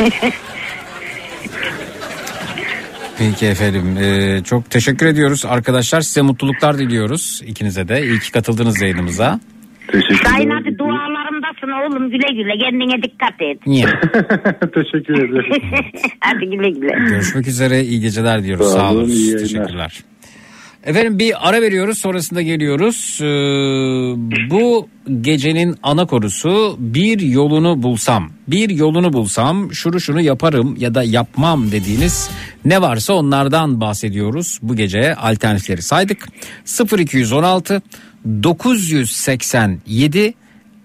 Evet. 0.00 0.12
Peki 3.18 3.46
efendim. 3.46 3.96
Ee, 3.96 4.40
çok 4.44 4.70
teşekkür 4.70 5.06
ediyoruz 5.06 5.44
arkadaşlar. 5.44 6.00
Size 6.00 6.22
mutluluklar 6.22 6.78
diliyoruz 6.78 7.42
ikinize 7.46 7.88
de. 7.88 8.06
İyi 8.06 8.20
ki 8.20 8.32
katıldınız 8.32 8.82
yayınımıza. 8.82 9.40
Sayın 10.24 10.50
hadi 10.50 10.78
dualarımdasın 10.78 11.15
oğlum 11.82 12.10
güle 12.10 12.32
güle 12.32 12.58
kendine 12.58 13.02
dikkat 13.02 13.42
et. 13.42 13.66
Niye? 13.66 13.86
Teşekkür 14.74 15.14
ederim. 15.14 15.44
hadi 16.20 16.46
güle 16.50 16.70
güle. 16.70 17.08
Görüşmek 17.08 17.48
üzere. 17.48 17.82
iyi 17.84 18.00
geceler 18.00 18.44
diyoruz. 18.44 18.66
Sağ 18.66 18.72
Sağ 18.78 18.90
olun, 18.92 19.00
olun. 19.00 19.08
iyi 19.08 19.24
yayınlar. 19.24 19.42
Teşekkürler. 19.42 20.02
Efendim 20.86 21.18
bir 21.18 21.48
ara 21.48 21.62
veriyoruz 21.62 21.98
sonrasında 21.98 22.42
geliyoruz. 22.42 23.18
Ee, 23.22 23.24
bu 24.50 24.88
gecenin 25.20 25.76
ana 25.82 26.06
konusu 26.06 26.76
bir 26.78 27.20
yolunu 27.20 27.82
bulsam. 27.82 28.30
Bir 28.48 28.70
yolunu 28.70 29.12
bulsam 29.12 29.72
şunu 29.72 30.00
şunu 30.00 30.20
yaparım 30.20 30.76
ya 30.78 30.94
da 30.94 31.02
yapmam 31.02 31.72
dediğiniz 31.72 32.30
ne 32.64 32.82
varsa 32.82 33.12
onlardan 33.12 33.80
bahsediyoruz. 33.80 34.58
Bu 34.62 34.76
gece 34.76 35.14
alternatifleri 35.14 35.82
saydık. 35.82 36.28
0216 36.98 37.82
987 38.42 40.34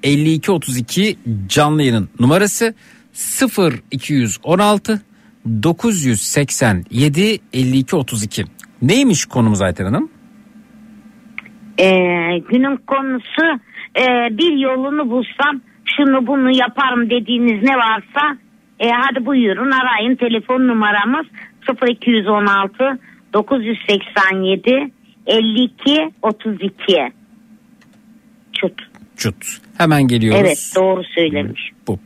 5232 0.03 1.17
canlı 1.47 1.81
yayının 1.81 2.09
numarası 2.19 2.73
0216 3.91 5.01
987 5.63 7.39
52 7.53 7.95
32. 7.95 8.43
Neymiş 8.81 9.25
konumuz 9.25 9.61
Ayten 9.61 9.85
Hanım? 9.85 10.11
Ee, 11.79 11.87
günün 12.49 12.77
konusu 12.77 13.59
e, 13.97 14.37
bir 14.37 14.57
yolunu 14.57 15.09
bulsam 15.09 15.61
şunu 15.97 16.27
bunu 16.27 16.57
yaparım 16.57 17.09
dediğiniz 17.09 17.63
ne 17.63 17.75
varsa 17.75 18.37
e, 18.79 18.89
hadi 18.89 19.25
buyurun 19.25 19.71
arayın 19.71 20.15
telefon 20.15 20.67
numaramız 20.67 21.25
0216 21.89 22.99
987 23.33 24.91
52 25.27 26.11
32 26.21 27.13
Çut. 28.53 28.90
Çut. 29.21 29.35
Hemen 29.77 30.07
geliyoruz. 30.07 30.41
Evet 30.41 30.71
doğru 30.75 31.03
söylemiş. 31.15 31.61
Bup. 31.87 31.99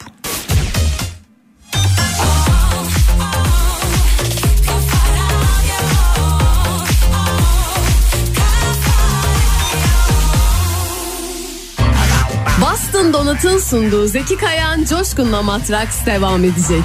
Boston 12.61 13.13
Donat'ın 13.13 13.57
sunduğu 13.57 14.07
Zeki 14.07 14.37
Kayan 14.37 14.83
Coşkun'la 14.83 15.41
Matraks 15.41 16.05
devam 16.05 16.43
edecek. 16.43 16.83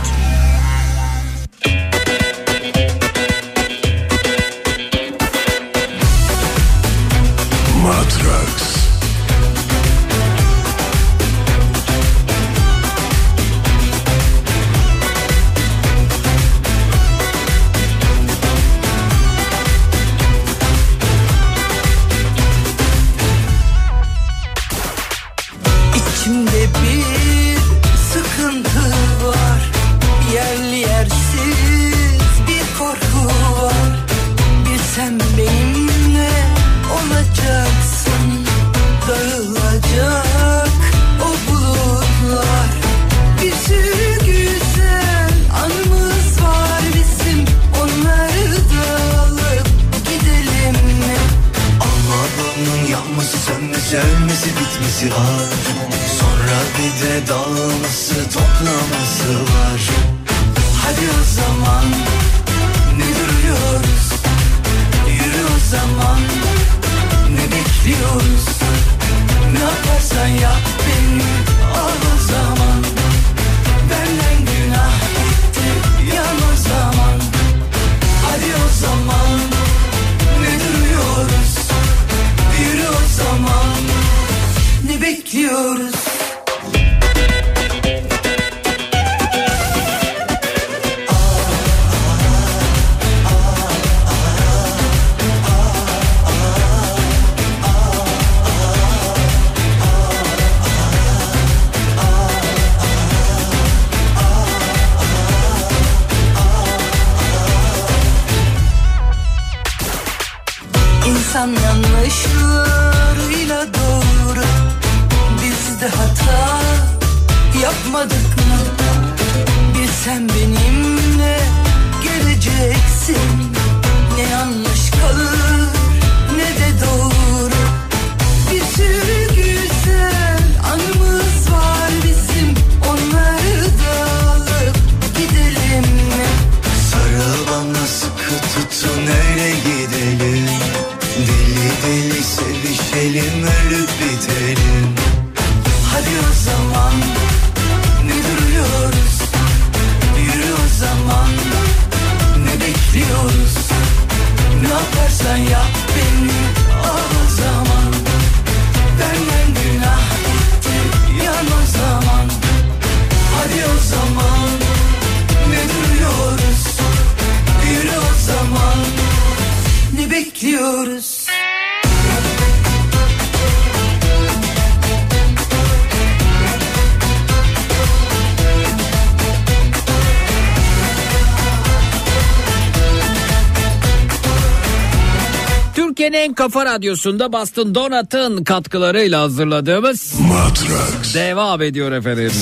Kafa 186.41 186.67
radyosunda 186.67 187.33
Bastın 187.33 187.75
Donat'ın 187.75 188.45
katkılarıyla 188.45 189.21
hazırladığımız 189.21 190.15
Matrax 190.21 191.15
devam 191.15 191.63
ediyor 191.63 191.93
efendim. 191.93 192.33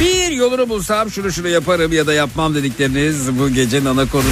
Bir 0.00 0.30
yolunu 0.30 0.68
bulsam 0.68 1.10
şunu 1.10 1.32
şunu 1.32 1.48
yaparım 1.48 1.92
ya 1.92 2.06
da 2.06 2.12
yapmam 2.12 2.54
dedikleriniz 2.54 3.38
bu 3.38 3.48
gecenin 3.48 3.86
ana 3.86 4.06
konusu. 4.06 4.28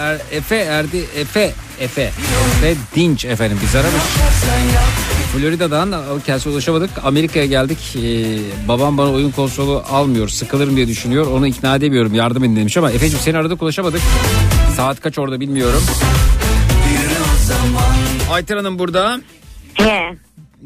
Er- 0.00 0.20
Efe 0.32 0.56
Erdi 0.56 1.04
Efe 1.16 1.52
Efe 1.80 2.02
Efe 2.02 2.74
Dinç 2.96 3.24
efendim 3.24 3.58
biz 3.62 3.74
aramış. 3.76 4.02
Florida'dan 5.40 5.94
kendisine 6.26 6.52
ulaşamadık. 6.52 6.90
Amerika'ya 7.04 7.46
geldik. 7.46 7.78
Ee, 7.96 8.38
babam 8.68 8.98
bana 8.98 9.12
oyun 9.12 9.30
konsolu 9.30 9.82
almıyor. 9.90 10.28
Sıkılırım 10.28 10.76
diye 10.76 10.88
düşünüyor. 10.88 11.26
Onu 11.26 11.46
ikna 11.46 11.76
edemiyorum. 11.76 12.14
Yardım 12.14 12.44
edin 12.44 12.56
demiş 12.56 12.76
ama 12.76 12.90
Efe'cim 12.90 13.18
seni 13.18 13.36
aradık 13.38 13.62
ulaşamadık. 13.62 14.00
Saat 14.76 15.00
kaç 15.00 15.18
orada 15.18 15.40
bilmiyorum. 15.40 15.82
Ayten 18.30 18.56
Hanım 18.56 18.78
burada. 18.78 19.20
He. 19.74 20.02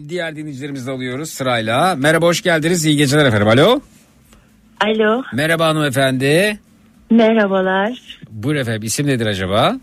Diğer 0.08 0.36
dinleyicilerimizi 0.36 0.90
alıyoruz 0.90 1.30
sırayla. 1.30 1.94
Merhaba 1.96 2.26
hoş 2.26 2.42
geldiniz. 2.42 2.84
İyi 2.84 2.96
geceler 2.96 3.24
efendim. 3.26 3.48
Alo. 3.48 3.80
Alo, 4.80 5.22
Merhaba 5.32 5.66
hanımefendi. 5.66 6.58
merhabalar. 7.10 8.18
Buyur 8.30 8.56
efendim 8.56 8.82
isim 8.82 9.06
nedir 9.06 9.26
acaba? 9.26 9.76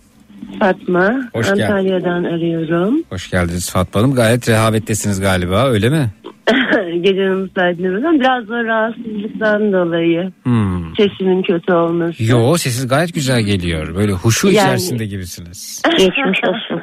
Fatma, 0.59 1.29
Hoş 1.33 1.47
geldin. 1.47 1.61
Antalya'dan 1.61 2.23
arıyorum. 2.23 3.03
Hoş 3.09 3.29
geldiniz 3.29 3.71
Fatma 3.71 4.01
Hanım. 4.01 4.15
Gayet 4.15 4.49
rehavettesiniz 4.49 5.19
galiba 5.21 5.67
öyle 5.69 5.89
mi? 5.89 6.11
Gecenin 7.01 7.37
müsaadeniz 7.37 8.19
Biraz 8.19 8.49
da 8.49 8.63
rahatsızlıktan 8.63 9.73
dolayı 9.73 10.31
Hmm. 10.43 10.95
sesimin 10.97 11.41
kötü 11.43 11.73
olması. 11.73 12.23
Yo 12.23 12.57
sesiniz 12.57 12.87
gayet 12.87 13.13
güzel 13.13 13.41
geliyor. 13.41 13.95
Böyle 13.95 14.11
huşu 14.11 14.47
Yani- 14.47 14.55
içerisinde 14.57 15.05
gibisiniz. 15.05 15.81
Geçmiş 15.97 16.39
olsun. 16.43 16.81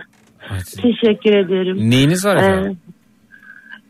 Teşekkür 0.83 1.31
ederim. 1.37 1.91
Neyiniz 1.91 2.25
var 2.25 2.37
efendim? 2.37 2.79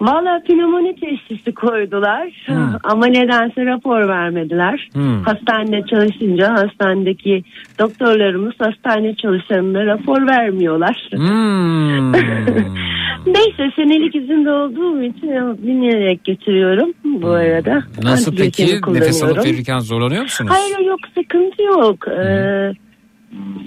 Valla 0.05 0.41
pnömoni 0.49 0.95
teşhisi 0.97 1.55
koydular 1.55 2.29
Hmm. 2.47 2.69
ama 2.85 3.07
nedense 3.07 3.65
rapor 3.67 4.09
vermediler. 4.09 4.89
Hmm. 4.93 5.23
Hastanede 5.23 5.83
çalışınca 5.91 6.53
hastanedeki 6.53 7.43
doktorlarımız 7.79 8.53
hastane 8.59 9.15
çalışanına 9.17 9.87
rapor 9.87 10.27
vermiyorlar. 10.27 11.09
Hmm. 11.15 12.13
Neyse 13.27 13.71
senelik 13.77 14.15
izinde 14.15 14.51
olduğum 14.51 15.03
için 15.03 15.29
dinleyerek 15.67 16.25
getiriyorum 16.25 16.93
bu 17.05 17.29
arada. 17.29 17.75
Hmm. 17.75 18.05
Nasıl 18.05 18.37
peki? 18.37 18.81
Nefes 18.89 19.23
alıp 19.23 19.45
verirken 19.45 19.79
zorlanıyor 19.79 20.23
musunuz? 20.23 20.51
Hayır 20.55 20.87
yok 20.89 21.01
sıkıntı 21.19 21.63
yok. 21.63 22.09
Ee, 22.09 22.73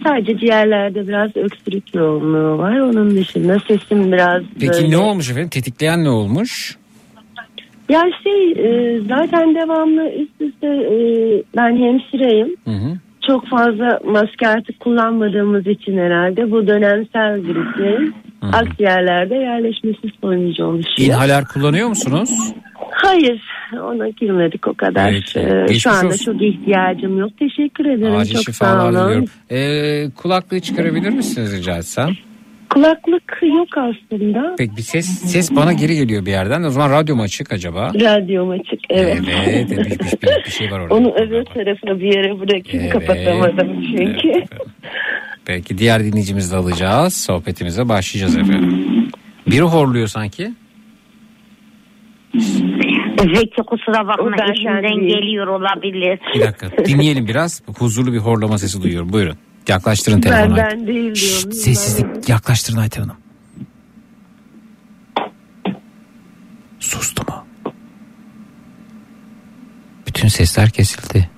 sadece 0.03 0.37
ciğerlerde 0.37 1.07
biraz 1.07 1.37
öksürük 1.37 1.95
yoğunluğu 1.95 2.57
var. 2.57 2.79
Onun 2.79 3.15
dışında 3.15 3.57
sesim 3.67 4.11
biraz 4.11 4.43
Peki 4.59 4.71
böyle... 4.73 4.91
ne 4.91 4.97
olmuş 4.97 5.29
efendim? 5.29 5.49
Tetikleyen 5.49 6.03
ne 6.03 6.09
olmuş? 6.09 6.77
Ya 7.89 8.03
şey 8.23 8.51
e, 8.51 8.99
zaten 9.07 9.55
devamlı 9.55 10.09
üst 10.09 10.41
üste 10.41 10.67
e, 10.67 10.97
ben 11.55 11.77
hemşireyim. 11.77 12.55
Hı 12.65 12.71
hı. 12.71 12.97
Çok 13.27 13.47
fazla 13.47 13.99
maske 14.05 14.47
artık 14.47 14.79
kullanmadığımız 14.79 15.67
için 15.67 15.97
herhalde 15.97 16.51
bu 16.51 16.67
dönemsel 16.67 17.41
griplerin 17.41 18.15
akciğerlerde 18.53 19.35
yerleşmesi 19.35 19.97
sonucu 20.21 20.63
oluşuyor. 20.65 21.09
İnhaler 21.09 21.45
kullanıyor 21.45 21.87
musunuz? 21.89 22.29
Hayır 22.91 23.41
ona 23.73 24.09
girmedik 24.09 24.67
o 24.67 24.73
kadar. 24.73 25.11
Peki, 25.11 25.39
Ee, 25.39 25.59
geçmiş 25.61 25.83
şu 25.83 25.89
anda 25.91 26.07
olsun. 26.07 26.25
çok 26.33 26.41
ihtiyacım 26.41 27.17
yok. 27.17 27.31
Teşekkür 27.39 27.85
ederim. 27.85 28.15
Acil 28.15 28.33
çok 28.35 28.43
sağ 28.43 28.51
şifalar 28.51 28.89
olun. 28.91 29.03
diliyorum. 29.05 29.25
Ee, 29.51 30.09
kulaklığı 30.15 30.59
çıkarabilir 30.59 31.09
misiniz 31.09 31.57
rica 31.59 31.77
etsem? 31.77 32.09
Kulaklık 32.69 33.39
yok 33.41 33.67
aslında. 33.77 34.55
Peki 34.57 34.77
bir 34.77 34.81
ses 34.81 35.05
ses 35.05 35.55
bana 35.55 35.73
geri 35.73 35.95
geliyor 35.95 36.25
bir 36.25 36.31
yerden. 36.31 36.63
O 36.63 36.69
zaman 36.69 36.91
radyo 36.91 37.15
mu 37.15 37.21
açık 37.21 37.51
acaba? 37.53 37.91
Radyom 37.95 38.49
açık 38.49 38.79
evet. 38.89 39.17
Evet, 39.47 39.71
bir, 39.71 39.77
bir, 39.77 39.89
bir, 39.99 40.45
bir 40.45 40.51
şey 40.51 40.71
var 40.71 40.79
orada. 40.79 40.95
Onu 40.95 41.13
öbür 41.15 41.45
tarafına 41.45 41.99
bir 41.99 42.15
yere 42.15 42.39
bırakayım 42.39 42.85
Evet. 42.85 42.89
kapatamadım 42.89 43.85
çünkü. 43.97 44.43
Peki 45.45 45.77
diğer 45.77 46.03
dinleyicimizi 46.03 46.51
de 46.51 46.55
alacağız. 46.55 47.13
Sohbetimize 47.13 47.89
başlayacağız 47.89 48.37
efendim. 48.37 48.87
Biri 49.47 49.61
horluyor 49.61 50.07
sanki. 50.07 50.51
Zeki 53.35 53.63
kusura 53.67 54.07
bakma 54.07 54.37
değil. 54.83 55.07
geliyor 55.07 55.47
olabilir. 55.47 56.19
Bir 56.35 56.41
dakika 56.41 56.85
dinleyelim 56.85 57.27
biraz. 57.27 57.61
Huzurlu 57.77 58.13
bir 58.13 58.17
horlama 58.17 58.57
sesi 58.57 58.83
duyuyorum. 58.83 59.13
Buyurun. 59.13 59.35
Yaklaştırın 59.67 60.21
telefonu. 60.21 60.57
Benden 60.57 60.87
değil 60.87 61.15
diyorum. 61.15 61.51
Sessizlik 61.51 62.29
yaklaştırın 62.29 62.77
Ayten 62.77 63.01
Hanım. 63.01 63.15
Sustu 66.79 67.23
mu? 67.31 67.45
Bütün 70.07 70.27
sesler 70.27 70.69
kesildi. 70.69 71.29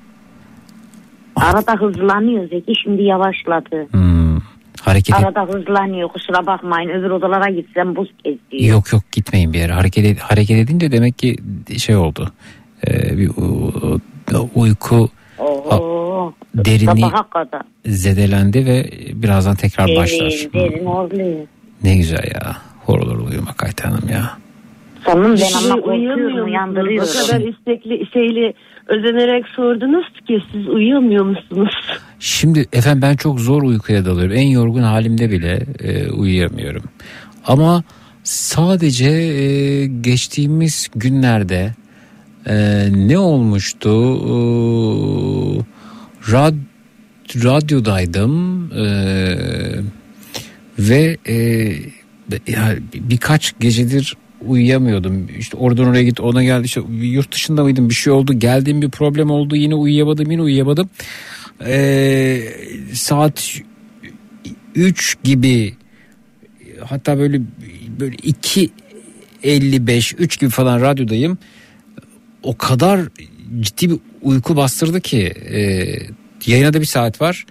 Arada 1.36 1.74
hızlanıyor 1.74 2.50
Zeki 2.50 2.74
şimdi 2.84 3.04
yavaşladı. 3.04 3.88
Hmm, 3.92 4.40
hareket 4.82 5.16
et- 5.16 5.24
Arada 5.26 5.42
hızlanıyor 5.54 6.10
kusura 6.10 6.46
bakmayın 6.46 6.90
öbür 6.90 7.10
odalara 7.10 7.50
gitsem 7.50 7.96
buz 7.96 8.10
kesiyor. 8.24 8.74
Yok 8.76 8.94
yok 8.94 9.04
gitmeyin 9.12 9.54
bir 9.54 9.60
yere. 9.60 9.74
Hareket, 9.74 10.06
ed- 10.06 10.20
hareket 10.20 10.58
edince 10.58 10.92
demek 10.92 11.18
ki 11.18 11.36
şey 11.78 11.96
oldu. 11.96 12.32
Ee, 12.88 13.18
bir 13.18 13.30
u- 13.30 14.00
u- 14.34 14.50
uyku 14.56 15.10
Oo. 15.40 16.34
derinliği 16.56 17.12
kadar. 17.34 17.62
zedelendi 17.86 18.66
ve 18.66 18.90
birazdan 19.14 19.56
tekrar 19.56 19.88
başlar. 19.96 20.30
Derin, 20.30 20.54
derin 20.54 20.86
horluyor. 20.86 21.48
Ne 21.84 21.96
güzel 21.98 22.24
ya. 22.34 22.58
Horulur 22.86 23.28
uyumak 23.30 23.64
Ayten 23.64 23.92
Hanım 23.92 24.10
ya. 24.10 24.38
Sanırım 25.06 25.32
ben 25.32 25.36
Siz 25.36 25.56
ama 25.72 25.76
uyuyamıyor 25.76 26.08
korkuyorum 26.08 26.24
musunuz? 26.26 26.48
uyandırıyorum. 26.48 27.10
O 27.10 27.28
kadar 27.28 27.40
istekli 27.42 28.06
şeyle 28.14 28.54
özenerek 28.88 29.46
sordunuz 29.56 30.06
ki 30.28 30.40
siz 30.52 30.68
uyuyamıyor 30.68 31.26
musunuz? 31.26 31.74
Şimdi 32.20 32.66
efendim 32.74 33.02
ben 33.02 33.16
çok 33.16 33.40
zor 33.40 33.62
uykuya 33.64 34.06
dalıyorum. 34.06 34.36
En 34.36 34.48
yorgun 34.48 34.82
halimde 34.84 35.32
bile 35.32 35.60
e, 35.80 36.12
uyuyamıyorum. 36.12 36.84
Ama 37.48 37.84
sadece 38.24 39.10
e, 39.10 39.86
geçtiğimiz 39.86 40.88
günlerde 40.96 41.72
e, 42.50 42.88
ne 42.94 43.18
olmuştu? 43.18 43.90
E, 43.90 44.34
rad, 46.32 46.54
radyodaydım 47.36 48.66
e, 48.74 48.86
ve 50.80 51.18
e, 51.28 51.36
ya 52.48 52.76
birkaç 52.94 53.60
gecedir 53.60 54.18
uyuyamıyordum. 54.46 55.28
İşte 55.40 55.58
oradan 55.58 55.86
oraya 55.86 56.04
git 56.04 56.20
ona 56.20 56.44
geldi. 56.44 56.66
İşte 56.66 56.82
yurt 57.02 57.32
dışında 57.32 57.64
mıydım 57.64 57.90
bir 57.90 57.94
şey 57.94 58.14
oldu. 58.14 58.34
Geldiğim 58.34 58.82
bir 58.82 58.90
problem 58.90 59.32
oldu 59.32 59.56
yine 59.56 59.76
uyuyamadım 59.76 60.32
yine 60.32 60.42
uyuyamadım. 60.42 60.90
Ee, 61.66 62.42
saat 62.94 63.60
3 64.76 65.18
gibi 65.24 65.74
hatta 66.86 67.20
böyle 67.20 67.42
böyle 68.00 68.16
2.55 68.16 70.16
3 70.16 70.40
gibi 70.40 70.50
falan 70.50 70.82
radyodayım. 70.82 71.38
O 72.44 72.58
kadar 72.58 73.02
ciddi 73.60 73.90
bir 73.90 73.98
uyku 74.22 74.56
bastırdı 74.56 75.02
ki 75.02 75.22
e, 75.28 75.60
yayına 76.46 76.74
da 76.74 76.82
bir 76.82 76.86
saat 76.86 77.22
var. 77.22 77.46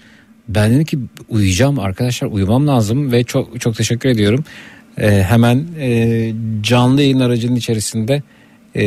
Ben 0.49 0.71
dedim 0.71 0.85
ki 0.85 0.99
uyuyacağım 1.29 1.79
arkadaşlar 1.79 2.29
uyumam 2.29 2.67
lazım 2.67 3.13
ve 3.13 3.25
çok 3.25 3.61
çok 3.61 3.77
teşekkür 3.77 4.09
ediyorum. 4.09 4.45
E, 4.99 5.23
hemen 5.23 5.67
e, 5.79 6.33
canlı 6.63 7.03
yayın 7.03 7.21
aracının 7.21 7.57
içerisinde 7.57 8.23
e, 8.77 8.85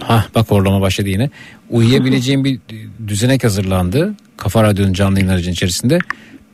Ha 0.00 0.26
bak 0.34 0.50
horlama 0.50 0.80
başladı 0.80 1.08
yine. 1.08 1.30
Uyuyabileceğim 1.70 2.44
bir 2.44 2.60
düzenek 3.06 3.44
hazırlandı. 3.44 4.14
Kafa 4.36 4.62
Radyo'nun 4.62 4.92
canlı 4.92 5.18
yayın 5.18 5.32
aracının 5.32 5.52
içerisinde. 5.52 5.98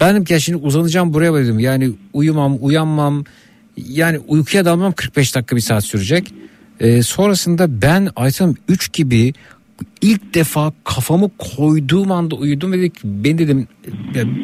Ben 0.00 0.14
dedim 0.14 0.24
ki 0.24 0.32
ya 0.32 0.40
şimdi 0.40 0.58
uzanacağım 0.58 1.14
buraya 1.14 1.34
dedim. 1.34 1.58
Yani 1.58 1.90
uyumam, 2.12 2.58
uyanmam. 2.60 3.24
Yani 3.76 4.18
uykuya 4.18 4.64
dalmam 4.64 4.92
45 4.92 5.34
dakika 5.34 5.56
bir 5.56 5.60
saat 5.60 5.84
sürecek. 5.84 6.34
Ee, 6.80 7.02
sonrasında 7.02 7.82
ben 7.82 8.08
Aytan 8.16 8.56
3 8.68 8.92
gibi 8.92 9.32
ilk 10.00 10.34
defa 10.34 10.72
kafamı 10.84 11.30
koyduğum 11.38 12.12
anda 12.12 12.34
uyudum 12.34 12.72
ve 12.72 12.78
dedik 12.78 12.94
ben 13.04 13.38
dedim 13.38 13.68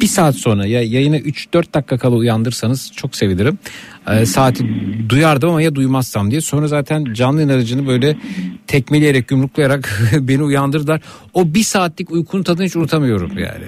bir 0.01 0.07
saat 0.07 0.35
sonra 0.35 0.65
ya 0.65 0.81
yayına 0.81 1.17
3-4 1.17 1.73
dakika 1.73 1.97
kala 1.97 2.15
uyandırsanız 2.15 2.91
çok 2.95 3.15
sevinirim. 3.15 3.59
Ee, 4.09 4.25
saati 4.25 4.65
duyardım 5.09 5.49
ama 5.49 5.61
ya 5.61 5.75
duymazsam 5.75 6.31
diye. 6.31 6.41
Sonra 6.41 6.67
zaten 6.67 7.13
canlı 7.13 7.41
yayın 7.41 7.53
aracını 7.53 7.87
böyle 7.87 8.17
tekmeleyerek 8.67 9.31
yumruklayarak 9.31 10.01
beni 10.19 10.43
uyandırdılar. 10.43 11.01
O 11.33 11.53
bir 11.53 11.63
saatlik 11.63 12.11
uykunun 12.11 12.43
tadını 12.43 12.65
hiç 12.65 12.75
unutamıyorum 12.75 13.37
yani. 13.37 13.65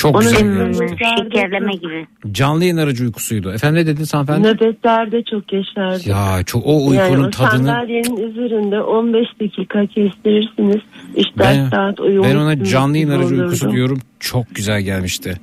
Çok 0.00 0.16
Onun 0.16 0.22
güzel 0.24 0.42
gelmişti. 0.44 0.96
şekerleme 1.18 1.72
gibi. 1.72 2.06
Canlı 2.32 2.62
yayın 2.64 2.76
aracı 2.76 3.04
uykusuydu. 3.04 3.52
Efendim 3.52 3.82
ne 3.82 3.86
dediniz 3.86 4.14
hanımefendi? 4.14 4.48
Nöbetlerde 4.48 5.22
çok 5.30 5.52
yaşardı. 5.52 6.08
Ya 6.08 6.42
çok 6.46 6.66
o 6.66 6.86
uykunun 6.86 6.94
yani 7.10 7.26
o 7.26 7.30
tadını 7.30 7.66
sandalyenin 7.66 8.16
üzerinde 8.30 8.80
15 8.80 9.26
dakika 9.40 9.86
kestirirsiniz. 9.86 10.80
3-4 11.16 11.24
Ben, 11.38 11.68
saat 11.68 12.00
uyumuşsunuz. 12.00 12.36
ben 12.36 12.40
ona 12.40 12.64
canlı 12.64 12.96
yayın 12.96 13.10
aracı 13.10 13.26
olurdu. 13.26 13.42
uykusu 13.42 13.72
diyorum. 13.72 13.98
Çok 14.20 14.54
güzel 14.54 14.80
gelmişti. 14.82 15.34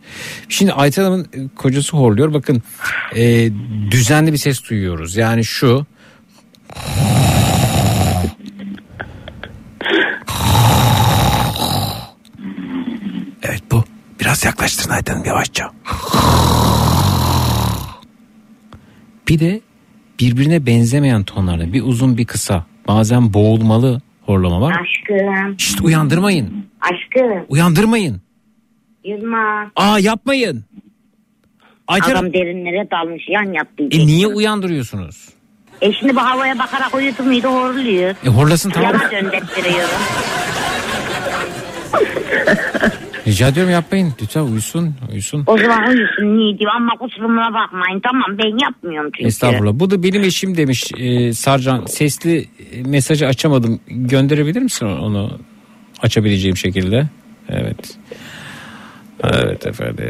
Şimdi 0.50 0.74
Ayten 0.74 1.04
Hanım'ın 1.04 1.24
e, 1.34 1.48
kocası 1.56 1.98
horluyor. 1.98 2.34
Bakın 2.34 2.62
e, 3.16 3.50
düzenli 3.92 4.32
bir 4.32 4.38
ses 4.38 4.70
duyuyoruz. 4.70 5.16
Yani 5.16 5.44
şu. 5.46 5.86
Evet 13.44 13.62
bu. 13.72 13.84
Biraz 14.20 14.46
yaklaştırın 14.46 14.94
Ayten 14.94 15.14
Hanım 15.14 15.26
yavaşça. 15.26 15.72
Bir 19.28 19.40
de 19.40 19.62
birbirine 20.20 20.66
benzemeyen 20.66 21.24
tonlarda 21.24 21.74
bir 21.74 21.82
uzun 21.82 22.18
bir 22.18 22.26
kısa 22.26 22.66
bazen 22.88 23.34
boğulmalı 23.34 24.02
horlama 24.26 24.62
var. 24.62 24.76
Aşkım. 24.82 25.60
Şşt 25.60 25.82
uyandırmayın. 25.82 26.66
Aşkım. 26.82 27.46
Uyandırmayın. 27.50 28.22
Yılmaz. 29.04 29.68
Aa 29.76 30.00
yapmayın. 30.00 30.66
Ayten 31.88 32.12
Adam 32.12 32.34
derinlere 32.34 32.88
dalmış 32.92 33.24
yan 33.30 33.54
yattı. 33.54 33.84
E 33.92 33.98
niye 34.08 34.28
uyandırıyorsunuz? 34.28 35.30
E 35.82 35.94
şimdi 35.94 36.16
bu 36.16 36.20
havaya 36.22 36.60
bakarak 36.60 36.96
uyudu 36.96 37.24
muydu 37.24 37.48
horluyor. 37.48 38.16
E 38.26 38.28
horlasın 38.30 38.70
tamam. 38.70 38.94
Yana 38.94 39.12
döndürtüyorum. 39.12 39.90
Rica 43.28 43.48
ediyorum 43.48 43.72
yapmayın. 43.72 44.14
Lütfen 44.22 44.42
uyusun. 44.42 44.96
Uyusun. 45.12 45.44
O 45.48 45.58
zaman 45.58 45.88
uyusun 45.88 46.38
niye 46.38 46.60
diyor 46.60 46.72
ama 46.76 46.92
kusuruma 47.00 47.54
bakmayın 47.54 48.00
tamam 48.00 48.38
ben 48.38 48.58
yapmıyorum 48.66 49.12
çünkü. 49.16 49.28
Estağfurullah. 49.28 49.74
Bu 49.74 49.90
da 49.92 50.04
benim 50.04 50.24
eşim 50.24 50.58
demiş 50.58 50.92
e, 50.98 51.34
Sarcan. 51.34 51.86
Sesli 51.86 52.38
e, 52.72 52.84
mesajı 52.84 53.28
açamadım. 53.28 53.80
Gönderebilir 53.88 54.62
misin 54.62 54.86
onu 54.86 55.40
açabileceğim 56.02 56.58
şekilde? 56.58 57.08
Evet. 57.50 57.98
Evet 59.24 59.68
efendim. 59.68 60.06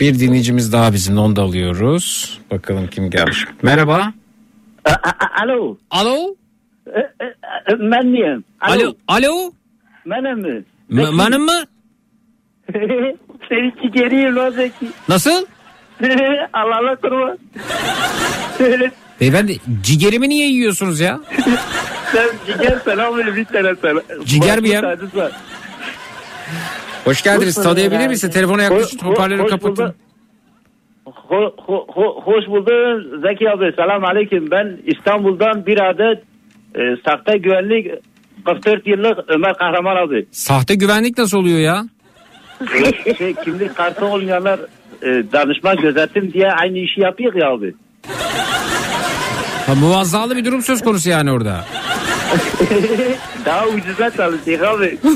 Bir 0.00 0.18
dinleyicimiz 0.20 0.72
daha 0.72 0.92
bizimle 0.92 1.20
onu 1.20 1.36
da 1.36 1.42
alıyoruz. 1.42 2.38
Bakalım 2.50 2.86
kim 2.86 3.10
gelmiş. 3.10 3.44
Merhaba. 3.62 4.12
Alo. 5.42 5.76
Alo. 5.90 6.34
Ben 7.68 8.06
miyim? 8.06 8.44
Alo. 8.60 8.94
Alo. 9.08 9.52
Benim 10.06 10.38
mi? 10.38 10.64
Benim 10.90 11.44
mi? 11.44 11.52
Seni 13.48 13.92
ciğeriyim 13.94 14.36
lan 14.36 14.50
Zeki. 14.50 14.86
Nasıl? 15.08 15.46
Allah'la 16.52 16.96
kurban. 17.02 17.38
Beyefendi 19.20 19.56
ciğerimi 19.82 20.28
niye 20.28 20.46
yiyorsunuz 20.48 21.00
ya? 21.00 21.20
Sen 22.12 22.28
ciğer 22.46 22.78
selam 22.84 23.18
ver 23.18 23.36
bir 23.36 23.44
tane 23.44 23.74
sana. 23.82 24.00
Ciğer 24.24 24.60
mi 24.60 24.68
ya? 24.68 24.96
Hoş 27.04 27.22
geldiniz. 27.22 27.56
Hoş 27.58 27.64
Tanıyabilir 27.64 28.08
misin? 28.08 28.30
Telefona 28.30 28.62
yaklaşın. 28.62 28.98
Hoş- 28.98 29.04
Hoparlörü 29.04 29.46
kapatın. 29.46 29.94
Ho- 31.06 31.54
ho- 31.56 31.86
ho- 31.86 32.22
hoş 32.22 32.46
bulduk 32.46 33.22
Zeki 33.28 33.50
abi. 33.50 33.72
Selam 33.76 34.04
aleyküm. 34.04 34.50
Ben 34.50 34.78
İstanbul'dan 34.86 35.66
bir 35.66 35.90
adet 35.90 36.22
e, 36.74 36.80
sahte 37.04 37.38
güvenlik 37.38 37.86
44 38.46 38.86
yıllık 38.86 39.18
Ömer 39.28 39.54
Kahraman 39.54 39.96
abi. 39.96 40.26
Sahte 40.30 40.74
güvenlik 40.74 41.18
nasıl 41.18 41.38
oluyor 41.38 41.58
ya? 41.58 41.84
Şey, 43.18 43.34
kimlik 43.34 43.76
kartı 43.76 44.06
olmayanlar 44.06 44.60
e, 45.02 45.06
danışma 45.32 45.74
gözetim 45.74 46.32
diye 46.32 46.52
aynı 46.52 46.78
işi 46.78 47.00
yapıyor 47.00 47.34
ya 47.34 47.50
abi. 47.50 47.74
Ha, 49.66 49.74
muvazzalı 49.74 50.36
bir 50.36 50.44
durum 50.44 50.62
söz 50.62 50.82
konusu 50.82 51.10
yani 51.10 51.32
orada. 51.32 51.64
Daha 53.44 53.66
ucuza 53.68 54.10
çalışıyor 54.10 54.78
abi. 54.78 54.98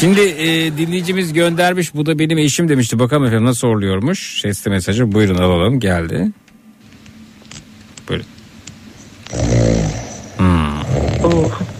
Şimdi 0.00 0.20
e, 0.20 0.76
dinleyicimiz 0.76 1.32
göndermiş. 1.32 1.94
Bu 1.94 2.06
da 2.06 2.18
benim 2.18 2.38
eşim 2.38 2.68
demişti. 2.68 2.98
Bakalım 2.98 3.24
efendim 3.24 3.46
nasıl 3.46 3.68
oluyormuş. 3.68 4.40
Sesli 4.40 4.70
mesajı 4.70 5.12
buyurun 5.12 5.38
alalım. 5.38 5.80
Geldi. 5.80 6.32
Buyurun. 8.08 8.26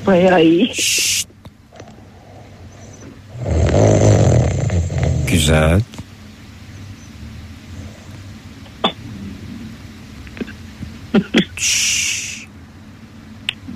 Bayağı 0.07 0.45
iyi. 0.45 0.73
Güzel. 5.31 5.81
Şşş. 11.57 12.47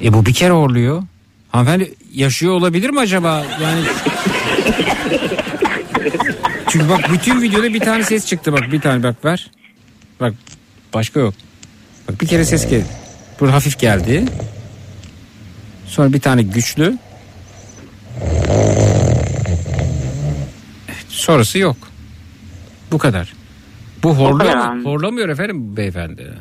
e 0.05 0.13
bu 0.13 0.27
bir 0.27 0.35
kere 0.35 0.51
horluyor. 0.53 1.03
Hanımefendi 1.49 1.95
yaşıyor 2.13 2.53
olabilir 2.53 2.91
mi 2.91 3.01
acaba? 3.01 3.45
Yani 3.63 3.81
Çünkü 6.69 6.89
bak 6.89 7.13
bütün 7.13 7.43
videoda 7.43 7.75
bir 7.75 7.81
tane 7.81 8.05
ses 8.05 8.27
çıktı 8.27 8.53
bak 8.53 8.73
bir 8.73 8.81
tane 8.81 9.03
bak 9.03 9.25
ver. 9.25 9.51
Bak 10.21 10.35
başka 10.95 11.21
yok. 11.21 11.35
Bak 12.09 12.21
bir 12.21 12.27
kere 12.27 12.45
ses 12.45 12.71
geldi. 12.71 12.87
Bu 13.41 13.53
hafif 13.53 13.79
geldi. 13.79 14.25
Sonra 15.89 16.13
bir 16.13 16.21
tane 16.21 16.43
güçlü. 16.43 16.99
Evet, 20.89 21.07
sonrası 21.09 21.59
yok. 21.59 21.77
Bu 22.93 22.99
kadar. 22.99 23.33
Bu 24.03 24.15
mu? 24.15 24.85
Horlamıyor 24.85 25.29
efendim 25.29 25.77
beyefendi. 25.77 26.33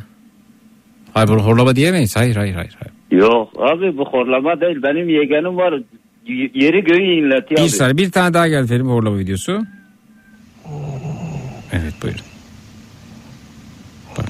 Hayır 1.14 1.30
bunu 1.30 1.44
horlama 1.44 1.76
diyemeyiz. 1.76 2.16
Hayır 2.16 2.36
hayır 2.36 2.56
hayır. 2.56 2.78
hayır. 2.80 3.22
Yok 3.24 3.50
abi 3.58 3.98
bu 3.98 4.06
horlama 4.06 4.62
değil. 4.62 4.78
Benim 4.84 5.10
yeğenim 5.10 5.58
var. 5.58 5.74
Y- 6.26 6.52
Yeri 6.54 6.84
göğü 6.84 7.02
inletiyor 7.02 7.64
Bir 7.64 7.68
saniye 7.70 7.98
bir 7.98 8.12
tane 8.12 8.34
daha 8.34 8.48
geldi 8.48 8.64
efendim 8.66 8.88
horlama 8.88 9.18
videosu. 9.20 9.66
Evet 11.72 11.94
buyurun. 12.04 12.22
Bak. 14.18 14.26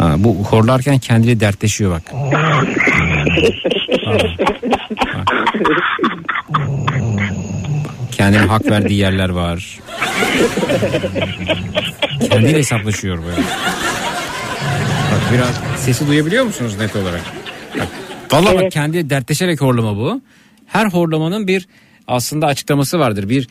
Ha, 0.00 0.14
bu 0.18 0.44
horlarken 0.44 0.98
kendiyle 0.98 1.40
dertleşiyor 1.40 1.90
bak. 1.90 2.02
Kendine 8.12 8.40
hak 8.42 8.66
verdiği 8.70 8.98
yerler 8.98 9.28
var. 9.28 9.78
Kendiyle 12.30 12.58
hesaplaşıyor 12.58 13.18
böyle. 13.24 13.36
Bak 15.12 15.20
biraz 15.34 15.60
sesi 15.80 16.06
duyabiliyor 16.08 16.44
musunuz 16.44 16.78
net 16.78 16.96
olarak? 16.96 17.20
Bak, 17.78 17.88
Vallahi 18.32 18.56
bak 18.64 18.72
kendi 18.72 19.10
dertleşerek 19.10 19.60
horlama 19.60 19.96
bu. 19.96 20.20
Her 20.66 20.86
horlamanın 20.86 21.46
bir 21.46 21.68
aslında 22.08 22.46
açıklaması 22.46 22.98
vardır. 22.98 23.28
Bir 23.28 23.48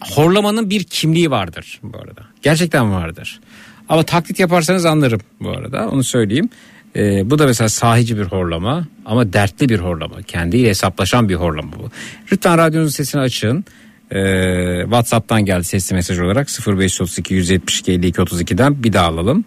horlamanın 0.00 0.70
bir 0.70 0.84
kimliği 0.84 1.30
vardır 1.30 1.80
bu 1.82 1.98
arada. 1.98 2.22
Gerçekten 2.42 2.92
vardır. 2.92 3.40
Ama 3.88 4.02
taklit 4.02 4.40
yaparsanız 4.40 4.84
anlarım 4.84 5.20
bu 5.40 5.50
arada. 5.50 5.88
Onu 5.88 6.04
söyleyeyim. 6.04 6.48
Ee, 6.96 7.30
bu 7.30 7.38
da 7.38 7.46
mesela 7.46 7.68
sahici 7.68 8.16
bir 8.18 8.24
horlama 8.24 8.86
ama 9.06 9.32
dertli 9.32 9.68
bir 9.68 9.78
horlama. 9.78 10.22
Kendiyle 10.22 10.68
hesaplaşan 10.68 11.28
bir 11.28 11.34
horlama 11.34 11.72
bu. 11.72 11.90
Lütfen 12.32 12.58
radyonuzun 12.58 12.90
sesini 12.90 13.20
açın. 13.20 13.64
Ee, 14.10 14.80
WhatsApp'tan 14.82 15.44
geldi 15.44 15.64
sesli 15.64 15.94
mesaj 15.94 16.18
olarak 16.18 16.48
0532 16.66 17.34
172 17.34 17.92
52 17.92 18.20
32'den 18.20 18.84
bir 18.84 18.92
daha 18.92 19.06
alalım. 19.06 19.44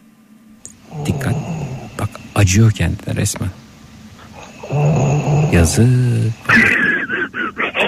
Dikkat. 1.06 1.36
Bak 2.00 2.10
acıyor 2.36 2.72
kendine 2.72 3.16
resmen. 3.16 3.50
Yazık. 5.54 5.88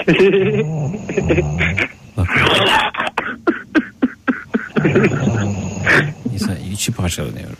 Bak. 2.16 2.28
İçi 6.78 6.92
parçalanıyor. 6.92 7.48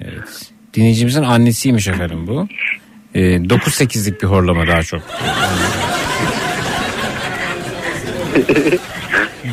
Evet. 0.00 0.50
Dinleyicimizin 0.74 1.22
annesiymiş 1.22 1.88
efendim 1.88 2.26
bu. 2.26 2.48
Ee, 3.14 3.20
9-8'lik 3.36 4.22
bir 4.22 4.26
horlama 4.26 4.66
daha 4.66 4.82
çok. 4.82 5.02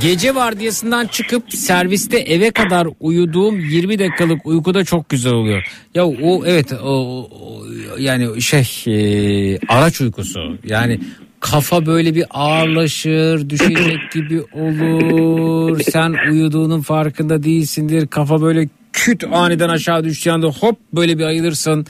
Gece 0.02 0.36
vardiyasından 0.36 1.08
çıkıp 1.08 1.54
serviste 1.54 2.18
eve 2.20 2.52
kadar 2.52 2.88
uyuduğum 3.00 3.60
20 3.60 4.00
dakikalık 4.00 4.46
uykuda 4.46 4.84
çok 4.86 5.10
güzel 5.10 5.34
oluyor. 5.34 5.64
Ya 5.96 6.06
o 6.06 6.46
evet 6.46 6.74
o, 6.74 6.88
o- 7.32 7.66
yani 8.00 8.42
şey 8.42 8.68
e, 8.88 9.60
araç 9.68 10.02
uykusu. 10.02 10.58
Yani 10.64 11.00
kafa 11.40 11.86
böyle 11.86 12.16
bir 12.16 12.26
ağırlaşır, 12.30 13.50
düşecek 13.50 14.12
gibi 14.14 14.42
olur. 14.42 15.80
Sen 15.80 16.16
uyuduğunun 16.32 16.82
farkında 16.82 17.44
değilsindir. 17.44 18.08
Kafa 18.08 18.42
böyle 18.42 18.70
küt 18.94 19.24
aniden 19.32 19.70
aşağı 19.70 20.04
düştüğü 20.04 20.32
anda 20.32 20.48
hop 20.48 20.78
böyle 20.94 21.18
bir 21.18 21.24
ayılırsın. 21.24 21.86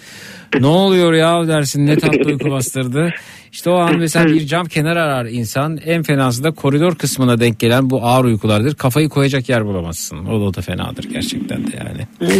Ne 0.59 0.67
oluyor 0.67 1.13
ya 1.13 1.47
dersin 1.47 1.85
ne 1.85 1.97
tatlı 1.97 2.31
uyku 2.31 2.51
bastırdı. 2.51 3.13
İşte 3.51 3.69
o 3.69 3.73
an 3.73 3.97
mesela 3.97 4.25
bir 4.25 4.45
cam 4.47 4.65
kenar 4.65 4.97
arar 4.97 5.25
insan. 5.25 5.77
En 5.85 6.03
fenası 6.03 6.43
da 6.43 6.51
koridor 6.51 6.95
kısmına 6.95 7.39
denk 7.39 7.59
gelen 7.59 7.89
bu 7.89 8.03
ağır 8.03 8.25
uykulardır. 8.25 8.75
Kafayı 8.75 9.09
koyacak 9.09 9.49
yer 9.49 9.65
bulamazsın. 9.65 10.25
O 10.25 10.39
da, 10.39 10.43
o 10.43 10.53
da 10.53 10.61
fenadır 10.61 11.03
gerçekten 11.03 11.57
de 11.57 11.71
yani. 11.77 12.31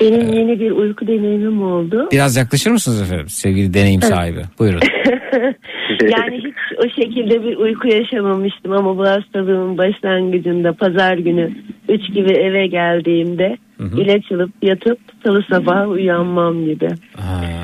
Benim 0.00 0.32
yeni 0.32 0.60
bir 0.60 0.70
uyku 0.70 1.06
deneyimim 1.06 1.62
oldu. 1.62 2.08
Biraz 2.12 2.36
yaklaşır 2.36 2.70
mısınız 2.70 3.02
efendim 3.02 3.28
sevgili 3.28 3.74
deneyim 3.74 4.02
sahibi? 4.02 4.42
Buyurun. 4.58 4.80
yani 6.02 6.38
hiç 6.38 6.54
o 6.84 6.88
şekilde 6.88 7.44
bir 7.44 7.56
uyku 7.56 7.88
yaşamamıştım 7.88 8.72
ama 8.72 8.98
bu 8.98 9.06
hastalığın 9.08 9.78
başlangıcında 9.78 10.72
pazar 10.72 11.18
günü 11.18 11.50
3 11.88 12.12
gibi 12.14 12.32
eve 12.32 12.66
geldiğimde 12.66 13.56
ilaç 13.98 14.32
alıp 14.32 14.50
yatıp 14.62 14.98
salı 15.24 15.42
sabah 15.50 15.88
uyanmam 15.88 16.64
gibi. 16.64 16.88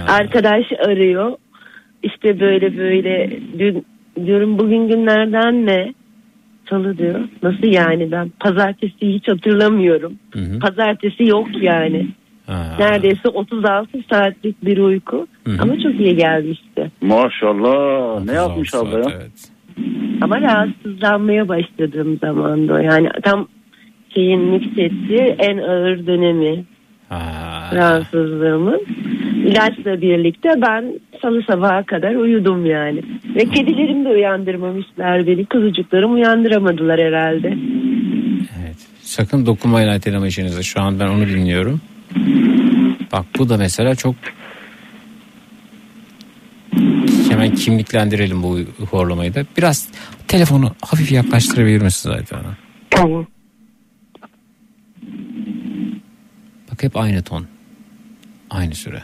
Arkadaş 0.09 0.65
arıyor 0.87 1.33
işte 2.03 2.41
böyle 2.41 2.79
böyle 2.79 3.31
dün 3.59 3.87
diyorum 4.27 4.59
bugün 4.59 4.89
günlerden 4.89 5.67
ne? 5.67 5.95
Salı 6.71 6.99
diyor. 6.99 7.21
Nasıl 7.43 7.67
yani 7.67 8.11
ben 8.13 8.29
pazartesi 8.41 8.95
hiç 9.01 9.29
hatırlamıyorum. 9.29 10.13
Pazartesi 10.61 11.25
yok 11.25 11.49
yani. 11.61 12.07
Neredeyse 12.79 13.29
36 13.29 13.89
saatlik 14.11 14.65
bir 14.65 14.79
uyku 14.79 15.27
ama 15.59 15.79
çok 15.81 16.01
iyi 16.01 16.17
gelmişti. 16.17 16.91
Maşallah 17.01 18.25
ne 18.25 18.33
yapmış 18.33 18.75
abla 18.75 18.99
ya? 18.99 19.05
Ama 20.21 20.41
rahatsızlanmaya 20.41 21.49
başladığım 21.49 22.19
zaman 22.19 22.69
da 22.69 22.75
o. 22.75 22.77
yani 22.79 23.09
tam 23.23 23.49
şeyin 24.15 24.53
nüksetti 24.53 25.37
en 25.39 25.59
ağır 25.59 26.07
dönemi 26.07 26.65
rahatsızlığımın. 27.75 28.81
İlaçla 29.47 30.01
birlikte 30.01 30.49
ben 30.63 31.01
salı 31.23 31.43
sabaha 31.43 31.83
kadar 31.83 32.15
uyudum 32.15 32.67
yani. 32.67 33.03
Ve 33.37 33.45
kedilerim 33.45 34.05
de 34.05 34.09
uyandırmamışlar 34.09 35.27
beni. 35.27 35.45
Kuzucuklarım 35.45 36.15
uyandıramadılar 36.15 37.01
herhalde. 37.01 37.59
Sakın 39.01 39.47
dokunmayın 39.47 39.89
ayteleme 39.89 40.29
işinize. 40.29 40.63
Şu 40.63 40.81
an 40.81 41.01
ben 41.01 41.07
onu 41.09 41.27
dinliyorum. 41.27 41.81
Bak 43.13 43.27
bu 43.39 43.49
da 43.49 43.57
mesela 43.57 43.95
çok 43.95 44.15
hemen 47.31 47.55
kimliklendirelim 47.55 48.43
bu 48.43 48.59
horlamayı 48.91 49.35
da. 49.35 49.45
Biraz 49.57 49.89
telefonu 50.29 50.75
hafif 50.83 51.13
yaklaştırabilir 51.13 51.83
misiniz 51.83 52.33
Hanım? 52.33 52.57
Tamam. 52.91 53.27
Bak 56.73 56.83
hep 56.83 56.97
aynı 56.97 57.23
ton. 57.23 57.47
Aynı 58.51 58.75
süre. 58.75 59.03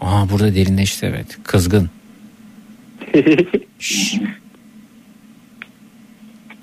Aa 0.00 0.30
burada 0.30 0.54
derinleşti 0.54 1.06
evet. 1.06 1.38
Kızgın. 1.44 1.90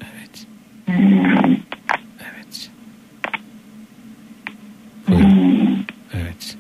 Evet. 0.02 0.48
Evet. 0.88 1.67
Buyurun. 5.08 5.86
Evet. 6.14 6.58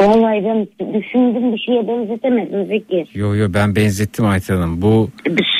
Vallahi 0.00 0.44
ben 0.44 0.66
düşündüm 0.94 1.52
bir 1.52 1.58
şeye 1.58 1.88
benzetemedim 1.88 2.66
Zeki. 2.66 3.18
Yo 3.18 3.34
yo 3.34 3.48
ben 3.54 3.76
benzettim 3.76 4.24
Ayten 4.26 4.56
Hanım. 4.56 4.82
Bu 4.82 5.10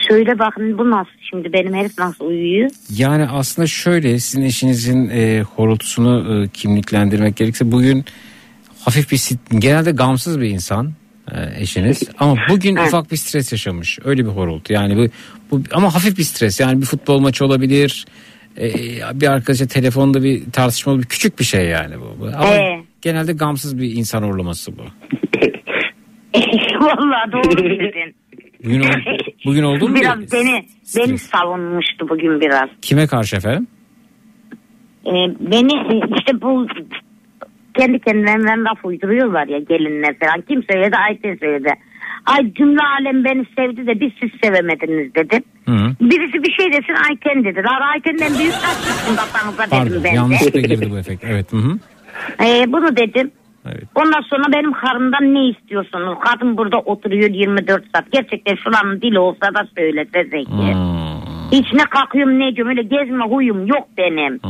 Söyle 0.08 0.38
bakın 0.38 0.78
bu 0.78 0.90
nasıl 0.90 1.10
şimdi 1.30 1.52
benim 1.52 1.74
herif 1.74 1.98
nasıl 1.98 2.24
uyuyor? 2.24 2.70
Yani 2.90 3.26
aslında 3.26 3.66
şöyle 3.66 4.18
sizin 4.18 4.42
eşinizin 4.42 5.08
e, 5.08 5.42
horultusunu 5.42 6.44
e, 6.44 6.48
kimliklendirmek 6.48 7.36
gerekirse 7.36 7.72
bugün 7.72 8.04
hafif 8.84 9.12
bir 9.12 9.20
genelde 9.58 9.92
gamsız 9.92 10.40
bir 10.40 10.48
insan 10.48 10.92
e, 11.32 11.62
eşiniz 11.62 12.02
ama 12.18 12.36
bugün 12.48 12.76
ufak 12.76 13.12
bir 13.12 13.16
stres 13.16 13.52
yaşamış 13.52 13.98
öyle 14.04 14.24
bir 14.24 14.30
horultu 14.30 14.72
yani 14.72 14.96
bu, 14.96 15.06
bu 15.50 15.62
ama 15.72 15.94
hafif 15.94 16.18
bir 16.18 16.22
stres 16.22 16.60
yani 16.60 16.80
bir 16.80 16.86
futbol 16.86 17.20
maçı 17.20 17.44
olabilir 17.44 18.06
e, 18.60 18.70
bir 19.20 19.26
arkadaşa 19.32 19.66
telefonda 19.66 20.22
bir 20.22 20.52
tartışma 20.52 20.92
olabilir 20.92 21.08
küçük 21.08 21.38
bir 21.38 21.44
şey 21.44 21.68
yani 21.68 21.94
bu, 22.00 22.26
ama 22.36 22.54
Ee? 22.54 22.80
genelde 23.02 23.32
gamsız 23.32 23.78
bir 23.78 23.92
insan 23.96 24.22
horlaması 24.22 24.72
bu. 24.78 24.82
Vallahi 26.80 27.32
doğru 27.32 27.64
bildin. 27.64 28.14
Bugün, 28.64 28.80
ol- 28.80 29.18
bugün 29.44 29.62
oldu 29.62 29.88
mu? 29.88 29.94
Biraz 29.94 30.32
beni 30.32 30.64
beni 30.96 31.18
savunmuştu 31.18 32.08
bugün 32.08 32.40
biraz. 32.40 32.68
Kime 32.82 33.06
karşı 33.06 33.36
efendim? 33.36 33.66
Ee, 35.06 35.10
beni 35.40 35.72
e, 35.94 36.00
işte 36.18 36.42
bu 36.42 36.66
kendi 37.74 37.98
kendilerinden 37.98 38.64
laf 38.64 38.84
uyduruyorlar 38.84 39.46
ya 39.48 39.58
gelinler 39.58 40.18
falan. 40.18 40.40
Kim 40.48 40.62
söyledi? 40.72 40.96
Ayten 41.08 41.36
söyledi. 41.36 41.68
Ay 42.26 42.54
cümle 42.54 42.80
alem 43.00 43.24
beni 43.24 43.46
sevdi 43.56 43.86
de 43.86 44.00
biz 44.00 44.12
siz 44.20 44.30
sevemediniz 44.44 45.14
dedim. 45.14 45.42
Hı. 45.68 45.76
Birisi 46.00 46.42
bir 46.42 46.52
şey 46.52 46.72
desin 46.72 46.94
Ayten 47.10 47.44
dedi. 47.44 47.62
Lan 47.64 47.80
Ayten'den 47.92 48.38
büyük 48.38 48.52
kaç 48.52 48.76
çıksın 48.76 49.16
kafanıza 49.16 49.62
dedim 49.62 49.70
Pardon 49.70 50.04
ben 50.04 50.12
de. 50.12 50.16
yanlışlıkla 50.16 50.60
girdi 50.60 50.88
bu 50.90 50.98
efekt 50.98 51.24
evet. 51.24 51.52
Hı 51.52 51.56
hı. 51.56 51.78
Ee, 52.44 52.72
bunu 52.72 52.96
dedim. 52.96 53.30
Ondan 53.94 54.20
sonra 54.20 54.44
benim 54.52 54.72
karımdan 54.72 55.34
ne 55.34 55.48
istiyorsunuz? 55.48 56.18
Kadın 56.24 56.56
burada 56.56 56.78
oturuyor 56.78 57.30
24 57.30 57.84
saat. 57.94 58.12
Gerçekten 58.12 58.54
şuranın 58.56 59.00
dili 59.00 59.18
olsa 59.18 59.54
da 59.54 59.68
söylese 59.76 60.24
Zeki. 60.24 60.76
Hiç 61.52 61.72
ne 61.72 61.84
kalkıyorum 61.90 62.38
ne 62.38 62.48
ediyorum 62.48 62.70
öyle 62.70 62.82
gezme 62.82 63.24
huyum 63.24 63.66
yok 63.66 63.88
benim. 63.98 64.40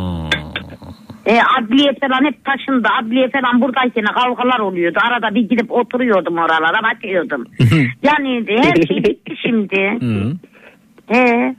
E, 1.26 1.38
adliye 1.58 1.92
falan 2.00 2.24
hep 2.24 2.44
taşındı. 2.44 2.88
Adliye 3.02 3.30
falan 3.30 3.60
buradayken 3.60 4.04
kavgalar 4.04 4.58
oluyordu. 4.58 4.98
Arada 5.08 5.34
bir 5.34 5.48
gidip 5.48 5.72
oturuyordum 5.72 6.38
oralara 6.38 6.82
bakıyordum. 6.82 7.44
yani 8.02 8.44
her 8.48 8.86
şey 8.86 8.96
bitti 9.04 9.34
şimdi. 9.42 9.98
He. 11.06 11.54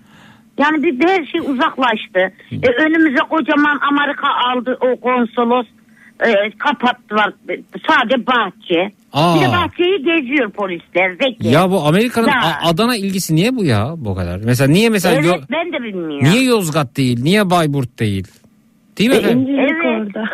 Yani 0.57 0.83
bir 0.83 1.07
her 1.07 1.25
şey 1.25 1.41
uzaklaştı. 1.41 2.33
E, 2.51 2.83
önümüze 2.83 3.23
kocaman 3.29 3.79
Amerika 3.91 4.27
aldı 4.27 4.77
o 4.81 4.99
konsolos. 4.99 5.65
E, 6.25 6.31
kapattılar. 6.57 7.33
Sadece 7.87 8.27
bahçe. 8.27 8.91
Aa. 9.13 9.35
Bir 9.35 9.41
de 9.41 9.51
bahçeyi 9.51 9.97
geziyor 10.03 10.51
polisler. 10.51 11.11
Zeki. 11.21 11.47
Ya 11.47 11.71
bu 11.71 11.79
Amerika'nın 11.79 12.27
Ya. 12.27 12.59
Adana 12.65 12.95
ilgisi 12.95 13.35
niye 13.35 13.55
bu 13.55 13.65
ya 13.65 13.93
bu 13.97 14.15
kadar? 14.15 14.39
Mesela 14.43 14.71
niye 14.71 14.89
mesela 14.89 15.15
Evet 15.15 15.25
Yo- 15.25 15.41
ben 15.51 15.73
de 15.73 15.83
bilmiyorum. 15.83 16.27
niye 16.29 16.43
Yozgat 16.43 16.97
değil? 16.97 17.23
Niye 17.23 17.49
Bayburt 17.49 17.99
değil? 17.99 18.27
Değil 18.97 19.09
mi 19.09 19.15
E, 19.15 19.19
efendim? 19.19 19.39
İncirlik 19.39 19.71
Evet. 19.85 20.01
orada. 20.15 20.29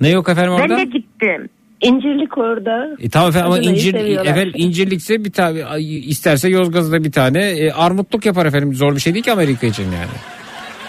Ne 0.00 0.08
yok 0.08 0.28
efendim 0.28 0.52
orada? 0.52 0.68
Ben 0.68 0.78
de 0.78 0.84
gittim. 0.84 1.48
İncirlik 1.80 2.38
orada. 2.38 2.88
E, 3.00 3.08
tamam 3.08 3.28
efendim 3.28 3.46
ama 3.46 3.54
Adana'yı 3.54 3.70
incir, 3.76 3.92
seviyorlar. 3.92 4.30
efendim 4.32 4.52
incirlikse 4.56 5.24
bir 5.24 5.32
tane 5.32 5.58
isterse 5.80 6.48
Yozgat'ta 6.48 7.04
bir 7.04 7.12
tane 7.12 7.50
e, 7.50 7.70
armutluk 7.72 8.26
yapar 8.26 8.46
efendim. 8.46 8.74
Zor 8.74 8.94
bir 8.94 9.00
şey 9.00 9.14
değil 9.14 9.24
ki 9.24 9.32
Amerika 9.32 9.66
için 9.66 9.82
yani. 9.84 10.10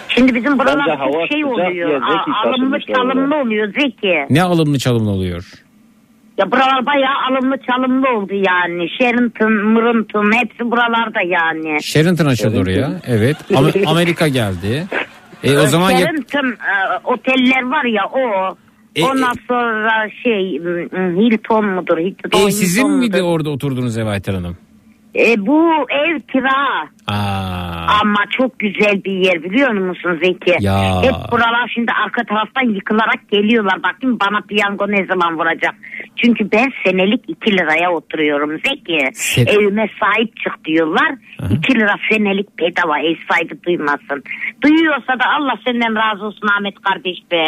Şimdi 0.08 0.34
bizim 0.34 0.58
Bence 0.58 0.64
buralar 0.64 0.98
hava 0.98 1.12
çok 1.12 1.28
şey 1.32 1.40
sıcak 1.42 1.52
oluyor. 1.52 1.90
ya, 1.90 1.98
Zeki 1.98 2.30
A- 2.44 2.48
alımlı 2.48 2.78
çalımlı 2.80 3.36
oluyor 3.42 3.72
Zeki. 3.80 4.26
Ne 4.30 4.42
alımlı 4.42 4.78
çalımlı 4.78 5.10
oluyor? 5.10 5.50
Ya 6.38 6.52
buralar 6.52 6.86
bayağı 6.86 7.14
alımlı 7.30 7.56
çalımlı 7.70 8.08
oldu 8.08 8.32
yani. 8.34 8.88
Sherrington, 8.98 9.52
Mırıntın 9.52 10.32
hepsi 10.32 10.70
buralarda 10.70 11.20
yani. 11.26 11.82
Sheraton 11.82 12.26
açıldı 12.26 12.60
oraya. 12.60 12.90
Evet. 13.06 13.36
Ama- 13.56 13.70
Amerika 13.86 14.28
geldi. 14.28 14.84
E, 15.44 15.58
o 15.58 15.66
zaman 15.66 15.90
ya- 15.90 15.98
Sherrington 15.98 16.46
e, 16.46 16.98
oteller 17.04 17.62
var 17.62 17.84
ya 17.84 18.02
o. 18.06 18.56
E, 18.96 19.04
Ondan 19.04 19.32
sonra 19.48 20.08
şey 20.22 20.60
Hilton 21.16 21.64
mudur? 21.64 21.98
Hilton, 21.98 22.30
e, 22.48 22.50
sizin 22.52 22.80
Hilton 22.82 22.98
miydi 22.98 23.16
mudur? 23.16 23.28
orada 23.28 23.50
oturduğunuz 23.50 23.98
ev 23.98 24.06
Hanım? 24.34 24.56
E, 25.16 25.46
bu 25.46 25.70
ev 25.90 26.20
kira. 26.32 26.88
Aa, 27.06 27.86
Ama 28.02 28.18
çok 28.38 28.58
güzel 28.58 29.04
bir 29.04 29.12
yer 29.12 29.42
biliyor 29.42 29.70
musun 29.72 30.18
Zeki? 30.24 30.56
Ya. 30.64 31.02
Hep 31.02 31.32
buralar 31.32 31.70
şimdi 31.74 31.92
arka 32.04 32.24
taraftan 32.24 32.74
yıkılarak 32.74 33.28
geliyorlar. 33.30 33.82
Bakayım 33.82 34.18
bana 34.20 34.40
piyango 34.40 34.88
ne 34.88 35.06
zaman 35.06 35.38
vuracak. 35.38 35.74
Çünkü 36.16 36.52
ben 36.52 36.72
senelik 36.84 37.24
2 37.28 37.52
liraya 37.52 37.90
oturuyorum 37.90 38.50
Zeki. 38.50 38.98
Se- 39.12 39.50
Evime 39.50 39.88
sahip 40.00 40.36
çık 40.36 40.64
diyorlar. 40.64 41.10
2 41.50 41.74
lira 41.74 41.94
senelik 42.12 42.58
bedava 42.58 42.98
ev 42.98 43.16
sahibi 43.30 43.62
duymasın. 43.66 44.22
Duyuyorsa 44.64 45.12
da 45.18 45.24
Allah 45.38 45.54
senden 45.66 45.94
razı 45.96 46.24
olsun 46.24 46.48
Ahmet 46.58 46.74
kardeş 46.82 47.18
be. 47.32 47.44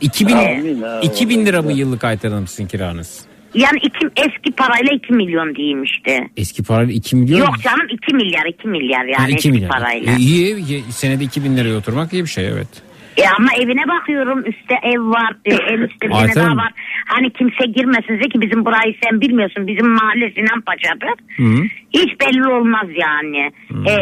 2000, 0.00 0.32
Amin, 0.36 0.84
2000 1.02 1.46
lira 1.46 1.62
mı 1.62 1.72
yıllık 1.72 2.04
Ayten 2.04 2.30
Hanım 2.30 2.46
sizin 2.46 2.66
kiranız? 2.68 3.26
Yani 3.54 3.78
iki, 3.82 4.06
eski 4.16 4.52
parayla 4.56 4.92
2 4.92 5.12
milyon 5.12 5.54
diyeyim 5.54 5.82
işte. 5.82 6.28
Eski 6.36 6.62
parayla 6.62 6.92
2 6.94 7.16
milyon. 7.16 7.38
Yok 7.38 7.54
canım 7.62 7.86
2 7.90 8.14
milyar 8.14 8.46
2 8.46 8.68
milyar 8.68 9.04
yani 9.04 9.14
Ha, 9.16 9.24
2 9.28 9.34
eski 9.36 9.50
milyar. 9.52 9.70
parayla. 9.70 10.12
E, 10.12 10.16
iyi 10.16 10.52
ev. 10.52 10.56
Ye- 10.58 10.82
senede 10.90 11.24
2000 11.24 11.56
liraya 11.56 11.76
oturmak 11.76 12.12
iyi 12.12 12.22
bir 12.22 12.28
şey 12.28 12.48
evet. 12.48 12.68
E 13.16 13.22
ama 13.38 13.48
evine 13.60 13.88
bakıyorum 13.88 14.38
üstte 14.38 14.74
ev 14.82 15.00
var 15.00 15.36
e, 15.44 15.54
en 15.54 15.78
üstte 15.78 16.06
bir 16.08 16.34
daha 16.34 16.56
var. 16.56 16.72
Hani 17.06 17.30
kimse 17.30 17.66
girmesin 17.66 18.28
ki 18.28 18.40
bizim 18.40 18.64
burayı 18.64 18.94
sen 19.04 19.20
bilmiyorsun 19.20 19.66
bizim 19.66 19.88
mahalle 19.88 20.30
Sinan 20.30 20.60
Paşa'dır. 20.60 21.14
Hı. 21.36 21.64
Hiç 21.94 22.20
belli 22.20 22.48
olmaz 22.48 22.86
yani. 22.96 23.50
E, 23.90 23.94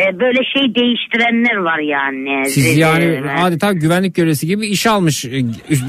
e, 0.00 0.20
böyle 0.20 0.38
şey 0.54 0.74
değiştirenler 0.74 1.56
var 1.56 1.78
yani. 1.78 2.46
Siz 2.50 2.66
E, 2.66 2.80
yani 2.80 3.04
e, 3.04 3.40
adeta 3.42 3.72
güvenlik 3.72 4.14
görevlisi 4.14 4.46
gibi 4.46 4.66
iş 4.66 4.86
almış 4.86 5.24
e, 5.24 5.28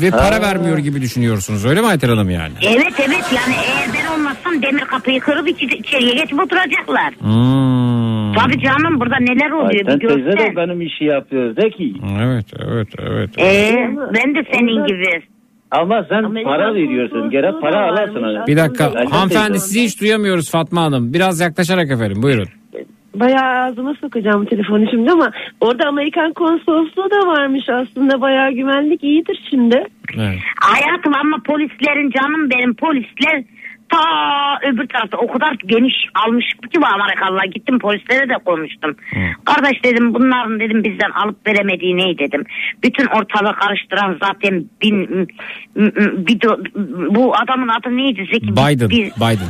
ve 0.02 0.12
para 0.12 0.36
Ha. 0.36 0.42
vermiyor 0.42 0.78
gibi 0.78 1.02
düşünüyorsunuz 1.02 1.66
öyle 1.66 1.82
mi 1.82 1.88
Ayten 1.88 2.10
Hanım 2.10 2.30
yani? 2.30 2.54
Evet 2.68 2.94
evet 3.00 3.26
yani 3.36 3.56
eğer 3.68 3.88
ben 3.94 4.20
olmazsam 4.20 4.62
demir 4.62 4.82
kapıyı 4.82 5.20
kırıp 5.20 5.48
içi- 5.48 5.66
içeriye 5.78 6.14
geçip 6.14 6.40
oturacaklar. 6.40 7.14
Hmm. 7.20 8.34
Tabii 8.34 8.62
canım 8.64 9.00
burada 9.00 9.18
neler 9.20 9.52
oluyor 9.52 9.86
Sen 9.86 10.00
bir 10.00 10.08
teyze 10.08 10.32
de 10.32 10.56
benim 10.56 10.82
işi 10.82 11.04
yapıyor 11.04 11.56
Zeki. 11.62 11.94
Evet 12.22 12.46
evet 12.68 12.88
evet. 13.00 13.30
Ee, 13.40 13.76
ben 14.16 14.36
de 14.36 14.44
senin 14.54 14.88
gibi. 14.88 15.22
Ama 15.72 16.06
sen 16.10 16.44
para 16.44 16.74
veriyorsun. 16.76 17.30
Gerek 17.30 17.62
para 17.62 17.90
alasın. 17.92 18.48
Bir 18.48 18.58
dakika 18.58 18.86
Ayten 18.86 19.06
hanımefendi 19.06 19.60
sizi 19.60 19.84
hiç 19.84 20.02
duyamıyoruz 20.02 20.52
Fatma 20.52 20.82
Hanım. 20.82 21.14
Biraz 21.14 21.40
yaklaşarak 21.40 21.92
efendim 21.92 22.24
buyurun. 22.24 22.48
Bayağı 23.20 23.64
ağzıma 23.64 23.94
sokacağım 24.02 24.46
telefonu 24.46 24.90
şimdi 24.92 25.12
ama 25.12 25.32
orada 25.62 25.88
Amerikan 25.88 26.34
konsolosluğu 26.34 27.12
da 27.12 27.28
varmış 27.28 27.70
aslında 27.70 28.22
bayağı 28.22 28.52
güvenlik 28.52 29.04
iyidir 29.04 29.40
şimdi. 29.50 29.84
Evet. 30.18 30.40
Hayatım 30.62 31.14
ama 31.16 31.38
polislerin 31.46 32.10
canım 32.10 32.50
benim 32.50 32.74
polisler 32.74 33.44
ta 33.90 34.60
öbür 34.64 34.88
tarafta 34.88 35.18
o 35.18 35.28
kadar 35.28 35.56
geniş 35.66 35.96
almış 36.26 36.46
ki 36.46 36.80
Amerikalılar 36.94 37.46
gittim 37.46 37.80
polislere 37.80 38.30
de 38.30 38.34
konuştum. 38.46 38.96
Kardeş 39.46 39.84
dedim 39.84 40.14
bunların 40.14 40.60
dedim 40.60 40.84
bizden 40.84 41.12
alıp 41.12 41.48
veremediği 41.48 41.98
ne 41.98 42.18
dedim. 42.18 42.44
Bütün 42.84 43.06
ortalığı 43.06 43.56
karıştıran 43.56 44.18
zaten 44.22 44.66
bin, 44.82 45.28
bir 46.28 46.40
bu 47.16 47.36
adamın 47.36 47.68
adı 47.68 47.98
neydi 47.98 48.28
Zeki? 48.34 48.52
Biden. 48.52 48.90
Bir- 48.90 49.12
Biden. 49.12 49.50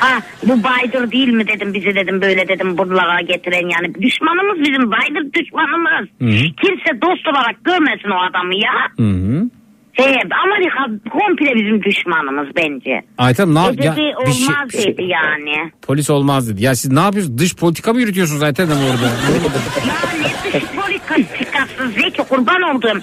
Ha 0.00 0.18
bu 0.42 0.52
Biden 0.58 1.10
değil 1.12 1.28
mi 1.28 1.48
dedim 1.48 1.74
bizi 1.74 1.94
dedim 1.94 2.20
böyle 2.22 2.48
dedim 2.48 2.78
buralara 2.78 3.20
getiren 3.20 3.68
yani 3.68 3.94
düşmanımız 3.94 4.60
bizim 4.60 4.90
Biden 4.92 5.32
düşmanımız. 5.32 6.08
Hı 6.18 6.24
hı. 6.24 6.44
Kimse 6.62 7.02
dost 7.02 7.28
olarak 7.28 7.64
görmesin 7.64 8.10
o 8.10 8.18
adamı 8.30 8.54
ya. 8.54 8.72
Hı 8.96 9.02
hı. 9.02 9.50
He, 9.96 10.02
Amerika 10.44 11.10
komple 11.10 11.54
bizim 11.54 11.82
düşmanımız 11.82 12.48
bence. 12.56 13.02
Ayten 13.18 13.44
Hanım 13.44 13.54
ne 13.54 13.60
yap- 13.60 13.84
ya, 13.84 13.92
bir 13.96 13.96
şey- 14.02 14.16
olmaz 14.16 14.72
dedi 14.72 15.02
yani. 15.04 15.70
Polis 15.82 16.10
olmaz 16.10 16.50
dedi. 16.50 16.62
Ya 16.64 16.74
siz 16.74 16.92
ne 16.92 17.00
yapıyorsunuz? 17.00 17.38
Dış 17.38 17.56
politika 17.56 17.92
mı 17.92 18.00
yürütüyorsunuz 18.00 18.42
Ayten 18.42 18.66
Hanım 18.66 18.82
orada? 18.82 19.06
ya 19.88 19.94
ne 20.20 20.52
dış 20.52 20.64
politikası 20.76 21.88
Zeki 21.88 22.22
kurban 22.28 22.62
oldum. 22.62 22.98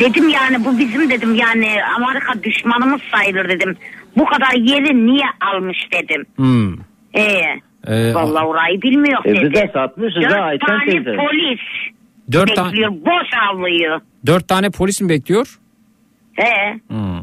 Dedim 0.00 0.28
yani 0.28 0.64
bu 0.64 0.78
bizim 0.78 1.10
dedim 1.10 1.34
yani 1.34 1.68
Amerika 1.96 2.42
düşmanımız 2.42 3.00
sayılır 3.14 3.48
dedim. 3.48 3.76
Bu 4.16 4.24
kadar 4.24 4.52
yeri 4.52 5.06
niye 5.06 5.26
almış 5.54 5.78
dedim. 5.92 6.24
Hmm. 6.36 6.72
Ee, 7.14 7.42
Ee, 7.86 8.14
vallahi 8.14 8.44
orayı 8.44 8.82
bilmiyor 8.82 9.24
E, 9.24 9.28
dedi. 9.34 9.40
biz 9.44 9.54
de 9.54 9.70
satmışız 9.74 10.22
Dört 10.22 10.32
ha 10.32 10.42
Ayten 10.42 10.66
tane 10.66 10.84
teyze. 10.90 11.16
polis 11.16 11.60
Dört 12.32 12.56
tane- 12.56 12.72
bekliyor 12.72 12.90
boş 12.90 13.28
avlıyor. 13.50 14.00
Dört 14.26 14.48
tane 14.48 14.70
polis 14.70 15.00
mi 15.00 15.08
bekliyor? 15.08 15.58
He, 16.38 16.80
Hmm. 16.88 17.22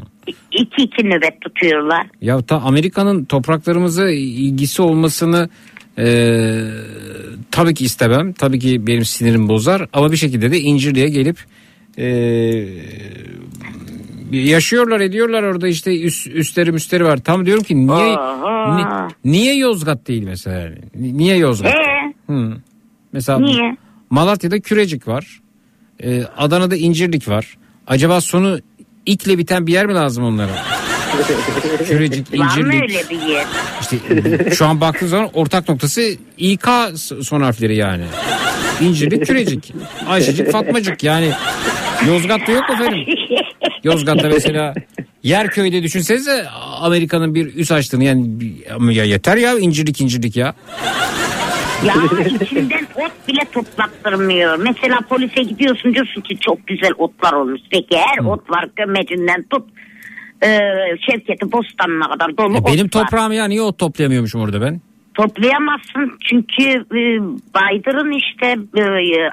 iki 0.52 0.82
iki 0.82 1.02
nöbet 1.04 1.40
tutuyorlar. 1.40 2.06
Ya 2.20 2.42
ta 2.42 2.56
Amerika'nın 2.60 3.24
topraklarımıza 3.24 4.10
ilgisi 4.10 4.82
olmasını 4.82 5.48
e, 5.98 6.06
tabii 7.50 7.74
ki 7.74 7.84
istemem. 7.84 8.32
Tabii 8.32 8.58
ki 8.58 8.86
benim 8.86 9.04
sinirim 9.04 9.48
bozar. 9.48 9.86
Ama 9.92 10.12
bir 10.12 10.16
şekilde 10.16 10.50
de 10.52 10.60
İncirli'ye 10.60 11.08
gelip 11.08 11.38
e, 11.98 12.06
yaşıyorlar 14.32 15.00
ediyorlar 15.00 15.42
orada 15.42 15.68
işte 15.68 16.00
üst, 16.02 16.26
üstleri 16.26 16.72
müsteri 16.72 17.04
var. 17.04 17.16
Tam 17.16 17.46
diyorum 17.46 17.62
ki 17.64 17.86
niye 17.86 18.16
ni- 18.76 19.10
niye 19.24 19.54
Yozgat 19.56 20.08
değil 20.08 20.22
mesela? 20.22 20.56
yani? 20.60 20.76
Niye 20.94 21.36
Yozgat? 21.36 21.72
He, 21.74 22.12
Hı. 22.32 22.52
Mesela 23.12 23.38
Niye? 23.38 23.76
Malatya'da 24.10 24.60
Kürecik 24.60 25.08
var. 25.08 25.40
Ee, 26.02 26.22
Adana'da 26.36 26.76
İncirlik 26.76 27.28
var. 27.28 27.56
Acaba 27.86 28.20
sonu 28.20 28.58
ikle 29.06 29.38
biten 29.38 29.66
bir 29.66 29.72
yer 29.72 29.86
mi 29.86 29.94
lazım 29.94 30.24
onlara? 30.24 30.50
Kürecik, 31.88 32.38
var 32.38 32.44
mı 32.44 32.50
İncirlik. 32.50 32.82
öyle 32.82 33.02
bir 33.10 33.28
yer? 33.28 33.44
İşte 33.80 33.96
şu 34.54 34.66
an 34.66 34.80
baktığın 34.80 35.06
zaman 35.06 35.30
ortak 35.34 35.68
noktası 35.68 36.02
İK 36.38 36.66
son 37.22 37.40
harfleri 37.42 37.76
yani. 37.76 38.04
İncirlik, 38.80 39.26
Kürecik. 39.26 39.72
Ayşecik, 40.08 40.52
Fatmacık 40.52 41.04
yani. 41.04 41.30
Yozgat'ta 42.08 42.52
yok 42.52 42.68
mu 42.68 42.74
efendim? 42.74 43.06
Yozgat'ta 43.84 44.28
mesela 44.28 44.74
Yerköy'de 45.22 45.82
düşünsenize 45.82 46.46
Amerika'nın 46.80 47.34
bir 47.34 47.54
üs 47.54 47.72
açtığını 47.72 48.04
yani 48.04 48.28
ya 48.90 49.04
yeter 49.04 49.36
ya 49.36 49.58
incirlik 49.58 50.00
incirlik 50.00 50.36
ya. 50.36 50.54
Ya 51.84 51.94
içinden 52.40 52.86
ot 52.96 53.28
bile 53.28 53.40
toplattırmıyor. 53.52 54.56
Mesela 54.58 54.98
polise 55.08 55.42
gidiyorsun 55.42 55.94
diyorsun 55.94 56.20
ki 56.20 56.36
çok 56.40 56.66
güzel 56.66 56.90
otlar 56.98 57.32
olmuş. 57.32 57.60
Peki 57.70 57.96
her 57.98 58.18
ot 58.24 58.50
var 58.50 58.68
gömecinden 58.76 59.42
tut. 59.50 59.64
E, 60.42 60.58
Şevketi 61.10 61.52
Bostanı'na 61.52 62.08
kadar 62.08 62.36
dolu 62.38 62.56
E 62.56 62.58
ot 62.60 62.66
benim 62.66 62.84
var. 62.84 62.90
toprağım 62.90 63.32
ya 63.32 63.44
niye 63.44 63.62
ot 63.62 63.78
toplayamıyormuşum 63.78 64.40
orada 64.40 64.60
ben? 64.60 64.80
Toplayamazsın 65.16 66.18
çünkü 66.30 66.62
e, 66.72 67.00
Biden'ın 67.56 68.12
işte 68.18 68.46
e, 68.80 68.84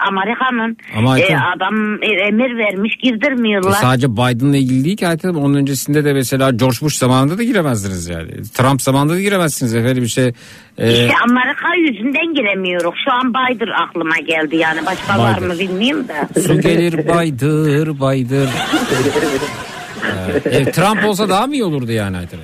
Amerika'nın 0.08 0.78
Ama 0.98 1.20
e, 1.20 1.24
adam 1.56 2.04
e, 2.04 2.08
emir 2.28 2.58
vermiş 2.58 2.94
E 3.04 3.10
girdirmiyorlar. 3.10 3.72
sadece 3.72 4.12
Biden'la 4.14 4.58
ilgili 4.58 4.86
değil 4.86 4.98
ki 4.98 5.08
Ayten. 5.08 5.34
Onun 5.34 5.54
öncesinde 5.56 6.06
de 6.06 6.14
mesela 6.14 6.52
George 6.52 6.78
Bush 6.82 6.96
zamanında 6.96 7.38
da 7.38 7.44
giremezdiniz 7.44 8.10
yani. 8.10 8.32
Trump 8.54 8.82
zamanında 8.82 9.14
da 9.14 9.20
giremezsiniz 9.22 9.76
efendim 9.76 10.04
işte. 10.04 10.34
e, 10.78 10.92
İşte 10.92 11.14
Amerika 11.30 11.76
yüzünden 11.76 12.34
giremiyoruz. 12.34 12.94
Şu 13.06 13.12
an 13.12 13.30
Biden 13.34 13.72
aklıma 13.88 14.18
geldi 14.28 14.56
yani. 14.56 14.80
Başka 14.86 15.20
var 15.20 15.38
Biden. 15.38 15.48
mı 15.48 15.60
bilmiyorum 15.60 16.06
da. 16.08 16.42
su 16.42 16.62
gelir 16.62 17.08
baydır 17.08 18.00
baydır. 18.00 18.50
E, 20.46 20.58
e, 20.58 20.72
Trump 20.72 21.06
olsa 21.06 21.30
daha 21.30 21.48
mı 21.48 21.54
iyi 21.54 21.64
olurdu 21.64 21.92
yani 21.92 22.18
Ayten 22.18 22.38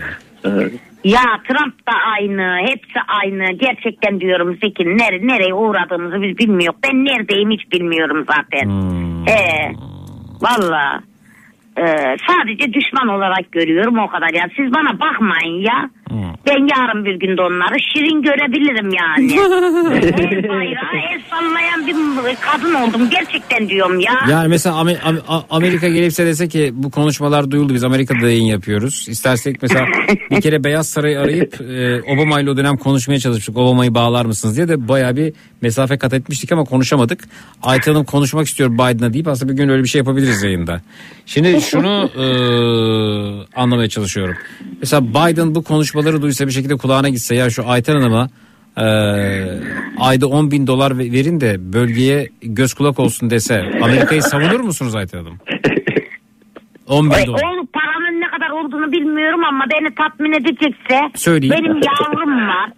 Hanım? 0.43 0.71
Ya 1.03 1.21
Trump 1.47 1.87
da 1.87 1.93
aynı, 2.17 2.57
hepsi 2.67 2.99
aynı. 3.07 3.51
Gerçekten 3.51 4.19
diyorum 4.19 4.57
Zeki 4.63 4.85
nere, 4.85 5.27
nereye 5.27 5.53
uğradığımızı 5.53 6.21
biz 6.21 6.37
bilmiyoruz. 6.37 6.79
Ben 6.83 7.05
neredeyim 7.05 7.51
hiç 7.51 7.71
bilmiyorum 7.71 8.25
zaten. 8.27 8.65
Hmm. 8.65 9.25
He, 9.25 9.71
valla. 10.41 10.99
Ee, 11.77 12.17
sadece 12.27 12.73
düşman 12.73 13.07
olarak 13.07 13.51
görüyorum 13.51 13.99
o 13.99 14.07
kadar 14.07 14.33
ya. 14.33 14.49
Siz 14.55 14.73
bana 14.73 14.99
bakmayın 14.99 15.61
ya. 15.61 15.89
Hmm. 16.09 16.33
Ben 16.47 16.67
yarın 16.77 17.05
bir 17.05 17.15
günde 17.15 17.41
onları 17.41 17.79
şirin 17.93 18.21
görebilirim 18.21 18.89
yani. 18.93 19.33
el 20.19 20.49
bayrağı 20.49 20.95
el 21.11 21.21
sallayan 21.29 21.87
bir 21.87 22.35
kadın 22.41 22.73
oldum 22.73 23.09
gerçekten 23.09 23.69
diyorum 23.69 23.99
ya. 23.99 24.13
Yani 24.29 24.47
mesela 24.47 24.75
Amer- 24.75 24.99
Am- 24.99 25.43
Amerika 25.49 25.87
gelipse 25.89 26.25
dese 26.25 26.47
ki 26.47 26.71
bu 26.73 26.91
konuşmalar 26.91 27.51
duyuldu 27.51 27.73
biz 27.73 27.83
Amerika'da 27.83 28.27
yayın 28.27 28.45
yapıyoruz. 28.45 29.05
İstersek 29.09 29.61
mesela 29.61 29.85
bir 30.31 30.41
kere 30.41 30.63
Beyaz 30.63 30.89
Saray'ı 30.89 31.19
arayıp 31.19 31.61
e, 31.61 32.01
Obama 32.01 32.39
ile 32.41 32.49
o 32.49 32.57
dönem 32.57 32.77
konuşmaya 32.77 33.19
çalıştık. 33.19 33.57
Obama'yı 33.57 33.95
bağlar 33.95 34.25
mısınız 34.25 34.57
diye 34.57 34.67
de 34.67 34.87
bayağı 34.87 35.15
bir 35.15 35.33
mesafe 35.61 35.97
kat 35.97 36.13
etmiştik 36.13 36.51
ama 36.51 36.63
konuşamadık. 36.63 37.23
Ayten 37.63 37.91
Hanım 37.93 38.05
konuşmak 38.05 38.47
istiyor 38.47 38.69
Biden'a 38.71 39.13
deyip 39.13 39.27
aslında 39.27 39.51
bir 39.51 39.57
gün 39.57 39.69
öyle 39.69 39.83
bir 39.83 39.87
şey 39.89 39.99
yapabiliriz 39.99 40.43
yayında. 40.43 40.81
Şimdi 41.25 41.61
şunu 41.61 42.09
e, 42.17 42.25
anlamaya 43.55 43.89
çalışıyorum. 43.89 44.35
Mesela 44.79 45.03
Biden 45.03 45.55
bu 45.55 45.63
konuşmaları 45.99 46.21
duysa 46.21 46.47
bir 46.47 46.51
şekilde 46.51 46.75
kulağına 46.77 47.09
gitse 47.09 47.35
ya 47.35 47.49
şu 47.49 47.67
Ayten 47.69 47.93
Hanım'a 47.95 48.27
e, 48.77 48.85
ayda 49.99 50.27
10 50.27 50.51
bin 50.51 50.67
dolar 50.67 50.97
ve- 50.97 51.11
verin 51.11 51.41
de 51.41 51.73
bölgeye 51.73 52.29
göz 52.41 52.73
kulak 52.73 52.99
olsun 52.99 53.29
dese 53.29 53.61
Amerika'yı 53.83 54.21
savunur 54.23 54.59
musunuz 54.59 54.95
Ayten 54.95 55.17
Hanım? 55.17 55.37
10 56.87 57.05
bin 57.05 57.25
dolar. 57.27 57.41
o 57.43 57.65
paranın 57.73 58.21
ne 58.21 58.27
kadar 58.27 58.49
olduğunu 58.49 58.91
bilmiyorum 58.91 59.43
ama 59.43 59.65
beni 59.73 59.95
tatmin 59.95 60.31
edecekse 60.31 60.99
Söyleyin. 61.15 61.53
benim 61.53 61.73
yavrum 61.75 62.47
var. 62.47 62.71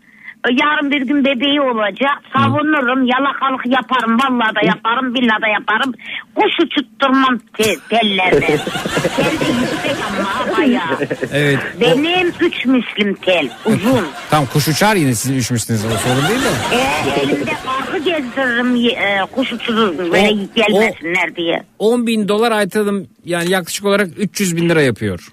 Yarın 0.49 0.91
bir 0.91 1.01
gün 1.01 1.25
bebeği 1.25 1.61
olacak. 1.61 2.17
Savunurum, 2.33 3.05
yalakalık 3.05 3.65
yaparım, 3.65 4.17
vallahi 4.19 4.55
da 4.55 4.61
yaparım, 4.67 5.13
billahi 5.13 5.41
da 5.41 5.47
yaparım. 5.47 5.93
Kuş 6.35 6.53
uçutturmam 6.63 7.37
te- 7.57 7.75
tellerde. 7.89 8.39
Tel 9.15 9.39
de 9.39 9.51
yüksek 9.61 9.95
ama 10.09 10.57
bayağı. 10.57 10.97
Evet. 11.33 11.59
Benim 11.81 12.31
üç 12.39 12.65
müslim 12.65 13.13
tel, 13.13 13.49
uzun. 13.65 14.07
Tam 14.29 14.45
kuş 14.45 14.67
uçar 14.67 14.95
yine 14.95 15.15
sizin 15.15 15.37
üşmüşsünüz 15.37 15.85
o 15.85 15.89
sorun 15.89 16.27
değil 16.29 16.41
de. 16.41 16.75
Ee, 16.75 17.19
elimde 17.21 17.51
kargı 17.65 17.97
gezdiririm, 17.97 18.75
e, 18.75 19.25
kuş 19.35 19.53
uçururum 19.53 19.97
böyle 19.97 20.29
O- 20.31 20.55
gelmesinler 20.55 21.35
diye. 21.35 21.63
10 21.79 22.07
bin 22.07 22.27
dolar 22.27 22.53
Hanım 22.73 23.07
yani 23.25 23.51
yaklaşık 23.51 23.85
olarak 23.85 24.07
300 24.17 24.55
bin 24.55 24.69
lira 24.69 24.81
yapıyor. 24.81 25.27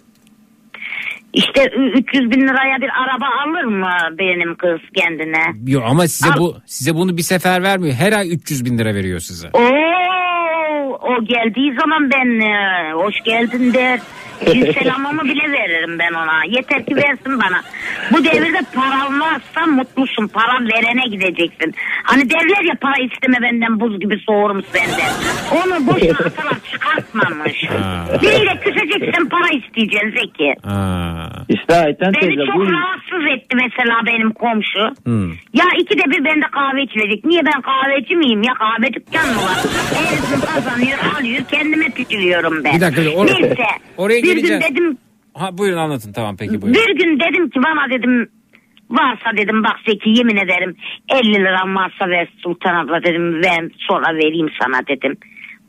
İşte 1.33 1.71
ü- 1.77 1.93
300 1.99 2.31
bin 2.31 2.41
liraya 2.49 2.77
bir 2.81 2.91
araba 3.03 3.27
alır 3.47 3.65
mı 3.65 4.19
benim 4.19 4.55
kız 4.55 4.81
kendine? 4.97 5.73
Yok 5.73 5.83
ama 5.87 6.09
size 6.09 6.31
Al. 6.33 6.39
bu 6.39 6.57
size 6.67 6.95
bunu 6.95 7.17
bir 7.17 7.23
sefer 7.23 7.63
vermiyor. 7.63 7.95
Her 7.95 8.13
ay 8.13 8.33
300 8.35 8.65
bin 8.65 8.79
lira 8.79 8.95
veriyor 8.95 9.19
size. 9.21 9.49
Oo, 9.53 10.99
o 11.03 11.25
geldiği 11.25 11.75
zaman 11.81 12.11
ben 12.11 12.41
e, 12.41 12.93
hoş 12.93 13.15
geldin 13.25 13.75
der. 13.75 14.01
Bir 14.47 14.75
selamımı 14.75 15.25
bile 15.25 15.53
veririm 15.53 15.99
ben 15.99 16.13
ona. 16.13 16.45
Yeter 16.49 16.87
ki 16.87 16.97
versin 16.97 17.39
bana. 17.41 17.61
Bu 18.13 18.25
devirde 18.25 18.59
paran 18.75 19.21
varsa 19.21 19.67
mutlusun. 19.67 20.29
Paran 20.29 20.69
verene 20.69 21.07
gideceksin. 21.11 21.75
Hani 22.03 22.31
derler 22.31 22.65
ya 22.65 22.75
para 22.81 22.95
isteme 23.05 23.37
benden 23.43 23.81
buz 23.81 24.01
gibi 24.01 24.19
soğurum 24.27 24.63
senden. 24.73 25.13
Onu 25.53 25.87
boşuna 25.87 26.19
atarak 26.27 26.61
çıkartmamış. 26.73 27.63
Biriyle 28.23 28.61
küseceksin 28.61 29.29
para 29.29 29.49
isteyeceksin 29.59 30.11
Zeki. 30.11 30.55
İşte 31.49 31.75
Ayten 31.77 32.13
Beni 32.13 32.21
teyze 32.21 32.47
çok 32.47 32.55
bu 32.57 32.73
rahatsız 32.73 33.25
etti 33.37 33.57
mesela 33.57 33.95
benim 34.07 34.31
komşu. 34.33 34.85
Hmm. 35.05 35.31
Ya 35.31 35.65
ikide 35.81 36.05
bir 36.11 36.25
bende 36.25 36.47
kahve 36.53 36.83
içilecek. 36.83 37.25
Niye 37.25 37.41
ben 37.47 37.61
kahveci 37.63 38.17
miyim 38.17 38.43
ya 38.43 38.55
kahve 38.55 38.93
dükkanı 38.93 39.27
mı 39.35 39.43
var? 39.43 39.59
Herifim 39.95 40.41
kazanıyor 40.41 40.99
alıyor 41.19 41.43
kendime 41.51 41.91
pütürüyorum 41.91 42.65
ben. 42.65 42.77
Bir 42.77 42.81
dakika, 42.81 43.03
or- 43.03 43.27
Neyse. 43.27 43.65
oraya 43.97 44.23
bir 44.37 44.43
gün 44.43 44.61
dedim 44.61 44.99
Ha 45.35 45.59
buyurun 45.59 45.79
anlatın 45.79 46.13
tamam 46.13 46.37
peki 46.39 46.63
buyurun. 46.63 46.75
bir 46.75 46.97
gün 46.97 47.21
dedim 47.21 47.51
ki 47.51 47.61
bana 47.67 47.91
dedim 47.91 48.29
varsa 48.91 49.37
dedim 49.37 49.63
bak 49.65 49.77
Zeki 49.89 50.11
yemin 50.11 50.37
ederim 50.37 50.77
50 51.15 51.35
liram 51.35 51.75
varsa 51.75 52.09
ver 52.09 52.29
Sultan 52.43 52.75
abla 52.75 53.03
dedim 53.05 53.43
ben 53.45 53.71
sonra 53.89 54.15
vereyim 54.15 54.49
sana 54.63 54.87
dedim. 54.87 55.17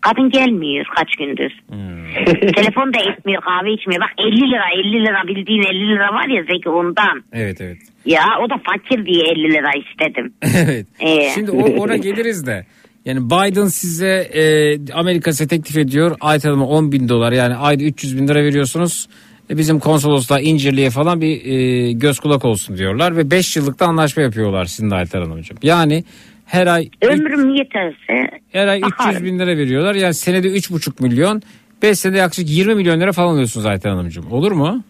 Kadın 0.02 0.30
gelmiyor 0.30 0.86
kaç 0.96 1.16
gündür. 1.16 1.52
Telefon 2.56 2.94
da 2.94 3.00
etmiyor 3.12 3.42
kahve 3.42 3.74
içmiyor. 3.74 4.02
Bak 4.02 4.12
50 4.18 4.36
lira 4.52 4.64
50 4.76 5.06
lira 5.06 5.28
bildiğin 5.28 5.62
50 5.64 5.90
lira 5.90 6.14
var 6.14 6.28
ya 6.28 6.44
Zeki 6.44 6.70
ondan. 6.70 7.24
Evet 7.34 7.62
evet. 7.62 7.78
Ya 8.06 8.24
o 8.42 8.50
da 8.50 8.56
fakir 8.58 9.06
diye 9.06 9.24
50 9.24 9.54
lira 9.54 9.72
istedim. 9.78 10.34
evet. 10.42 10.86
Ee, 11.00 11.30
Şimdi 11.30 11.52
o, 11.52 11.84
ona 11.84 11.96
geliriz 11.96 12.48
de. 12.48 12.66
Yani 13.06 13.26
Biden 13.26 13.68
size 13.68 14.30
e, 14.34 14.94
Amerika 14.94 15.32
size 15.32 15.48
teklif 15.48 15.78
ediyor. 15.78 16.16
Hanım'a 16.20 16.68
10 16.68 16.92
bin 16.92 17.10
dolar 17.10 17.32
yani 17.32 17.56
ayda 17.56 17.84
300 17.84 18.18
bin 18.18 18.28
lira 18.28 18.44
veriyorsunuz. 18.44 19.08
E, 19.50 19.58
bizim 19.58 19.80
konsolosluğa 19.80 20.40
İncirli'ye 20.40 20.90
falan 20.90 21.22
bir 21.22 21.46
e, 21.46 21.92
göz 21.92 22.20
kulak 22.20 22.46
olsun 22.46 22.78
diyorlar. 22.78 23.18
Ve 23.18 23.32
5 23.32 23.56
yıllık 23.58 23.80
da 23.80 23.86
anlaşma 23.86 24.24
yapıyorlar 24.24 24.66
sizin 24.66 24.92
de 24.92 24.96
Hanımcığım. 24.96 25.58
Yani 25.64 26.04
her 26.46 26.68
ay 26.68 26.90
ömrüm 27.02 27.56
yeterse 27.56 28.40
her 28.52 28.68
ay 28.68 28.78
300 28.78 28.92
bakarım. 29.00 29.26
bin 29.26 29.40
lira 29.40 29.58
veriyorlar. 29.58 29.96
Yani 29.96 30.14
senede 30.14 30.48
3,5 30.48 31.04
milyon. 31.04 31.42
5 31.82 32.00
senede 32.00 32.18
yaklaşık 32.18 32.50
20 32.50 32.76
milyon 32.76 33.00
lira 33.00 33.12
falan 33.12 33.34
alıyorsunuz 33.34 33.66
Ayten 33.66 33.90
Hanımcığım. 33.90 34.32
Olur 34.32 34.52
mu? 34.52 34.84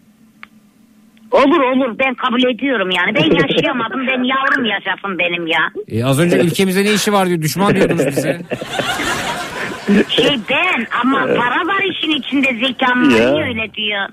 Olur 1.30 1.60
olur 1.60 1.98
ben 1.98 2.14
kabul 2.14 2.54
ediyorum 2.54 2.90
yani. 2.90 3.14
Ben 3.14 3.36
yaşayamadım 3.42 4.06
ben 4.06 4.22
yavrum 4.22 4.64
yaşasın 4.64 5.18
benim 5.18 5.46
ya. 5.46 5.70
E, 5.88 6.04
az 6.04 6.20
önce 6.20 6.38
ülkemizde 6.40 6.84
ne 6.84 6.92
işi 6.92 7.12
var 7.12 7.26
diyor. 7.26 7.42
Düşman 7.42 7.74
diyordunuz 7.74 8.06
bize. 8.06 8.40
Şey 10.08 10.36
ben 10.50 10.86
ama 11.04 11.26
para 11.26 11.66
var 11.66 11.82
işin 11.90 12.10
içinde 12.10 12.66
zekamın 12.66 13.10
Ya. 13.10 13.32
niye 13.32 13.44
öyle 13.44 13.72
diyor. 13.74 14.08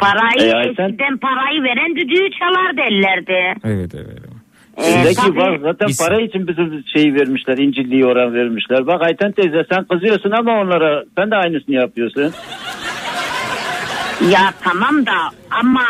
Parayı 0.00 0.50
E, 0.50 0.54
Ayten- 0.56 0.84
eskiden 0.88 1.16
parayı 1.18 1.62
veren 1.62 1.96
düdüğü 1.96 2.30
çalar 2.38 2.76
derlerdi. 2.76 3.54
Evet 3.64 3.94
evet. 3.94 4.18
Ee, 4.76 4.82
Zeki 5.04 5.14
tabii. 5.16 5.36
bak 5.36 5.60
zaten 5.62 5.88
para 5.98 6.20
için 6.20 6.48
bizim 6.48 6.84
şeyi 6.94 7.14
vermişler, 7.14 7.58
incilliği 7.58 8.06
oran 8.06 8.34
vermişler. 8.34 8.86
Bak 8.86 9.02
Ayten 9.02 9.32
teyze 9.32 9.64
sen 9.72 9.84
kızıyorsun 9.84 10.30
ama 10.30 10.60
onlara 10.60 11.04
sen 11.18 11.30
de 11.30 11.36
aynısını 11.36 11.74
yapıyorsun. 11.74 12.32
Ya 14.28 14.52
tamam 14.64 15.06
da 15.06 15.12
ama 15.50 15.84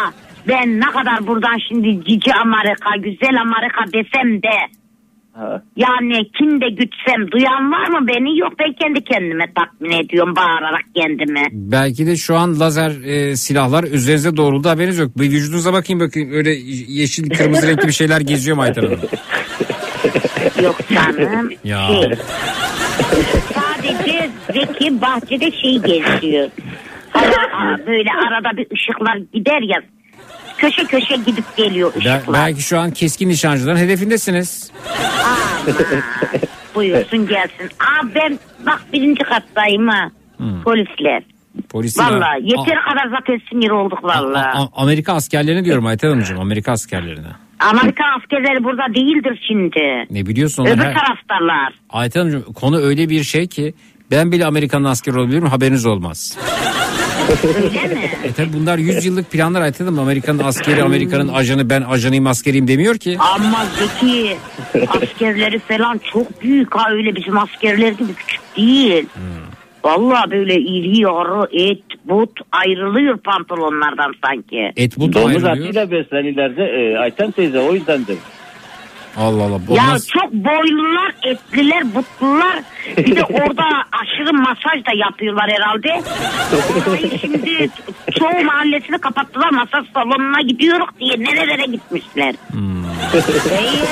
ben 0.49 0.81
ne 0.81 0.87
kadar 0.87 1.27
buradan 1.27 1.59
şimdi 1.69 2.05
cici 2.05 2.35
Amerika, 2.35 2.91
güzel 2.97 3.41
Amerika 3.41 3.85
desem 3.93 4.43
de 4.43 4.81
Ha. 5.33 5.63
yani 5.77 6.31
kim 6.39 6.61
de 6.61 6.69
gütsem 6.71 7.31
duyan 7.31 7.73
var 7.73 7.89
mı 7.89 8.09
beni? 8.09 8.39
Yok 8.39 8.53
ben 8.59 8.73
kendi 8.73 9.05
kendime 9.05 9.45
tatmin 9.55 9.91
ediyorum 9.91 10.37
bağırarak 10.37 10.85
kendimi. 10.97 11.43
Belki 11.53 12.07
de 12.07 12.17
şu 12.17 12.37
an 12.37 12.61
lazer 12.61 12.91
e, 13.05 13.37
silahlar 13.37 13.85
üzerinize 13.85 14.37
doğruldu 14.37 14.69
haberiniz 14.69 14.99
yok. 14.99 15.19
Bir 15.19 15.31
vücudunuza 15.31 15.73
bakayım 15.73 16.01
bakayım 16.01 16.33
öyle 16.33 16.51
yeşil 16.89 17.31
kırmızı 17.31 17.69
renkli 17.69 17.87
bir 17.89 17.93
şeyler 17.93 18.21
geziyor 18.21 18.57
mu 18.57 18.63
Ayten 18.63 18.83
Hanım? 18.83 19.01
Yok 20.65 20.77
canım. 20.95 21.51
Ya. 21.65 21.87
Şey, 21.89 22.11
sadece 23.55 24.31
Zeki 24.53 25.01
bahçede 25.01 25.51
şey 25.51 25.79
geziyor. 25.79 26.49
Ara, 27.15 27.87
böyle 27.87 28.11
arada 28.29 28.57
bir 28.57 28.67
ışıklar 28.75 29.17
gider 29.35 29.63
ya. 29.63 29.83
Köşe 30.59 30.85
köşe 30.85 31.17
gidip 31.17 31.57
geliyor 31.57 31.95
Be- 31.95 31.99
ışıklar. 31.99 32.23
belki 32.33 32.63
şu 32.63 32.79
an 32.79 32.91
keskin 32.91 33.29
nişancıların 33.29 33.77
hedefindesiniz. 33.77 34.73
Buyursun 36.75 37.27
gelsin. 37.27 37.71
Aa 37.81 38.07
ben 38.15 38.39
bak 38.67 38.83
birinci 38.93 39.23
kattayım 39.25 39.89
ha. 39.89 40.11
Polisler. 40.65 41.23
Polisler. 41.69 42.05
Valla 42.05 42.29
yeteri 42.41 42.81
kadar 42.81 43.09
zaten 43.19 43.41
sinir 43.51 43.71
olduk 43.71 44.05
valla. 44.05 44.53
A- 44.55 44.83
Amerika 44.83 45.13
askerlerini 45.15 45.65
diyorum 45.65 45.87
Ayten 45.87 46.09
Hanımcığım. 46.09 46.41
Amerika 46.41 46.73
askerlerine. 46.73 47.27
Amerika 47.61 48.05
askerleri 48.19 48.65
burada 48.65 48.95
değildir 48.95 49.45
şimdi. 49.49 50.07
Ne 50.11 50.27
biliyorsun 50.27 50.67
Öbür 50.67 50.83
her- 50.83 50.95
taraftalar. 50.95 51.73
Ayten 51.91 52.21
Hanımcığım 52.21 52.53
konu 52.53 52.79
öyle 52.79 53.09
bir 53.09 53.23
şey 53.25 53.47
ki 53.49 53.75
ben 54.11 54.33
bile 54.33 54.47
Amerikan'ın 54.47 54.85
askeri 54.85 55.19
olabilirim 55.19 55.47
haberiniz 55.47 55.87
olmaz. 55.87 56.39
Öyle 57.57 57.95
mi? 57.95 58.11
E 58.25 58.33
tabi 58.33 58.53
bunlar 58.53 58.79
100 58.79 59.05
yıllık 59.07 59.31
planlar 59.31 59.61
Ayten 59.63 59.85
Hanım. 59.85 59.99
Amerika'nın 59.99 60.39
askeri, 60.39 60.83
Amerika'nın 60.83 61.29
ajanı 61.29 61.71
ben 61.71 61.83
ajanıyım 61.83 62.27
askeriyim 62.27 62.69
demiyor 62.69 62.95
ki. 62.99 63.17
Ama 63.35 63.67
Zeki 63.79 64.37
askerleri 64.89 65.59
falan 65.59 66.01
çok 66.13 66.43
büyük 66.43 66.75
ha 66.77 66.91
öyle 66.91 67.17
bizim 67.17 67.39
askerler 67.39 67.93
gibi 67.93 68.15
küçük 68.15 68.41
değil. 68.57 69.07
Vallahi 69.85 70.31
böyle 70.31 70.55
iri 70.61 71.01
yarı 71.01 71.49
et 71.53 71.83
but 72.05 72.31
ayrılıyor 72.53 73.19
pantolonlardan 73.19 74.15
sanki. 74.25 74.73
Et 74.77 74.99
but 74.99 75.15
Domuz 75.15 75.45
ayrılıyor. 75.45 75.67
atıyla 75.67 75.91
beslenirlerse 75.91 76.63
e, 76.63 76.99
Ayten 76.99 77.31
teyze 77.31 77.59
o 77.59 77.75
yüzdendir. 77.75 78.17
Allah 79.17 79.43
Allah. 79.43 79.61
Ya 79.69 79.83
olmaz. 79.83 80.09
çok 80.09 80.33
boylular, 80.33 81.15
etliler, 81.23 81.95
butlular. 81.95 82.63
Bir 82.97 83.17
de 83.17 83.25
orada 83.25 83.65
aşırı 83.93 84.33
masaj 84.33 84.87
da 84.87 84.93
yapıyorlar 84.97 85.51
herhalde. 85.51 86.03
Şimdi 87.21 87.71
çoğu 88.19 88.45
mahallesini 88.45 88.99
kapattılar. 88.99 89.51
Masaj 89.51 89.87
salonuna 89.95 90.41
gidiyoruz 90.41 90.89
diye 91.01 91.15
nerelere 91.19 91.67
gitmişler. 91.67 92.35
İyi. 93.61 93.83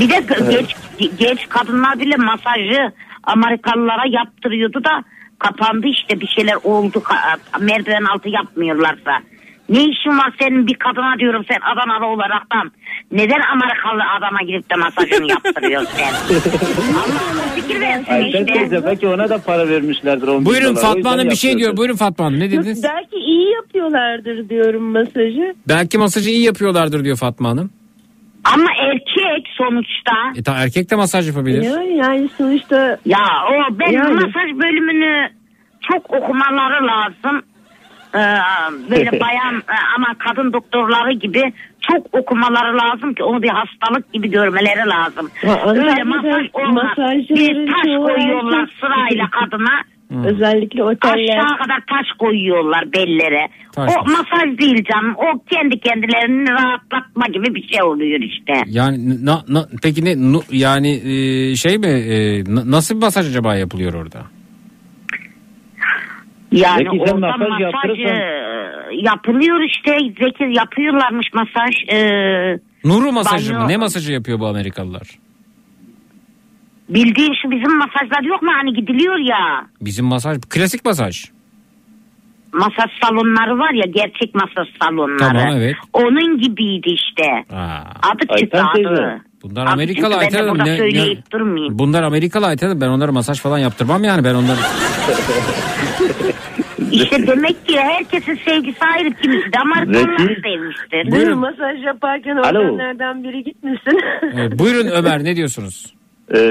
Bir 0.00 0.10
de 0.10 0.22
genç, 0.50 0.76
genç 1.18 1.48
kadınlar 1.48 2.00
bile 2.00 2.16
masajı 2.16 2.92
Amerikalılara 3.22 4.06
yaptırıyordu 4.08 4.84
da 4.84 5.04
kapandı 5.38 5.86
işte 5.86 6.20
bir 6.20 6.26
şeyler 6.26 6.54
oldu. 6.64 7.02
Merdiven 7.60 8.04
altı 8.04 8.28
yapmıyorlarsa. 8.28 9.20
Ne 9.68 9.84
işin 9.84 10.18
var 10.18 10.32
senin 10.40 10.66
bir 10.66 10.74
kadına 10.74 11.18
diyorum 11.18 11.44
sen 11.48 11.58
Adanalı 11.60 12.06
olaraktan. 12.06 12.72
Neden 13.12 13.40
Amerikalı 13.52 14.02
adama 14.18 14.42
gidip 14.42 14.70
de 14.70 14.74
masajını 14.74 15.28
yaptırıyorsun 15.30 15.88
sen? 15.96 16.12
Allah'ım 16.94 17.50
fikir 17.54 17.80
versin 17.80 18.24
işte. 18.24 18.44
teyze 18.46 18.84
belki 18.84 19.08
ona 19.08 19.28
da 19.28 19.38
para 19.38 19.68
vermişlerdir. 19.68 20.28
10 20.28 20.38
bin 20.40 20.46
Buyurun 20.46 20.64
dolar. 20.64 20.72
O 20.78 20.80
Fatma 20.80 20.96
yüzden 20.96 21.10
Hanım 21.10 21.30
bir 21.30 21.36
şey 21.36 21.50
yapıyordur. 21.50 21.76
diyor. 21.76 21.76
Buyurun 21.76 21.96
Fatma 21.96 22.24
Hanım 22.24 22.40
ne 22.40 22.50
dediniz? 22.50 22.82
Belki 22.84 23.16
iyi 23.16 23.52
yapıyorlardır 23.54 24.48
diyorum 24.48 24.82
masajı. 24.82 25.54
Belki 25.68 25.98
masajı 25.98 26.30
iyi 26.30 26.44
yapıyorlardır 26.44 27.04
diyor 27.04 27.16
Fatma 27.16 27.48
Hanım. 27.48 27.70
Ama 28.44 28.66
erkek 28.80 29.46
sonuçta. 29.58 30.12
E 30.36 30.42
ta 30.42 30.52
erkek 30.64 30.90
de 30.90 30.96
masaj 30.96 31.28
yapabilir. 31.28 31.62
Yani, 31.62 31.96
yani 31.96 32.28
sonuçta 32.38 32.98
Ya 33.06 33.18
o 33.50 33.78
ben 33.78 33.92
Yani. 33.92 34.14
masaj 34.14 34.50
bölümünü 34.62 35.28
çok 35.92 36.14
okumaları 36.14 36.86
lazım. 36.86 37.42
Ee, 38.16 38.90
böyle 38.90 39.20
bayan 39.20 39.54
e, 39.56 39.76
ama 39.96 40.06
kadın 40.18 40.52
doktorları 40.52 41.12
gibi 41.12 41.42
çok 41.80 42.14
okumaları 42.14 42.76
lazım 42.78 43.14
ki 43.14 43.22
onu 43.22 43.42
bir 43.42 43.48
hastalık 43.48 44.12
gibi 44.12 44.30
görmeleri 44.30 44.88
lazım. 44.88 45.30
Ha, 45.46 45.60
Öyle 45.70 46.02
masaj 46.04 46.46
olmaz. 46.52 46.96
Bir 47.30 47.66
taş 47.72 47.82
çoğu 47.84 48.06
koyuyorlar 48.06 48.70
sırayla 48.80 49.30
kadına. 49.30 49.82
Özellikle 50.26 50.82
oteller. 50.84 51.38
Aşağı 51.38 51.58
kadar 51.58 51.80
taş 51.90 52.06
koyuyorlar 52.18 52.92
bellere. 52.92 53.48
Taş 53.72 53.90
o 54.00 54.04
masaj 54.10 54.58
değil 54.58 54.84
canım. 54.92 55.14
O 55.16 55.44
kendi 55.50 55.80
kendilerini 55.80 56.50
rahatlatma 56.50 57.26
gibi 57.26 57.54
bir 57.54 57.68
şey 57.68 57.82
oluyor 57.82 58.20
işte. 58.20 58.52
Yani 58.66 59.26
na, 59.26 59.32
na- 59.48 59.66
peki 59.82 60.04
ne 60.04 60.32
nu- 60.32 60.42
yani 60.52 60.90
e, 60.90 61.56
şey 61.56 61.78
mi 61.78 61.86
e, 61.86 62.44
na- 62.54 62.70
nasıl 62.70 62.94
bir 62.94 63.00
masaj 63.00 63.28
acaba 63.30 63.56
yapılıyor 63.56 63.94
orada? 63.94 64.18
Yani 66.52 66.84
Peki 66.84 67.04
sen 67.06 67.14
orada 67.14 67.26
masaj 67.26 67.48
masaj, 67.48 67.60
yaptırırsan- 67.60 68.16
e, 68.16 69.06
yapılıyor 69.10 69.60
işte. 69.60 69.98
Zekir 70.24 70.56
yapıyorlarmış 70.60 71.26
masaj. 71.34 71.74
E, 71.88 71.98
Nuru 72.84 73.12
masajı 73.12 73.52
banyo- 73.54 73.62
mı? 73.62 73.68
Ne 73.68 73.76
masajı 73.76 74.12
yapıyor 74.12 74.40
bu 74.40 74.46
Amerikalılar? 74.46 75.08
Bildiğin 76.88 77.34
şu 77.42 77.50
bizim 77.50 77.78
masajlar 77.78 78.22
yok 78.22 78.42
mu? 78.42 78.50
Hani 78.56 78.72
gidiliyor 78.72 79.18
ya. 79.18 79.66
Bizim 79.80 80.06
masaj 80.06 80.38
klasik 80.50 80.84
masaj. 80.84 81.24
Masaj 82.52 82.90
salonları 83.02 83.58
var 83.58 83.70
ya 83.72 83.84
gerçek 83.90 84.34
masaj 84.34 84.68
salonları. 84.82 85.18
Tamam, 85.18 85.48
evet. 85.56 85.76
Onun 85.92 86.38
gibiydi 86.40 86.88
işte. 86.88 87.44
Adı 88.02 88.20
çıktı 88.20 88.34
Ayten 88.34 88.64
teyze. 88.74 88.88
adı. 88.88 89.20
Bunlar 89.42 89.62
Adı 89.62 89.70
Amerikalı 89.70 90.04
çıktı, 90.10 90.18
Ayten 90.18 90.32
Ben 90.40 90.44
de 90.46 90.48
Hanım. 90.48 90.58
burada 90.58 90.70
Ne- 90.70 90.76
söyleyip 90.76 91.18
ne- 91.18 91.38
durmayayım. 91.38 91.78
Bunlar 91.78 92.02
Amerikalı 92.02 92.46
Ayten 92.46 92.66
Hanım. 92.66 92.80
Ben 92.80 92.88
onlara 92.88 93.12
masaj 93.12 93.40
falan 93.40 93.58
yaptırmam 93.58 94.04
yani 94.04 94.24
ben 94.24 94.34
onları. 94.34 94.58
İşte 96.92 97.26
demek 97.26 97.66
ki 97.66 97.78
herkesin 97.80 98.38
sevgisi 98.44 98.78
ayrı. 98.96 99.10
Kimisi 99.22 99.52
de 99.52 99.58
Amerikalılar 99.58 100.18
Zeki. 100.18 100.40
sevmiştir. 100.40 101.12
Buyurun. 101.12 101.38
Masaj 101.38 101.84
yaparken 101.84 102.36
organlardan 102.36 103.24
biri 103.24 103.44
gitmesin. 103.44 104.00
Evet, 104.38 104.58
buyurun 104.58 104.86
Ömer 104.90 105.24
ne 105.24 105.36
diyorsunuz? 105.36 105.94
Ee, 106.34 106.48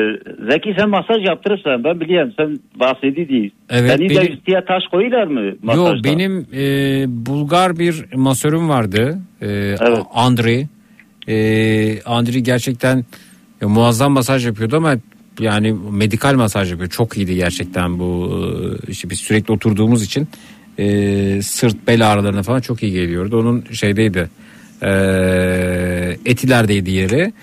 Zeki 0.52 0.74
sen 0.78 0.90
masaj 0.90 1.26
yaptırırsan 1.28 1.84
ben 1.84 2.00
biliyorum 2.00 2.34
sen 2.38 2.60
bahsedi 2.76 3.30
değil. 3.30 3.52
Evet, 3.70 3.92
Senin 3.92 4.10
de 4.10 4.16
benim- 4.22 4.34
üstüye 4.34 4.66
taş 4.66 4.84
koyuyorlar 4.92 5.28
mı 5.28 5.52
masajda? 5.64 5.88
Yo 5.98 6.04
benim 6.04 6.48
e, 6.54 7.06
Bulgar 7.26 7.80
bir 7.80 8.06
masörüm 8.16 8.70
vardı. 8.70 9.20
E, 9.42 9.76
Andri. 10.14 10.66
E, 11.28 12.02
Andri 12.02 12.44
gerçekten 12.44 13.06
e, 13.62 13.66
muazzam 13.66 14.12
masaj 14.12 14.46
yapıyordu 14.46 14.78
ama 14.78 14.94
yani 15.40 15.76
medikal 15.92 16.34
masaj 16.34 16.72
yapıyor. 16.72 16.90
Çok 16.90 17.18
iyiydi 17.18 17.36
gerçekten 17.36 18.00
bu 18.00 18.42
e, 18.88 18.92
işte 18.92 19.10
biz 19.10 19.20
sürekli 19.20 19.52
oturduğumuz 19.52 20.04
için 20.04 20.28
e, 20.80 21.42
sırt 21.42 21.88
bel 21.88 22.12
ağrılarına 22.12 22.44
falan 22.44 22.60
çok 22.60 22.84
iyi 22.84 22.92
geliyordu. 22.92 23.40
Onun 23.40 23.66
şeydeydi. 23.72 24.30
E, 24.82 24.90
Etiler'deydi 26.26 26.92
yeri. 26.92 27.34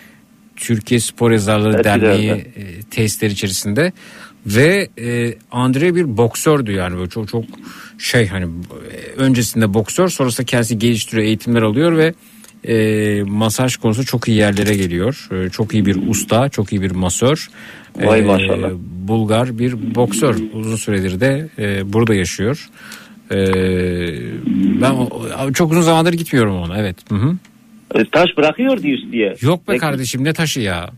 Türkiye 0.56 1.00
Spor 1.00 1.30
Yazarları 1.30 1.78
Etiler'de. 1.78 2.06
Derneği 2.06 2.30
e, 2.30 2.82
tesisler 2.90 3.30
içerisinde 3.30 3.92
ve 4.46 4.88
e, 4.98 5.34
Andre 5.50 5.94
bir 5.94 6.16
boksördü 6.16 6.72
yani 6.72 6.96
böyle 6.96 7.10
çok 7.10 7.28
çok 7.28 7.44
şey 7.98 8.26
hani 8.26 8.46
öncesinde 9.16 9.74
boksör 9.74 10.08
sonrasında 10.08 10.46
kendisi 10.46 10.78
geliştiriyor 10.78 11.26
eğitimler 11.26 11.62
alıyor 11.62 11.96
ve 11.96 12.14
e, 12.68 13.22
masaj 13.22 13.76
konusu 13.76 14.06
çok 14.06 14.28
iyi 14.28 14.36
yerlere 14.36 14.76
geliyor. 14.76 15.28
E, 15.32 15.50
çok 15.50 15.74
iyi 15.74 15.86
bir 15.86 16.08
usta, 16.08 16.48
çok 16.48 16.72
iyi 16.72 16.82
bir 16.82 16.90
masör. 16.90 17.48
Vay 17.96 18.20
E, 18.20 18.22
maşallah. 18.22 18.70
Bulgar 19.08 19.58
bir 19.58 19.94
boksör 19.94 20.36
uzun 20.52 20.76
süredir 20.76 21.20
de 21.20 21.48
e, 21.58 21.92
burada 21.92 22.14
yaşıyor. 22.14 22.68
E, 23.30 23.36
ben 24.82 25.52
çok 25.52 25.70
uzun 25.72 25.80
zamandır 25.82 26.12
gitmiyorum 26.12 26.56
ona 26.56 26.78
evet. 26.78 26.96
Hı 27.10 27.14
hı. 27.14 27.34
E, 27.94 28.04
taş 28.04 28.30
bırakıyor 28.36 28.82
diye 28.82 28.94
üstüye. 28.94 29.36
Yok 29.40 29.68
be 29.68 29.78
kardeşim 29.78 30.24
ne 30.24 30.32
taşı 30.32 30.60
ya. 30.60 30.90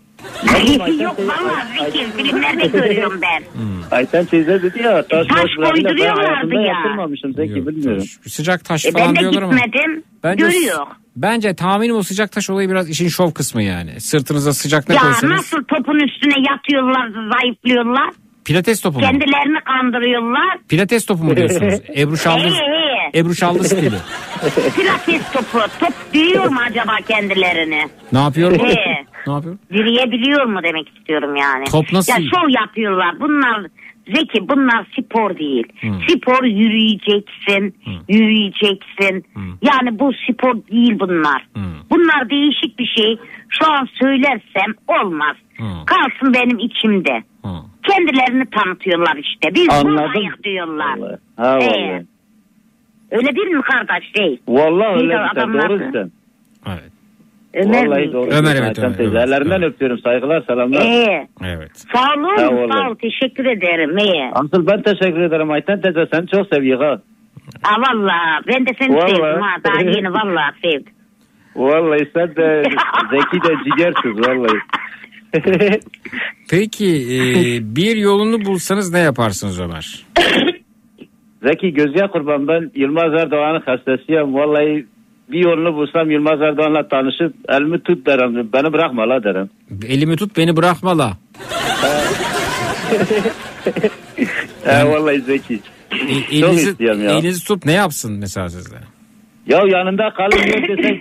Yok 1.00 1.16
valla 1.18 1.66
Zeki 1.84 2.06
filmlerde 2.16 2.66
görüyorum 2.66 3.20
ben. 3.22 3.42
Ayten 3.90 4.24
teyze 4.24 4.62
dedi 4.62 4.82
ya 4.82 5.06
taş, 5.06 5.26
Taş. 5.26 5.50
Ben 5.62 5.70
koyduruyorlardı 5.70 6.20
hayatımda 6.26 6.54
ya. 6.60 6.66
yaptırmamışım 6.66 7.34
Zeki 7.34 7.66
bilmiyorum. 7.66 8.04
Sıcak 8.28 8.64
taş 8.64 8.86
E, 8.86 8.90
falan 8.92 9.06
ben 9.08 9.16
de 9.16 9.20
diyorlar 9.20 9.42
ama. 9.42 9.52
gitmedim. 9.54 10.02
Bence, 10.24 10.44
Görüyor. 10.44 10.86
Bence 11.16 11.54
tahminim 11.54 11.96
o 11.96 12.02
sıcak 12.02 12.32
taş 12.32 12.50
olayı 12.50 12.70
biraz 12.70 12.90
işin 12.90 13.08
şov 13.08 13.30
kısmı 13.30 13.62
yani. 13.62 14.00
Sırtınıza 14.00 14.52
sıcak 14.52 14.88
ne 14.88 14.94
Ya 14.94 15.00
koysanız. 15.00 15.34
nasıl 15.36 15.64
topun 15.64 16.00
üstüne 16.08 16.34
yatıyorlar, 16.50 17.08
zayıflıyorlar. 17.32 18.10
Pilates 18.44 18.80
topu 18.80 18.98
mu? 18.98 19.04
Kendilerini 19.04 19.58
kandırıyorlar. 19.64 20.58
Pilates 20.68 21.06
topu 21.06 21.24
mu 21.24 21.36
diyorsunuz? 21.36 21.74
Ebru 21.96 22.16
Şallı, 22.16 22.40
Ee, 23.14 23.18
Ebru 23.18 23.34
Şallı 23.34 23.64
stili. 23.64 23.90
Pilates 24.76 25.32
topu. 25.32 25.58
Top 25.80 25.92
diriyor 26.14 26.48
mu 26.48 26.58
acaba 26.70 26.96
kendilerini? 27.08 27.88
Ne 28.12 28.18
yapıyor? 28.18 28.52
Ee, 28.52 29.04
ne 29.26 29.32
yapıyor? 29.32 29.58
Direyebiliyor 29.72 30.44
mu 30.44 30.60
demek 30.64 30.88
istiyorum 30.98 31.36
yani. 31.36 31.64
Top 31.64 31.92
nasıl- 31.92 32.12
Ya 32.12 32.18
şov 32.18 32.48
yapıyorlar. 32.62 33.20
Bunlar 33.20 33.66
Zeki 34.06 34.48
bunlar 34.48 34.86
spor 34.98 35.38
değil. 35.38 35.64
Hmm. 35.80 36.00
Spor 36.08 36.44
yürüyeceksin, 36.44 37.74
yürüyeceksin. 38.08 39.24
Yani 39.62 39.98
bu 39.98 40.12
spor 40.30 40.54
değil 40.54 41.00
bunlar. 41.00 41.46
Hmm. 41.54 41.62
Bunlar 41.90 42.30
değişik 42.30 42.78
bir 42.78 42.86
şey. 42.98 43.18
Şu 43.48 43.72
an 43.72 43.88
söylersem 44.02 44.74
olmaz. 44.88 45.36
Hmm. 45.56 45.84
Kalsın 45.86 46.34
benim 46.34 46.58
içimde. 46.58 47.22
Kendilerini 47.82 48.44
tanıtıyorlar 48.50 49.16
işte. 49.16 49.54
Biz 49.54 49.68
buradayız 49.68 50.34
diyorlar. 50.44 50.98
Ha 51.36 51.58
Ee, 51.58 51.66
vallahi. 51.66 52.06
öyle 53.10 53.36
değil 53.36 53.46
mi 53.48 53.62
kardeş 53.62 54.14
değil? 54.16 54.38
Vallahi 54.48 54.94
öyle 54.96 55.12
şey. 55.34 55.42
Doğru 55.68 55.78
sen. 55.92 56.10
Ömer 57.54 57.86
Vallahi 57.86 58.12
doğru. 58.12 58.30
Ömer, 58.30 58.56
evet, 58.56 58.78
Ömer, 58.78 58.96
teyze. 58.96 59.12
evet, 59.18 59.28
Ellerinden 59.28 59.62
öpüyorum. 59.62 59.98
Saygılar 59.98 60.42
selamlar. 60.46 60.80
Ee, 60.80 61.26
Evet. 61.44 61.70
sağ 61.92 62.12
olun, 62.16 62.36
Ha, 62.36 62.56
vallahi. 62.56 62.72
sağ 62.72 62.90
ol. 62.90 62.94
Teşekkür 62.94 63.46
ederim. 63.46 63.98
İyi. 63.98 64.30
Asıl 64.32 64.66
ben 64.66 64.82
teşekkür 64.82 65.20
ederim 65.20 65.50
Ayten 65.50 65.80
teyze. 65.80 66.06
Seni 66.12 66.26
çok 66.28 66.46
seviyorum 66.54 66.84
ha. 66.86 66.98
Valla 67.78 68.40
ben 68.48 68.66
de 68.66 68.70
seni 68.78 68.94
Vallahi. 68.96 69.10
sevdim 69.10 69.40
ha. 69.42 69.56
Daha 69.64 69.80
yeni 69.96 70.12
valla 70.12 70.52
sevdim. 70.62 70.92
Vallahi 71.56 72.10
sen 72.14 72.36
de 72.36 72.62
Zeki 73.10 73.48
de 73.48 73.54
ciğersiz 73.76 74.28
vallahi. 74.28 74.58
Peki 76.50 76.86
e, 76.86 77.18
bir 77.76 77.96
yolunu 77.96 78.44
bulsanız 78.44 78.92
ne 78.92 78.98
yaparsınız 78.98 79.60
Ömer? 79.60 80.04
Zeki 81.42 81.72
gözüye 81.74 82.06
kurban 82.08 82.48
ben 82.48 82.70
Yılmaz 82.74 83.14
Erdoğan'ın 83.22 83.60
hastasıyım. 83.60 84.34
Vallahi 84.34 84.86
bir 85.28 85.38
yolunu 85.44 85.74
bulsam 85.74 86.10
Yılmaz 86.10 86.40
Erdoğan'la 86.42 86.88
tanışıp 86.88 87.34
elimi 87.48 87.80
tut 87.80 88.06
derim. 88.06 88.52
Beni 88.52 88.72
bırakma 88.72 89.08
la 89.08 89.24
derim. 89.24 89.50
Elimi 89.88 90.16
tut 90.16 90.36
beni 90.36 90.56
bırakma 90.56 90.98
la. 90.98 91.12
He 94.64 94.84
vallahi 94.88 95.20
Zeki. 95.20 95.60
E, 95.92 96.36
elinizi, 96.36 96.74
elinizi 96.84 97.44
tutup 97.44 97.64
ne 97.66 97.72
yapsın 97.72 98.12
mesela 98.18 98.48
sizde? 98.48 98.76
Ya 99.46 99.58
yanında 99.66 100.10
kalın 100.10 100.30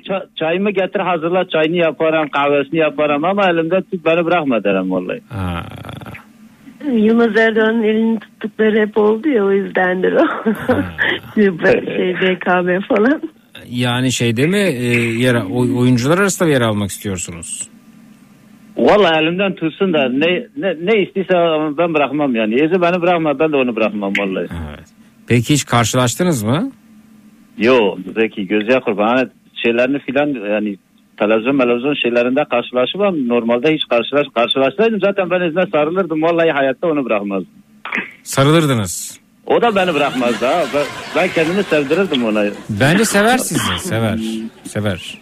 ça- 0.10 0.28
çayımı 0.36 0.72
getir 0.72 1.00
hazırla 1.00 1.48
çayını 1.50 1.76
yaparım 1.76 2.30
kahvesini 2.30 2.80
yaparım 2.80 3.26
ama 3.26 3.50
elimde 3.50 3.82
tut 3.82 4.06
beni 4.06 4.26
bırakma 4.26 4.64
derim 4.64 4.92
vallahi. 4.92 5.22
Yılmaz 6.92 7.38
Erdoğan'ın 7.38 7.84
elini 7.84 8.20
tuttukları 8.20 8.80
hep 8.88 8.98
oldu 8.98 9.30
ya 9.30 9.46
o 9.46 9.52
yüzdendir 9.52 10.14
o. 10.14 10.26
şey 11.36 12.16
BKM 12.16 12.80
falan. 12.96 13.22
Yani 13.74 14.12
şeyde 14.12 14.48
mi 14.48 14.58
e, 14.58 14.86
yer, 15.20 15.36
oy- 15.36 15.78
oyuncular 15.78 16.18
arasında 16.18 16.50
yer 16.50 16.62
almak 16.62 16.90
istiyorsunuz? 16.90 17.68
Vallahi 18.78 19.24
elimden 19.24 19.56
tutsun 19.56 19.94
da 19.94 20.10
ne 20.10 20.48
ne, 20.58 20.76
ne 20.86 21.04
istiyse 21.04 21.34
ben 21.78 21.94
bırakmam 21.94 22.36
yani. 22.36 22.54
Ezi 22.56 22.82
beni 22.82 23.02
bırakma 23.02 23.40
ben 23.40 23.52
de 23.52 23.56
onu 23.56 23.76
bırakmam 23.76 24.14
vallahi. 24.20 24.48
Peki 25.28 25.54
hiç 25.54 25.66
karşılaştınız 25.66 26.44
mı? 26.44 26.72
Yo 27.58 27.98
Zeki 28.20 28.48
gözüye 28.48 28.80
kurban. 28.80 29.08
Hani 29.08 29.30
şeylerini 29.64 30.00
filan 30.00 30.28
yani 30.28 30.78
televizyon 31.18 31.60
televizyon 31.60 31.94
şeylerinde 31.94 32.44
karşılaşmam. 32.52 33.28
Normalde 33.28 33.74
hiç 33.74 33.82
karşılaş 33.90 34.28
karşılaşsaydım 34.36 35.00
zaten 35.00 35.30
ben 35.30 35.42
ezine 35.42 35.66
sarılırdım. 35.72 36.22
Vallahi 36.22 36.52
hayatta 36.52 36.88
onu 36.88 37.06
bırakmazdım. 37.06 37.50
Sarılırdınız. 38.24 39.23
O 39.46 39.62
da 39.62 39.76
beni 39.76 39.94
bırakmazdı 39.94 40.46
ha. 40.46 40.64
Ben, 40.76 40.84
ben 41.16 41.30
kendimi 41.36 41.64
sevdirirdim 41.64 42.26
ona. 42.26 42.44
Bence 42.70 43.06
sever 43.06 43.38
sizi. 43.38 43.80
Sever. 43.80 44.20
Sever. 44.68 45.22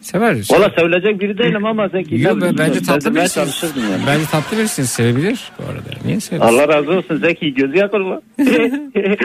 Sever. 0.00 0.36
Valla 0.50 0.70
sevilecek 0.78 1.20
biri 1.20 1.38
değilim 1.38 1.66
ama 1.66 1.88
Zeki. 1.88 2.20
Yo, 2.20 2.30
ne 2.30 2.30
ben- 2.30 2.36
bileyim, 2.40 2.56
bence 2.58 2.82
tatlı 2.82 3.14
birisiniz. 3.14 3.62
yani. 3.76 4.02
Bence 4.06 4.26
tatlı 4.26 4.58
birisiniz. 4.58 4.90
Sevebilir 4.90 5.52
bu 5.58 5.62
arada. 5.64 6.00
Niye 6.04 6.20
sevmesin? 6.20 6.54
Allah 6.54 6.68
razı 6.68 6.90
olsun 6.90 7.16
Zeki 7.16 7.54
gözüye 7.54 7.88
kurban. 7.88 8.22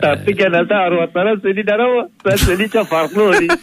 Tatlı 0.00 0.32
genelde 0.32 0.74
arvatlara 0.74 1.40
söyler 1.40 1.78
ama 1.78 2.08
ben 2.26 2.36
söyleyince 2.36 2.84
farklı 2.84 3.22
oluyor. 3.22 3.42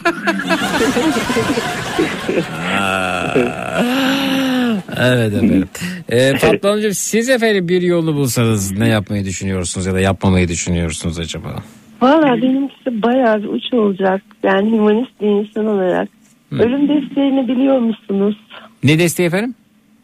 Evet 4.98 5.34
efendim. 5.34 5.66
Ee, 6.10 6.34
Fatma 6.38 6.70
Hanımcığım 6.70 6.94
siz 6.94 7.30
efendim 7.30 7.68
bir 7.68 7.82
yolunu 7.82 8.16
bulsanız 8.16 8.80
ne 8.80 8.88
yapmayı 8.88 9.26
düşünüyorsunuz 9.26 9.86
ya 9.88 9.94
da 9.94 10.00
yapmamayı 10.00 10.48
düşünüyorsunuz 10.48 11.20
acaba? 11.20 11.56
Valla 12.02 12.42
benimkisi 12.42 13.02
bayağı 13.04 13.44
bir 13.44 13.48
uç 13.48 13.74
olacak. 13.74 14.22
Yani 14.44 14.72
humanist 14.72 15.22
bir 15.22 15.28
insan 15.28 15.66
olarak. 15.66 16.10
Ölüm 16.52 16.90
defterini 16.90 17.48
biliyor 17.48 17.80
musunuz? 17.80 18.36
Ne 18.84 19.00
desteği 19.00 19.28
efendim? 19.28 19.56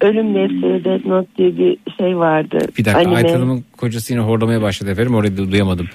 Ölüm 0.02 0.36
defteri 0.36 0.86
Death 0.86 1.06
Note 1.06 1.28
diye 1.38 1.58
bir 1.58 1.78
şey 2.00 2.18
vardı. 2.18 2.58
Bir 2.78 2.86
dakika 2.86 3.00
Anime. 3.00 3.16
Ayten 3.16 3.34
Hanım'ın 3.34 3.64
kocası 3.78 4.14
yine 4.14 4.22
horlamaya 4.24 4.62
başladı 4.62 4.92
efendim. 4.92 5.16
Orayı 5.16 5.34
du- 5.34 5.52
duyamadım. 5.52 5.88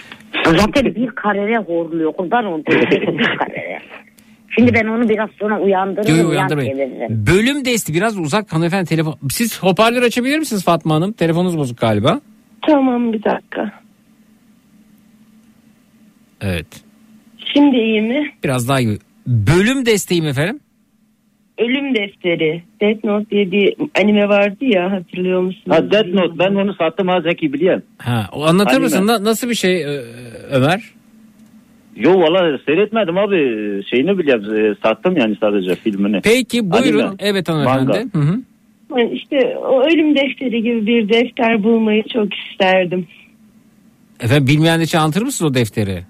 Zaten 0.44 0.94
bir 0.94 1.06
karere 1.06 1.56
horluyor. 1.58 2.12
Kurban 2.12 2.44
olduğum 2.44 2.66
bir 2.66 3.36
karere. 3.38 3.78
Şimdi 4.54 4.74
ben 4.74 4.86
onu 4.86 5.08
biraz 5.08 5.30
sonra 5.40 5.60
uyandırırım. 5.60 6.10
Yo, 6.10 6.16
yo, 6.16 6.22
yan 6.22 6.30
uyandırmayın. 6.30 7.26
Bölüm 7.26 7.64
desti 7.64 7.94
biraz 7.94 8.18
uzak 8.18 8.52
hanımefendi 8.52 8.88
telefon. 8.88 9.14
Siz 9.30 9.62
hoparlör 9.62 10.02
açabilir 10.02 10.38
misiniz 10.38 10.64
Fatma 10.64 10.94
Hanım? 10.94 11.12
Telefonunuz 11.12 11.58
bozuk 11.58 11.78
galiba. 11.78 12.20
Tamam 12.66 13.12
bir 13.12 13.24
dakika. 13.24 13.72
Evet. 16.40 16.66
Şimdi 17.54 17.76
iyi 17.76 18.02
mi? 18.02 18.32
Biraz 18.44 18.68
daha 18.68 18.80
iyi. 18.80 18.98
Bölüm 19.26 19.86
desteğim 19.86 20.26
efendim. 20.26 20.60
Ölüm 21.58 21.94
defteri. 21.94 22.62
Death 22.80 23.04
Note 23.04 23.30
diye 23.30 23.50
bir 23.52 23.74
anime 24.02 24.28
vardı 24.28 24.56
ya 24.64 24.92
hatırlıyor 24.92 25.40
musunuz? 25.40 25.76
Ha 25.76 25.90
Death 25.90 26.08
Note 26.08 26.38
ben 26.38 26.54
onu 26.54 26.74
sattım 26.74 27.08
ha 27.08 27.20
Zeki 27.20 27.52
biliyorum. 27.52 27.82
Ha, 27.98 28.28
o 28.32 28.44
anlatır 28.44 28.70
Anime. 28.70 28.84
mısın? 28.84 29.06
Na- 29.06 29.24
nasıl 29.24 29.48
bir 29.48 29.54
şey 29.54 29.84
Ö- 29.84 30.04
Ömer? 30.50 30.82
Yo 31.96 32.20
valla 32.20 32.58
seyretmedim 32.66 33.18
abi 33.18 33.36
şeyini 33.90 34.18
biliyorum 34.18 34.56
e, 34.56 34.74
sattım 34.82 35.16
yani 35.16 35.36
sadece 35.40 35.74
filmini. 35.74 36.20
Peki 36.20 36.70
buyurun. 36.70 36.98
Anime. 37.00 37.16
Evet 37.18 37.48
hanımefendi. 37.48 37.86
Manga. 37.86 37.98
Hı 38.12 38.18
hı. 38.18 38.40
İşte 39.12 39.56
o 39.58 39.82
ölüm 39.82 40.16
defteri 40.16 40.62
gibi 40.62 40.86
bir 40.86 41.08
defter 41.08 41.62
bulmayı 41.62 42.02
çok 42.12 42.28
isterdim. 42.34 43.06
Efendim 44.20 44.46
bilmeyen 44.46 44.80
için 44.80 44.98
anlatır 44.98 45.22
mısınız 45.22 45.50
o 45.50 45.54
defteri? 45.54 46.02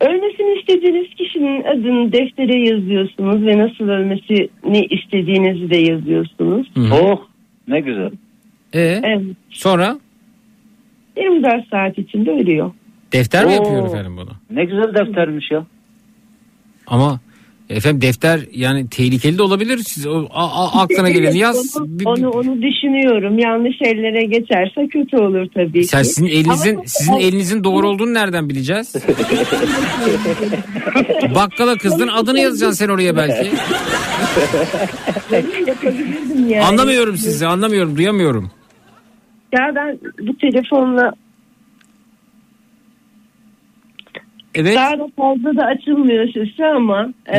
Ölmesini 0.00 0.58
istediğiniz 0.60 1.14
kişinin 1.14 1.62
adını 1.62 2.12
deftere 2.12 2.68
yazıyorsunuz 2.68 3.46
ve 3.46 3.58
nasıl 3.58 3.88
ölmesini 3.88 4.86
istediğinizi 4.90 5.70
de 5.70 5.76
yazıyorsunuz. 5.76 6.70
Oh 6.92 7.20
ne 7.68 7.80
güzel. 7.80 8.10
Ee, 8.74 9.00
Evet. 9.04 9.22
sonra 9.50 9.98
24 11.16 11.68
saat 11.68 11.98
içinde 11.98 12.30
ölüyor. 12.30 12.70
Defter 13.12 13.44
mi 13.44 13.50
Oo. 13.50 13.54
yapıyor 13.54 13.86
efendim 13.88 14.16
bunu? 14.16 14.30
Ne 14.50 14.64
güzel 14.64 14.94
deftermiş 14.94 15.50
ya. 15.50 15.66
Ama 16.86 17.20
efendim 17.70 18.00
defter 18.00 18.40
yani 18.52 18.88
tehlikeli 18.88 19.38
de 19.38 19.42
olabilir. 19.42 19.78
Siz 19.78 20.06
o, 20.06 20.26
a- 20.30 20.50
a- 20.64 20.82
aklına 20.82 21.10
geleni 21.16 21.38
yaz. 21.38 21.76
Onu, 21.76 21.88
onu, 22.10 22.30
onu 22.30 22.62
düşünüyorum. 22.62 23.38
Yanlış 23.38 23.76
ellere 23.82 24.24
geçerse 24.24 24.86
kötü 24.88 25.16
olur 25.16 25.46
tabii 25.54 25.84
Sen 25.84 26.02
ki. 26.02 26.08
sizin 26.08 26.26
elinizin 26.26 26.74
Ama- 26.74 26.82
sizin 26.86 27.12
elinizin 27.12 27.64
doğru 27.64 27.88
olduğunu 27.88 28.14
nereden 28.14 28.48
bileceğiz? 28.48 28.94
Bakkala 31.34 31.76
kızdın 31.76 32.08
adını 32.08 32.38
yazacaksın 32.40 32.76
sen 32.86 32.88
oraya 32.88 33.16
belki. 33.16 33.50
Yani. 36.48 36.64
Anlamıyorum 36.64 37.16
sizi 37.16 37.46
anlamıyorum 37.46 37.96
duyamıyorum. 37.96 38.50
Ya 39.52 39.60
ben 39.76 39.98
bu 40.20 40.36
telefonla 40.38 41.12
Evet. 44.54 44.76
daha 44.76 44.98
da 44.98 45.08
fazla 45.16 45.56
da 45.56 45.66
açılmıyor 45.66 46.28
sesi 46.32 46.64
ama 46.64 47.12
e, 47.26 47.38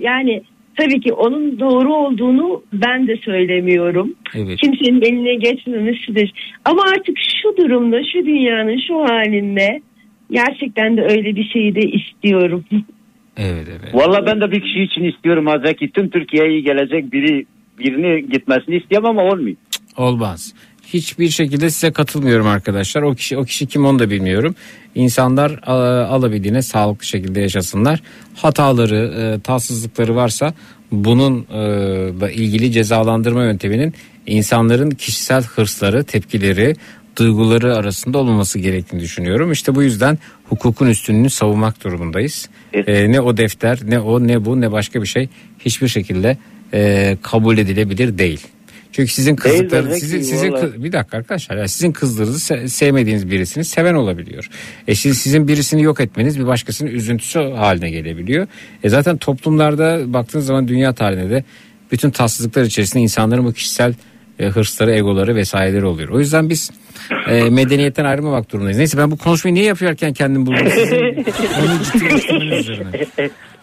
yani 0.00 0.42
tabii 0.76 1.00
ki 1.00 1.12
onun 1.12 1.60
doğru 1.60 1.94
olduğunu 1.94 2.62
ben 2.72 3.06
de 3.06 3.16
söylemiyorum. 3.16 4.14
Evet. 4.34 4.58
Kimsenin 4.60 5.02
eline 5.02 5.34
geçmemesidir. 5.34 6.32
Ama 6.64 6.82
artık 6.82 7.16
şu 7.42 7.56
durumda, 7.56 7.96
şu 8.12 8.26
dünyanın 8.26 8.80
şu 8.88 8.94
halinde 8.94 9.80
gerçekten 10.30 10.96
de 10.96 11.02
öyle 11.02 11.36
bir 11.36 11.44
şeyi 11.44 11.74
de 11.74 11.80
istiyorum. 11.80 12.64
Evet 13.36 13.68
evet. 13.68 13.94
Valla 13.94 14.26
ben 14.26 14.40
de 14.40 14.50
bir 14.50 14.60
kişi 14.60 14.82
için 14.82 15.04
istiyorum 15.04 15.46
ha 15.46 15.58
Zeki. 15.64 15.90
Tüm 15.90 16.08
Türkiye'ye 16.10 16.60
gelecek 16.60 17.12
biri 17.12 17.46
birini 17.78 18.30
gitmesini 18.30 18.76
istiyorum 18.76 19.08
ama 19.08 19.22
olmuyor. 19.22 19.56
Olmaz. 19.96 20.54
Hiçbir 20.86 21.28
şekilde 21.28 21.70
size 21.70 21.92
katılmıyorum 21.92 22.46
arkadaşlar. 22.46 23.02
O 23.02 23.14
kişi 23.14 23.36
o 23.36 23.44
kişi 23.44 23.66
kim 23.66 23.86
onu 23.86 23.98
da 23.98 24.10
bilmiyorum. 24.10 24.54
İnsanlar 24.94 25.60
a, 25.66 25.74
alabildiğine 26.04 26.62
sağlıklı 26.62 27.06
şekilde 27.06 27.40
yaşasınlar. 27.40 28.02
Hataları, 28.34 29.14
e, 29.36 29.40
tatsızlıkları 29.40 30.16
varsa 30.16 30.54
bunun 30.92 31.46
e, 31.54 32.32
ilgili 32.32 32.72
cezalandırma 32.72 33.44
yönteminin 33.44 33.94
insanların 34.26 34.90
kişisel 34.90 35.44
hırsları, 35.44 36.04
tepkileri, 36.04 36.76
duyguları 37.16 37.76
arasında 37.76 38.18
olmaması 38.18 38.58
gerektiğini 38.58 39.00
düşünüyorum. 39.00 39.52
İşte 39.52 39.74
bu 39.74 39.82
yüzden 39.82 40.18
hukukun 40.48 40.86
üstünlüğünü 40.86 41.30
savunmak 41.30 41.84
durumundayız. 41.84 42.48
E, 42.72 43.12
ne 43.12 43.20
o 43.20 43.36
defter, 43.36 43.78
ne 43.86 44.00
o, 44.00 44.26
ne 44.26 44.44
bu, 44.44 44.60
ne 44.60 44.72
başka 44.72 45.02
bir 45.02 45.06
şey 45.06 45.28
hiçbir 45.58 45.88
şekilde 45.88 46.36
e, 46.74 47.16
kabul 47.22 47.58
edilebilir 47.58 48.18
değil. 48.18 48.46
Çünkü 48.96 49.12
sizin 49.12 49.38
Değil 49.38 49.54
kızlıkları, 49.58 49.84
demek 49.84 49.98
sizin, 49.98 50.22
sizin 50.22 50.52
vallahi. 50.52 50.84
bir 50.84 50.92
dakika 50.92 51.16
arkadaşlar, 51.16 51.56
ya 51.56 51.68
sizin 51.68 51.92
kızlarınızı 51.92 52.54
se- 52.54 52.68
sevmediğiniz 52.68 53.30
birisini 53.30 53.64
seven 53.64 53.94
olabiliyor. 53.94 54.48
E 54.88 54.94
siz, 54.94 55.18
sizin 55.18 55.48
birisini 55.48 55.82
yok 55.82 56.00
etmeniz 56.00 56.38
bir 56.40 56.46
başkasının 56.46 56.90
üzüntüsü 56.90 57.38
haline 57.38 57.90
gelebiliyor. 57.90 58.46
E 58.84 58.88
zaten 58.88 59.16
toplumlarda 59.16 60.12
baktığınız 60.12 60.46
zaman 60.46 60.68
dünya 60.68 60.92
tarihinde 60.92 61.30
de 61.30 61.44
bütün 61.92 62.10
tatsızlıklar 62.10 62.62
içerisinde 62.62 63.02
insanların 63.02 63.44
bu 63.44 63.52
kişisel 63.52 63.94
e, 64.38 64.46
hırsları, 64.46 64.92
egoları 64.92 65.34
vesaireleri 65.36 65.84
oluyor. 65.84 66.08
O 66.08 66.18
yüzden 66.18 66.50
biz 66.50 66.70
e, 67.28 67.50
medeniyetten 67.50 68.04
ayrılmamak 68.04 68.52
durumundayız. 68.52 68.78
Neyse 68.78 68.98
ben 68.98 69.10
bu 69.10 69.16
konuşmayı 69.16 69.54
niye 69.54 69.64
yapıyorken 69.64 70.12
kendim 70.12 70.46
buldum 70.46 70.66
sizin 70.74 70.96
onu 70.96 71.82
ciddileştirmeniz 71.92 72.68
üzerine. 72.68 73.06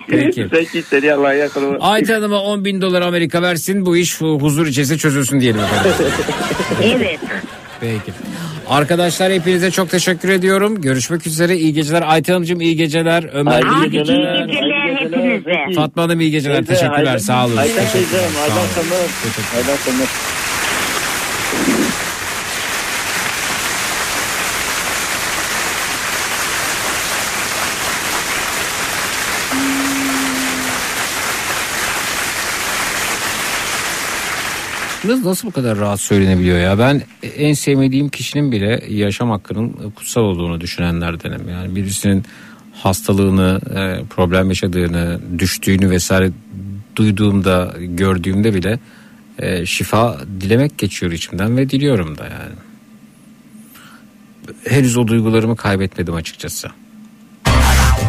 Peki. 0.10 0.48
Zeki 0.54 0.84
seni 0.90 1.14
Allah'a 1.14 1.34
yakın 1.34 1.64
ol. 1.74 1.78
Ayten 1.80 2.14
Hanım'a 2.14 2.42
10 2.42 2.66
bin 2.66 2.82
dolar 2.82 3.02
Amerika 3.02 3.42
versin 3.42 3.86
bu 3.86 3.98
iş 3.98 4.22
hu- 4.22 4.42
huzur 4.42 4.68
içerisinde 4.68 4.98
çözülsün 4.98 5.40
diyelim 5.40 5.62
efendim. 5.62 5.92
Evet. 6.84 7.20
Peki. 7.82 8.12
Arkadaşlar 8.70 9.32
hepinize 9.34 9.72
çok 9.72 9.90
teşekkür 9.90 10.30
ediyorum. 10.30 10.82
Görüşmek 10.82 11.28
üzere. 11.28 11.58
İyi 11.58 11.74
geceler. 11.74 12.04
Ayten 12.08 12.34
Hanımcığım 12.34 12.62
iyi 12.62 12.76
geceler. 12.76 13.30
Ömer 13.34 13.52
Hayırlı 13.62 13.86
iyi 13.88 13.92
geceler. 13.92 14.46
geceler. 14.46 14.94
Hayırlı 14.94 15.04
geceler 15.04 15.36
hepinize. 15.36 15.76
Fatma 15.82 16.04
Hanım 16.04 16.22
iyi 16.22 16.32
geceler. 16.32 16.66
Teşekkürler. 16.66 17.18
Sağ 17.18 17.46
olun. 17.46 17.58
Ayten 17.58 17.86
teyzem, 17.94 18.20
Aydan 18.44 18.58
olun. 18.58 18.68
Samir. 19.86 20.10
Nasıl, 35.06 35.30
nasıl 35.30 35.48
bu 35.48 35.52
kadar 35.52 35.78
rahat 35.78 36.00
söylenebiliyor 36.00 36.60
ya? 36.60 36.80
Ben 36.80 37.02
en 37.38 37.54
sevmediğim 37.54 38.10
kişinin 38.10 38.52
bile 38.52 38.84
yaşam 38.90 39.30
hakkının 39.30 39.92
kutsal 39.96 40.22
olduğunu 40.22 40.62
düşünenlerdenim. 40.62 41.50
Yani 41.50 41.76
birisinin 41.76 42.24
hastalığını, 42.74 43.60
e, 43.70 44.06
problem 44.10 44.50
yaşadığını, 44.50 45.20
düştüğünü 45.40 45.90
vesaire 45.90 46.32
duyduğumda, 46.96 47.74
gördüğümde 47.80 48.54
bile 48.54 48.80
e, 49.40 49.66
şifa 49.66 50.20
dilemek 50.42 50.78
geçiyor 50.78 51.12
içimden 51.12 51.58
ve 51.58 51.70
diliyorum 51.70 52.18
da 52.18 52.24
yani. 52.24 52.56
Henüz 54.68 54.98
o 54.98 55.08
duygularımı 55.08 55.56
kaybetmedim 55.56 56.14
açıkçası. 56.14 56.68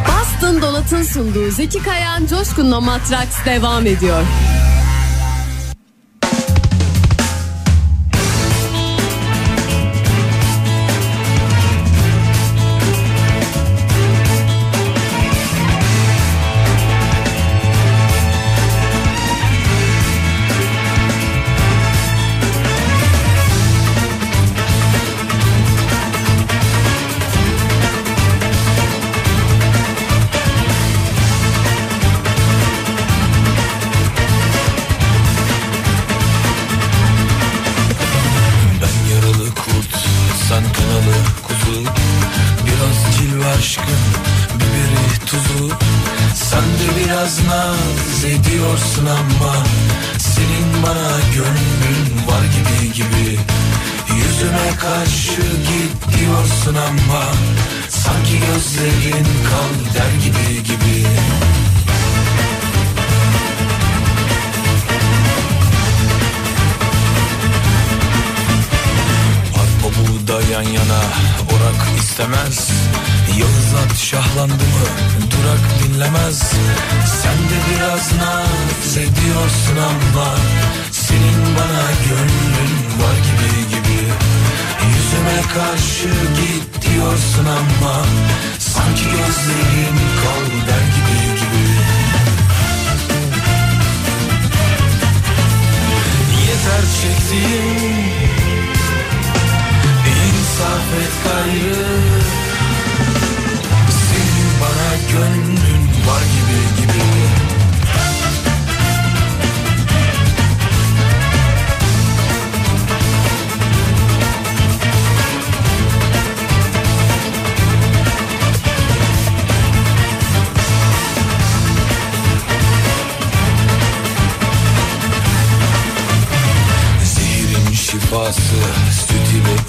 Boston 0.09 0.63
Donat'ın 0.63 1.03
sunduğu 1.03 1.51
Zeki 1.51 1.83
Kayan 1.83 2.27
Coşkun'la 2.27 2.81
Matraks 2.81 3.45
devam 3.47 3.87
ediyor. 3.87 4.23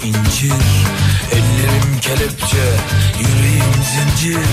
incir. 0.06 0.52
Ellerim 1.32 2.00
kelepçe 2.00 2.66
yüreğim 3.20 3.74
zincir. 3.92 4.46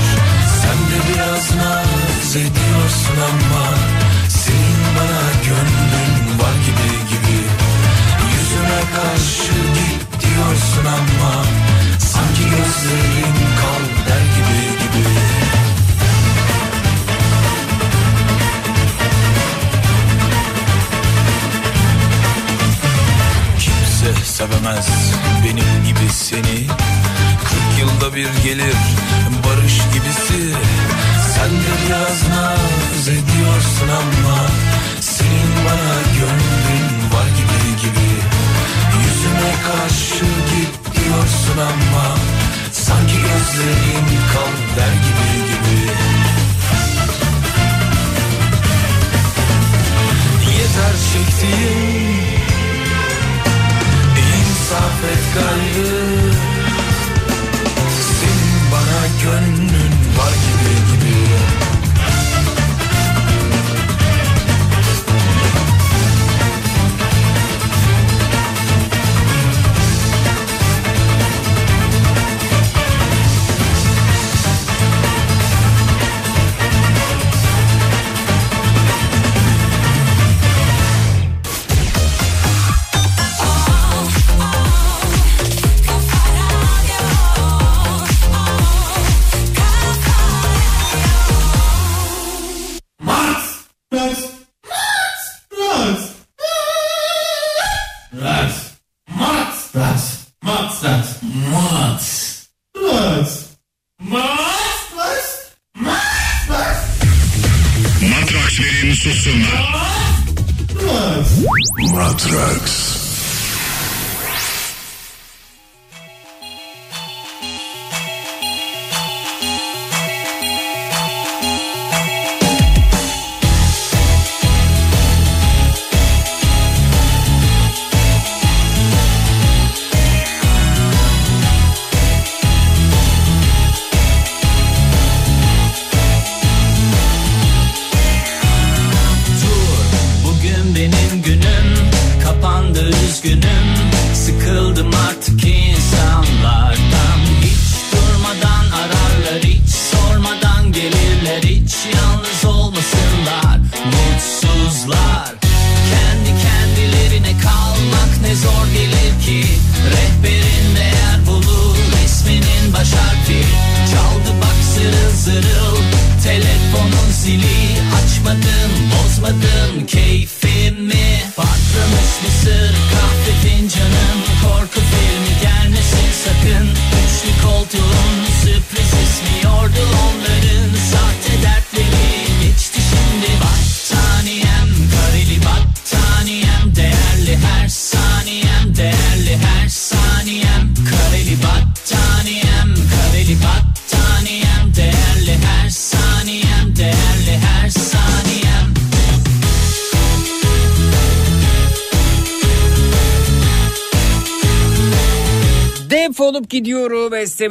Sen 0.62 0.78
de 0.90 0.98
biraz 1.10 1.56
naz 1.56 2.36
ediyorsun 2.36 3.18
ama 3.32 3.66
Senin 4.30 4.82
bana 4.96 5.24
gönlün 5.48 6.40
var 6.40 6.56
gibi 6.66 6.92
gibi. 7.10 7.40
Yüzüme 8.32 8.82
karşı 8.96 9.54
git 9.78 10.22
diyorsun 10.22 10.86
ama 10.86 11.44
Sanki 12.00 12.44
gözlerin 12.44 13.38
kaldı 13.62 13.93
sevemez 24.34 24.88
benim 25.44 25.86
gibi 25.88 26.10
seni. 26.12 26.68
Kırk 27.44 27.80
yılda 27.80 28.16
bir 28.16 28.30
gelir 28.44 28.76
barış 29.46 29.78
gibisi. 29.94 30.56
Sen 31.34 31.52
de 31.52 31.74
biraz 31.86 32.30
naz 32.30 33.08
ediyorsun 33.08 33.90
ama 33.90 34.38
Senin 35.00 35.52
bana 35.66 35.96
gönlün 36.20 37.14
var 37.14 37.28
gibi 37.38 37.82
gibi. 37.82 38.10
Yüzüme 39.04 39.54
karşı 39.68 40.26
git 40.26 40.96
diyorsun 40.96 41.58
ama 41.58 42.18
Sanki 42.72 43.16
gözlerin 43.16 44.08
kal 44.34 44.78
der 44.78 44.94
gibi 44.94 45.48
gibi. 45.48 45.92
Yeter 50.58 50.96
çektiğim 51.14 52.33
safet 54.74 55.24
kaybı 55.34 55.90
Senin 58.20 58.72
bana 58.72 59.02
gönlün 59.24 59.94
var 60.18 60.34
gibi 60.46 60.74
gibi. 60.92 61.73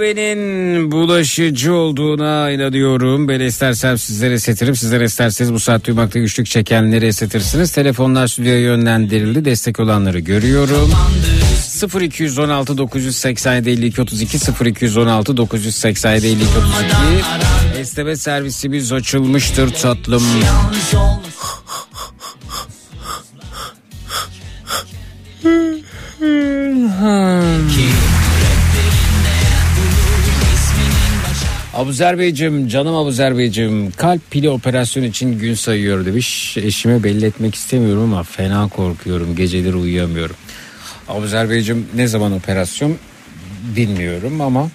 beslemenin 0.01 0.93
bulaşıcı 0.93 1.75
olduğuna 1.75 2.51
inanıyorum. 2.51 3.29
Ben 3.29 3.41
istersem 3.41 3.99
sizlere 3.99 4.35
esetirim. 4.35 4.77
Sizler 4.77 5.01
isterseniz 5.01 5.53
bu 5.53 5.61
saat 5.61 5.87
duymakta 5.87 6.19
güçlük 6.19 6.47
çekenleri 6.47 7.07
esetirsiniz. 7.07 7.73
Telefonlar 7.73 8.27
stüdyoya 8.27 8.61
yönlendirildi. 8.61 9.45
Destek 9.45 9.81
olanları 9.81 10.19
görüyorum. 10.19 10.91
0216 12.01 12.79
987 12.79 13.71
52 13.71 14.03
32 14.03 14.39
0216 14.65 15.37
987 15.37 16.27
52 16.27 16.45
32 16.45 16.61
Esneme 17.81 18.17
servisimiz 18.17 18.93
açılmıştır 18.93 19.71
tatlım. 19.71 20.23
Yanlış 20.45 20.93
hmm. 26.99 28.32
Abuzer 31.75 32.19
Beyciğim, 32.19 32.69
canım 32.69 32.95
Abuzer 32.95 33.39
Beyciğim 33.39 33.91
kalp 33.91 34.31
pili 34.31 34.51
operasyon 34.51 35.05
için 35.05 35.39
gün 35.39 35.55
sayıyor 35.55 36.07
demiş. 36.07 36.57
Eşime 36.57 37.03
belli 37.03 37.27
etmek 37.27 37.55
istemiyorum 37.55 38.03
ama 38.03 38.23
fena 38.23 38.69
korkuyorum. 38.69 39.37
Geceleri 39.37 39.77
uyuyamıyorum. 39.77 40.37
Abuzer 41.09 41.51
Beyciğim 41.51 41.87
ne 41.95 42.07
zaman 42.07 42.33
operasyon 42.33 42.97
bilmiyorum 43.77 44.41
ama 44.41 44.69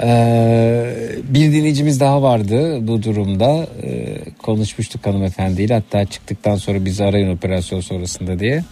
ee, 0.00 0.94
bir 1.22 1.52
dinleyicimiz 1.52 2.00
daha 2.00 2.22
vardı 2.22 2.88
bu 2.88 3.02
durumda. 3.02 3.66
Ee, 3.82 4.18
konuşmuştuk 4.38 5.06
hanımefendiyle 5.06 5.74
hatta 5.74 6.04
çıktıktan 6.04 6.56
sonra 6.56 6.84
bizi 6.84 7.04
arayın 7.04 7.36
operasyon 7.36 7.80
sonrasında 7.80 8.38
diye. 8.38 8.64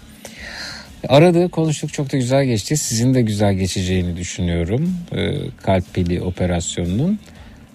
Aradı 1.08 1.48
konuştuk 1.48 1.92
çok 1.92 2.12
da 2.12 2.16
güzel 2.16 2.44
geçti. 2.44 2.76
Sizin 2.76 3.14
de 3.14 3.22
güzel 3.22 3.54
geçeceğini 3.54 4.16
düşünüyorum. 4.16 4.94
Ee, 5.12 5.34
kalp 5.62 5.94
pili 5.94 6.22
operasyonunun. 6.22 7.18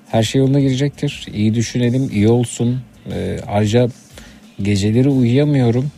Her 0.08 0.24
şey 0.24 0.40
yoluna 0.40 0.60
girecektir. 0.60 1.26
İyi 1.34 1.54
düşünelim, 1.54 2.10
iyi 2.12 2.28
olsun. 2.28 2.82
Ee, 3.12 3.40
ayrıca 3.48 3.90
geceleri 4.62 5.10
uyuyamıyorum. 5.10 5.92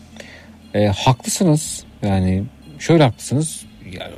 Ee, 0.74 0.86
haklısınız. 0.86 1.84
Yani 2.02 2.44
şöyle 2.80 3.04
haklısınız. 3.04 3.66
Ya, 3.92 4.12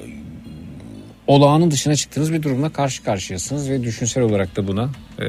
olağanın 1.27 1.71
dışına 1.71 1.95
çıktığınız 1.95 2.33
bir 2.33 2.43
durumla 2.43 2.69
karşı 2.69 3.03
karşıyasınız 3.03 3.69
ve 3.69 3.83
düşünsel 3.83 4.23
olarak 4.23 4.55
da 4.55 4.67
buna 4.67 4.89
e, 5.19 5.25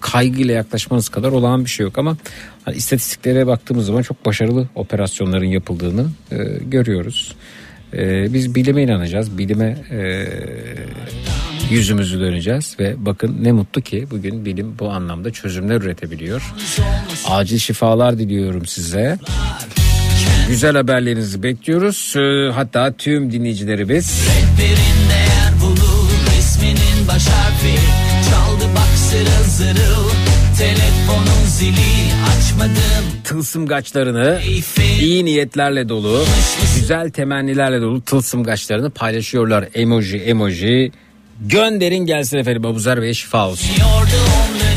kaygıyla 0.00 0.54
yaklaşmanız 0.54 1.08
kadar 1.08 1.32
olağan 1.32 1.64
bir 1.64 1.70
şey 1.70 1.84
yok 1.84 1.98
ama 1.98 2.16
hani 2.64 2.76
istatistiklere 2.76 3.46
baktığımız 3.46 3.86
zaman 3.86 4.02
çok 4.02 4.26
başarılı 4.26 4.68
operasyonların 4.74 5.46
yapıldığını 5.46 6.06
e, 6.32 6.36
görüyoruz. 6.64 7.34
E, 7.94 8.34
biz 8.34 8.54
bilime 8.54 8.82
inanacağız, 8.82 9.38
bilime 9.38 9.76
e, 9.90 10.28
yüzümüzü 11.70 12.20
döneceğiz 12.20 12.76
ve 12.80 12.94
bakın 12.98 13.38
ne 13.42 13.52
mutlu 13.52 13.80
ki 13.80 14.06
bugün 14.10 14.44
bilim 14.44 14.78
bu 14.78 14.90
anlamda 14.90 15.30
çözümler 15.30 15.76
üretebiliyor. 15.76 16.54
Acil 17.28 17.58
şifalar 17.58 18.18
diliyorum 18.18 18.66
size. 18.66 19.18
Güzel 20.48 20.76
haberlerinizi 20.76 21.42
bekliyoruz. 21.42 22.14
E, 22.16 22.52
hatta 22.52 22.92
tüm 22.92 23.32
dinleyicilerimiz 23.32 24.26
Rehberinde 24.28 25.14
yer 25.14 25.60
bulur 25.60 26.10
resminin 26.36 27.08
baş 27.08 27.26
harfi 27.26 28.09
Çaldı 28.30 28.64
bak 28.76 28.98
zırıl 29.10 29.44
zırıl 29.44 30.10
Telefonun 30.58 31.44
zili 31.46 32.12
açmadım 32.36 33.22
tılsımgaçlarını 33.24 34.40
iyi 35.00 35.24
niyetlerle 35.24 35.88
dolu, 35.88 36.24
güzel 36.74 37.10
temennilerle 37.10 37.80
dolu 37.80 38.00
tılsımgaçlarını 38.00 38.90
paylaşıyorlar. 38.90 39.68
Emoji 39.74 40.16
emoji 40.16 40.92
gönderin 41.40 42.06
gelsin 42.06 42.38
efendim 42.38 42.66
Abuzer 42.66 43.02
Bey'e 43.02 43.14
şifa 43.14 43.48
olsun. 43.48 43.70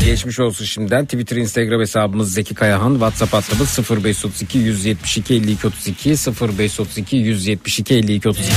Geçmiş 0.04 0.40
olsun 0.40 0.64
şimdiden. 0.64 1.04
Twitter, 1.04 1.36
Instagram 1.36 1.80
hesabımız 1.80 2.32
Zeki 2.32 2.54
Kayahan. 2.54 2.92
WhatsApp 2.92 3.32
hattımız 3.32 3.78
0532 3.90 4.58
172 4.58 5.34
52 5.34 5.66
32 5.66 6.10
0532 6.10 7.16
172 7.16 7.94
52 7.94 8.28
32. 8.28 8.48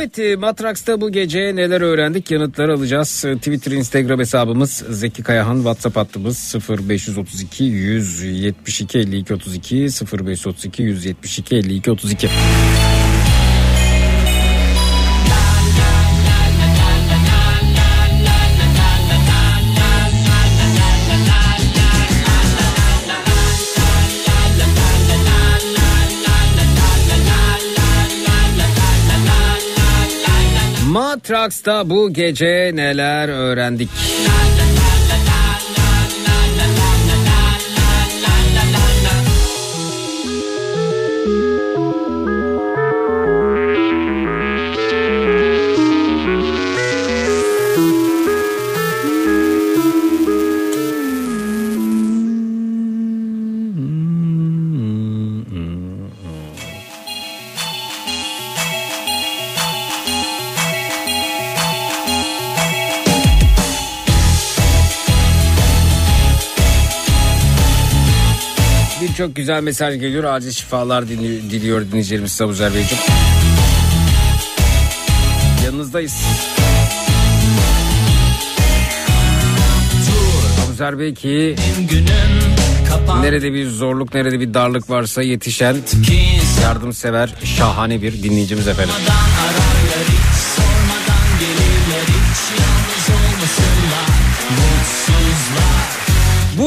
Evet 0.00 0.18
e, 0.18 0.36
Matraks'ta 0.36 1.00
bu 1.00 1.12
gece 1.12 1.56
neler 1.56 1.80
öğrendik 1.80 2.30
yanıtları 2.30 2.74
alacağız. 2.74 3.24
E, 3.24 3.36
Twitter, 3.36 3.72
Instagram 3.72 4.18
hesabımız 4.18 4.70
Zeki 4.90 5.22
Kayahan, 5.22 5.56
WhatsApp 5.56 5.96
hattımız 5.96 6.54
0532 6.68 7.64
172 7.64 8.98
52 8.98 9.34
32 9.34 9.76
0532 9.76 10.82
172 10.82 11.56
52 11.56 11.90
32. 11.90 12.28
Matraks'ta 31.30 31.90
bu 31.90 32.12
gece 32.12 32.70
neler 32.74 33.28
öğrendik? 33.28 33.88
Birçok 69.20 69.36
güzel 69.36 69.62
mesaj 69.62 70.00
geliyor. 70.00 70.24
Acil 70.24 70.50
şifalar 70.52 71.02
dili- 71.02 71.50
diliyor 71.50 71.80
dinleyicilerimiz 71.86 72.32
Sabuzer 72.32 72.74
Beyciğim. 72.74 73.02
Yanınızdayız. 75.64 76.14
Sabuzer 80.56 80.98
Bey 80.98 81.14
ki 81.14 81.56
nerede 83.22 83.52
bir 83.52 83.68
zorluk 83.70 84.14
nerede 84.14 84.40
bir 84.40 84.54
darlık 84.54 84.90
varsa 84.90 85.22
yetişen 85.22 85.76
yardımsever 86.62 87.34
şahane 87.44 88.02
bir 88.02 88.22
dinleyicimiz 88.22 88.68
efendim. 88.68 88.94
Ararlar 88.94 89.69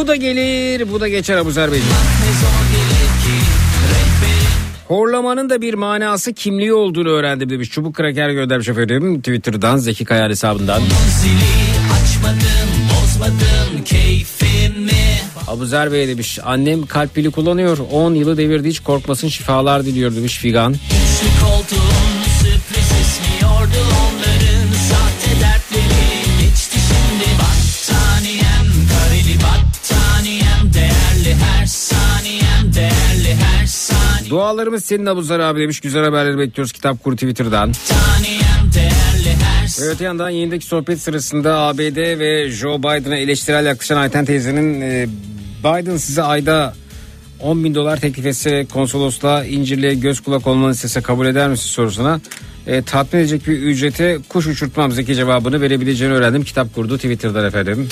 Bu 0.04 0.08
da 0.08 0.16
gelir 0.16 0.92
bu 0.92 1.00
da 1.02 1.08
geçer 1.08 1.38
Abuzer 1.38 1.68
rehberin 1.68 1.84
Horlamanın 4.88 5.50
da 5.50 5.62
bir 5.62 5.74
manası 5.74 6.34
kimliği 6.34 6.74
olduğunu 6.74 7.10
öğrendim 7.10 7.50
demiş. 7.50 7.70
Çubuk 7.70 7.96
kraker 7.96 8.30
göndermiş 8.30 8.68
efendim. 8.68 9.18
Twitter'dan 9.18 9.78
Zeki 9.78 10.06
Kayar 10.06 10.30
hesabından. 10.30 10.82
açmadım 10.82 12.70
bozmadım 12.90 13.84
Abuzer 15.48 15.92
Bey 15.92 16.08
demiş. 16.08 16.40
Annem 16.44 16.86
kalp 16.86 17.16
pili 17.16 17.32
kullanıyor. 17.32 17.78
10 17.92 18.14
yılı 18.14 18.38
devirdi 18.38 18.70
hiç 18.70 18.80
korkmasın 18.80 19.28
şifalar 19.28 19.86
diliyor 19.86 20.16
demiş 20.16 20.38
Figan. 20.38 20.76
Koltuğun 21.42 22.24
sürpriz 22.40 22.92
esmiyordu 23.02 24.13
Dualarımız 34.34 34.86
senin 34.86 35.06
Abuzer 35.06 35.40
abi 35.40 35.60
demiş. 35.60 35.80
Güzel 35.80 36.04
haberleri 36.04 36.38
bekliyoruz 36.38 36.72
Kitap 36.72 37.04
Kuru 37.04 37.16
Twitter'dan. 37.16 37.74
her 39.80 39.90
öte 39.90 40.04
yandan 40.04 40.30
yayındaki 40.30 40.66
sohbet 40.66 41.02
sırasında 41.02 41.58
ABD 41.58 42.20
ve 42.20 42.52
Joe 42.52 42.80
Biden'a 42.80 43.16
eleştirel 43.16 43.66
yaklaşan 43.66 43.98
Ayten 43.98 44.26
teyzenin 44.26 44.82
e, 44.82 45.08
Biden 45.60 45.98
size 45.98 46.24
ayda 46.24 46.74
10 47.40 47.64
bin 47.64 47.76
dolar 47.76 48.00
teklif 48.00 48.26
etse 48.26 48.66
konsolosluğa 48.66 49.46
incirliğe 49.46 49.94
göz 49.94 50.20
kulak 50.20 50.48
olmanı 50.48 50.72
istese 50.72 51.02
kabul 51.02 51.26
eder 51.26 51.50
misin 51.50 51.70
sorusuna 51.70 52.20
e, 52.68 52.82
tatmin 52.82 53.20
edecek 53.20 53.48
bir 53.48 53.60
ücrete 53.60 54.20
kuş 54.30 54.48
uçurtmam 54.48 54.92
zeki 54.92 55.16
cevabını 55.16 55.62
verebileceğini 55.62 56.14
öğrendim. 56.14 56.44
Kitap 56.44 56.76
kurdu 56.76 56.96
Twitter'dan 56.96 57.46
efendim. 57.46 57.90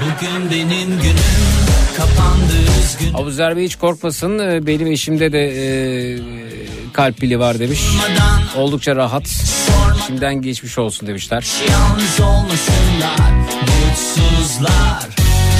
bugün 0.00 0.50
benim 0.50 0.88
günüm 0.88 1.49
Abuzer 3.14 3.56
Bey 3.56 3.64
hiç 3.64 3.76
korkmasın. 3.76 4.38
E, 4.38 4.66
Benim 4.66 4.86
eşimde 4.86 5.32
de 5.32 5.40
e, 5.48 6.18
kalp 6.92 7.16
pili 7.16 7.38
var 7.38 7.58
demiş. 7.58 7.80
Oldukça 8.56 8.96
rahat. 8.96 9.28
Şimdiden 10.06 10.34
geçmiş 10.42 10.78
olsun 10.78 11.08
demişler. 11.08 11.46
yalnız 11.70 12.20
olmasınlar 12.20 13.30
mutsuzlar 13.60 15.08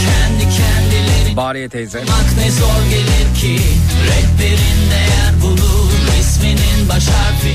kendi 0.04 0.42
kendileri 0.42 1.36
Bariye 1.36 1.68
teyze. 1.68 1.98
ne 2.38 2.50
zor 2.50 2.90
gelir 2.90 3.40
ki 3.40 3.62
Rehberin 4.06 4.90
değer 4.90 5.42
bulur 5.42 5.70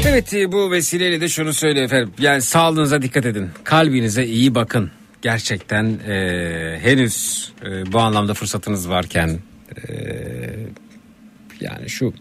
Evet 0.06 0.34
e, 0.34 0.52
bu 0.52 0.72
vesileyle 0.72 1.22
de 1.22 1.30
şunu 1.30 1.54
söyleyeyim 1.54 1.86
efendim. 1.86 2.14
Yani 2.20 2.42
sağlığınıza 2.42 3.02
dikkat 3.02 3.26
edin. 3.26 3.50
Kalbinize 3.64 4.26
iyi 4.26 4.56
bakın. 4.56 4.92
Gerçekten 5.26 6.00
e, 6.08 6.80
henüz 6.82 7.50
e, 7.66 7.92
bu 7.92 8.00
anlamda 8.00 8.34
fırsatınız 8.34 8.90
varken 8.90 9.40
e, 9.76 9.94
yani 11.62 11.90
şu 11.90 12.14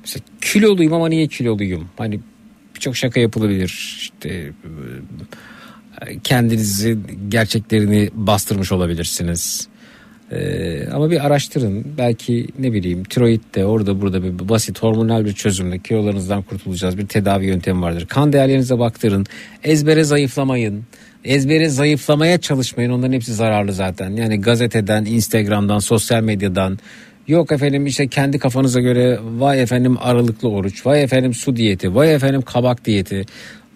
mesela 0.00 0.24
kiloluyum 0.40 0.92
ama 0.92 1.08
niye 1.08 1.26
kiloluyum? 1.26 1.88
Hani 1.96 2.20
birçok 2.74 2.96
şaka 2.96 3.20
yapılabilir. 3.20 3.96
İşte 3.98 4.28
e, 4.28 6.18
kendinizi 6.24 6.98
gerçeklerini 7.28 8.10
bastırmış 8.14 8.72
olabilirsiniz. 8.72 9.68
Ee, 10.32 10.88
ama 10.92 11.10
bir 11.10 11.26
araştırın 11.26 11.84
belki 11.98 12.48
ne 12.58 12.72
bileyim 12.72 13.04
tiroid 13.04 13.40
de 13.54 13.64
orada 13.66 14.00
burada 14.00 14.22
bir 14.22 14.48
basit 14.48 14.82
hormonal 14.82 15.24
bir 15.24 15.32
çözümle 15.32 15.78
kilolarınızdan 15.78 16.42
kurtulacağız 16.42 16.98
bir 16.98 17.06
tedavi 17.06 17.46
yöntemi 17.46 17.82
vardır. 17.82 18.06
Kan 18.06 18.32
değerlerinize 18.32 18.78
baktırın 18.78 19.26
ezbere 19.64 20.04
zayıflamayın 20.04 20.84
ezbere 21.24 21.68
zayıflamaya 21.68 22.40
çalışmayın. 22.40 22.90
Onların 22.90 23.12
hepsi 23.12 23.34
zararlı 23.34 23.72
zaten. 23.72 24.10
Yani 24.10 24.40
gazeteden 24.40 25.04
instagramdan 25.04 25.78
sosyal 25.78 26.22
medyadan. 26.22 26.78
Yok 27.28 27.52
efendim 27.52 27.86
işte 27.86 28.08
kendi 28.08 28.38
kafanıza 28.38 28.80
göre 28.80 29.18
vay 29.22 29.62
efendim 29.62 29.96
aralıklı 30.00 30.48
oruç 30.48 30.86
vay 30.86 31.02
efendim 31.02 31.34
su 31.34 31.56
diyeti 31.56 31.94
vay 31.94 32.14
efendim 32.14 32.42
kabak 32.42 32.84
diyeti 32.84 33.26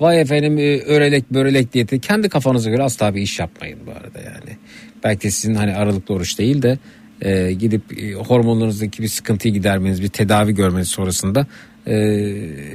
vay 0.00 0.20
efendim 0.20 0.58
e, 0.58 0.80
örelek 0.80 1.30
börelek 1.30 1.72
diyeti. 1.72 2.00
Kendi 2.00 2.28
kafanıza 2.28 2.70
göre 2.70 2.82
asla 2.82 3.14
bir 3.14 3.22
iş 3.22 3.38
yapmayın 3.38 3.78
bu 3.86 3.90
arada 3.90 4.18
yani. 4.18 4.58
Belki 5.04 5.30
sizin 5.30 5.54
hani 5.54 5.74
aralıklı 5.74 6.14
oruç 6.14 6.38
değil 6.38 6.62
de 6.62 6.78
e, 7.22 7.52
gidip 7.52 8.02
e, 8.02 8.12
hormonlarınızdaki 8.12 9.02
bir 9.02 9.08
sıkıntıyı 9.08 9.54
gidermeniz 9.54 10.02
bir 10.02 10.08
tedavi 10.08 10.54
görmeniz 10.54 10.88
sonrasında 10.88 11.46
e, 11.86 11.94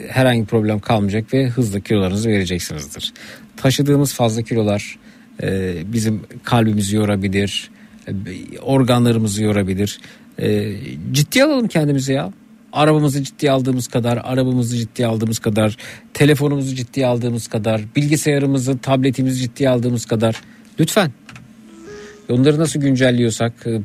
herhangi 0.07 0.41
bir 0.41 0.47
problem 0.47 0.79
kalmayacak 0.79 1.33
ve 1.33 1.47
hızlı 1.47 1.81
kilolarınızı 1.81 2.29
vereceksinizdir. 2.29 3.13
Taşıdığımız 3.61 4.13
fazla 4.13 4.41
kilolar 4.41 4.99
e, 5.43 5.73
bizim 5.93 6.21
kalbimizi 6.43 6.95
yorabilir, 6.95 7.71
e, 8.07 8.13
organlarımızı 8.59 9.43
yorabilir. 9.43 9.99
E, 10.39 10.75
ciddiye 11.11 11.45
alalım 11.45 11.67
kendimizi 11.67 12.13
ya. 12.13 12.33
Arabamızı 12.73 13.23
ciddiye 13.23 13.51
aldığımız 13.51 13.87
kadar, 13.87 14.21
arabamızı 14.23 14.77
ciddiye 14.77 15.07
aldığımız 15.07 15.39
kadar, 15.39 15.77
telefonumuzu 16.13 16.75
ciddiye 16.75 17.05
aldığımız 17.05 17.47
kadar, 17.47 17.81
bilgisayarımızı, 17.95 18.77
tabletimizi 18.77 19.41
ciddiye 19.41 19.69
aldığımız 19.69 20.05
kadar. 20.05 20.41
Lütfen 20.79 21.11
Onları 22.29 22.59
nasıl 22.59 22.79
güncelliyorsak, 22.79 23.53
e, 23.65 23.79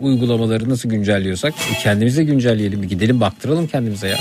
uygulamaları 0.00 0.68
nasıl 0.68 0.88
güncelliyorsak 0.88 1.52
e, 1.52 1.82
kendimize 1.82 2.24
güncelleyelim. 2.24 2.88
Gidelim 2.88 3.20
baktıralım 3.20 3.66
kendimize 3.66 4.08
ya. 4.08 4.16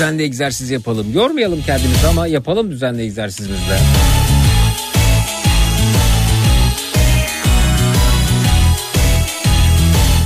Düzenli 0.00 0.22
egzersiz 0.22 0.70
yapalım. 0.70 1.06
Yormayalım 1.14 1.62
kendimizi 1.66 2.06
ama 2.06 2.26
yapalım 2.26 2.70
düzenli 2.70 3.02
egzersizimizde. 3.02 3.78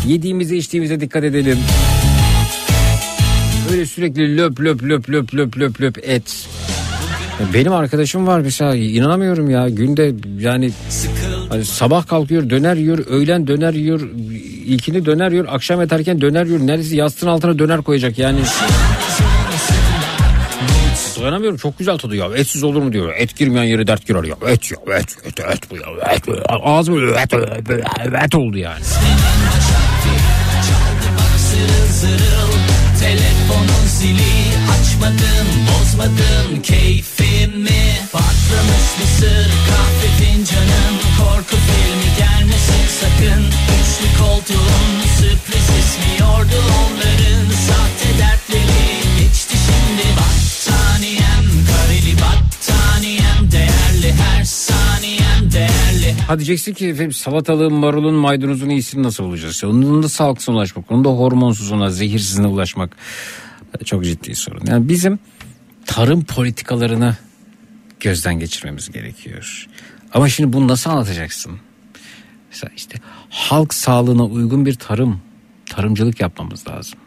Yediğimize 0.07 0.57
içtiğimize 0.57 1.01
dikkat 1.01 1.25
edelim. 1.25 1.59
Öyle 3.73 3.87
sürekli 3.87 4.37
löp 4.37 4.61
löp 4.61 4.83
löp 4.83 5.11
löp 5.11 5.35
löp 5.35 5.59
löp 5.59 5.81
löp 5.81 5.99
et. 6.09 6.47
Benim 7.55 7.73
arkadaşım 7.73 8.27
var 8.27 8.41
mesela 8.41 8.75
inanamıyorum 8.75 9.51
ya 9.51 9.69
günde 9.69 10.13
yani 10.41 10.71
hani 11.49 11.65
sabah 11.65 12.07
kalkıyor 12.07 12.51
döner 12.51 12.77
yiyor 12.77 13.07
öğlen 13.07 13.47
döner 13.47 13.75
yiyor 13.75 14.01
ilkini 14.67 15.07
döner 15.07 15.31
yiyor 15.31 15.47
akşam 15.49 15.81
yatarken 15.81 16.21
döner 16.21 16.47
yiyor 16.47 16.61
neredeyse 16.61 16.97
yastığın 16.97 17.27
altına 17.27 17.59
döner 17.59 17.83
koyacak 17.83 18.19
yani. 18.19 18.39
Dayanamıyorum 21.21 21.59
çok 21.59 21.79
güzel 21.79 21.99
tadı 21.99 22.17
ya. 22.17 22.27
Etsiz 22.37 22.63
olur 22.65 22.83
mu 22.83 22.93
diyor. 22.93 23.15
Et 23.17 23.37
girmeyen 23.37 23.65
yere 23.65 23.87
dert 23.87 24.07
girer 24.07 24.25
ya. 24.25 24.37
Et 24.47 24.71
ya 24.71 24.99
et 24.99 25.17
et 25.25 25.41
et 25.41 25.71
bu 25.71 25.77
ya 25.77 26.13
et, 26.13 26.29
et. 26.29 26.39
ağzım 26.49 26.95
böyle 26.95 27.21
et, 27.21 27.35
et, 27.35 28.25
et 28.25 28.35
oldu 28.35 28.59
yani. 28.59 28.83
Telefonun 33.01 33.87
zili 33.87 34.35
Açmadım 34.75 35.49
bozmadım 35.69 36.63
keyfimi 36.63 37.85
Patlamış 38.13 38.87
mısır 39.01 39.51
kahve 39.69 40.09
fincanım 40.21 40.95
Korku 41.19 41.57
filmi 41.57 42.11
gelmesin 42.19 42.87
sakın. 43.01 43.43
Üçlü 43.47 44.19
koltuğun 44.19 44.91
sürpriz 45.19 45.69
ismiyordu 45.79 46.59
onların. 46.81 47.51
Sahte 47.67 47.84
Ha 56.27 56.39
diyeceksin 56.39 56.75
ki 56.75 56.89
efendim 56.89 57.13
salatalığın, 57.13 57.73
marulun, 57.73 58.15
maydanozun 58.15 58.69
iyisini 58.69 59.03
nasıl 59.03 59.25
bulacağız? 59.25 59.65
Onun 59.65 60.03
da 60.03 60.09
sağlıksına 60.09 60.55
ulaşmak, 60.55 60.91
onun 60.91 61.05
da 61.05 61.09
hormonsuzuna, 61.09 61.91
zehirsizine 61.91 62.47
ulaşmak 62.47 62.97
çok 63.85 64.05
ciddi 64.05 64.35
sorun. 64.35 64.67
Yani 64.67 64.89
bizim 64.89 65.19
tarım 65.87 66.25
politikalarını 66.25 67.17
gözden 68.01 68.39
geçirmemiz 68.39 68.91
gerekiyor. 68.91 69.67
Ama 70.15 70.29
şimdi 70.29 70.53
bunu 70.53 70.69
nasıl 70.69 70.91
anlatacaksın? 70.91 71.53
Mesela 72.51 72.73
işte 72.77 72.99
halk 73.31 73.75
sağlığına 73.75 74.25
uygun 74.25 74.67
bir 74.67 74.75
tarım, 74.75 75.21
tarımcılık 75.67 76.21
yapmamız 76.21 76.69
lazım. 76.69 76.99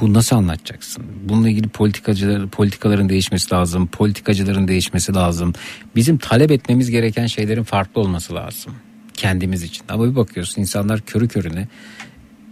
Bu 0.00 0.14
nasıl 0.14 0.36
anlatacaksın? 0.36 1.04
Bununla 1.24 1.48
ilgili 1.48 1.68
politikacılar, 1.68 2.48
politikaların 2.48 3.08
değişmesi 3.08 3.54
lazım. 3.54 3.86
Politikacıların 3.86 4.68
değişmesi 4.68 5.14
lazım. 5.14 5.52
Bizim 5.96 6.18
talep 6.18 6.50
etmemiz 6.50 6.90
gereken 6.90 7.26
şeylerin 7.26 7.62
farklı 7.62 8.00
olması 8.00 8.34
lazım. 8.34 8.74
Kendimiz 9.14 9.62
için. 9.62 9.84
Ama 9.88 10.10
bir 10.10 10.16
bakıyorsun 10.16 10.60
insanlar 10.60 11.00
körü 11.00 11.28
körüne 11.28 11.68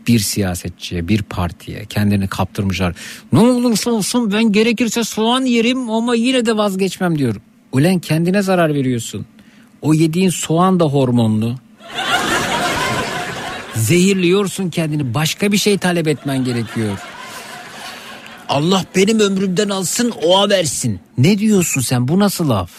bir 0.06 0.18
siyasetçiye, 0.18 1.08
bir 1.08 1.22
partiye 1.22 1.84
kendini 1.84 2.28
kaptırmışlar. 2.28 2.94
Ne 3.32 3.38
olursa 3.38 3.90
olsun 3.90 4.32
ben 4.32 4.52
gerekirse 4.52 5.04
soğan 5.04 5.42
yerim 5.42 5.90
ama 5.90 6.14
yine 6.14 6.46
de 6.46 6.56
vazgeçmem 6.56 7.18
diyor. 7.18 7.36
Ulen 7.72 7.98
kendine 7.98 8.42
zarar 8.42 8.74
veriyorsun. 8.74 9.26
O 9.82 9.94
yediğin 9.94 10.30
soğan 10.30 10.80
da 10.80 10.84
hormonlu. 10.84 11.54
Zehirliyorsun 13.74 14.70
kendini. 14.70 15.14
Başka 15.14 15.52
bir 15.52 15.56
şey 15.56 15.78
talep 15.78 16.08
etmen 16.08 16.44
gerekiyor. 16.44 16.98
Allah 18.48 18.84
benim 18.96 19.20
ömrümden 19.20 19.68
alsın 19.68 20.12
oğa 20.22 20.48
versin. 20.48 21.00
Ne 21.18 21.38
diyorsun 21.38 21.80
sen 21.80 22.08
bu 22.08 22.18
nasıl 22.18 22.48
laf? 22.48 22.70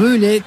Böyle 0.00 0.40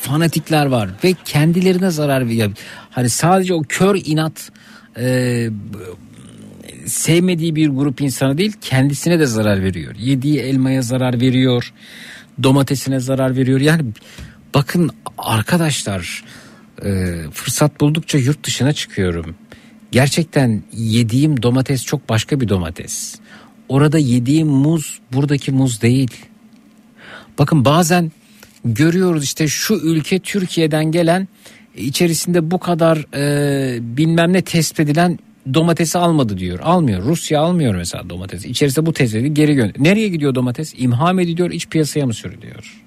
fanatikler 0.00 0.66
var 0.66 0.90
ve 1.04 1.14
kendilerine 1.24 1.90
zarar 1.90 2.28
veriyor. 2.28 2.52
Hani 2.90 3.08
sadece 3.08 3.54
o 3.54 3.62
kör 3.68 4.00
inat 4.04 4.50
e, 4.98 5.48
sevmediği 6.86 7.56
bir 7.56 7.68
grup 7.68 8.00
insanı 8.00 8.38
değil 8.38 8.52
kendisine 8.60 9.18
de 9.18 9.26
zarar 9.26 9.62
veriyor. 9.62 9.94
Yediği 9.98 10.38
elmaya 10.38 10.82
zarar 10.82 11.20
veriyor. 11.20 11.72
Domatesine 12.42 13.00
zarar 13.00 13.36
veriyor. 13.36 13.60
Yani 13.60 13.82
bakın 14.54 14.90
arkadaşlar 15.18 16.24
e, 16.84 17.16
fırsat 17.32 17.80
buldukça 17.80 18.18
yurt 18.18 18.44
dışına 18.44 18.72
çıkıyorum. 18.72 19.34
Gerçekten 19.92 20.62
yediğim 20.72 21.42
domates 21.42 21.84
çok 21.84 22.08
başka 22.08 22.40
bir 22.40 22.48
domates. 22.48 23.18
Orada 23.68 23.98
yediğim 23.98 24.48
muz 24.48 25.00
buradaki 25.12 25.52
muz 25.52 25.82
değil. 25.82 26.10
Bakın 27.38 27.64
bazen 27.64 28.12
görüyoruz 28.64 29.24
işte 29.24 29.48
şu 29.48 29.74
ülke 29.74 30.18
Türkiye'den 30.18 30.84
gelen 30.84 31.28
içerisinde 31.76 32.50
bu 32.50 32.58
kadar 32.58 33.06
e, 33.14 33.96
bilmem 33.96 34.32
ne 34.32 34.42
tespit 34.42 34.80
edilen 34.80 35.18
domatesi 35.54 35.98
almadı 35.98 36.38
diyor. 36.38 36.58
Almıyor. 36.62 37.02
Rusya 37.02 37.40
almıyor 37.40 37.74
mesela 37.74 38.10
domatesi. 38.10 38.48
İçerisinde 38.48 38.86
bu 38.86 38.92
tespit 38.92 39.20
edildi 39.20 39.34
geri 39.34 39.54
gönder. 39.54 39.74
Nereye 39.78 40.08
gidiyor 40.08 40.34
domates? 40.34 40.74
İmha 40.78 41.12
mı 41.12 41.22
ediliyor 41.22 41.50
iç 41.50 41.68
piyasaya 41.68 42.06
mı 42.06 42.14
sürülüyor? 42.14 42.82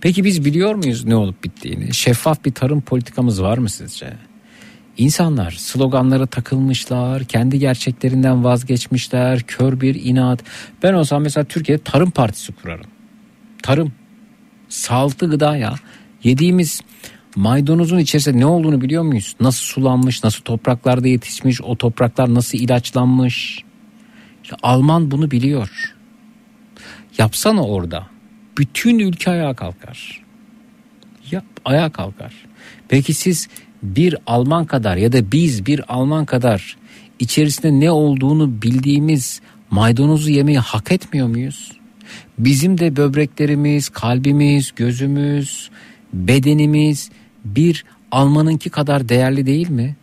Peki 0.00 0.24
biz 0.24 0.44
biliyor 0.44 0.74
muyuz 0.74 1.04
ne 1.04 1.16
olup 1.16 1.44
bittiğini? 1.44 1.94
Şeffaf 1.94 2.44
bir 2.44 2.52
tarım 2.52 2.80
politikamız 2.80 3.42
var 3.42 3.58
mı 3.58 3.70
sizce? 3.70 4.12
İnsanlar 5.00 5.50
sloganlara 5.50 6.26
takılmışlar, 6.26 7.24
kendi 7.24 7.58
gerçeklerinden 7.58 8.44
vazgeçmişler, 8.44 9.42
kör 9.42 9.80
bir 9.80 9.94
inat. 9.94 10.44
Ben 10.82 10.92
olsam 10.92 11.22
mesela 11.22 11.44
Türkiye'de 11.44 11.82
tarım 11.82 12.10
partisi 12.10 12.52
kurarım. 12.52 12.86
Tarım, 13.62 13.92
sağlıklı 14.68 15.30
gıda 15.30 15.56
ya. 15.56 15.74
Yediğimiz 16.24 16.80
maydanozun 17.36 17.98
içerisinde 17.98 18.40
ne 18.40 18.46
olduğunu 18.46 18.80
biliyor 18.80 19.02
muyuz? 19.02 19.36
Nasıl 19.40 19.64
sulanmış, 19.64 20.24
nasıl 20.24 20.42
topraklarda 20.42 21.08
yetişmiş, 21.08 21.62
o 21.62 21.76
topraklar 21.76 22.34
nasıl 22.34 22.58
ilaçlanmış. 22.58 23.64
İşte 24.42 24.56
Alman 24.62 25.10
bunu 25.10 25.30
biliyor. 25.30 25.94
Yapsana 27.18 27.62
orada. 27.62 28.06
Bütün 28.58 28.98
ülke 28.98 29.30
ayağa 29.30 29.54
kalkar. 29.54 30.22
Yap 31.30 31.44
ayağa 31.64 31.90
kalkar. 31.90 32.32
Peki 32.88 33.14
siz 33.14 33.48
bir 33.82 34.16
Alman 34.26 34.64
kadar 34.64 34.96
ya 34.96 35.12
da 35.12 35.32
biz 35.32 35.66
bir 35.66 35.94
Alman 35.94 36.24
kadar 36.24 36.76
içerisinde 37.18 37.80
ne 37.80 37.90
olduğunu 37.90 38.62
bildiğimiz 38.62 39.40
maydanozu 39.70 40.30
yemeyi 40.30 40.58
hak 40.58 40.92
etmiyor 40.92 41.26
muyuz? 41.26 41.72
Bizim 42.38 42.78
de 42.78 42.96
böbreklerimiz, 42.96 43.88
kalbimiz, 43.88 44.72
gözümüz, 44.76 45.70
bedenimiz 46.12 47.10
bir 47.44 47.84
Almanınki 48.10 48.70
kadar 48.70 49.08
değerli 49.08 49.46
değil 49.46 49.70
mi? 49.70 49.96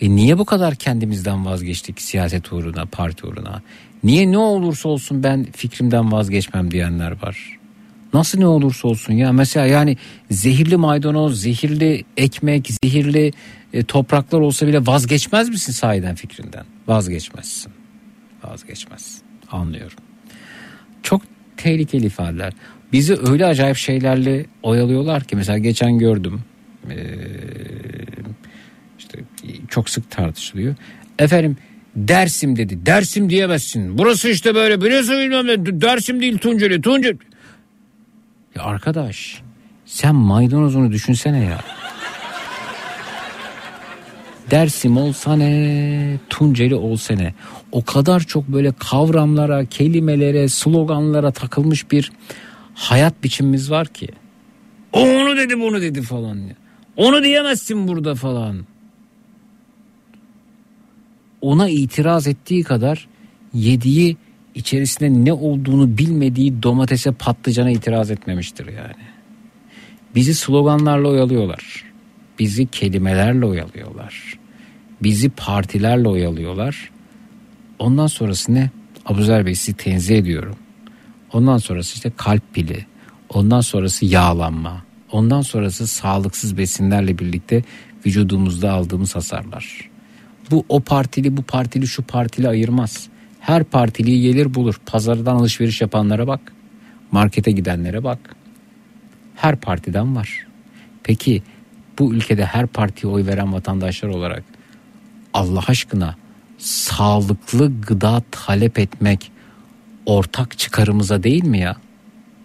E 0.00 0.10
niye 0.10 0.38
bu 0.38 0.44
kadar 0.44 0.74
kendimizden 0.74 1.46
vazgeçtik 1.46 2.00
siyaset 2.00 2.52
uğruna, 2.52 2.86
parti 2.86 3.26
uğruna? 3.26 3.62
Niye 4.04 4.32
ne 4.32 4.38
olursa 4.38 4.88
olsun 4.88 5.22
ben 5.22 5.46
fikrimden 5.52 6.12
vazgeçmem 6.12 6.70
diyenler 6.70 7.22
var. 7.22 7.55
Nasıl 8.14 8.38
ne 8.38 8.46
olursa 8.46 8.88
olsun 8.88 9.12
ya 9.12 9.32
mesela 9.32 9.66
yani 9.66 9.96
zehirli 10.30 10.76
maydanoz, 10.76 11.40
zehirli 11.40 12.04
ekmek, 12.16 12.70
zehirli 12.82 13.32
e, 13.72 13.84
topraklar 13.84 14.40
olsa 14.40 14.66
bile 14.66 14.86
vazgeçmez 14.86 15.48
misin 15.48 15.72
sahiden 15.72 16.14
fikrinden? 16.14 16.64
Vazgeçmezsin. 16.86 17.72
Vazgeçmezsin. 18.44 19.22
Anlıyorum. 19.50 19.98
Çok 21.02 21.22
tehlikeli 21.56 22.06
ifadeler. 22.06 22.52
Bizi 22.92 23.16
öyle 23.16 23.46
acayip 23.46 23.76
şeylerle 23.76 24.46
oyalıyorlar 24.62 25.24
ki 25.24 25.36
mesela 25.36 25.58
geçen 25.58 25.98
gördüm. 25.98 26.40
Ee, 26.90 26.96
işte 28.98 29.18
çok 29.68 29.90
sık 29.90 30.10
tartışılıyor. 30.10 30.74
Efendim 31.18 31.56
Dersim 31.96 32.56
dedi. 32.56 32.86
Dersim 32.86 33.30
diyemezsin. 33.30 33.98
Burası 33.98 34.28
işte 34.28 34.54
böyle 34.54 34.80
biliyorsun 34.80 35.18
bilmem 35.18 35.46
ne. 35.46 35.80
Dersim 35.80 36.20
değil 36.20 36.38
Tunceli. 36.38 36.80
Tunceli. 36.80 37.18
Ya 38.56 38.62
arkadaş 38.62 39.42
sen 39.84 40.14
maydanozunu 40.14 40.92
düşünsene 40.92 41.44
ya. 41.44 41.60
Dersim 44.50 44.96
olsa 44.96 45.36
ne, 45.36 46.18
Tunceli 46.30 46.74
olsa 46.74 47.14
ne. 47.14 47.34
O 47.72 47.84
kadar 47.84 48.20
çok 48.20 48.48
böyle 48.48 48.72
kavramlara, 48.72 49.64
kelimelere, 49.64 50.48
sloganlara 50.48 51.30
takılmış 51.30 51.90
bir 51.90 52.12
hayat 52.74 53.24
biçimimiz 53.24 53.70
var 53.70 53.86
ki. 53.86 54.08
O 54.92 55.00
onu 55.00 55.36
dedi 55.36 55.60
bunu 55.60 55.80
dedi 55.80 56.02
falan. 56.02 56.40
Onu 56.96 57.22
diyemezsin 57.22 57.88
burada 57.88 58.14
falan. 58.14 58.66
Ona 61.40 61.68
itiraz 61.68 62.26
ettiği 62.26 62.62
kadar 62.62 63.08
yediği 63.54 64.16
içerisinde 64.56 65.24
ne 65.24 65.32
olduğunu 65.32 65.98
bilmediği 65.98 66.62
domatese 66.62 67.12
patlıcana 67.12 67.70
itiraz 67.70 68.10
etmemiştir 68.10 68.66
yani. 68.66 69.04
Bizi 70.14 70.34
sloganlarla 70.34 71.08
oyalıyorlar. 71.08 71.84
Bizi 72.38 72.66
kelimelerle 72.66 73.46
oyalıyorlar. 73.46 74.38
Bizi 75.02 75.28
partilerle 75.28 76.08
oyalıyorlar. 76.08 76.90
Ondan 77.78 78.06
sonrası 78.06 78.54
ne? 78.54 78.70
Abuzer 79.06 79.46
Bey 79.46 79.54
sizi 79.54 79.76
tenzih 79.76 80.18
ediyorum. 80.18 80.56
Ondan 81.32 81.58
sonrası 81.58 81.94
işte 81.94 82.12
kalp 82.16 82.54
pili. 82.54 82.86
Ondan 83.28 83.60
sonrası 83.60 84.06
yağlanma. 84.06 84.84
Ondan 85.12 85.42
sonrası 85.42 85.86
sağlıksız 85.86 86.56
besinlerle 86.56 87.18
birlikte 87.18 87.62
vücudumuzda 88.06 88.72
aldığımız 88.72 89.16
hasarlar. 89.16 89.90
Bu 90.50 90.64
o 90.68 90.80
partili 90.80 91.36
bu 91.36 91.42
partili 91.42 91.86
şu 91.86 92.02
partili 92.02 92.48
ayırmaz. 92.48 93.08
Her 93.46 93.64
partiliyi 93.64 94.22
gelir 94.22 94.54
bulur. 94.54 94.80
Pazardan 94.86 95.36
alışveriş 95.36 95.80
yapanlara 95.80 96.26
bak. 96.26 96.52
Markete 97.12 97.50
gidenlere 97.50 98.04
bak. 98.04 98.36
Her 99.34 99.56
partiden 99.56 100.16
var. 100.16 100.46
Peki 101.02 101.42
bu 101.98 102.14
ülkede 102.14 102.44
her 102.44 102.66
partiye 102.66 103.12
oy 103.12 103.26
veren 103.26 103.52
vatandaşlar 103.52 104.08
olarak 104.08 104.44
Allah 105.34 105.62
aşkına 105.68 106.16
sağlıklı 106.58 107.80
gıda 107.80 108.22
talep 108.30 108.78
etmek 108.78 109.32
ortak 110.06 110.58
çıkarımıza 110.58 111.22
değil 111.22 111.44
mi 111.44 111.58
ya? 111.58 111.76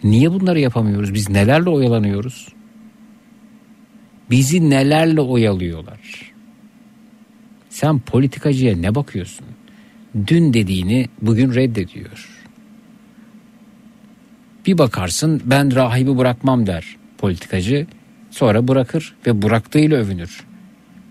Niye 0.03 0.31
bunları 0.31 0.59
yapamıyoruz? 0.59 1.13
Biz 1.13 1.29
nelerle 1.29 1.69
oyalanıyoruz? 1.69 2.47
Bizi 4.29 4.69
nelerle 4.69 5.21
oyalıyorlar? 5.21 6.31
Sen 7.69 7.99
politikacıya 7.99 8.77
ne 8.77 8.95
bakıyorsun? 8.95 9.45
Dün 10.27 10.53
dediğini 10.53 11.07
bugün 11.21 11.55
reddediyor. 11.55 12.29
Bir 14.65 14.77
bakarsın 14.77 15.41
ben 15.45 15.75
rahibi 15.75 16.17
bırakmam 16.17 16.67
der 16.67 16.97
politikacı. 17.17 17.87
Sonra 18.31 18.67
bırakır 18.67 19.15
ve 19.27 19.41
bıraktığıyla 19.41 19.97
övünür. 19.97 20.43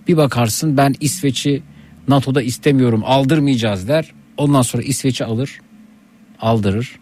Bir 0.09 0.17
bakarsın 0.17 0.77
ben 0.77 0.95
İsveç'i 1.01 1.62
NATO'da 2.09 2.43
istemiyorum 2.43 3.03
aldırmayacağız 3.05 3.89
der. 3.89 4.12
Ondan 4.37 4.62
sonra 4.62 4.83
İsveç'i 4.83 5.25
alır 5.25 5.61
aldırır. 6.41 6.99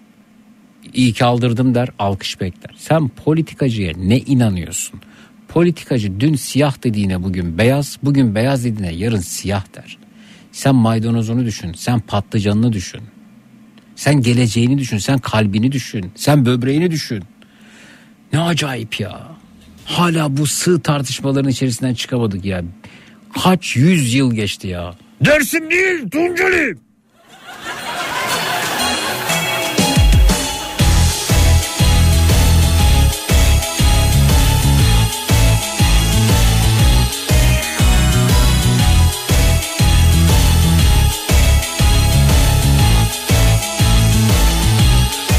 İyi 0.94 1.12
ki 1.12 1.24
aldırdım 1.24 1.74
der 1.74 1.88
alkış 1.98 2.40
bekler. 2.40 2.74
Sen 2.78 3.08
politikacıya 3.08 3.92
ne 3.96 4.18
inanıyorsun? 4.18 5.00
Politikacı 5.48 6.20
dün 6.20 6.34
siyah 6.34 6.84
dediğine 6.84 7.22
bugün 7.22 7.58
beyaz, 7.58 7.98
bugün 8.02 8.34
beyaz 8.34 8.64
dediğine 8.64 8.94
yarın 8.94 9.20
siyah 9.20 9.74
der. 9.76 9.98
Sen 10.58 10.74
maydanozunu 10.74 11.44
düşün, 11.44 11.72
sen 11.72 12.00
patlıcanını 12.00 12.72
düşün. 12.72 13.00
Sen 13.96 14.14
geleceğini 14.22 14.78
düşün, 14.78 14.98
sen 14.98 15.18
kalbini 15.18 15.72
düşün, 15.72 16.12
sen 16.14 16.46
böbreğini 16.46 16.90
düşün. 16.90 17.24
Ne 18.32 18.40
acayip 18.40 19.00
ya. 19.00 19.28
Hala 19.84 20.36
bu 20.36 20.46
sığ 20.46 20.80
tartışmaların 20.82 21.50
içerisinden 21.50 21.94
çıkamadık 21.94 22.44
ya. 22.44 22.62
Kaç 23.42 23.76
yüz 23.76 24.14
yıl 24.14 24.34
geçti 24.34 24.68
ya. 24.68 24.94
Dersim 25.24 25.70
değil 25.70 26.10
Tunceli. 26.10 26.76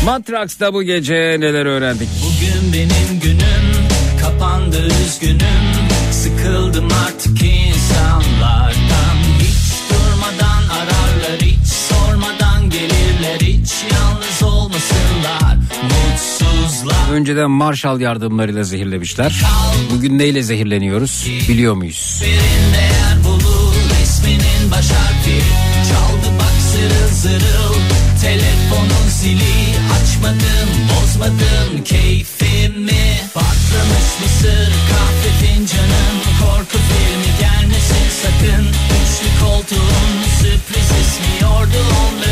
Matraks'ta 0.10 0.74
bu 0.74 0.84
gece 0.84 1.14
neler 1.14 1.66
öğrendik? 1.66 2.08
Bugün 2.24 2.74
benim 2.74 3.20
günüm 3.24 3.88
kapandı 4.22 4.88
üzgünüm 5.06 5.66
Sıkıldım 6.12 6.88
artık 7.06 7.44
insanlardan 7.44 9.16
Hiç 9.40 9.90
durmadan 9.90 10.64
ararlar 10.70 11.42
hiç 11.42 11.68
sormadan 11.68 12.70
gelirler 12.70 13.40
Hiç 13.42 13.72
yalnız 13.94 14.44
olmasınlar 14.44 15.58
mutsuzlar 15.84 17.14
Önceden 17.14 17.52
Marshall 17.52 18.00
yardımlarıyla 18.00 18.64
zehirlemişler. 18.64 19.42
Bugün 19.92 20.20
neyle 20.20 20.44
zehirleniyoruz 20.44 21.28
biliyor 21.50 21.74
muyuz? 21.74 22.22
Birinde 22.24 22.82
yer 22.82 23.24
bulur 23.24 23.76
isminin 24.04 24.72
baş 24.72 24.92
harfi 24.92 25.42
Çaldı 25.90 26.36
bak 26.40 26.62
zırıl 26.72 27.16
zırıl 27.16 27.80
Telefonun 28.22 29.10
zili 29.10 29.69
açmadım 30.20 30.70
bozmadım 30.90 31.84
keyfimi. 31.84 33.18
Patlamış 33.34 34.10
mısır 34.24 34.72
kahve 34.90 35.32
fincanın 35.42 36.20
Korku 36.42 36.78
filmi 36.78 37.40
gelmesin 37.40 38.10
sakın. 38.22 38.66
Üçlü 38.68 39.46
koltuğun 39.46 40.24
sürpriz 40.40 40.92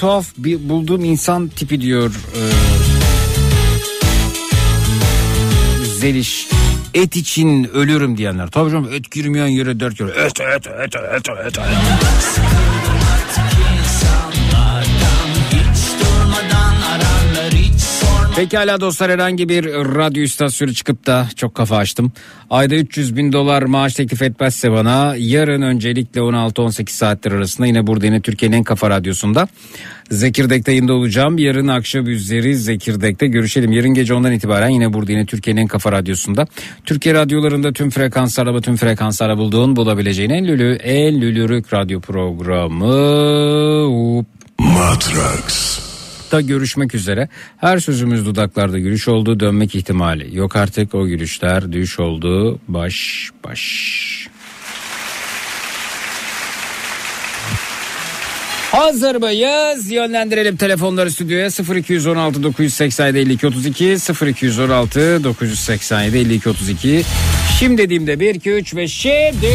Tuhaf 0.00 0.26
bir 0.36 0.68
bulduğum 0.68 1.04
insan 1.04 1.48
tipi 1.48 1.80
diyor 1.80 2.10
e, 2.10 2.42
Zeliş. 5.98 6.48
Et 6.94 7.16
için 7.16 7.64
ölürüm 7.64 8.16
diyenler. 8.16 8.46
Tabii 8.46 8.70
canım 8.70 8.92
et 8.92 9.10
girmeyen 9.10 9.46
yere 9.46 9.80
dört 9.80 9.94
kere. 9.94 10.10
Et 10.10 10.40
et 10.40 10.66
et 10.66 10.96
et 10.96 11.28
et. 11.46 11.58
et. 11.58 12.69
Pekala 18.40 18.80
dostlar 18.80 19.10
herhangi 19.10 19.48
bir 19.48 19.64
radyo 19.74 20.22
istasyonu 20.22 20.74
çıkıp 20.74 21.06
da 21.06 21.28
çok 21.36 21.54
kafa 21.54 21.76
açtım. 21.76 22.12
Ayda 22.50 22.74
300 22.74 23.16
bin 23.16 23.32
dolar 23.32 23.62
maaş 23.62 23.94
teklif 23.94 24.22
etmezse 24.22 24.72
bana 24.72 25.14
yarın 25.18 25.62
öncelikle 25.62 26.20
16-18 26.20 26.90
saatler 26.90 27.32
arasında 27.32 27.66
yine 27.66 27.86
burada 27.86 28.06
yine 28.06 28.20
Türkiye'nin 28.20 28.56
en 28.56 28.64
kafa 28.64 28.90
radyosunda 28.90 29.48
Zekirdek'te 30.10 30.72
yayında 30.72 30.92
olacağım. 30.92 31.38
Yarın 31.38 31.68
akşam 31.68 32.06
üzeri 32.06 32.56
Zekirdek'te 32.56 33.26
görüşelim. 33.26 33.72
Yarın 33.72 33.94
gece 33.94 34.14
ondan 34.14 34.32
itibaren 34.32 34.68
yine 34.68 34.92
burada 34.92 35.12
yine 35.12 35.26
Türkiye'nin 35.26 35.60
en 35.60 35.66
kafa 35.66 35.92
radyosunda. 35.92 36.46
Türkiye 36.84 37.14
radyolarında 37.14 37.72
tüm 37.72 37.90
frekanslarla 37.90 38.60
tüm 38.60 38.76
frekanslarla 38.76 39.38
bulduğun 39.38 39.76
bulabileceğin 39.76 40.30
en 40.30 40.46
lülü 40.46 40.74
en 40.74 41.20
lülürük 41.20 41.72
radyo 41.72 42.00
programı. 42.00 42.86
Matrax. 44.58 45.89
Da 46.32 46.40
görüşmek 46.40 46.94
üzere. 46.94 47.28
Her 47.56 47.78
sözümüz 47.78 48.26
dudaklarda 48.26 48.78
gülüş 48.78 49.08
oldu 49.08 49.40
dönmek 49.40 49.74
ihtimali. 49.74 50.36
Yok 50.36 50.56
artık 50.56 50.94
o 50.94 51.06
gülüşler 51.06 51.72
düş 51.72 52.00
oldu 52.00 52.58
baş 52.68 53.30
baş. 53.44 54.30
Hazır 58.72 59.16
mıyız? 59.16 59.90
Yönlendirelim 59.90 60.56
telefonları 60.56 61.10
stüdyoya 61.10 61.48
0216 61.76 62.42
987 62.42 63.18
52 63.18 63.46
32 63.46 63.96
0216 64.26 65.24
987 65.24 66.18
52 66.18 66.48
32. 66.48 67.02
Şimdi 67.58 67.82
dediğimde 67.82 68.20
1 68.20 68.34
2 68.34 68.50
3 68.50 68.74
ve 68.74 68.88
şimdi 68.88 69.46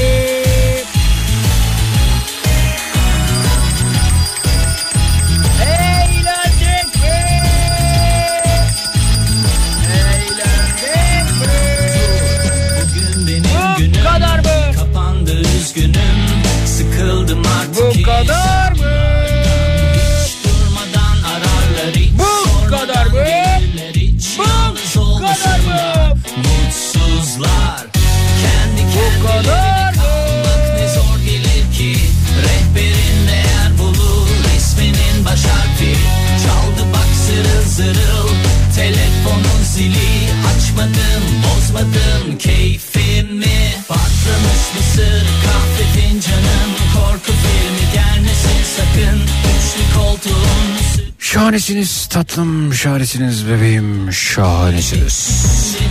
zili 39.76 40.30
açmadım 40.48 41.24
bozmadım 41.44 42.38
keyfimi 42.40 43.74
Patlamış 43.88 44.64
mısır 44.78 45.26
kahve 45.46 45.86
fincanım 45.96 46.72
Korku 46.94 47.32
filmi 47.32 47.94
gelmesin 47.94 48.60
sakın 48.78 49.20
Üçlü 49.22 50.00
koltuğun 50.00 50.66
Şahanesiniz 51.20 52.06
tatlım, 52.06 52.74
şahanesiniz 52.74 53.48
bebeğim, 53.48 54.14
şahanesiniz. 54.14 55.30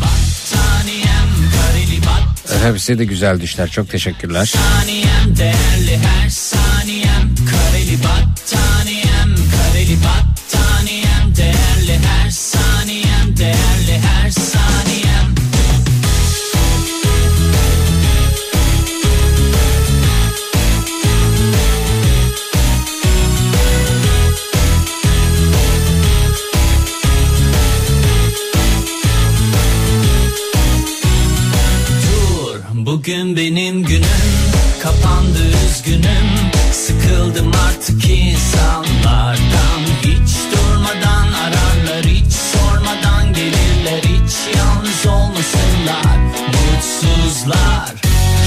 battaniyem 0.01 1.29
Hepsi 2.63 2.99
de 2.99 3.05
güzel 3.05 3.41
düşler. 3.41 3.71
Çok 3.71 3.91
teşekkürler. 3.91 4.53
Değerli 5.37 5.99
her 5.99 6.29
saniyem 6.29 7.35
Kareli 7.51 7.99
battaniyem 7.99 8.84
bugün 33.05 33.37
benim 33.37 33.83
günüm 33.83 34.05
Kapandı 34.83 35.39
üzgünüm. 35.67 36.29
Sıkıldım 36.73 37.53
artık 37.69 38.11
insanlardan. 38.11 39.81
Hiç 40.03 40.35
durmadan 40.53 41.33
ararlar 41.33 42.05
Hiç 42.05 42.33
sormadan 42.33 43.33
gelirler. 43.33 44.03
Hiç 44.03 44.57
yalnız 44.57 45.07
olmasınlar 45.07 46.17
Mutsuzlar. 46.47 47.95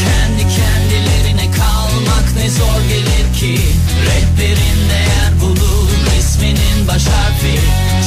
Kendi 0.04 0.42
kendilerine 0.42 1.52
kalmak 1.52 2.36
ne 2.38 2.50
zor 2.50 2.82
gelir 2.90 3.34
ki. 3.40 3.62
Rehberin 4.06 4.90
değer 4.90 5.42
bulur 5.42 5.90
isminin 6.20 6.88
baş 6.88 7.06
harfi. 7.06 7.60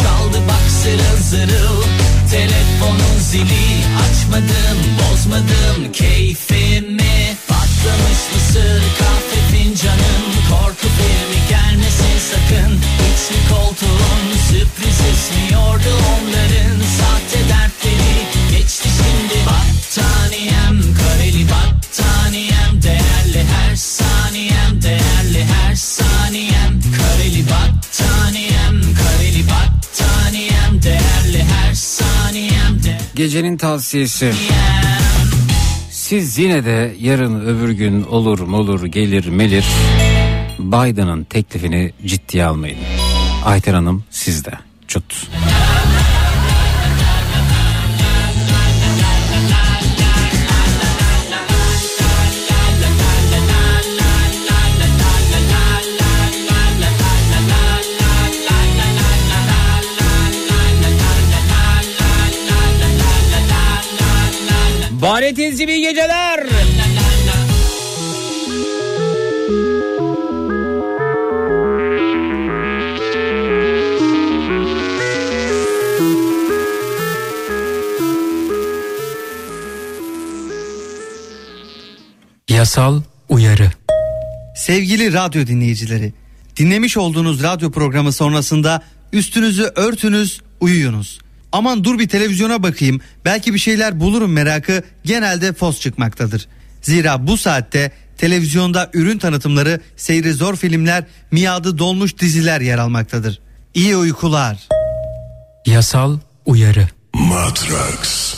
Çaldı 0.03 0.39
bak 0.49 0.71
zırıl 0.83 1.23
zırıl 1.23 1.90
Telefonun 2.31 3.19
zili 3.19 3.85
açmadım 4.05 4.79
bozmadım 4.99 5.93
keyfimi. 5.93 7.37
Patlamış 7.49 8.21
mısır 8.35 8.83
kahve 8.99 9.41
fincanım. 9.53 10.25
Korku 10.51 10.89
filmi 10.97 11.41
gelmesin 11.49 12.19
sakın. 12.31 12.73
Üçlü 13.07 13.55
koltuğun 13.55 14.27
sürpriz 14.49 15.01
ismiyordu 15.15 15.93
onların 16.13 16.79
Gecenin 33.21 33.57
tavsiyesi. 33.57 34.33
Siz 35.91 36.39
yine 36.39 36.65
de 36.65 36.95
yarın 37.01 37.41
öbür 37.41 37.71
gün 37.71 38.03
olur 38.03 38.41
mu 38.41 38.57
olur 38.57 38.85
gelir 38.85 39.27
melir 39.27 39.65
Biden'ın 40.59 41.25
teklifini 41.25 41.93
ciddiye 42.07 42.45
almayın. 42.45 42.79
Ayten 43.45 43.75
Hanım 43.75 44.05
sizde. 44.11 44.51
Çut. 44.89 45.29
Baharetinizi 65.03 65.65
iyi 65.65 65.81
geceler. 65.81 66.47
Yasal 82.49 83.03
uyarı. 83.29 83.71
Sevgili 84.57 85.13
radyo 85.13 85.47
dinleyicileri, 85.47 86.13
dinlemiş 86.57 86.97
olduğunuz 86.97 87.43
radyo 87.43 87.71
programı 87.71 88.13
sonrasında 88.13 88.83
üstünüzü 89.13 89.63
örtünüz, 89.63 90.41
uyuyunuz. 90.61 91.19
Aman 91.53 91.85
dur 91.85 91.99
bir 91.99 92.09
televizyona 92.09 92.63
bakayım, 92.63 93.01
belki 93.25 93.55
bir 93.55 93.59
şeyler 93.59 94.01
bulurum 94.01 94.33
merakı 94.33 94.83
genelde 95.05 95.53
fos 95.53 95.81
çıkmaktadır. 95.81 96.49
Zira 96.83 97.27
bu 97.27 97.37
saatte 97.37 97.93
televizyonda 98.19 98.91
ürün 98.95 99.19
tanıtımları, 99.19 99.81
seyri 99.97 100.33
zor 100.33 100.57
filmler, 100.57 101.05
miadı 101.31 101.79
dolmuş 101.79 102.19
diziler 102.19 102.61
yer 102.61 102.79
almaktadır. 102.79 103.41
İyi 103.75 103.97
uykular. 103.97 104.69
Yasal 105.67 106.19
uyarı. 106.47 106.89
Matrax. 107.15 108.35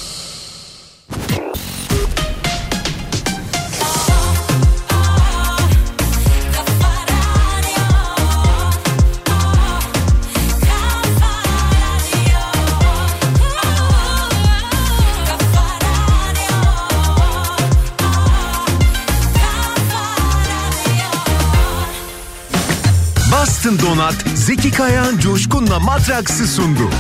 Bastın 23.43 23.79
Donat, 23.79 24.15
Zeki 24.35 24.71
Kayağan 24.71 25.19
Coşkun'la 25.19 25.81
Matraks'ı 25.81 26.47
sundu. 26.47 26.91